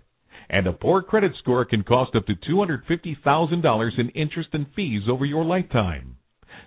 And 0.48 0.66
a 0.66 0.72
poor 0.72 1.02
credit 1.02 1.32
score 1.38 1.64
can 1.64 1.84
cost 1.84 2.16
up 2.16 2.26
to 2.26 2.34
$250,000 2.34 3.98
in 3.98 4.08
interest 4.10 4.48
and 4.52 4.66
fees 4.74 5.02
over 5.08 5.24
your 5.24 5.44
lifetime. 5.44 6.16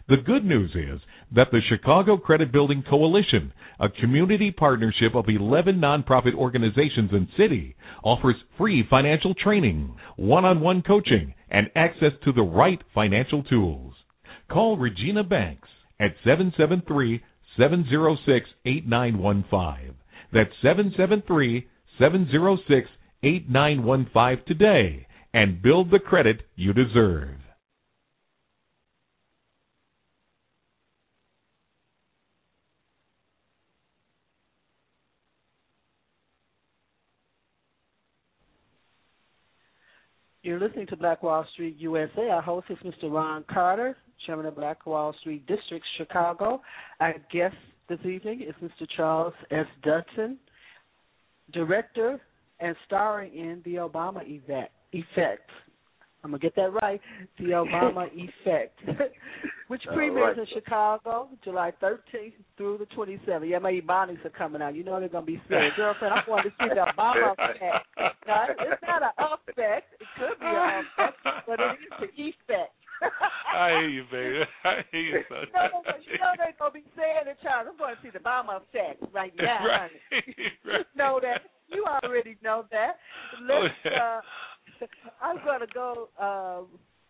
The 0.07 0.17
good 0.17 0.43
news 0.43 0.71
is 0.75 0.99
that 1.35 1.47
the 1.51 1.61
Chicago 1.69 2.17
Credit 2.17 2.51
Building 2.51 2.83
Coalition, 2.89 3.53
a 3.79 3.89
community 3.89 4.51
partnership 4.51 5.15
of 5.15 5.25
11 5.27 5.75
nonprofit 5.79 6.33
organizations 6.33 7.11
and 7.11 7.27
city, 7.37 7.75
offers 8.03 8.35
free 8.57 8.83
financial 8.89 9.33
training, 9.35 9.95
one-on-one 10.15 10.81
coaching, 10.81 11.33
and 11.49 11.69
access 11.75 12.11
to 12.23 12.31
the 12.31 12.41
right 12.41 12.81
financial 12.93 13.43
tools. 13.43 13.93
Call 14.49 14.77
Regina 14.77 15.23
Banks 15.23 15.67
at 15.99 16.15
773 16.23 17.21
773 17.57 18.41
8915. 18.65 19.95
That's 20.33 20.51
773 20.61 21.67
706 21.99 22.89
8915 23.23 24.45
today 24.47 25.07
and 25.33 25.61
build 25.61 25.91
the 25.91 25.99
credit 25.99 26.41
you 26.55 26.73
deserve. 26.73 27.35
You're 40.49 40.59
listening 40.59 40.87
to 40.87 40.97
Black 40.97 41.21
Wall 41.21 41.45
Street 41.53 41.75
USA. 41.77 42.29
Our 42.29 42.41
host 42.41 42.65
is 42.71 42.77
Mr. 42.79 43.11
Ron 43.11 43.45
Carter, 43.53 43.95
Chairman 44.25 44.47
of 44.47 44.55
Black 44.55 44.83
Wall 44.87 45.13
Street 45.19 45.45
District, 45.45 45.85
Chicago. 45.95 46.59
Our 46.99 47.13
guest 47.31 47.55
this 47.87 47.99
evening 47.99 48.41
is 48.41 48.55
Mr. 48.59 48.87
Charles 48.97 49.35
S. 49.51 49.67
Dutton, 49.83 50.39
Director 51.53 52.19
and 52.59 52.75
starring 52.87 53.31
in 53.31 53.61
The 53.63 53.75
Obama 53.75 54.23
Effect. 54.27 55.51
I'm 56.23 56.31
gonna 56.31 56.39
get 56.39 56.55
that 56.55 56.73
right. 56.81 56.99
The 57.37 57.45
Obama 57.45 58.07
Effect, 58.13 58.79
which 59.67 59.81
premieres 59.93 60.37
right. 60.37 60.47
in 60.47 60.53
Chicago 60.53 61.29
July 61.43 61.71
13th 61.81 62.33
through 62.57 62.79
the 62.79 62.85
27th. 62.95 63.49
Yeah, 63.49 63.59
my 63.59 63.71
Ebonics 63.71 64.25
are 64.25 64.29
coming 64.29 64.61
out. 64.61 64.75
You 64.75 64.83
know 64.83 64.99
they're 64.99 65.09
gonna 65.09 65.25
be 65.25 65.41
saying, 65.49 65.71
"Girlfriend, 65.77 66.13
I 66.13 66.29
want 66.29 66.45
to 66.45 66.51
see 66.59 66.69
the 66.69 66.85
Obama 66.91 67.33
Effect." 67.33 67.85
Right? 68.27 68.49
It's 68.59 68.81
not 68.85 69.01
an 69.03 69.11
effect. 69.17 69.93
It 69.99 70.07
could 70.17 70.39
be 70.39 70.45
an 70.45 70.83
effect, 70.97 71.17
but 71.47 71.59
it 71.59 71.77
is 71.79 72.09
the 72.15 72.23
effect. 72.23 72.73
I 73.55 73.69
hear 73.69 73.87
you, 73.87 74.03
baby. 74.11 74.43
I 74.65 74.83
hear 74.91 75.01
you, 75.01 75.23
son. 75.29 75.47
You 75.47 75.53
know, 75.53 75.81
you 76.03 76.19
know 76.19 76.33
they're 76.37 76.55
gonna 76.59 76.71
be 76.71 76.83
saying 76.97 77.27
it, 77.27 77.37
Charles. 77.41 77.67
I'm 77.71 77.77
going 77.77 77.95
to 77.95 78.01
see 78.01 78.09
the 78.11 78.19
Obama 78.19 78.59
Effect 78.59 79.03
right 79.13 79.33
now. 79.37 79.65
right. 79.65 79.91
honey. 80.11 80.35
right. 80.65 80.85
You 80.91 80.97
know 80.97 81.19
that. 81.21 81.41
You 81.71 81.85
already 81.85 82.35
know 82.43 82.65
that. 82.71 82.97
Let's. 83.41 83.73
Oh, 83.85 83.89
yeah. 83.89 84.17
uh, 84.17 84.21
I'm 85.21 85.37
gonna 85.45 85.67
go. 85.73 86.09
Um, 86.19 86.67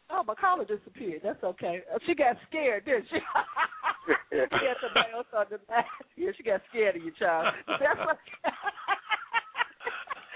oh, 0.10 0.24
my 0.26 0.36
collar 0.36 0.66
disappeared. 0.66 1.22
That's 1.24 1.44
okay. 1.44 1.82
She 2.06 2.16
got 2.16 2.38
scared, 2.50 2.86
didn't 2.86 3.06
she? 3.10 3.20
she 4.32 4.38
had 4.38 4.80
the 4.82 4.92
nails 4.96 5.26
on 5.36 5.46
the 5.50 5.58
back. 5.68 5.86
Yeah, 6.16 6.32
she 6.38 6.44
got 6.44 6.62
scared 6.70 6.96
of 6.96 7.04
you, 7.04 7.12
child. 7.20 7.54
That's 7.68 8.00
what. 8.00 8.18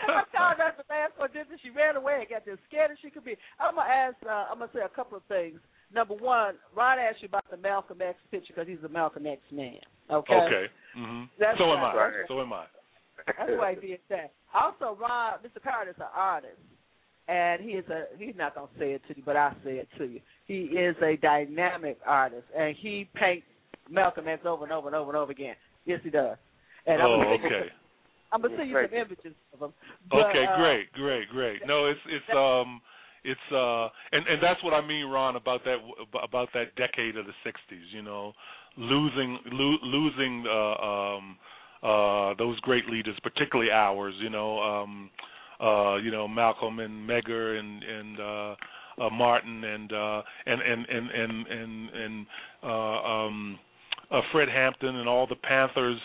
I 0.03 0.23
told 0.35 0.59
her 0.59 0.75
the 0.75 0.83
last 0.91 1.15
one 1.15 1.29
didn't 1.31 1.59
she? 1.63 1.69
She 1.69 1.75
ran 1.75 1.95
away 1.95 2.19
and 2.19 2.29
got 2.29 2.43
as 2.51 2.59
scared 2.67 2.91
as 2.91 2.97
she 3.01 3.09
could 3.09 3.23
be. 3.23 3.37
I'm 3.59 3.75
gonna 3.75 3.87
ask. 3.87 4.17
Uh, 4.25 4.51
I'm 4.51 4.59
gonna 4.59 4.71
say 4.73 4.81
a 4.83 4.89
couple 4.89 5.17
of 5.17 5.23
things. 5.25 5.59
Number 5.93 6.15
one, 6.15 6.55
Ron 6.75 6.99
asked 6.99 7.21
you 7.21 7.27
about 7.27 7.45
the 7.49 7.57
Malcolm 7.57 8.01
X 8.01 8.17
picture 8.31 8.53
because 8.53 8.67
he's 8.67 8.83
a 8.83 8.89
Malcolm 8.89 9.27
X 9.27 9.41
man. 9.51 9.79
Okay. 10.11 10.33
Okay. 10.33 10.65
Mm-hmm. 10.97 11.23
That's 11.39 11.57
so 11.57 11.71
am 11.71 11.83
I. 11.83 11.95
right. 11.95 12.25
So 12.27 12.41
am 12.41 12.51
I. 12.51 12.65
That's 13.27 13.51
why 13.55 13.75
he 13.79 13.87
did 13.87 13.99
that. 14.09 14.33
Also, 14.53 14.97
Ron, 14.99 15.39
Mr. 15.45 15.61
Carter's 15.63 15.95
an 15.97 16.11
artist, 16.13 16.59
and 17.27 17.61
he 17.61 17.69
is 17.71 17.85
a. 17.89 18.05
He's 18.17 18.35
not 18.35 18.55
gonna 18.55 18.67
say 18.77 18.91
it 18.93 19.01
to 19.07 19.15
you, 19.17 19.23
but 19.25 19.35
I 19.35 19.53
say 19.63 19.77
it 19.77 19.87
to 19.97 20.05
you. 20.05 20.19
He 20.45 20.63
is 20.77 20.95
a 21.01 21.17
dynamic 21.17 21.97
artist, 22.05 22.45
and 22.57 22.75
he 22.75 23.09
paints 23.15 23.45
Malcolm 23.89 24.27
X 24.27 24.43
over 24.45 24.63
and 24.63 24.73
over 24.73 24.87
and 24.87 24.95
over 24.95 25.11
and 25.11 25.17
over 25.17 25.31
again. 25.31 25.55
Yes, 25.85 25.99
he 26.03 26.09
does. 26.09 26.37
And 26.85 27.01
I'm 27.01 27.07
Oh, 27.07 27.17
gonna 27.17 27.29
send 27.29 27.43
you 27.43 27.47
okay. 27.47 27.59
some- 27.69 27.77
I'm 28.31 28.41
gonna 28.41 28.57
send 28.57 28.69
you 28.69 28.75
some 28.75 28.93
images 28.93 29.35
of 29.53 29.61
him. 29.61 29.73
But, 30.09 30.29
okay, 30.29 30.45
uh, 30.45 30.57
great, 30.57 30.91
great, 30.93 31.29
great. 31.29 31.65
No, 31.65 31.85
it's 31.85 31.99
it's 32.07 32.29
um 32.35 32.81
it's 33.23 33.51
uh 33.51 33.87
and 34.11 34.27
and 34.27 34.41
that's 34.41 34.61
what 34.63 34.73
I 34.73 34.81
mean, 34.85 35.05
Ron, 35.05 35.35
about 35.35 35.63
that 35.65 35.77
about 36.21 36.49
that 36.53 36.75
decade 36.75 37.15
of 37.15 37.25
the 37.25 37.33
'60s. 37.45 37.91
You 37.91 38.01
know, 38.01 38.33
losing 38.77 39.39
lo- 39.45 39.79
losing 39.83 40.45
uh, 40.47 40.75
um 40.85 41.37
uh 41.83 42.33
those 42.37 42.59
great 42.61 42.89
leaders, 42.89 43.17
particularly 43.21 43.71
ours. 43.71 44.15
You 44.19 44.29
know, 44.29 44.59
um 44.59 45.09
uh 45.19 45.32
you 46.03 46.11
know 46.11 46.27
Malcolm 46.27 46.79
and 46.79 47.07
Medgar 47.07 47.59
and 47.59 47.83
and 47.83 48.19
uh 48.19 48.55
uh, 49.01 49.09
Martin 49.09 49.63
and 49.63 49.91
uh, 49.91 50.21
and 50.45 50.61
and 50.61 50.85
and 50.85 51.09
and 51.09 51.47
and, 51.47 51.89
and 51.89 52.25
uh, 52.63 52.67
um, 52.67 53.59
uh, 54.11 54.21
Fred 54.31 54.49
Hampton 54.49 54.97
and 54.97 55.09
all 55.09 55.27
the 55.27 55.35
Panthers, 55.35 55.99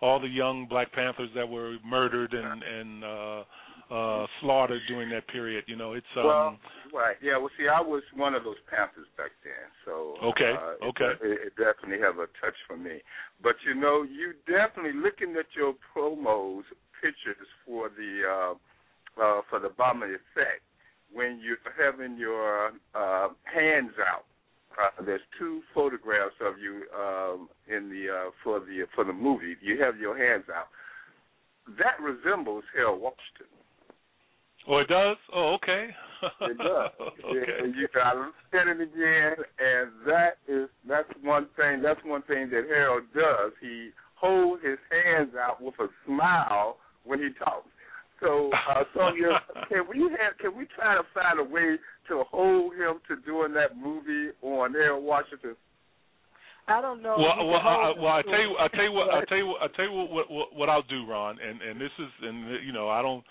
all 0.00 0.20
the 0.20 0.28
young 0.28 0.66
Black 0.68 0.92
Panthers 0.92 1.30
that 1.34 1.48
were 1.48 1.76
murdered 1.84 2.34
and 2.34 2.62
and 2.62 3.04
uh, 3.04 3.44
uh, 3.90 4.26
slaughtered 4.40 4.80
during 4.88 5.10
that 5.10 5.26
period. 5.28 5.64
You 5.66 5.76
know, 5.76 5.94
it's 5.94 6.06
um, 6.16 6.24
well, 6.24 6.58
right, 6.92 7.16
yeah. 7.22 7.38
Well, 7.38 7.50
see, 7.58 7.68
I 7.68 7.80
was 7.80 8.02
one 8.14 8.34
of 8.34 8.44
those 8.44 8.60
Panthers 8.68 9.08
back 9.16 9.30
then, 9.42 9.68
so 9.84 10.16
Okay, 10.22 10.52
uh, 10.52 10.86
okay. 10.88 11.12
It, 11.22 11.48
it 11.48 11.52
definitely 11.56 12.04
have 12.04 12.16
a 12.16 12.26
touch 12.40 12.56
for 12.66 12.76
me. 12.76 13.00
But 13.42 13.56
you 13.66 13.74
know, 13.74 14.02
you 14.02 14.34
definitely 14.46 14.98
looking 15.00 15.36
at 15.38 15.46
your 15.56 15.74
promos 15.94 16.64
pictures 17.00 17.48
for 17.66 17.90
the 17.90 18.22
uh, 18.24 18.54
uh, 19.22 19.40
for 19.48 19.60
the 19.60 19.68
Obama 19.68 20.04
effect 20.04 20.62
when 21.12 21.40
you're 21.42 21.58
having 21.78 22.18
your 22.18 22.72
uh, 22.94 23.28
hands 23.44 23.92
out. 24.00 24.24
Uh, 24.74 25.04
there's 25.04 25.20
two 25.38 25.62
photographs 25.72 26.34
of 26.40 26.54
you 26.58 26.82
um, 26.98 27.48
in 27.68 27.88
the 27.88 28.10
uh, 28.10 28.30
for 28.42 28.58
the 28.58 28.84
for 28.94 29.04
the 29.04 29.12
movie. 29.12 29.54
You 29.62 29.80
have 29.80 29.98
your 29.98 30.16
hands 30.18 30.44
out. 30.54 30.66
That 31.78 32.02
resembles 32.02 32.64
Harold 32.74 33.00
Washington. 33.00 33.46
oh, 34.68 34.78
it 34.78 34.88
does. 34.88 35.16
Oh, 35.32 35.54
okay. 35.54 35.90
It 36.40 36.58
does. 36.58 36.90
okay. 37.24 37.52
And 37.62 37.74
you 37.76 37.86
got 37.94 38.14
to 38.14 38.20
look 38.20 38.34
at 38.52 38.66
it 38.66 38.80
again, 38.80 39.36
and 39.58 39.90
that 40.06 40.38
is 40.48 40.68
that's 40.88 41.08
one 41.22 41.46
thing. 41.56 41.80
That's 41.80 42.00
one 42.04 42.22
thing 42.22 42.50
that 42.50 42.64
Harold 42.68 43.04
does. 43.14 43.52
He 43.60 43.90
holds 44.14 44.62
his 44.64 44.78
hands 44.90 45.30
out 45.38 45.62
with 45.62 45.74
a 45.78 45.86
smile 46.04 46.78
when 47.04 47.20
he 47.20 47.28
talks. 47.38 47.68
So, 48.24 48.50
uh, 48.70 48.84
Sonja, 48.96 49.38
can 49.68 49.84
we 49.88 50.00
have 50.02 50.38
can 50.40 50.56
we 50.56 50.66
try 50.74 50.94
to 50.94 51.02
find 51.12 51.38
a 51.38 51.44
way 51.44 51.76
to 52.08 52.24
hold 52.30 52.72
him 52.74 53.00
to 53.08 53.16
doing 53.24 53.52
that 53.54 53.76
movie 53.76 54.32
on 54.42 54.72
Harold 54.72 55.04
Washington? 55.04 55.56
I 56.66 56.80
don't 56.80 57.02
know. 57.02 57.16
Well, 57.18 57.32
if 57.32 57.40
you 57.40 57.46
well, 57.46 57.60
I, 57.60 57.92
well, 58.00 58.12
I 58.12 58.22
tell 58.22 58.40
you, 58.40 58.56
I 58.58 58.68
tell 58.68 58.84
you 58.84 58.92
what, 58.92 59.10
I 59.10 59.24
tell 59.26 59.38
you, 59.38 59.46
what, 59.46 59.62
I 59.62 59.66
tell 59.76 59.84
you 59.84 59.92
what, 59.92 60.10
what, 60.10 60.30
what, 60.30 60.54
what 60.56 60.68
I'll 60.70 60.82
do, 60.82 61.06
Ron, 61.06 61.36
and 61.38 61.60
and 61.60 61.78
this 61.78 61.90
is, 61.98 62.08
and 62.22 62.64
you 62.66 62.72
know, 62.72 62.88
I 62.88 63.02
don't, 63.02 63.22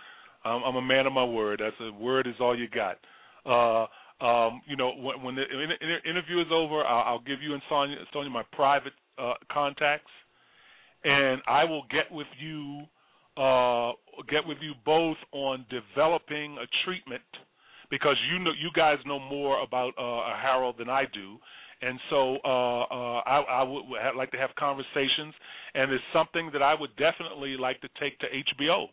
I'm, 0.45 0.61
I'm 0.63 0.75
a 0.75 0.81
man 0.81 1.07
of 1.07 1.13
my 1.13 1.25
word. 1.25 1.61
That's 1.63 1.75
a 1.81 1.91
word 1.91 2.27
is 2.27 2.35
all 2.39 2.57
you 2.57 2.67
got. 2.69 2.99
Uh, 3.45 3.87
um, 4.23 4.61
you 4.67 4.77
know, 4.77 4.91
when, 4.95 5.23
when 5.23 5.35
the 5.35 5.41
in, 5.41 5.71
in, 5.71 6.11
interview 6.11 6.39
is 6.41 6.47
over, 6.51 6.83
I'll, 6.83 7.13
I'll 7.13 7.23
give 7.23 7.41
you 7.41 7.53
and 7.53 7.63
Sonja, 7.69 7.95
Sonja 8.15 8.31
my 8.31 8.43
private 8.51 8.93
uh, 9.17 9.33
contacts, 9.51 10.11
and 11.03 11.41
I 11.47 11.63
will 11.63 11.83
get 11.89 12.11
with 12.11 12.27
you, 12.39 12.83
uh, 13.37 13.91
get 14.29 14.45
with 14.47 14.57
you 14.61 14.73
both 14.85 15.17
on 15.31 15.65
developing 15.69 16.57
a 16.57 16.67
treatment 16.85 17.23
because 17.89 18.15
you 18.31 18.39
know, 18.39 18.51
you 18.51 18.69
guys 18.75 18.97
know 19.05 19.19
more 19.19 19.61
about 19.61 19.93
uh, 19.97 20.35
Harold 20.41 20.75
than 20.79 20.89
I 20.89 21.05
do 21.13 21.37
and 21.83 21.99
so 22.09 22.37
uh, 22.45 22.81
uh, 22.83 23.19
I, 23.25 23.43
I 23.59 23.63
would 23.63 23.83
have, 24.01 24.15
like 24.15 24.31
to 24.31 24.37
have 24.37 24.51
conversations, 24.55 25.33
and 25.75 25.91
it's 25.91 26.03
something 26.13 26.49
that 26.53 26.61
I 26.61 26.73
would 26.73 26.95
definitely 26.95 27.57
like 27.57 27.81
to 27.81 27.89
take 27.99 28.17
to 28.19 28.25
HBO. 28.27 28.87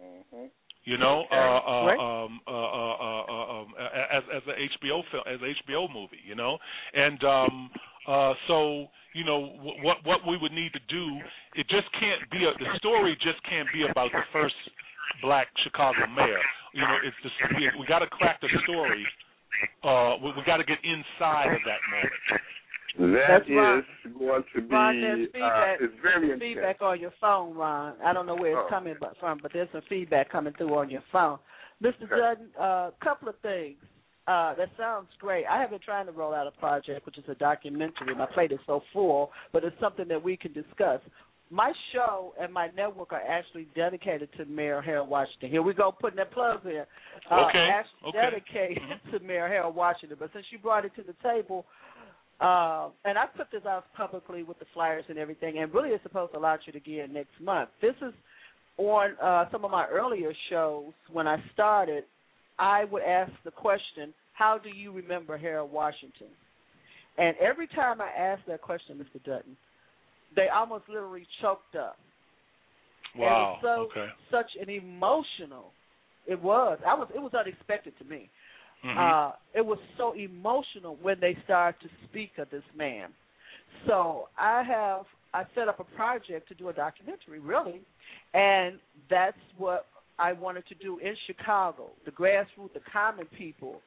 Mm-hmm. 0.00 0.46
You 0.84 0.98
know, 0.98 1.24
Okay. 1.26 1.36
uh, 1.36 1.36
uh, 1.36 1.86
Right. 1.86 2.24
um, 2.24 2.40
uh, 2.46 2.50
uh, 2.50 2.96
uh, 2.96 3.24
uh, 3.28 3.60
um, 3.60 3.74
as 3.78 4.22
as 4.34 4.42
an 4.46 4.54
HBO 4.80 5.02
film, 5.10 5.24
as 5.26 5.40
an 5.42 5.54
HBO 5.66 5.92
movie. 5.92 6.22
You 6.24 6.36
know, 6.36 6.58
and 6.94 7.22
um, 7.24 7.70
uh, 8.08 8.34
so 8.48 8.86
you 9.14 9.24
know 9.24 9.56
what 9.82 9.98
what 10.04 10.20
we 10.26 10.36
would 10.36 10.52
need 10.52 10.72
to 10.72 10.82
do. 10.88 11.04
It 11.54 11.68
just 11.68 11.90
can't 11.98 12.28
be 12.30 12.44
a, 12.44 12.52
the 12.58 12.76
story. 12.78 13.16
Just 13.22 13.42
can't 13.48 13.68
be 13.72 13.84
about 13.90 14.12
the 14.12 14.22
first 14.32 14.54
black 15.22 15.48
Chicago 15.64 16.06
mayor. 16.14 16.40
You 16.72 16.82
know, 16.82 16.96
it's 17.04 17.16
just 17.22 17.34
we, 17.56 17.68
we 17.80 17.86
got 17.86 17.98
to 18.00 18.06
crack 18.06 18.40
the 18.40 18.48
story 18.62 19.04
uh, 19.84 20.16
we, 20.22 20.30
we 20.36 20.42
got 20.46 20.58
to 20.58 20.64
get 20.64 20.78
inside 20.84 21.52
of 21.52 21.60
that 21.66 21.82
moment. 21.90 22.22
That 22.98 23.26
That's 23.28 23.50
Ron. 23.50 23.84
going 24.18 24.42
to 24.54 24.60
be 24.60 24.74
Ron, 24.74 25.00
there's 25.00 25.28
uh, 25.28 25.32
feedback, 25.32 25.78
it's 25.80 25.94
very 26.02 26.28
there's 26.28 26.40
feedback 26.40 26.82
on 26.82 27.00
your 27.00 27.12
phone, 27.20 27.56
Ron. 27.56 27.94
I 28.04 28.12
don't 28.12 28.26
know 28.26 28.34
where 28.34 28.52
it's 28.52 28.66
Oh. 28.66 28.68
coming 28.68 28.94
from, 29.20 29.38
but 29.42 29.52
there's 29.52 29.68
some 29.72 29.82
feedback 29.88 30.30
coming 30.30 30.52
through 30.54 30.74
on 30.76 30.90
your 30.90 31.02
phone. 31.12 31.38
Mr. 31.82 32.08
Dutton, 32.08 32.48
a 32.58 32.62
uh, 32.62 32.90
couple 33.02 33.28
of 33.28 33.36
things. 33.40 33.76
Uh, 34.30 34.54
that 34.54 34.68
sounds 34.78 35.08
great. 35.18 35.44
I 35.50 35.60
have 35.60 35.70
been 35.70 35.80
trying 35.84 36.06
to 36.06 36.12
roll 36.12 36.32
out 36.32 36.46
a 36.46 36.52
project, 36.52 37.04
which 37.04 37.18
is 37.18 37.24
a 37.28 37.34
documentary. 37.34 38.14
My 38.14 38.26
plate 38.26 38.52
is 38.52 38.60
so 38.64 38.80
full, 38.92 39.30
but 39.52 39.64
it's 39.64 39.74
something 39.80 40.06
that 40.06 40.22
we 40.22 40.36
can 40.36 40.52
discuss. 40.52 41.00
My 41.50 41.72
show 41.92 42.32
and 42.40 42.52
my 42.52 42.68
network 42.76 43.12
are 43.12 43.22
actually 43.28 43.66
dedicated 43.74 44.28
to 44.36 44.44
Mayor 44.44 44.80
Harold 44.80 45.08
Washington. 45.08 45.50
Here 45.50 45.62
we 45.62 45.74
go, 45.74 45.90
putting 46.00 46.18
that 46.18 46.30
plug 46.32 46.64
in. 46.64 46.84
Uh, 47.28 47.46
Okay, 47.48 47.68
Actually 47.72 48.08
okay. 48.10 48.18
Mm-hmm. 48.18 48.30
dedicated 48.30 48.82
to 49.18 49.26
Mayor 49.26 49.48
Harold 49.48 49.74
Washington. 49.74 50.16
But 50.20 50.30
since 50.32 50.46
you 50.52 50.58
brought 50.58 50.84
it 50.84 50.92
to 50.94 51.02
the 51.02 51.14
table, 51.24 51.64
uh, 52.40 52.90
and 53.04 53.18
I 53.18 53.26
put 53.36 53.48
this 53.50 53.66
out 53.66 53.86
publicly 53.96 54.44
with 54.44 54.60
the 54.60 54.66
flyers 54.72 55.04
and 55.08 55.18
everything, 55.18 55.58
and 55.58 55.74
really 55.74 55.90
it's 55.90 56.04
supposed 56.04 56.34
to 56.34 56.38
launch 56.38 56.62
it 56.68 56.76
again 56.76 57.12
next 57.12 57.32
month. 57.42 57.70
This 57.82 57.96
is 58.00 58.14
on 58.76 59.16
uh, 59.20 59.46
some 59.50 59.64
of 59.64 59.72
my 59.72 59.88
earlier 59.88 60.32
shows 60.50 60.92
when 61.12 61.26
I 61.26 61.38
started. 61.52 62.04
I 62.60 62.84
would 62.84 63.02
ask 63.02 63.32
the 63.44 63.50
question, 63.50 64.14
"How 64.40 64.56
do 64.56 64.70
you 64.70 64.90
remember 64.90 65.36
Harold 65.36 65.70
Washington?" 65.70 66.28
And 67.18 67.36
every 67.36 67.66
time 67.68 68.00
I 68.00 68.08
ask 68.08 68.40
that 68.46 68.62
question, 68.62 68.96
Mr. 68.96 69.22
Dutton, 69.22 69.54
they 70.34 70.48
almost 70.48 70.88
literally 70.88 71.26
choked 71.42 71.76
up. 71.76 71.98
Wow. 73.14 73.52
And 73.52 73.62
so 73.62 73.68
okay. 73.90 74.06
such 74.30 74.50
an 74.58 74.70
emotional. 74.70 75.72
It 76.26 76.40
was. 76.40 76.78
I 76.86 76.94
was. 76.94 77.08
It 77.14 77.20
was 77.20 77.34
unexpected 77.34 77.92
to 77.98 78.04
me. 78.04 78.30
Mhm. 78.82 78.96
Uh, 78.96 79.32
it 79.52 79.60
was 79.60 79.78
so 79.98 80.14
emotional 80.14 80.96
when 81.02 81.20
they 81.20 81.36
started 81.44 81.78
to 81.86 81.90
speak 82.06 82.38
of 82.38 82.48
this 82.48 82.64
man. 82.74 83.12
So 83.86 84.28
I 84.38 84.62
have 84.62 85.04
I 85.34 85.44
set 85.54 85.68
up 85.68 85.80
a 85.80 85.84
project 85.84 86.48
to 86.48 86.54
do 86.54 86.70
a 86.70 86.72
documentary, 86.72 87.40
really, 87.40 87.80
and 88.32 88.80
that's 89.10 89.36
what 89.58 89.86
I 90.18 90.32
wanted 90.32 90.66
to 90.68 90.74
do 90.76 90.98
in 90.98 91.14
Chicago. 91.26 91.90
The 92.04 92.10
grassroots, 92.12 92.72
the 92.74 92.80
common 92.92 93.26
people, 93.26 93.82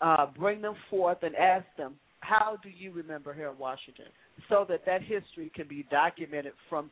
uh, 0.00 0.26
bring 0.38 0.60
them 0.60 0.74
forth 0.88 1.18
and 1.22 1.34
ask 1.36 1.66
them, 1.76 1.94
how 2.20 2.58
do 2.62 2.68
you 2.68 2.92
remember 2.92 3.32
Harold 3.32 3.58
Washington, 3.58 4.06
so 4.48 4.66
that 4.68 4.84
that 4.86 5.02
history 5.02 5.50
can 5.54 5.66
be 5.68 5.84
documented 5.90 6.52
from 6.68 6.90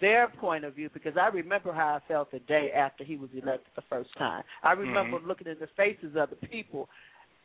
their 0.00 0.28
point 0.28 0.64
of 0.64 0.74
view 0.74 0.90
because 0.92 1.16
I 1.16 1.28
remember 1.28 1.72
how 1.72 2.00
I 2.00 2.08
felt 2.08 2.30
the 2.32 2.40
day 2.40 2.70
after 2.74 3.04
he 3.04 3.16
was 3.16 3.30
elected 3.32 3.70
the 3.76 3.82
first 3.82 4.10
time. 4.18 4.42
I 4.62 4.72
remember 4.72 5.18
Mhm. 5.18 5.26
looking 5.26 5.46
in 5.46 5.58
the 5.60 5.68
faces 5.68 6.16
of 6.16 6.30
the 6.30 6.36
people 6.48 6.88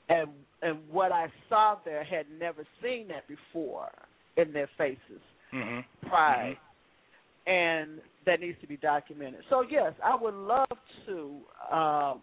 and 0.10 0.30
and 0.62 0.88
what 0.90 1.12
I 1.12 1.32
saw 1.50 1.76
there 1.86 2.04
had 2.04 2.30
never 2.32 2.66
seen 2.82 3.08
that 3.08 3.28
before 3.28 3.92
in 4.38 4.52
their 4.52 4.68
faces. 4.78 5.22
Mhm. 5.52 5.86
Pride. 6.08 6.58
And 7.48 8.02
that 8.26 8.40
needs 8.40 8.60
to 8.62 8.68
be 8.68 8.78
documented. 8.78 9.44
So 9.50 9.62
yes, 9.62 9.94
I 10.04 10.16
would 10.16 10.34
love 10.34 10.68
to 11.06 11.46
um, 11.72 12.22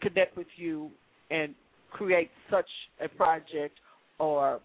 connect 0.00 0.36
with 0.36 0.48
you 0.56 0.90
and 1.30 1.54
create 1.90 2.30
such 2.50 2.68
a 3.00 3.08
project 3.08 3.78
or 4.18 4.60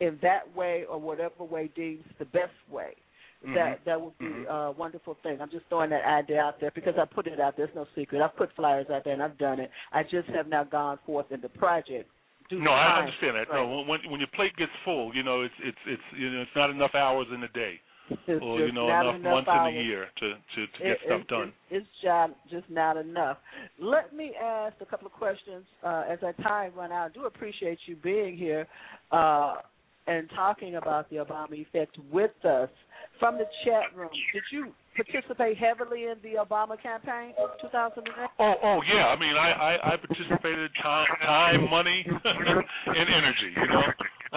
in 0.00 0.18
that 0.22 0.54
way 0.54 0.84
or 0.88 0.98
whatever 1.00 1.44
way 1.44 1.70
deems 1.74 2.04
the 2.18 2.24
best 2.26 2.54
way. 2.70 2.94
That 3.54 3.80
Mhm. 3.80 3.84
that 3.84 4.00
would 4.00 4.18
be 4.18 4.26
Mhm. 4.26 4.46
a 4.48 4.72
wonderful 4.72 5.14
thing. 5.22 5.40
I'm 5.40 5.48
just 5.48 5.66
throwing 5.68 5.90
that 5.90 6.04
idea 6.04 6.42
out 6.42 6.58
there 6.58 6.72
because 6.72 6.98
I 6.98 7.04
put 7.04 7.28
it 7.28 7.38
out 7.38 7.56
there. 7.56 7.66
It's 7.66 7.74
no 7.74 7.86
secret. 7.94 8.20
I've 8.20 8.34
put 8.34 8.52
flyers 8.52 8.90
out 8.90 9.04
there 9.04 9.12
and 9.12 9.22
I've 9.22 9.38
done 9.38 9.60
it. 9.60 9.70
I 9.92 10.02
just 10.02 10.28
have 10.30 10.48
now 10.48 10.64
gone 10.64 10.98
forth 11.06 11.30
in 11.30 11.40
the 11.40 11.48
project. 11.48 12.10
No, 12.50 12.72
I 12.72 12.98
understand 12.98 13.36
that. 13.36 13.46
constraints. 13.46 13.70
No, 13.70 13.82
when 13.82 14.10
when 14.10 14.20
your 14.20 14.28
plate 14.28 14.56
gets 14.56 14.72
full, 14.84 15.14
you 15.14 15.22
know, 15.22 15.42
it's 15.42 15.54
it's 15.60 15.78
it's 15.86 16.02
you 16.16 16.30
know, 16.30 16.42
it's 16.42 16.56
not 16.56 16.70
enough 16.70 16.94
hours 16.94 17.28
in 17.32 17.42
a 17.44 17.48
day, 17.48 17.80
It's 18.26 18.42
or 18.42 18.60
you 18.60 18.72
know, 18.72 18.86
enough, 18.88 19.14
enough 19.16 19.32
months 19.34 19.48
hours. 19.50 19.74
in 19.74 19.80
a 19.80 19.82
year 19.84 20.06
to 20.20 20.28
to 20.34 20.66
to 20.66 20.78
get 20.78 20.86
It- 20.92 20.98
stuff 21.06 21.20
it- 21.20 21.28
done. 21.28 21.48
it- 21.48 21.76
it's 21.76 21.86
job 22.02 22.30
just 22.50 22.68
not 22.70 22.96
enough. 22.96 23.38
Let 23.78 24.14
me 24.14 24.34
ask 24.40 24.74
a 24.80 24.86
couple 24.86 25.06
of 25.06 25.12
questions 25.12 25.64
uh, 25.84 26.04
as 26.08 26.18
our 26.22 26.32
time 26.34 26.72
run 26.76 26.92
out. 26.92 27.10
I 27.10 27.14
do 27.14 27.26
appreciate 27.26 27.78
you 27.86 27.96
being 27.96 28.36
here 28.36 28.66
uh, 29.12 29.56
and 30.06 30.28
talking 30.34 30.76
about 30.76 31.08
the 31.10 31.16
Obama 31.16 31.52
effect 31.52 31.96
with 32.10 32.32
us. 32.44 32.70
From 33.20 33.36
the 33.36 33.46
chat 33.64 33.94
room, 33.96 34.10
did 34.32 34.42
you 34.52 34.72
participate 34.94 35.58
heavily 35.58 36.04
in 36.04 36.14
the 36.22 36.34
Obama 36.38 36.80
campaign, 36.80 37.34
2008? 37.60 38.30
Oh, 38.38 38.54
oh 38.62 38.80
yeah. 38.94 39.06
I 39.08 39.18
mean, 39.18 39.34
I 39.34 39.50
I, 39.50 39.92
I 39.94 39.96
participated 39.96 40.70
time, 40.82 41.06
time, 41.20 41.68
money, 41.70 42.06
and 42.24 43.08
energy. 43.10 43.50
You 43.56 43.66
know, 43.66 43.82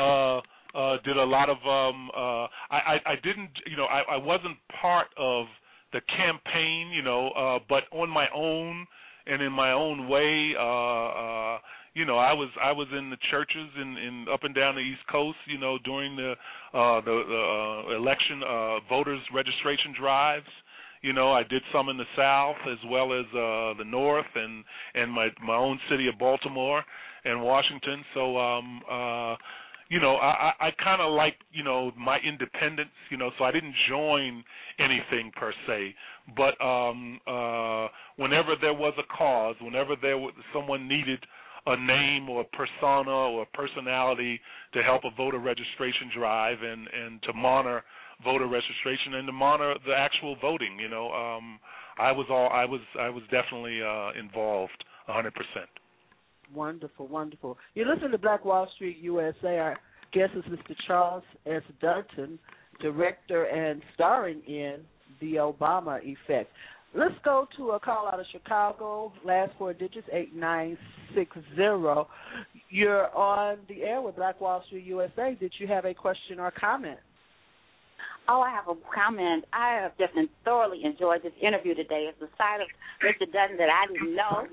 uh, 0.01 0.41
uh, 0.75 0.97
did 1.03 1.17
a 1.17 1.23
lot 1.23 1.49
of. 1.49 1.57
Um, 1.65 2.09
uh, 2.15 2.47
I, 2.69 2.79
I 2.95 2.99
I 3.05 3.15
didn't. 3.23 3.51
You 3.69 3.77
know, 3.77 3.85
I 3.85 4.15
I 4.15 4.17
wasn't 4.17 4.57
part 4.81 5.07
of 5.17 5.45
the 5.93 6.01
campaign. 6.17 6.91
You 6.93 7.01
know, 7.01 7.29
uh, 7.29 7.59
but 7.69 7.83
on 7.91 8.09
my 8.09 8.27
own 8.35 8.87
and 9.25 9.41
in 9.41 9.51
my 9.51 9.71
own 9.71 10.07
way. 10.07 10.53
Uh, 10.57 11.55
uh, 11.55 11.59
you 11.93 12.05
know, 12.05 12.17
I 12.17 12.31
was 12.31 12.49
I 12.63 12.71
was 12.71 12.87
in 12.97 13.09
the 13.09 13.17
churches 13.29 13.67
in, 13.75 13.97
in 13.97 14.25
up 14.31 14.43
and 14.43 14.55
down 14.55 14.75
the 14.75 14.81
East 14.81 15.01
Coast. 15.11 15.37
You 15.45 15.57
know, 15.57 15.77
during 15.83 16.15
the 16.15 16.31
uh, 16.73 17.01
the, 17.01 17.23
the 17.27 17.93
uh, 17.93 17.97
election 17.97 18.41
uh, 18.43 18.79
voters 18.87 19.21
registration 19.33 19.93
drives. 19.99 20.47
You 21.01 21.13
know, 21.13 21.31
I 21.33 21.43
did 21.43 21.63
some 21.73 21.89
in 21.89 21.97
the 21.97 22.05
South 22.15 22.55
as 22.71 22.77
well 22.89 23.11
as 23.11 23.25
uh, 23.33 23.73
the 23.77 23.85
North 23.85 24.29
and 24.35 24.63
and 24.93 25.11
my 25.11 25.29
my 25.43 25.55
own 25.55 25.79
city 25.89 26.07
of 26.07 26.17
Baltimore 26.17 26.83
and 27.25 27.41
Washington. 27.41 28.03
So, 28.13 28.37
um, 28.37 28.81
uh, 28.89 29.35
you 29.91 29.99
know, 29.99 30.15
I, 30.15 30.53
I, 30.57 30.67
I 30.67 30.71
kind 30.81 31.01
of 31.01 31.11
like 31.13 31.35
you 31.51 31.65
know 31.65 31.91
my 31.99 32.17
independence. 32.25 32.95
You 33.09 33.17
know, 33.17 33.29
so 33.37 33.43
I 33.43 33.51
didn't 33.51 33.75
join 33.89 34.41
anything 34.79 35.31
per 35.35 35.53
se, 35.67 35.93
but 36.37 36.55
um, 36.63 37.19
uh, 37.27 37.89
whenever 38.15 38.55
there 38.59 38.73
was 38.73 38.93
a 38.97 39.03
cause, 39.15 39.55
whenever 39.59 39.95
there 40.01 40.17
was 40.17 40.33
someone 40.53 40.87
needed 40.87 41.19
a 41.65 41.75
name 41.75 42.29
or 42.29 42.41
a 42.41 42.55
persona 42.55 43.11
or 43.11 43.43
a 43.43 43.45
personality 43.47 44.39
to 44.73 44.81
help 44.81 45.01
a 45.03 45.13
voter 45.15 45.39
registration 45.39 46.09
drive 46.17 46.59
and 46.63 46.87
and 46.87 47.21
to 47.23 47.33
monitor 47.33 47.83
voter 48.23 48.47
registration 48.47 49.15
and 49.15 49.27
to 49.27 49.33
monitor 49.33 49.75
the 49.85 49.93
actual 49.93 50.37
voting. 50.39 50.79
You 50.79 50.87
know, 50.87 51.11
um, 51.11 51.59
I 51.99 52.13
was 52.13 52.27
all 52.29 52.49
I 52.49 52.63
was 52.63 52.79
I 52.97 53.09
was 53.09 53.23
definitely 53.29 53.81
uh, 53.83 54.17
involved 54.17 54.85
100%. 55.09 55.31
Wonderful, 56.53 57.07
wonderful. 57.07 57.57
You 57.75 57.85
listen 57.91 58.11
to 58.11 58.17
Black 58.17 58.45
Wall 58.45 58.67
Street 58.75 58.97
USA. 59.01 59.57
Our 59.59 59.77
guest 60.13 60.31
is 60.35 60.43
Mr. 60.45 60.75
Charles 60.87 61.23
S. 61.45 61.61
Dutton, 61.81 62.37
director 62.81 63.45
and 63.45 63.81
starring 63.93 64.41
in 64.47 64.77
The 65.19 65.35
Obama 65.35 65.99
Effect. 66.03 66.51
Let's 66.93 67.15
go 67.23 67.47
to 67.55 67.71
a 67.71 67.79
call 67.79 68.07
out 68.07 68.19
of 68.19 68.25
Chicago. 68.33 69.13
Last 69.23 69.51
four 69.57 69.73
digits 69.73 70.07
eight 70.11 70.35
nine 70.35 70.77
six 71.15 71.37
zero. 71.55 72.07
You're 72.69 73.15
on 73.15 73.59
the 73.69 73.83
air 73.83 74.01
with 74.01 74.17
Black 74.17 74.41
Wall 74.41 74.61
Street 74.67 74.85
USA. 74.85 75.37
Did 75.39 75.53
you 75.57 75.67
have 75.67 75.85
a 75.85 75.93
question 75.93 76.39
or 76.39 76.51
comment? 76.51 76.99
Oh, 78.27 78.41
I 78.41 78.51
have 78.51 78.67
a 78.67 78.75
comment. 78.93 79.45
I 79.53 79.79
have 79.81 79.97
just 79.97 80.13
thoroughly 80.43 80.83
enjoyed 80.83 81.23
this 81.23 81.33
interview 81.41 81.75
today. 81.75 82.07
It's 82.09 82.19
the 82.19 82.29
side 82.37 82.59
of 82.61 82.67
Mr. 83.03 83.31
Dutton 83.31 83.57
that 83.57 83.69
I 83.69 83.91
didn't 83.91 84.15
know, 84.15 84.47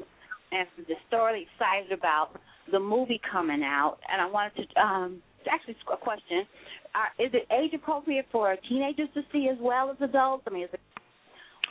and 0.52 0.66
I'm 0.78 0.84
just 0.86 1.00
thoroughly 1.10 1.46
excited 1.52 1.92
about 1.96 2.30
the 2.70 2.80
movie 2.80 3.20
coming 3.30 3.62
out. 3.62 3.98
And 4.10 4.20
I 4.20 4.26
wanted 4.26 4.68
to 4.68 4.80
um, 4.80 5.22
actually 5.50 5.76
a 5.92 5.96
question: 5.96 6.46
uh, 6.94 7.22
Is 7.22 7.30
it 7.32 7.46
age 7.52 7.72
appropriate 7.74 8.26
for 8.32 8.54
teenagers 8.68 9.08
to 9.14 9.22
see 9.32 9.48
as 9.50 9.58
well 9.60 9.90
as 9.90 9.96
adults? 10.00 10.44
I 10.46 10.50
mean, 10.50 10.64
is 10.64 10.70
it 10.72 10.80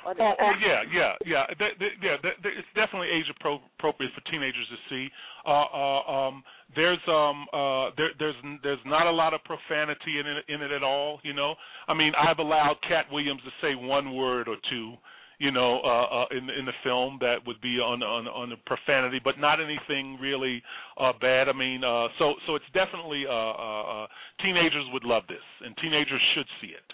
Oh, 0.05 0.13
oh 0.15 0.51
yeah, 0.63 0.83
yeah, 0.93 1.13
yeah. 1.25 1.45
Th- 1.59 1.77
th- 1.79 1.91
yeah, 2.01 2.15
it's 2.23 2.67
definitely 2.75 3.09
age 3.09 3.25
appro- 3.27 3.59
appropriate 3.77 4.11
for 4.15 4.21
teenagers 4.31 4.67
to 4.69 4.77
see. 4.89 5.09
Uh, 5.45 5.65
uh, 5.67 6.01
um, 6.07 6.43
there's 6.75 6.99
um, 7.07 7.45
uh, 7.51 7.89
there, 7.97 8.11
there's 8.17 8.35
there's 8.63 8.79
not 8.85 9.07
a 9.07 9.11
lot 9.11 9.33
of 9.33 9.43
profanity 9.43 10.19
in 10.19 10.27
it 10.27 10.45
in 10.47 10.61
it 10.61 10.71
at 10.71 10.83
all. 10.83 11.19
You 11.23 11.33
know, 11.33 11.55
I 11.87 11.93
mean, 11.93 12.13
I've 12.15 12.39
allowed 12.39 12.77
Katt 12.87 13.11
Williams 13.11 13.41
to 13.43 13.51
say 13.61 13.75
one 13.75 14.15
word 14.15 14.47
or 14.47 14.55
two. 14.69 14.93
You 15.39 15.51
know, 15.51 15.79
uh, 15.85 16.23
uh, 16.23 16.25
in 16.31 16.49
in 16.49 16.65
the 16.65 16.73
film 16.83 17.19
that 17.21 17.45
would 17.45 17.61
be 17.61 17.77
on 17.77 18.01
on 18.01 18.27
on 18.27 18.49
the 18.49 18.55
profanity, 18.65 19.21
but 19.23 19.37
not 19.37 19.59
anything 19.61 20.17
really 20.19 20.63
uh, 20.99 21.13
bad. 21.21 21.47
I 21.47 21.53
mean, 21.53 21.83
uh, 21.83 22.07
so 22.17 22.33
so 22.47 22.55
it's 22.55 22.65
definitely 22.73 23.25
uh, 23.27 23.31
uh, 23.31 24.03
uh, 24.03 24.07
teenagers 24.41 24.85
would 24.93 25.03
love 25.03 25.23
this, 25.29 25.45
and 25.63 25.77
teenagers 25.77 26.21
should 26.33 26.47
see 26.59 26.73
it. 26.73 26.89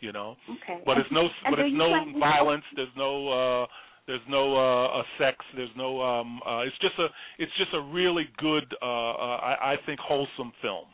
You 0.00 0.12
know, 0.12 0.36
Okay. 0.48 0.82
but 0.86 0.96
it's 0.96 1.10
no 1.12 1.28
but 1.50 1.58
it's 1.58 1.76
no 1.76 1.92
violence. 2.18 2.64
There's 2.74 2.94
no 2.96 3.28
uh 3.28 3.66
there's 4.06 4.26
no 4.28 4.56
uh, 4.56 5.00
uh 5.00 5.02
sex. 5.18 5.36
There's 5.54 5.74
no 5.76 6.00
um 6.00 6.40
uh 6.46 6.60
it's 6.60 6.78
just 6.80 6.98
a 6.98 7.08
it's 7.38 7.52
just 7.58 7.72
a 7.74 7.80
really 7.80 8.28
good 8.38 8.64
uh, 8.80 8.84
uh 8.84 9.36
I, 9.44 9.72
I 9.72 9.76
think 9.84 10.00
wholesome 10.00 10.52
film. 10.62 10.86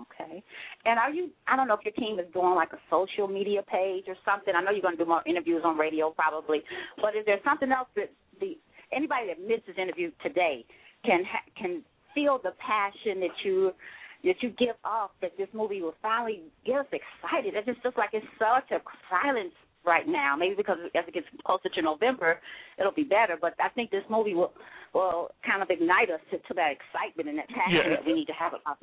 Okay. 0.00 0.42
And 0.84 0.98
are 0.98 1.10
you? 1.10 1.30
I 1.48 1.56
don't 1.56 1.66
know 1.66 1.74
if 1.74 1.84
your 1.84 1.94
team 1.94 2.18
is 2.20 2.26
doing 2.32 2.54
like 2.54 2.72
a 2.72 2.78
social 2.90 3.26
media 3.26 3.62
page 3.62 4.04
or 4.06 4.14
something. 4.24 4.54
I 4.54 4.62
know 4.62 4.70
you're 4.70 4.82
going 4.82 4.96
to 4.96 5.02
do 5.04 5.08
more 5.08 5.22
interviews 5.26 5.62
on 5.64 5.76
radio 5.76 6.10
probably, 6.10 6.62
but 6.96 7.16
is 7.16 7.24
there 7.26 7.40
something 7.44 7.72
else 7.72 7.88
that 7.96 8.10
the 8.40 8.56
anybody 8.92 9.26
that 9.28 9.40
missed 9.40 9.66
this 9.66 9.76
interview 9.76 10.10
today 10.22 10.64
can 11.04 11.24
ha- 11.24 11.44
can 11.60 11.82
feel 12.14 12.38
the 12.42 12.52
passion 12.64 13.20
that 13.20 13.34
you 13.44 13.72
that 14.24 14.36
you 14.42 14.50
give 14.58 14.74
off 14.84 15.10
that 15.20 15.32
this 15.38 15.48
movie 15.52 15.80
will 15.82 15.94
finally 16.02 16.42
get 16.66 16.76
us 16.80 16.86
excited. 16.90 17.54
It 17.54 17.66
just 17.66 17.84
looks 17.84 17.96
like 17.98 18.10
it's 18.12 18.26
such 18.38 18.70
a 18.70 18.82
silence 19.10 19.54
right 19.86 20.06
now. 20.06 20.34
Maybe 20.36 20.54
because 20.56 20.78
as 20.94 21.04
it 21.06 21.14
gets 21.14 21.26
closer 21.46 21.68
to 21.74 21.82
November, 21.82 22.40
it'll 22.78 22.92
be 22.92 23.04
better. 23.04 23.36
But 23.40 23.54
I 23.62 23.68
think 23.70 23.90
this 23.90 24.02
movie 24.10 24.34
will 24.34 24.52
will 24.94 25.30
kind 25.44 25.62
of 25.62 25.70
ignite 25.70 26.10
us 26.10 26.20
to, 26.30 26.38
to 26.38 26.54
that 26.54 26.70
excitement 26.74 27.28
and 27.28 27.38
that 27.38 27.48
passion 27.48 27.82
Yeah. 27.82 27.96
that 27.96 28.06
we 28.06 28.14
need 28.14 28.26
to 28.26 28.32
have 28.38 28.54
about. 28.54 28.78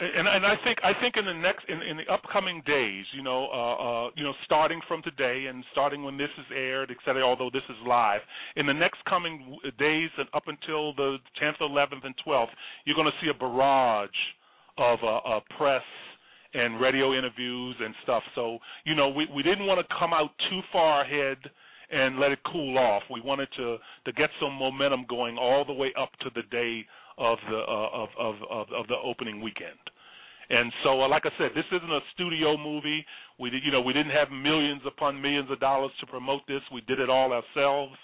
And 0.00 0.26
and 0.26 0.46
I 0.46 0.54
think 0.64 0.78
I 0.82 0.98
think 0.98 1.16
in 1.18 1.26
the 1.26 1.34
next 1.34 1.64
in, 1.68 1.82
in 1.82 1.98
the 1.98 2.10
upcoming 2.10 2.62
days, 2.66 3.04
you 3.14 3.22
know, 3.22 3.48
uh, 3.52 4.06
uh, 4.06 4.10
you 4.16 4.24
know, 4.24 4.32
starting 4.46 4.80
from 4.88 5.02
today 5.02 5.46
and 5.48 5.62
starting 5.72 6.02
when 6.04 6.16
this 6.16 6.30
is 6.38 6.46
aired, 6.56 6.90
et 6.90 6.96
cetera, 7.04 7.22
although 7.22 7.50
this 7.52 7.62
is 7.68 7.76
live, 7.86 8.22
in 8.56 8.66
the 8.66 8.72
next 8.72 9.04
coming 9.04 9.58
days 9.78 10.08
and 10.16 10.26
up 10.32 10.44
until 10.46 10.94
the 10.94 11.18
10th, 11.42 11.60
11th, 11.60 12.06
and 12.06 12.14
12th, 12.26 12.48
you're 12.86 12.96
going 12.96 13.10
to 13.12 13.18
see 13.20 13.28
a 13.28 13.34
barrage 13.34 14.08
of 14.78 14.98
uh, 15.02 15.18
uh, 15.18 15.40
press 15.58 15.82
and 16.54 16.80
radio 16.80 17.12
interviews 17.12 17.76
and 17.78 17.94
stuff. 18.02 18.22
So 18.34 18.58
you 18.84 18.94
know, 18.94 19.10
we 19.10 19.28
we 19.34 19.42
didn't 19.42 19.66
want 19.66 19.86
to 19.86 19.94
come 19.98 20.14
out 20.14 20.30
too 20.48 20.60
far 20.72 21.04
ahead 21.04 21.36
and 21.92 22.18
let 22.18 22.30
it 22.30 22.38
cool 22.50 22.78
off. 22.78 23.02
We 23.10 23.20
wanted 23.20 23.48
to 23.58 23.76
to 24.06 24.12
get 24.12 24.30
some 24.40 24.54
momentum 24.54 25.04
going 25.10 25.36
all 25.36 25.64
the 25.64 25.74
way 25.74 25.92
up 26.00 26.10
to 26.20 26.30
the 26.34 26.42
day 26.50 26.86
of 27.20 27.38
the 27.48 27.58
uh, 27.58 28.02
of, 28.02 28.08
of 28.18 28.34
of 28.50 28.66
of 28.72 28.88
the 28.88 28.96
opening 29.04 29.40
weekend. 29.40 29.78
And 30.50 30.72
so, 30.82 31.00
uh, 31.00 31.08
like 31.08 31.26
I 31.26 31.30
said, 31.38 31.50
this 31.54 31.66
isn't 31.70 31.92
a 31.92 32.00
studio 32.12 32.56
movie. 32.56 33.06
We 33.38 33.50
did, 33.50 33.62
you 33.62 33.70
know, 33.70 33.80
we 33.80 33.92
didn't 33.92 34.10
have 34.10 34.32
millions 34.32 34.82
upon 34.84 35.22
millions 35.22 35.48
of 35.48 35.60
dollars 35.60 35.92
to 36.00 36.06
promote 36.06 36.42
this. 36.48 36.60
We 36.74 36.80
did 36.80 36.98
it 36.98 37.08
all 37.08 37.32
ourselves, 37.32 37.94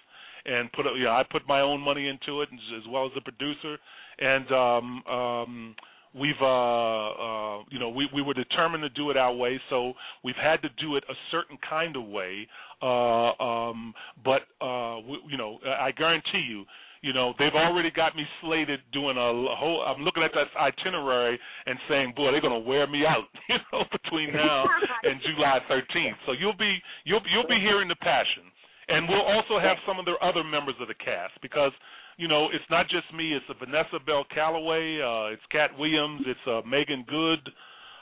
and 0.45 0.71
put, 0.73 0.87
you 0.97 1.05
know, 1.05 1.11
I 1.11 1.25
put 1.29 1.43
my 1.49 1.61
own 1.61 1.81
money 1.81 2.07
into 2.07 2.43
it, 2.43 2.49
as 2.79 2.85
well 2.89 3.05
as 3.05 3.13
the 3.17 3.21
producer. 3.21 3.79
And 4.21 4.53
um, 4.53 5.03
um, 5.13 5.75
we've, 6.15 6.41
uh, 6.41 7.11
uh, 7.11 7.59
you 7.69 7.81
know, 7.81 7.89
we 7.89 8.09
we 8.15 8.23
were 8.23 8.35
determined 8.35 8.85
to 8.85 8.91
do 8.91 9.11
it 9.11 9.17
our 9.17 9.35
way. 9.35 9.61
So 9.69 9.95
we've 10.23 10.41
had 10.41 10.63
to 10.63 10.69
do 10.81 10.95
it 10.95 11.03
a 11.11 11.15
certain 11.33 11.59
kind 11.69 11.97
of 11.97 12.05
way. 12.05 12.47
Uh, 12.81 13.33
um, 13.43 13.93
but 14.25 14.43
uh, 14.65 15.01
we, 15.01 15.19
you 15.31 15.37
know, 15.37 15.59
I 15.67 15.91
guarantee 15.91 16.45
you 16.49 16.65
you 17.07 17.13
know, 17.13 17.35
they've 17.39 17.55
already 17.55 17.93
got 17.95 18.17
me 18.17 18.27
slated 18.43 18.81
doing 18.93 19.17
a 19.17 19.31
whole. 19.55 19.87
I'm 19.87 20.03
looking 20.03 20.25
at 20.25 20.33
that 20.35 20.51
itinerary 20.59 21.39
and 21.67 21.79
saying, 21.89 22.15
boy, 22.17 22.33
they're 22.33 22.41
going 22.41 22.61
to 22.61 22.69
wear 22.69 22.89
me 22.89 23.07
out, 23.07 23.31
you 23.49 23.63
know, 23.71 23.85
between 23.95 24.33
now 24.35 24.67
and 25.05 25.21
July 25.23 25.61
13th. 25.71 26.19
So 26.27 26.33
you'll 26.33 26.59
be 26.59 26.83
you'll 27.05 27.23
you'll 27.33 27.47
be 27.47 27.63
hearing 27.63 27.87
the 27.87 27.95
passion, 28.03 28.51
and 28.89 29.09
we'll 29.09 29.23
also 29.23 29.63
have 29.63 29.79
some 29.87 30.01
of 30.01 30.05
the 30.05 30.19
other 30.21 30.43
members 30.43 30.75
of 30.81 30.89
the 30.89 30.99
cast 30.99 31.39
because 31.43 31.71
you 32.19 32.27
know 32.27 32.49
it's 32.53 32.67
not 32.71 32.91
just 32.91 33.07
me. 33.15 33.39
It's 33.39 33.47
Vanessa 33.57 34.03
Bell 34.05 34.27
Calloway, 34.35 34.99
uh, 34.99 35.31
it's 35.31 35.47
Katt 35.53 35.79
Williams, 35.79 36.23
it's 36.27 36.47
uh, 36.51 36.67
Meagan 36.67 37.07
Good, 37.07 37.47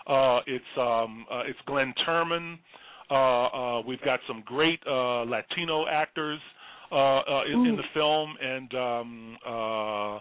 uh, 0.08 0.40
it's 0.46 0.72
um, 0.80 1.26
uh, 1.30 1.44
it's 1.44 1.60
Glynn 1.66 1.92
Turman. 2.08 2.56
Uh, 3.10 3.44
uh, 3.44 3.80
we've 3.82 4.00
got 4.00 4.18
some 4.26 4.42
great 4.46 4.80
uh, 4.88 5.28
Latino 5.28 5.84
actors 5.86 6.40
uh, 6.94 7.20
uh, 7.20 7.44
in, 7.46 7.66
in 7.66 7.76
the 7.76 7.82
film, 7.92 8.34
and 8.40 8.74
um, 8.74 9.36
uh, 9.46 10.16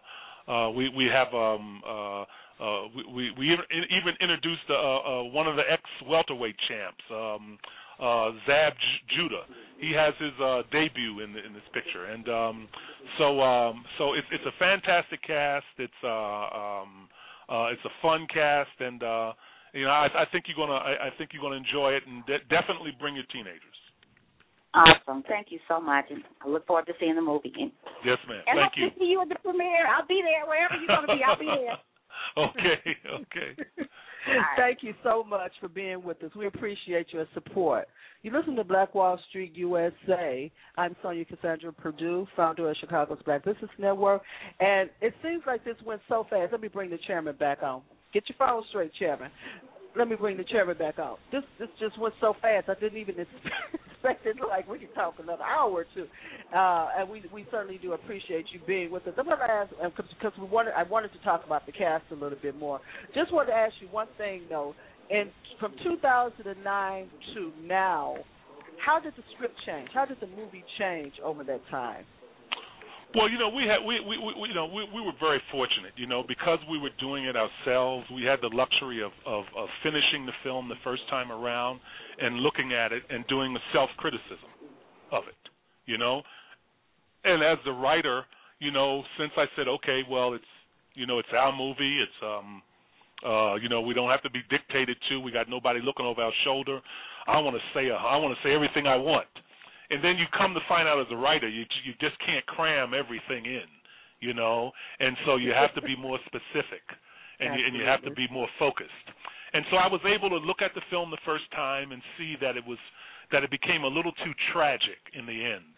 uh, 0.52 0.70
we 0.72 0.90
we 0.90 1.06
have 1.06 1.34
um, 1.34 1.82
uh, 1.88 2.24
uh, 2.64 2.88
we 3.14 3.32
we 3.38 3.52
even, 3.52 3.66
even 3.90 4.16
introduced 4.20 4.66
uh, 4.70 4.74
uh, 4.74 5.24
one 5.24 5.48
of 5.48 5.56
the 5.56 5.64
ex 5.70 5.82
welterweight 6.08 6.56
champs, 6.68 7.04
um, 7.12 7.58
uh, 8.00 8.32
Zab 8.48 8.74
J- 8.74 9.16
Judah. 9.16 9.44
He 9.80 9.92
has 9.94 10.14
his 10.20 10.34
uh, 10.42 10.64
debut 10.72 11.20
in 11.22 11.34
the, 11.34 11.46
in 11.46 11.54
this 11.54 11.64
picture, 11.74 12.06
and 12.06 12.28
um, 12.30 12.68
so 13.18 13.42
um, 13.42 13.86
so 13.98 14.14
it's 14.14 14.28
it's 14.32 14.46
a 14.46 14.58
fantastic 14.60 15.22
cast. 15.22 15.66
It's 15.78 15.94
uh, 16.04 16.08
um, 16.10 17.10
uh, 17.50 17.68
it's 17.72 17.84
a 17.86 17.94
fun 18.02 18.28
cast, 18.34 18.76
and 18.80 19.04
uh, 19.04 19.34
you 19.74 19.84
know 19.86 19.92
I, 19.92 20.08
I 20.14 20.26
think 20.32 20.46
you're 20.48 20.58
gonna 20.58 20.80
I, 20.80 21.08
I 21.08 21.10
think 21.18 21.32
you're 21.34 21.42
gonna 21.44 21.62
enjoy 21.62 21.94
it, 21.94 22.04
and 22.08 22.26
de- 22.26 22.46
definitely 22.50 22.92
bring 23.00 23.16
your 23.16 23.26
teenagers. 23.32 23.78
Awesome. 24.74 25.24
Thank 25.28 25.48
you 25.52 25.60
so 25.68 25.80
much. 25.80 26.06
And 26.10 26.24
I 26.44 26.50
look 26.50 26.66
forward 26.66 26.88
to 26.88 26.94
seeing 27.00 27.16
the 27.16 27.22
movie. 27.22 27.54
Yes, 28.04 28.18
ma'am. 28.28 28.42
And 28.48 28.58
Thank 28.58 28.60
hope 28.60 28.72
you. 28.76 28.90
to 28.90 28.96
see 29.00 29.06
you 29.06 29.22
at 29.22 29.30
the 29.30 29.36
premiere. 29.44 29.88
I'll 29.88 30.08
be 30.08 30.22
there. 30.24 30.48
Wherever 30.48 30.76
you're 30.76 30.88
going 30.88 31.08
to 31.08 31.16
be, 31.16 31.24
I'll 31.24 31.38
be 31.38 31.46
there. 31.46 31.78
okay, 32.38 32.80
okay. 33.22 33.88
Thank 34.58 34.80
you 34.82 34.94
so 35.04 35.24
much 35.24 35.52
for 35.60 35.68
being 35.68 36.04
with 36.04 36.24
us. 36.24 36.32
We 36.36 36.48
appreciate 36.48 37.08
your 37.12 37.26
support. 37.34 37.88
You 38.22 38.32
listen 38.32 38.56
to 38.56 38.64
Black 38.64 38.96
Wall 38.96 39.20
Street 39.30 39.54
USA. 39.56 40.52
I'm 40.78 40.96
Sonja 41.04 41.28
Cassandra 41.28 41.74
Perdue, 41.74 42.26
founder 42.36 42.70
of 42.70 42.78
Chicago's 42.78 43.20
Black 43.26 43.44
Business 43.44 43.70
Network. 43.78 44.22
And 44.60 44.90
it 45.02 45.14
seems 45.22 45.44
like 45.46 45.66
this 45.66 45.76
went 45.86 46.02
so 46.08 46.26
fast. 46.30 46.52
Let 46.52 46.62
me 46.62 46.70
bring 46.70 46.90
the 46.90 47.00
chairman 47.06 47.36
back 47.36 47.62
on. 47.62 47.82
Get 48.14 48.24
your 48.30 48.38
phone 48.38 48.64
straight, 48.70 48.94
chairman. 48.98 49.30
Let 49.96 50.08
me 50.08 50.16
bring 50.16 50.38
the 50.38 50.44
chairman 50.44 50.78
back 50.78 50.98
out. 50.98 51.20
This 51.32 51.44
this 51.60 51.70
just 51.80 52.00
went 52.00 52.16
so 52.20 52.34
fast. 52.42 52.70
I 52.70 52.74
didn't 52.80 52.98
even 52.98 53.16
expect 53.94 54.26
it. 54.26 54.38
Like 54.48 54.68
we 54.68 54.80
could 54.80 54.94
talk 54.96 55.16
another 55.20 55.44
hour 55.44 55.72
or 55.72 55.86
two, 55.94 56.06
uh, 56.56 56.88
and 56.98 57.10
we 57.10 57.24
we 57.32 57.46
certainly 57.52 57.80
do 57.82 57.94
appreciate 57.94 58.46
you 58.52 58.60
being 58.66 58.92
with 58.92 59.06
us. 59.08 59.14
I'm 59.18 59.26
going 59.26 59.38
to 59.38 59.44
ask 59.44 59.72
because 59.86 60.34
we 60.40 60.48
wanted 60.48 60.74
I 60.76 60.84
wanted 60.84 61.14
to 61.14 61.20
talk 61.24 61.46
about 61.46 61.66
the 61.66 61.72
cast 61.72 62.06
a 62.12 62.16
little 62.16 62.38
bit 62.42 62.58
more. 62.58 62.80
Just 63.14 63.32
wanted 63.32 63.52
to 63.52 63.58
ask 63.58 63.74
you 63.82 63.88
one 63.90 64.08
thing 64.18 64.44
though. 64.50 64.74
And 65.12 65.30
from 65.60 65.74
2009 65.84 67.10
to 67.36 67.52
now, 67.62 68.16
how 68.84 69.00
did 69.00 69.14
the 69.16 69.24
script 69.36 69.56
change? 69.66 69.90
How 69.94 70.06
did 70.06 70.18
the 70.20 70.28
movie 70.28 70.64
change 70.80 71.14
over 71.24 71.44
that 71.44 71.62
time? 71.70 72.06
Well, 73.16 73.30
you 73.30 73.38
know, 73.38 73.50
we 73.50 73.64
had 73.70 73.86
we 73.86 74.02
we, 74.02 74.18
we 74.18 74.50
you 74.50 74.56
know 74.56 74.66
we 74.66 74.90
we 74.90 75.02
were 75.02 75.14
very 75.20 75.42
fortunate, 75.52 75.94
you 75.96 76.08
know, 76.08 76.24
because 76.28 76.58
we 76.70 76.80
were 76.80 76.90
doing 77.00 77.26
it 77.26 77.36
ourselves. 77.38 78.06
We 78.14 78.24
had 78.24 78.42
the 78.42 78.50
luxury 78.50 79.04
of, 79.04 79.12
of 79.26 79.46
of 79.56 79.70
finishing 79.84 80.26
the 80.26 80.34
film 80.44 80.68
the 80.68 80.82
first 80.84 81.04
time 81.10 81.32
around 81.32 81.80
and 82.20 82.38
looking 82.38 82.74
at 82.74 82.92
it 82.92 83.04
and 83.10 83.26
doing 83.28 83.56
a 83.56 83.60
self 83.72 83.90
criticism 83.98 84.50
of 85.12 85.24
it, 85.28 85.38
you 85.86 85.98
know. 85.98 86.24
And 87.24 87.44
as 87.44 87.60
the 87.66 87.72
writer, 87.72 88.24
you 88.60 88.72
know, 88.72 89.04
since 89.20 89.32
I 89.38 89.46
said, 89.56 89.68
okay, 89.68 90.02
well, 90.10 90.34
it's 90.34 90.52
you 90.96 91.06
know, 91.06 91.20
it's 91.20 91.30
our 91.38 91.56
movie. 91.56 92.02
It's 92.02 92.20
um, 92.26 92.62
uh, 93.24 93.56
you 93.56 93.70
know, 93.70 93.82
we 93.82 93.94
don't 93.94 94.10
have 94.10 94.24
to 94.24 94.30
be 94.32 94.42
dictated 94.50 94.98
to. 95.10 95.20
We 95.20 95.32
got 95.32 95.48
nobody 95.48 95.82
looking 95.86 96.06
over 96.06 96.22
our 96.22 96.34
shoulder. 96.44 96.82
I 97.28 97.38
want 97.40 97.56
to 97.56 97.62
say, 97.78 97.92
I 97.92 98.18
want 98.18 98.36
to 98.36 98.48
say 98.48 98.56
everything 98.56 98.88
I 98.88 98.96
want 98.96 99.28
and 99.94 100.04
then 100.04 100.18
you 100.18 100.26
come 100.36 100.54
to 100.54 100.60
find 100.68 100.88
out 100.90 101.00
as 101.00 101.08
a 101.12 101.16
writer 101.16 101.48
you 101.48 101.64
you 101.86 101.94
just 102.02 102.18
can't 102.26 102.46
cram 102.48 102.94
everything 102.98 103.46
in 103.46 103.70
you 104.24 104.34
know? 104.34 104.72
And 105.00 105.16
so 105.26 105.36
you 105.36 105.52
have 105.52 105.76
to 105.76 105.82
be 105.82 105.96
more 105.96 106.18
specific 106.26 106.82
and 107.40 107.60
you, 107.60 107.66
and 107.68 107.76
you 107.76 107.84
have 107.84 108.02
to 108.04 108.12
be 108.12 108.26
more 108.32 108.48
focused. 108.58 108.90
And 109.54 109.66
so 109.70 109.78
I 109.78 109.88
was 109.88 110.02
able 110.08 110.30
to 110.30 110.38
look 110.38 110.62
at 110.62 110.72
the 110.74 110.82
film 110.90 111.12
the 111.12 111.22
first 111.26 111.44
time 111.52 111.92
and 111.92 112.02
see 112.18 112.36
that 112.42 112.56
it 112.56 112.66
was 112.66 112.80
that 113.32 113.44
it 113.44 113.52
became 113.52 113.84
a 113.84 113.88
little 113.88 114.12
too 114.24 114.32
tragic 114.52 114.98
in 115.18 115.26
the 115.26 115.44
end. 115.44 115.76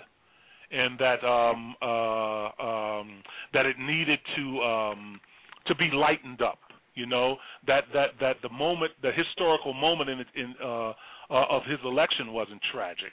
And 0.72 1.00
that 1.00 1.24
um 1.26 1.76
uh 1.82 2.46
um 2.62 3.24
that 3.54 3.66
it 3.66 3.78
needed 3.80 4.20
to 4.38 4.62
um 4.62 5.20
to 5.68 5.76
be 5.76 5.90
lightened 5.92 6.42
up 6.42 6.60
you 6.94 7.06
know? 7.06 7.36
That 7.68 7.84
that 7.94 8.12
that 8.22 8.38
the 8.42 8.50
moment 8.50 8.94
the 9.02 9.12
historical 9.12 9.74
moment 9.74 10.10
in 10.10 10.20
in 10.36 10.56
uh, 10.64 10.90
uh 10.90 10.94
of 11.50 11.64
his 11.66 11.80
election 11.84 12.32
wasn't 12.32 12.62
tragic 12.72 13.12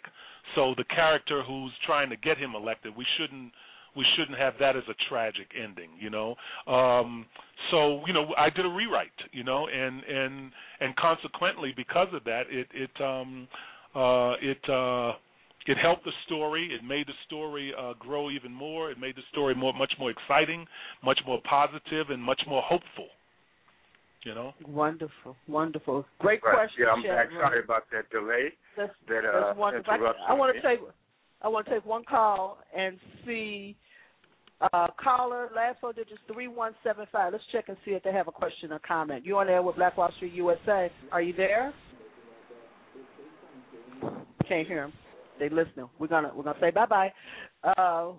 so 0.54 0.74
the 0.76 0.84
character 0.84 1.42
who's 1.42 1.72
trying 1.86 2.10
to 2.10 2.16
get 2.16 2.38
him 2.38 2.54
elected, 2.54 2.96
we 2.96 3.06
shouldn't 3.18 3.52
we 3.96 4.06
shouldn't 4.16 4.38
have 4.38 4.54
that 4.58 4.76
as 4.76 4.84
a 4.88 4.94
tragic 5.08 5.48
ending, 5.62 5.90
you 6.00 6.10
know. 6.10 6.34
Um, 6.66 7.26
so 7.70 8.02
you 8.06 8.12
know, 8.12 8.34
I 8.38 8.50
did 8.50 8.64
a 8.64 8.68
rewrite, 8.68 9.10
you 9.32 9.44
know, 9.44 9.68
and 9.68 10.02
and 10.04 10.50
and 10.80 10.96
consequently, 10.96 11.72
because 11.76 12.08
of 12.12 12.24
that, 12.24 12.44
it 12.50 12.68
it 12.72 13.02
um, 13.02 13.48
uh, 13.94 14.34
it 14.40 14.70
uh, 14.70 15.12
it 15.66 15.76
helped 15.78 16.04
the 16.04 16.12
story. 16.26 16.70
It 16.72 16.84
made 16.84 17.06
the 17.06 17.12
story 17.26 17.72
uh, 17.78 17.92
grow 17.98 18.30
even 18.30 18.52
more. 18.52 18.90
It 18.90 18.98
made 18.98 19.16
the 19.16 19.22
story 19.30 19.54
more 19.54 19.72
much 19.74 19.92
more 19.98 20.10
exciting, 20.10 20.66
much 21.04 21.20
more 21.26 21.40
positive, 21.48 22.10
and 22.10 22.22
much 22.22 22.40
more 22.48 22.62
hopeful. 22.62 23.08
You 24.24 24.34
know. 24.34 24.52
Wonderful, 24.68 25.36
wonderful, 25.48 26.04
great 26.20 26.40
right. 26.44 26.54
question. 26.54 26.84
Yeah, 26.86 26.92
I'm 26.92 27.02
Sharon. 27.02 27.30
sorry 27.40 27.64
about 27.64 27.82
that 27.90 28.08
delay. 28.10 28.50
That's, 28.76 28.92
that 29.08 29.24
uh, 29.24 29.46
that's 29.48 29.58
wonderful. 29.58 29.92
I, 29.92 30.32
I 30.32 30.34
want 30.34 30.54
to 30.54 30.62
take 30.62 30.78
I 31.42 31.48
want 31.48 31.66
to 31.66 31.74
take 31.74 31.84
one 31.84 32.04
call 32.04 32.58
and 32.76 32.98
see 33.26 33.76
uh, 34.72 34.86
caller 35.02 35.50
last 35.54 35.80
four 35.80 35.92
digits 35.92 36.20
three 36.32 36.46
one 36.46 36.72
seven 36.84 37.06
five. 37.10 37.32
Let's 37.32 37.44
check 37.50 37.64
and 37.68 37.76
see 37.84 37.92
if 37.92 38.02
they 38.04 38.12
have 38.12 38.28
a 38.28 38.32
question 38.32 38.72
or 38.72 38.78
comment. 38.78 39.26
You 39.26 39.38
on 39.38 39.48
there 39.48 39.62
with 39.62 39.76
Black 39.76 39.96
Wall 39.96 40.12
Street 40.16 40.34
USA? 40.34 40.90
Are 41.10 41.22
you 41.22 41.32
there? 41.32 41.74
Can't 44.48 44.66
hear 44.68 44.82
them. 44.82 44.92
They 45.40 45.48
listening. 45.48 45.88
We're 45.98 46.06
gonna 46.06 46.30
we're 46.34 46.44
gonna 46.44 46.58
say 46.60 46.70
bye 46.70 46.86
bye. 46.86 47.12
Uh, 47.64 48.12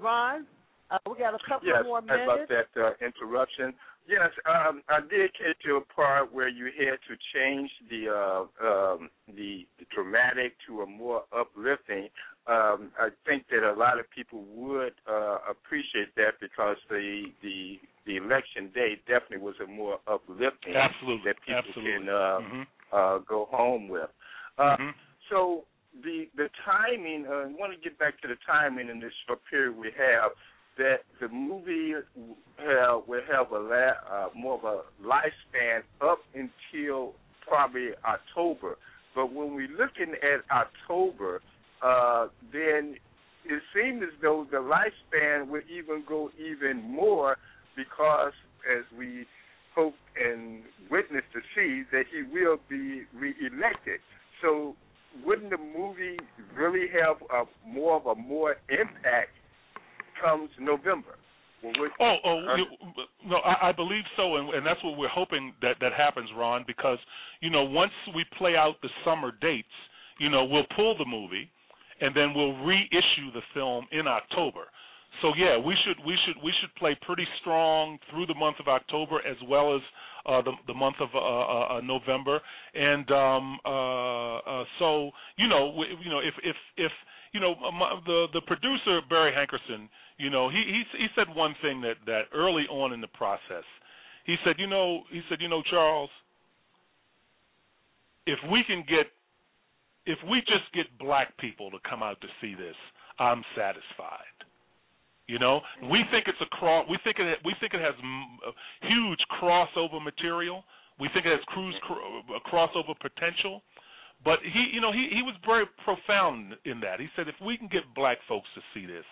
Ron, 0.00 0.46
uh, 0.90 0.98
we 1.10 1.18
got 1.18 1.34
a 1.34 1.38
couple 1.48 1.68
yes, 1.68 1.82
more 1.84 2.00
sorry 2.06 2.26
minutes. 2.26 2.50
about 2.50 2.66
that 2.74 2.80
uh, 2.80 3.06
interruption. 3.06 3.74
Yes, 4.08 4.30
um, 4.46 4.82
I 4.88 5.00
did 5.00 5.32
get 5.34 5.58
to 5.64 5.76
a 5.76 5.80
part 5.80 6.32
where 6.32 6.48
you 6.48 6.66
had 6.66 6.98
to 7.08 7.16
change 7.34 7.70
the 7.90 8.08
uh, 8.08 8.64
um, 8.64 9.10
the, 9.26 9.66
the 9.78 9.86
dramatic 9.92 10.52
to 10.68 10.82
a 10.82 10.86
more 10.86 11.24
uplifting. 11.36 12.08
Um, 12.46 12.92
I 13.00 13.08
think 13.26 13.46
that 13.50 13.68
a 13.68 13.74
lot 13.74 13.98
of 13.98 14.08
people 14.10 14.44
would 14.54 14.92
uh, 15.10 15.38
appreciate 15.50 16.14
that 16.14 16.34
because 16.40 16.76
the 16.88 17.24
the 17.42 17.80
the 18.06 18.16
election 18.16 18.70
day 18.72 19.00
definitely 19.08 19.38
was 19.38 19.56
a 19.62 19.66
more 19.66 19.98
uplifting 20.06 20.76
Absolutely. 20.76 21.24
that 21.24 21.36
people 21.44 21.62
Absolutely. 21.66 21.92
can 21.92 22.08
uh, 22.08 22.40
Mhm. 22.40 22.66
uh, 22.92 23.18
go 23.18 23.46
home 23.46 23.88
with. 23.88 24.10
Uh, 24.56 24.76
Mhm. 24.76 24.94
So 25.30 25.64
the 26.02 26.28
the 26.36 26.48
timing. 26.64 27.26
Uh, 27.26 27.32
I 27.32 27.46
want 27.46 27.72
to 27.72 27.80
get 27.80 27.98
back 27.98 28.20
to 28.20 28.28
the 28.28 28.36
timing 28.46 28.88
in 28.88 29.00
this 29.00 29.12
short 29.26 29.40
period 29.50 29.76
we 29.76 29.90
have. 29.92 30.30
That 30.78 30.98
the 31.20 31.28
movie 31.28 31.94
will 32.58 33.20
have 33.30 33.50
a 33.50 33.58
la- 33.58 34.00
uh, 34.10 34.28
more 34.34 34.58
of 34.58 34.64
a 34.64 34.80
lifespan 35.02 35.80
up 36.02 36.18
until 36.34 37.14
probably 37.46 37.90
October. 38.04 38.76
But 39.14 39.32
when 39.32 39.54
we're 39.54 39.68
looking 39.68 40.14
at 40.22 40.44
October, 40.50 41.40
uh, 41.82 42.28
then 42.52 42.96
it 43.44 43.62
seems 43.74 44.02
as 44.02 44.20
though 44.20 44.46
the 44.50 44.58
lifespan 44.58 45.48
would 45.48 45.64
even 45.70 46.04
go 46.06 46.30
even 46.38 46.82
more 46.82 47.36
because, 47.76 48.32
as 48.70 48.84
we 48.98 49.26
hope 49.74 49.94
and 50.22 50.62
witness 50.90 51.22
to 51.32 51.40
see, 51.54 51.84
that 51.92 52.04
he 52.12 52.22
will 52.22 52.58
be 52.68 53.02
reelected. 53.14 54.00
So, 54.42 54.74
wouldn't 55.24 55.50
the 55.50 55.58
movie 55.58 56.18
really 56.54 56.86
have 57.00 57.16
a, 57.30 57.44
more 57.66 57.96
of 57.96 58.06
a 58.06 58.14
more 58.14 58.56
impact 58.68 59.30
comes 60.22 60.50
November 60.60 61.16
Oh, 62.00 62.16
oh, 62.24 62.56
no, 63.26 63.36
I, 63.36 63.70
I 63.70 63.72
believe 63.72 64.04
so, 64.16 64.36
and, 64.36 64.50
and 64.54 64.66
that's 64.66 64.82
what 64.84 64.96
we're 64.96 65.08
hoping 65.08 65.54
that 65.62 65.76
that 65.80 65.92
happens, 65.92 66.28
Ron. 66.36 66.64
Because 66.66 66.98
you 67.40 67.50
know, 67.50 67.64
once 67.64 67.92
we 68.14 68.24
play 68.38 68.54
out 68.56 68.74
the 68.82 68.88
summer 69.04 69.32
dates, 69.40 69.68
you 70.18 70.28
know, 70.28 70.44
we'll 70.44 70.66
pull 70.76 70.96
the 70.96 71.06
movie, 71.06 71.50
and 72.00 72.14
then 72.14 72.34
we'll 72.34 72.56
reissue 72.64 73.32
the 73.32 73.42
film 73.54 73.86
in 73.92 74.06
October. 74.06 74.64
So 75.22 75.32
yeah, 75.36 75.56
we 75.58 75.74
should 75.84 75.96
we 76.04 76.16
should 76.26 76.42
we 76.44 76.52
should 76.60 76.74
play 76.76 76.96
pretty 77.06 77.26
strong 77.40 77.98
through 78.10 78.26
the 78.26 78.34
month 78.34 78.56
of 78.60 78.68
October 78.68 79.18
as 79.26 79.36
well 79.48 79.74
as 79.74 79.82
uh, 80.26 80.42
the 80.42 80.52
the 80.66 80.74
month 80.74 80.96
of 81.00 81.08
uh, 81.14 81.18
uh, 81.18 81.78
uh, 81.78 81.80
November, 81.80 82.40
and 82.74 83.10
um, 83.10 83.58
uh, 83.64 84.36
uh, 84.36 84.64
so 84.78 85.10
you 85.36 85.48
know 85.48 85.74
we, 85.76 85.86
you 86.04 86.10
know 86.10 86.18
if 86.18 86.34
if 86.44 86.56
if 86.76 86.92
you 87.32 87.40
know 87.40 87.54
my, 87.72 87.98
the 88.04 88.26
the 88.34 88.40
producer 88.42 89.00
Barry 89.08 89.32
Hankerson, 89.32 89.88
you 90.18 90.30
know 90.30 90.48
he 90.48 90.62
he 90.66 90.98
he 90.98 91.06
said 91.14 91.34
one 91.34 91.54
thing 91.62 91.80
that 91.82 91.96
that 92.06 92.22
early 92.34 92.64
on 92.70 92.92
in 92.92 93.00
the 93.00 93.08
process, 93.08 93.64
he 94.24 94.36
said 94.44 94.56
you 94.58 94.66
know 94.66 95.02
he 95.10 95.20
said 95.28 95.38
you 95.40 95.48
know 95.48 95.62
Charles, 95.70 96.10
if 98.26 98.38
we 98.50 98.64
can 98.66 98.84
get 98.88 99.06
if 100.06 100.18
we 100.30 100.40
just 100.40 100.70
get 100.72 100.86
black 100.98 101.36
people 101.38 101.70
to 101.70 101.78
come 101.88 102.02
out 102.02 102.20
to 102.20 102.28
see 102.40 102.54
this, 102.54 102.76
I'm 103.18 103.42
satisfied. 103.56 104.36
You 105.26 105.40
know, 105.40 105.60
we 105.90 106.06
think 106.14 106.30
it's 106.30 106.38
a 106.40 106.46
cross. 106.54 106.86
We 106.88 106.98
think 107.02 107.18
it. 107.18 107.38
We 107.44 107.54
think 107.58 107.74
it 107.74 107.82
has 107.82 107.94
huge 108.82 109.18
crossover 109.42 110.02
material. 110.02 110.62
We 111.00 111.10
think 111.12 111.26
it 111.26 111.34
has 111.34 111.42
cruise 111.48 111.74
cr- 111.82 112.38
crossover 112.46 112.94
potential. 113.02 113.62
But 114.24 114.38
he, 114.42 114.70
you 114.72 114.80
know, 114.80 114.92
he 114.92 115.10
he 115.10 115.22
was 115.22 115.34
very 115.44 115.66
profound 115.84 116.54
in 116.64 116.78
that. 116.80 117.00
He 117.00 117.08
said, 117.16 117.26
if 117.26 117.34
we 117.44 117.58
can 117.58 117.66
get 117.66 117.82
black 117.94 118.18
folks 118.28 118.46
to 118.54 118.62
see 118.72 118.86
this, 118.86 119.04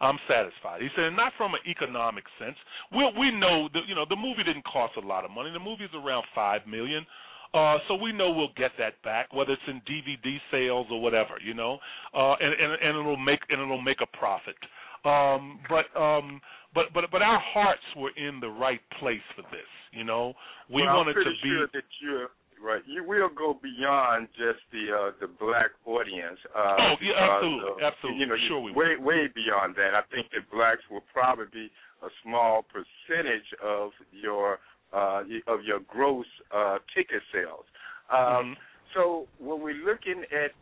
I'm 0.00 0.18
satisfied. 0.28 0.80
He 0.80 0.88
said, 0.94 1.10
not 1.16 1.32
from 1.36 1.54
an 1.54 1.60
economic 1.66 2.24
sense. 2.38 2.56
We 2.92 3.02
we 3.18 3.30
know 3.32 3.68
that 3.74 3.82
you 3.88 3.94
know 3.94 4.04
the 4.08 4.16
movie 4.16 4.44
didn't 4.44 4.64
cost 4.64 4.94
a 4.96 5.06
lot 5.06 5.24
of 5.24 5.30
money. 5.30 5.50
The 5.52 5.58
movie's 5.58 5.92
around 5.94 6.24
five 6.34 6.66
million. 6.66 7.06
Uh, 7.54 7.78
so 7.88 7.94
we 7.94 8.12
know 8.12 8.30
we'll 8.30 8.52
get 8.56 8.72
that 8.78 9.00
back, 9.02 9.32
whether 9.32 9.52
it's 9.52 9.62
in 9.66 9.80
DVD 9.88 10.36
sales 10.50 10.86
or 10.90 11.00
whatever, 11.00 11.40
you 11.42 11.54
know, 11.54 11.78
uh, 12.14 12.34
and, 12.40 12.52
and 12.52 12.72
and 12.82 12.98
it'll 12.98 13.16
make 13.16 13.40
and 13.48 13.60
it'll 13.60 13.80
make 13.80 14.00
a 14.02 14.16
profit. 14.18 14.56
Um, 15.04 15.58
but 15.68 15.86
um, 15.98 16.40
but 16.74 16.86
but 16.92 17.04
but 17.10 17.22
our 17.22 17.40
hearts 17.40 17.82
were 17.96 18.10
in 18.16 18.40
the 18.40 18.48
right 18.48 18.80
place 19.00 19.24
for 19.34 19.42
this, 19.42 19.68
you 19.92 20.04
know. 20.04 20.34
We 20.68 20.82
well, 20.82 20.96
wanted 20.96 21.16
I'm 21.16 21.22
pretty 21.22 21.30
to 21.30 21.42
be. 21.42 21.48
sure 21.48 21.66
that 21.72 21.88
you're 22.02 22.28
right. 22.62 22.82
You 22.86 23.04
will 23.04 23.28
go 23.28 23.58
beyond 23.62 24.28
just 24.36 24.60
the 24.72 24.84
uh, 24.92 25.10
the 25.20 25.26
black 25.26 25.70
audience. 25.86 26.38
Uh, 26.54 26.76
Oh, 26.78 26.94
yeah, 27.02 27.14
absolutely, 27.18 27.82
uh, 27.82 27.86
absolutely. 27.86 28.20
You 28.20 28.26
know, 28.26 28.36
Sure 28.48 28.60
we 28.60 28.72
way 28.72 28.96
way 28.98 29.28
beyond 29.34 29.74
that. 29.76 29.94
I 29.94 30.02
think 30.14 30.30
that 30.32 30.50
blacks 30.50 30.82
will 30.90 31.04
probably 31.12 31.46
be 31.52 31.70
a 32.02 32.08
small 32.22 32.64
percentage 32.68 33.48
of 33.62 33.90
your 34.12 34.58
uh, 34.92 35.22
of 35.46 35.64
your 35.64 35.80
gross 35.88 36.26
uh, 36.54 36.78
ticket 36.94 37.22
sales. 37.32 37.64
Um, 38.12 38.56
So 38.94 39.26
when 39.38 39.60
we're 39.60 39.84
looking 39.84 40.24
at 40.32 40.52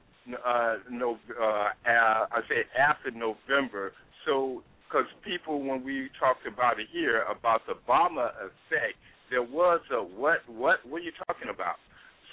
uh, 0.44 0.77
no, 0.90 1.18
uh, 1.40 1.44
uh, 1.44 1.70
I 1.86 2.40
say 2.48 2.64
after 2.77 3.10
November, 3.12 3.93
so 4.24 4.62
because 4.89 5.06
people 5.24 5.62
when 5.62 5.85
we 5.85 6.10
talked 6.18 6.47
about 6.47 6.81
it 6.81 6.89
here 6.93 7.23
about 7.31 7.62
the 7.66 7.74
Obama 7.74 8.31
effect, 8.43 8.98
there 9.31 9.43
was 9.43 9.81
a 9.93 10.02
what 10.02 10.39
what 10.48 10.78
what 10.89 10.98
are 11.02 11.05
you 11.05 11.12
talking 11.27 11.48
about? 11.52 11.77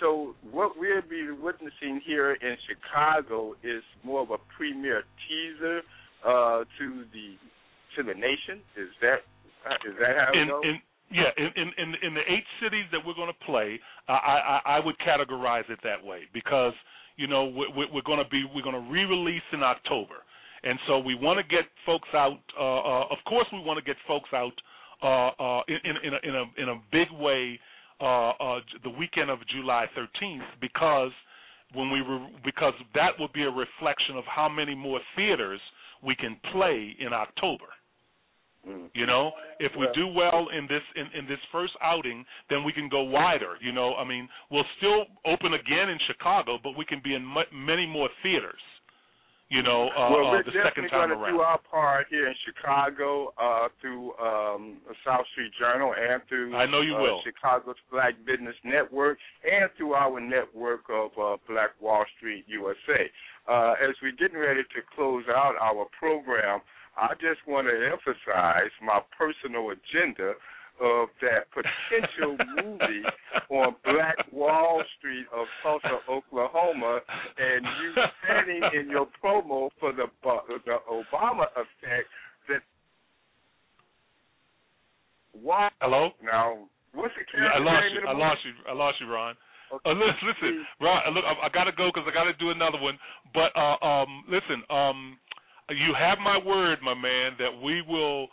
So 0.03 0.35
what 0.51 0.73
we'll 0.77 1.01
be 1.09 1.31
witnessing 1.31 2.01
here 2.05 2.34
in 2.34 2.57
Chicago 2.67 3.55
is 3.63 3.81
more 4.03 4.21
of 4.21 4.31
a 4.31 4.38
premier 4.57 5.03
teaser 5.23 5.80
uh, 6.27 6.67
to 6.77 7.05
the 7.13 7.39
to 7.95 8.03
the 8.03 8.13
nation. 8.13 8.59
Is 8.75 8.89
that 8.99 9.23
is 9.88 9.95
that 10.01 10.15
how 10.19 10.31
it 10.34 10.41
in, 10.41 10.47
goes? 10.49 10.63
in 10.65 10.80
yeah, 11.09 11.31
in, 11.38 11.71
in 11.77 11.93
in 12.03 12.13
the 12.13 12.21
eight 12.27 12.43
cities 12.61 12.84
that 12.91 12.99
we're 13.05 13.13
going 13.13 13.31
to 13.31 13.45
play, 13.45 13.80
I, 14.09 14.59
I 14.67 14.77
I 14.77 14.80
would 14.84 14.95
categorize 14.99 15.69
it 15.69 15.80
that 15.85 16.03
way 16.03 16.23
because 16.34 16.73
you 17.15 17.27
know 17.27 17.45
we're, 17.45 17.88
we're 17.93 18.01
going 18.05 18.19
to 18.21 18.30
be 18.30 18.43
we're 18.53 18.63
going 18.63 18.75
to 18.75 18.91
re-release 18.91 19.47
in 19.53 19.63
October, 19.63 20.19
and 20.65 20.77
so 20.85 20.99
we 20.99 21.15
want 21.15 21.39
to 21.39 21.43
get 21.43 21.63
folks 21.85 22.09
out. 22.13 22.39
Uh, 22.59 22.63
uh, 22.63 23.03
of 23.07 23.19
course, 23.25 23.47
we 23.53 23.59
want 23.59 23.80
to 23.80 23.85
get 23.85 23.95
folks 24.05 24.30
out 24.34 24.53
uh, 25.01 25.31
uh, 25.41 25.61
in 25.69 25.80
in 25.85 25.95
in 26.03 26.13
a, 26.13 26.19
in 26.27 26.35
a 26.35 26.61
in 26.63 26.69
a 26.75 26.81
big 26.91 27.07
way 27.17 27.57
Uh, 28.03 28.31
uh, 28.31 28.59
the 28.84 28.89
weekend 28.89 29.30
of 29.30 29.39
July 29.47 29.85
13th 29.95 30.43
because 30.59 31.11
when 31.73 31.89
we 31.89 32.01
because 32.43 32.73
that 32.93 33.11
will 33.17 33.30
be 33.34 33.43
a 33.43 33.49
reflection 33.49 34.17
of 34.17 34.25
how 34.25 34.49
many 34.49 34.75
more 34.75 34.99
theaters 35.15 35.61
we 36.05 36.13
can 36.13 36.35
play 36.51 36.97
in 36.99 37.13
October. 37.13 37.71
Mm. 38.67 38.89
You 38.93 39.05
know, 39.05 39.31
if 39.59 39.71
we 39.80 39.88
do 39.95 40.07
well 40.07 40.47
in 40.57 40.67
this 40.67 40.81
in, 40.97 41.17
in 41.17 41.27
this 41.27 41.39
first 41.49 41.71
outing, 41.81 42.25
then 42.49 42.65
we 42.65 42.73
can 42.73 42.89
go 42.89 43.03
wider. 43.03 43.55
You 43.61 43.71
know, 43.71 43.95
I 43.95 44.05
mean, 44.05 44.27
we'll 44.51 44.67
still 44.77 45.05
open 45.25 45.53
again 45.53 45.88
in 45.89 45.97
Chicago, 46.07 46.57
but 46.61 46.77
we 46.77 46.84
can 46.84 46.99
be 47.01 47.13
in 47.13 47.25
mu- 47.25 47.51
many 47.53 47.85
more 47.85 48.09
theaters. 48.21 48.59
You 49.53 49.61
know, 49.61 49.85
uh, 49.93 50.09
well, 50.09 50.25
uh, 50.25 50.31
we're 50.34 50.41
the 50.41 50.49
definitely 50.49 50.89
second 50.89 50.89
time 50.89 51.09
going 51.13 51.30
to 51.30 51.38
do 51.38 51.41
our 51.45 51.61
part 51.69 52.07
here 52.09 52.25
in 52.25 52.34
Chicago 52.41 53.38
uh, 53.38 53.69
through 53.77 54.17
um, 54.17 54.81
the 54.89 54.97
South 55.05 55.30
Street 55.31 55.53
Journal 55.61 55.93
and 55.93 56.23
through 56.27 56.55
I 56.55 56.65
know 56.65 56.81
you 56.81 56.95
uh, 56.95 57.01
will. 57.01 57.21
Chicago's 57.21 57.77
Black 57.91 58.17
Business 58.25 58.55
Network 58.65 59.19
and 59.45 59.69
through 59.77 59.93
our 59.93 60.19
network 60.19 60.89
of 60.89 61.11
uh, 61.21 61.38
Black 61.47 61.69
Wall 61.80 62.03
Street 62.17 62.45
USA. 62.47 63.05
Uh, 63.45 63.77
as 63.77 63.93
we're 64.01 64.17
getting 64.17 64.41
ready 64.41 64.63
to 64.63 64.80
close 64.95 65.23
out 65.30 65.53
our 65.61 65.85
program, 65.99 66.59
I 66.97 67.13
just 67.21 67.45
want 67.45 67.67
to 67.69 67.77
emphasize 67.77 68.73
my 68.81 69.01
personal 69.13 69.69
agenda 69.69 70.34
of 70.81 71.09
that 71.21 71.47
potential 71.53 72.37
movie 72.57 73.03
on 73.49 73.75
Black 73.83 74.17
Wall 74.31 74.83
Street 74.97 75.25
of 75.35 75.47
Tulsa, 75.61 75.99
Oklahoma, 76.09 76.99
and 77.37 77.65
you 77.65 77.93
standing 78.23 78.61
in 78.79 78.89
your 78.89 79.07
promo 79.23 79.69
for 79.79 79.91
the 79.93 80.07
the 80.65 80.77
Obama 80.91 81.45
effect. 81.55 82.07
That 82.49 82.61
why? 85.33 85.69
Hello. 85.81 86.11
Now, 86.23 86.67
what's 86.93 87.13
the 87.15 87.25
Yeah, 87.39 87.49
I 87.55 87.59
lost 87.59 87.83
name 87.83 87.93
you. 88.01 88.07
I 88.07 88.13
lost 88.13 88.39
you. 88.45 88.53
I 88.69 88.73
lost 88.73 88.97
you, 89.01 89.07
Ron. 89.11 89.35
Uh, 89.73 89.89
listen, 89.89 90.27
listen, 90.27 90.65
Ron. 90.79 91.01
uh, 91.07 91.09
Look, 91.09 91.25
I, 91.25 91.47
I 91.47 91.49
got 91.49 91.63
to 91.65 91.71
go 91.71 91.89
because 91.93 92.07
I 92.07 92.13
got 92.13 92.25
to 92.25 92.33
do 92.37 92.51
another 92.51 92.79
one. 92.79 92.97
But 93.33 93.49
uh, 93.57 93.77
um, 93.83 94.23
listen, 94.29 94.61
um, 94.69 95.17
you 95.69 95.93
have 95.97 96.19
my 96.19 96.37
word, 96.37 96.79
my 96.83 96.93
man, 96.93 97.33
that 97.39 97.49
we 97.63 97.81
will 97.81 98.27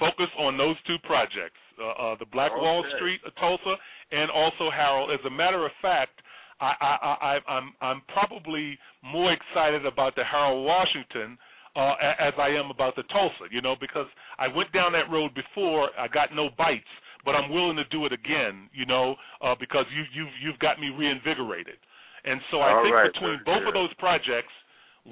focus 0.00 0.28
on 0.38 0.56
those 0.56 0.76
two 0.86 0.96
projects: 1.04 1.60
uh, 1.80 2.12
uh, 2.12 2.16
the 2.18 2.26
Black 2.26 2.52
Wall 2.54 2.84
Street, 2.96 3.20
uh, 3.26 3.30
Tulsa, 3.40 3.74
and 4.12 4.30
also 4.30 4.70
Harold. 4.70 5.10
As 5.10 5.20
a 5.26 5.30
matter 5.30 5.64
of 5.64 5.72
fact, 5.82 6.20
I, 6.60 6.72
I, 6.80 7.16
I, 7.20 7.52
I'm 7.52 7.72
I'm 7.80 8.02
probably 8.08 8.78
more 9.04 9.32
excited 9.32 9.84
about 9.84 10.14
the 10.16 10.24
Harold 10.24 10.64
Washington 10.64 11.36
uh, 11.76 11.94
as 12.18 12.32
I 12.38 12.48
am 12.48 12.70
about 12.70 12.96
the 12.96 13.02
Tulsa. 13.04 13.50
You 13.50 13.60
know, 13.60 13.76
because 13.78 14.06
I 14.38 14.48
went 14.48 14.72
down 14.72 14.92
that 14.92 15.10
road 15.12 15.32
before, 15.34 15.90
I 15.98 16.08
got 16.08 16.34
no 16.34 16.48
bites, 16.56 16.88
but 17.24 17.34
I'm 17.34 17.52
willing 17.52 17.76
to 17.76 17.84
do 17.84 18.06
it 18.06 18.12
again. 18.12 18.68
You 18.72 18.86
know, 18.86 19.16
uh, 19.42 19.54
because 19.58 19.84
you 19.94 20.04
you've 20.14 20.34
you've 20.42 20.58
got 20.60 20.80
me 20.80 20.88
reinvigorated, 20.88 21.76
and 22.24 22.40
so 22.50 22.60
I 22.60 22.72
All 22.72 22.82
think 22.82 22.94
right, 22.94 23.12
between 23.12 23.40
both 23.44 23.66
of 23.68 23.74
those 23.74 23.92
projects. 23.98 24.52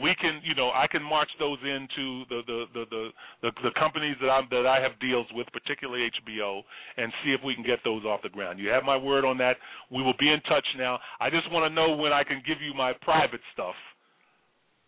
We 0.03 0.15
can, 0.21 0.41
you 0.43 0.55
know, 0.55 0.71
I 0.75 0.87
can 0.91 1.03
march 1.03 1.29
those 1.39 1.59
into 1.63 2.25
the 2.29 2.43
the 2.47 2.65
the 2.75 2.85
the, 2.91 3.09
the, 3.43 3.51
the 3.63 3.71
companies 3.79 4.17
that 4.21 4.29
I'm 4.29 4.49
that 4.51 4.67
I 4.67 4.81
have 4.83 4.99
deals 5.01 5.27
with, 5.33 5.47
particularly 5.53 6.11
HBO, 6.27 6.63
and 6.97 7.13
see 7.25 7.31
if 7.31 7.41
we 7.45 7.55
can 7.55 7.65
get 7.65 7.79
those 7.85 8.05
off 8.05 8.23
the 8.23 8.29
ground. 8.29 8.59
You 8.59 8.71
have 8.71 8.85
my 8.85 8.97
word 8.97 9.25
on 9.25 9.39
that. 9.39 9.57
We 9.91 10.03
will 10.03 10.19
be 10.19 10.31
in 10.31 10.41
touch 10.43 10.67
now. 10.77 10.99
I 11.21 11.31
just 11.31 11.51
want 11.53 11.71
to 11.71 11.75
know 11.75 11.95
when 11.97 12.13
I 12.13 12.25
can 12.25 12.43
give 12.47 12.61
you 12.61 12.75
my 12.75 12.93
private 13.03 13.41
stuff. 13.53 13.75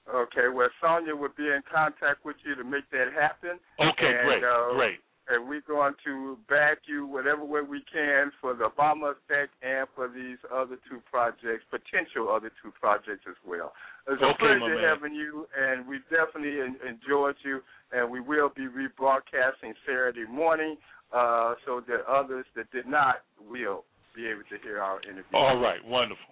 Okay, 0.07 0.47
well, 0.55 0.69
Sonja 0.83 1.19
will 1.19 1.35
be 1.37 1.45
in 1.45 1.63
contact 1.67 2.25
with 2.25 2.37
you 2.47 2.55
to 2.55 2.63
make 2.63 2.89
that 2.93 3.11
happen. 3.13 3.59
Okay, 3.81 4.07
and, 4.07 4.27
great, 4.27 4.43
uh, 4.45 4.75
great. 4.75 4.99
And 5.29 5.49
we're 5.49 5.63
going 5.67 5.95
to 6.05 6.39
back 6.49 6.79
you 6.87 7.07
whatever 7.07 7.45
way 7.45 7.61
we 7.61 7.83
can 7.93 8.31
for 8.41 8.55
the 8.55 8.69
Obama 8.71 9.13
effect 9.13 9.55
and 9.63 9.89
for 9.95 10.09
these 10.09 10.39
other 10.55 10.77
two 10.89 11.03
projects, 11.11 11.65
potential 11.71 12.29
other 12.29 12.51
two 12.63 12.71
projects 12.81 13.25
as 13.29 13.35
well. 13.47 13.73
It's 14.09 14.23
a 14.23 14.27
Okay, 14.27 14.37
my 14.59 14.59
pleasure 14.59 14.89
having 14.89 15.15
you, 15.15 15.49
and 15.59 15.87
we 15.87 15.99
definitely 16.11 16.61
en- 16.61 16.79
enjoyed 16.87 17.37
you. 17.45 17.61
And 17.93 18.11
we 18.11 18.21
will 18.21 18.51
be 18.55 18.67
rebroadcasting 18.69 19.75
Saturday 19.85 20.27
morning, 20.31 20.77
uh, 21.13 21.55
so 21.65 21.83
that 21.89 22.05
others 22.07 22.47
that 22.55 22.71
did 22.71 22.87
not 22.87 23.23
will 23.41 23.85
be 24.15 24.27
able 24.27 24.43
to 24.51 24.59
hear 24.63 24.81
our 24.81 25.01
interview. 25.03 25.35
All 25.35 25.59
right, 25.59 25.85
wonderful, 25.85 26.25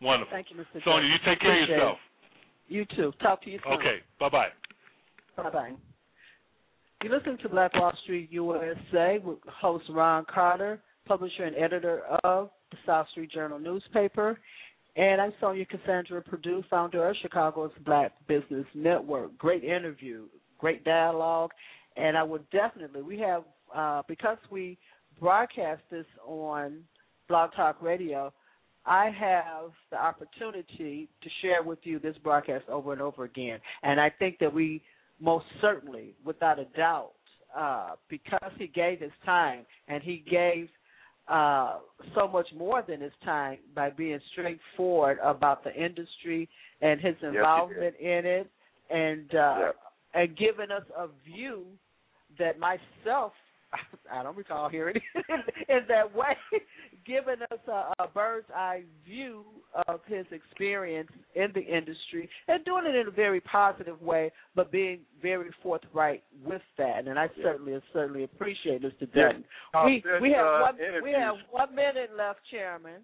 wonderful. 0.00 0.30
Thank 0.32 0.50
you, 0.50 0.56
Mr. 0.56 0.82
Sonja, 0.82 1.08
you 1.08 1.18
take 1.24 1.40
care 1.40 1.52
of 1.52 1.56
Appreciate 1.56 1.68
yourself. 1.76 1.98
You 2.68 2.84
too. 2.84 3.12
Talk 3.20 3.42
to 3.42 3.50
you 3.50 3.60
soon. 3.64 3.72
Okay, 3.74 3.98
bye 4.18 4.28
bye. 4.28 4.48
Bye 5.36 5.50
bye. 5.50 5.72
You 7.02 7.08
listen 7.08 7.38
to 7.38 7.48
Black 7.48 7.74
Wall 7.76 7.94
Street 8.02 8.28
USA 8.30 9.18
with 9.24 9.38
host 9.48 9.86
Ron 9.88 10.26
Carter, 10.30 10.78
publisher 11.06 11.44
and 11.44 11.56
editor 11.56 12.02
of 12.24 12.50
the 12.70 12.76
South 12.84 13.08
Street 13.12 13.30
Journal 13.32 13.58
newspaper. 13.58 14.38
And 14.96 15.18
I'm 15.18 15.32
Sonja 15.40 15.66
Cassandra 15.66 16.20
Perdue, 16.20 16.62
founder 16.68 17.08
of 17.08 17.16
Chicago's 17.22 17.70
Black 17.86 18.12
Business 18.28 18.66
Network. 18.74 19.38
Great 19.38 19.64
interview, 19.64 20.26
great 20.58 20.84
dialogue, 20.84 21.52
and 21.96 22.18
I 22.18 22.22
would 22.22 22.44
definitely 22.50 23.00
we 23.00 23.18
have 23.20 23.44
uh, 23.74 24.02
because 24.06 24.36
we 24.50 24.76
broadcast 25.18 25.80
this 25.90 26.06
on 26.26 26.80
Blog 27.28 27.52
Talk 27.56 27.80
Radio. 27.80 28.30
I 28.84 29.06
have 29.06 29.70
the 29.90 29.96
opportunity 29.96 31.08
to 31.22 31.30
share 31.40 31.62
with 31.62 31.78
you 31.84 31.98
this 31.98 32.16
broadcast 32.22 32.68
over 32.68 32.92
and 32.92 33.00
over 33.00 33.24
again, 33.24 33.58
and 33.84 33.98
I 33.98 34.10
think 34.10 34.38
that 34.40 34.52
we 34.52 34.82
most 35.20 35.44
certainly, 35.60 36.14
without 36.24 36.58
a 36.58 36.64
doubt, 36.76 37.12
uh, 37.56 37.90
because 38.08 38.52
he 38.58 38.66
gave 38.66 39.00
his 39.00 39.12
time 39.24 39.66
and 39.88 40.02
he 40.02 40.24
gave 40.30 40.68
uh, 41.28 41.78
so 42.14 42.26
much 42.26 42.46
more 42.56 42.82
than 42.86 43.00
his 43.00 43.12
time 43.24 43.58
by 43.74 43.90
being 43.90 44.18
straightforward 44.32 45.18
about 45.22 45.62
the 45.62 45.74
industry 45.74 46.48
and 46.80 47.00
his 47.00 47.14
involvement 47.22 47.94
yes, 48.00 48.20
in 48.20 48.26
it, 48.26 48.50
and 48.90 49.34
uh, 49.34 49.56
Yep. 49.58 49.76
and 50.14 50.36
giving 50.36 50.70
us 50.70 50.82
a 50.96 51.06
view 51.24 51.64
that 52.38 52.58
myself 52.58 53.32
I 54.10 54.22
don't 54.22 54.36
recall 54.36 54.68
hearing 54.68 54.96
it 55.14 55.54
in 55.68 55.80
that 55.88 56.14
way, 56.14 56.36
giving 57.06 57.42
us 57.50 57.58
a, 57.68 58.02
a 58.02 58.08
bird's 58.08 58.48
eye 58.54 58.82
view 59.04 59.44
of 59.88 60.00
his 60.06 60.26
experience 60.32 61.10
in 61.34 61.48
the 61.54 61.60
industry 61.60 62.28
and 62.48 62.64
doing 62.64 62.84
it 62.86 62.94
in 62.94 63.08
a 63.08 63.10
very 63.10 63.40
positive 63.40 64.00
way, 64.02 64.32
but 64.54 64.72
being 64.72 65.00
very 65.22 65.50
forthright 65.62 66.22
with 66.44 66.62
that. 66.78 67.06
And 67.06 67.18
I 67.18 67.28
certainly, 67.42 67.78
certainly 67.92 68.24
appreciate 68.24 68.82
Mr. 68.82 69.12
Dutton. 69.12 69.44
Uh, 69.74 69.84
we 69.86 70.02
this, 70.04 70.20
we 70.20 70.32
have 70.32 70.46
uh, 70.46 70.60
one 70.60 70.76
we 71.02 71.12
have 71.12 71.36
one 71.50 71.74
minute 71.74 72.10
left, 72.16 72.40
Chairman. 72.50 73.02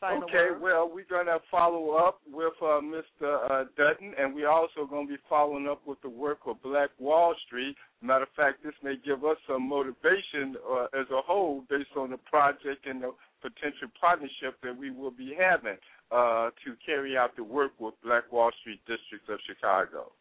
Final 0.00 0.24
okay, 0.24 0.52
word. 0.52 0.60
well, 0.60 0.90
we're 0.92 1.08
going 1.08 1.26
to 1.26 1.38
follow 1.50 1.92
up 1.92 2.20
with 2.30 2.52
uh, 2.60 2.80
Mr. 2.84 3.50
Uh, 3.50 3.64
Dutton, 3.76 4.12
and 4.18 4.34
we're 4.34 4.48
also 4.48 4.84
going 4.88 5.06
to 5.06 5.14
be 5.14 5.20
following 5.28 5.66
up 5.66 5.80
with 5.86 6.00
the 6.02 6.08
work 6.08 6.40
of 6.46 6.62
Black 6.62 6.90
Wall 6.98 7.34
Street. 7.46 7.74
Matter 8.02 8.24
of 8.24 8.28
fact, 8.36 8.62
this 8.62 8.74
may 8.82 8.96
give 9.04 9.24
us 9.24 9.38
some 9.48 9.66
motivation 9.66 10.56
uh, 10.70 10.84
as 10.98 11.06
a 11.10 11.22
whole 11.22 11.64
based 11.70 11.96
on 11.96 12.10
the 12.10 12.18
project 12.18 12.86
and 12.86 13.02
the 13.02 13.12
potential 13.40 13.88
partnership 13.98 14.60
that 14.62 14.76
we 14.76 14.90
will 14.90 15.10
be 15.10 15.34
having 15.38 15.78
uh, 16.12 16.50
to 16.64 16.76
carry 16.84 17.16
out 17.16 17.34
the 17.36 17.44
work 17.44 17.72
with 17.78 17.94
Black 18.04 18.30
Wall 18.30 18.50
Street 18.60 18.80
Districts 18.86 19.28
of 19.30 19.38
Chicago. 19.46 20.12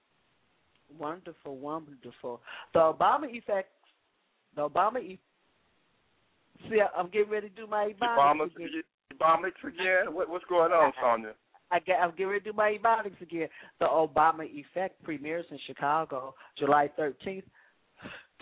Wonderful, 0.97 1.57
wonderful. 1.57 2.41
The 2.73 2.79
Obama 2.79 3.29
effect. 3.29 3.71
The 4.55 4.69
Obama. 4.69 4.99
E- 5.01 5.19
See, 6.69 6.79
I'm 6.97 7.09
getting 7.09 7.29
ready 7.29 7.49
to 7.49 7.55
do 7.55 7.67
my 7.67 7.91
Ebonics 7.91 8.17
Obama, 8.17 8.47
Ebonics 9.13 9.63
again? 9.63 10.13
What, 10.13 10.29
what's 10.29 10.45
going 10.45 10.71
on, 10.71 10.91
Sonja? 11.03 11.31
I 11.71 11.79
get, 11.79 11.99
I'm 11.99 12.11
getting 12.11 12.27
ready 12.27 12.41
to 12.41 12.51
do 12.51 12.55
my 12.55 12.77
Ebonics 12.81 13.21
again. 13.21 13.47
The 13.79 13.85
Obama 13.85 14.43
Effect 14.43 15.01
premieres 15.03 15.45
in 15.51 15.59
Chicago 15.65 16.35
July 16.57 16.89
13th 16.97 17.43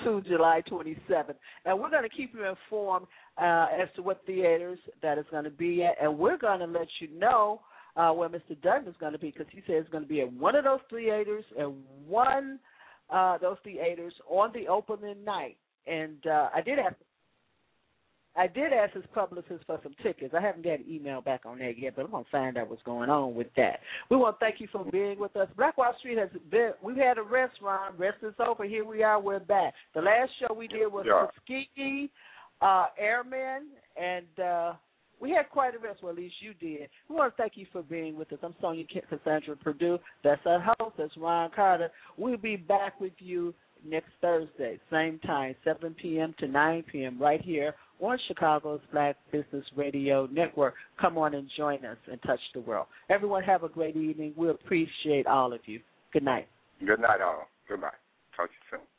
to 0.03 0.21
July 0.27 0.61
27th. 0.69 1.35
And 1.65 1.79
we're 1.79 1.89
going 1.89 2.03
to 2.03 2.09
keep 2.09 2.33
you 2.33 2.45
informed 2.45 3.07
uh, 3.37 3.67
as 3.81 3.87
to 3.95 4.01
what 4.01 4.25
theaters 4.25 4.79
that 5.01 5.17
is 5.17 5.25
going 5.31 5.45
to 5.45 5.49
be 5.49 5.83
at. 5.83 5.95
And 6.01 6.17
we're 6.17 6.37
going 6.37 6.59
to 6.59 6.65
let 6.65 6.87
you 6.99 7.07
know 7.17 7.61
uh, 7.95 8.11
where 8.11 8.29
Mr. 8.29 8.59
Dutton 8.61 8.87
is 8.87 8.95
going 8.99 9.13
to 9.13 9.19
be 9.19 9.31
because 9.31 9.47
he 9.51 9.59
says 9.59 9.81
it's 9.81 9.89
going 9.89 10.03
to 10.03 10.09
be 10.09 10.21
at 10.21 10.33
one 10.33 10.55
of 10.55 10.63
those 10.63 10.79
theaters 10.89 11.45
and 11.57 11.73
one 12.07 12.59
uh, 13.09 13.37
those 13.37 13.57
theaters 13.63 14.13
on 14.29 14.51
the 14.53 14.67
opening 14.67 15.23
night. 15.23 15.57
And 15.85 16.25
uh, 16.25 16.49
I 16.55 16.61
did 16.61 16.79
ask 16.79 16.95
I 18.35 18.47
did 18.47 18.73
ask 18.73 18.93
his 18.93 19.03
publicist 19.13 19.63
for 19.65 19.79
some 19.83 19.93
tickets. 20.01 20.33
I 20.35 20.41
haven't 20.41 20.63
got 20.63 20.79
an 20.79 20.85
email 20.89 21.21
back 21.21 21.41
on 21.45 21.59
that 21.59 21.77
yet, 21.77 21.95
but 21.95 22.05
I'm 22.05 22.11
gonna 22.11 22.25
find 22.31 22.57
out 22.57 22.69
what's 22.69 22.81
going 22.81 23.09
on 23.09 23.35
with 23.35 23.47
that. 23.57 23.79
We 24.09 24.17
want 24.17 24.39
to 24.39 24.45
thank 24.45 24.59
you 24.59 24.67
for 24.71 24.83
being 24.85 25.19
with 25.19 25.35
us. 25.35 25.47
Black 25.55 25.77
Wall 25.77 25.93
Street 25.99 26.17
has 26.17 26.29
been. 26.49 26.71
We've 26.81 26.97
had 26.97 27.17
a 27.17 27.23
restaurant. 27.23 27.97
Rest 27.99 28.17
is 28.23 28.33
over. 28.39 28.65
Here 28.65 28.85
we 28.85 29.03
are. 29.03 29.19
We're 29.19 29.39
back. 29.39 29.73
The 29.93 30.01
last 30.01 30.31
show 30.39 30.53
we 30.53 30.67
did 30.67 30.91
was 30.91 31.05
Yeah. 31.07 31.27
Tuskegee 31.27 32.09
uh, 32.61 32.87
Airmen, 32.97 33.67
and 34.01 34.39
uh, 34.43 34.73
we 35.19 35.29
had 35.31 35.49
quite 35.49 35.75
a 35.75 35.79
rest. 35.79 36.01
Well, 36.01 36.13
at 36.13 36.17
least 36.17 36.35
you 36.41 36.53
did. 36.55 36.89
We 37.09 37.15
want 37.15 37.35
to 37.35 37.41
thank 37.41 37.53
you 37.55 37.67
for 37.71 37.83
being 37.83 38.15
with 38.15 38.31
us. 38.33 38.39
I'm 38.41 38.55
Sonja 38.63 38.87
Cassandra 39.09 39.55
Perdue. 39.57 39.99
That's 40.23 40.41
our 40.45 40.59
host. 40.79 40.95
That's 40.97 41.15
Ron 41.17 41.51
Carter. 41.55 41.91
We'll 42.17 42.37
be 42.37 42.55
back 42.55 42.99
with 42.99 43.13
you 43.19 43.53
next 43.85 44.09
Thursday, 44.21 44.79
same 44.89 45.19
time, 45.19 45.55
7 45.63 45.93
p.m. 46.01 46.33
to 46.39 46.47
9 46.47 46.83
p.m. 46.91 47.21
right 47.21 47.41
here 47.41 47.75
on 47.99 48.17
Chicago's 48.27 48.81
Black 48.91 49.15
Business 49.31 49.65
Radio 49.75 50.27
Network. 50.31 50.75
Come 50.99 51.17
on 51.17 51.33
and 51.33 51.49
join 51.57 51.85
us 51.85 51.97
and 52.11 52.21
touch 52.23 52.39
the 52.53 52.61
world. 52.61 52.87
Everyone 53.09 53.43
have 53.43 53.63
a 53.63 53.69
great 53.69 53.95
evening. 53.95 54.33
We 54.35 54.49
appreciate 54.49 55.27
all 55.27 55.53
of 55.53 55.59
you. 55.65 55.79
Good 56.11 56.23
night. 56.23 56.47
Good 56.79 56.99
night, 56.99 57.21
all. 57.21 57.47
Goodbye. 57.67 57.89
Talk 58.35 58.47
to 58.47 58.53
you 58.53 58.77
soon. 58.77 58.92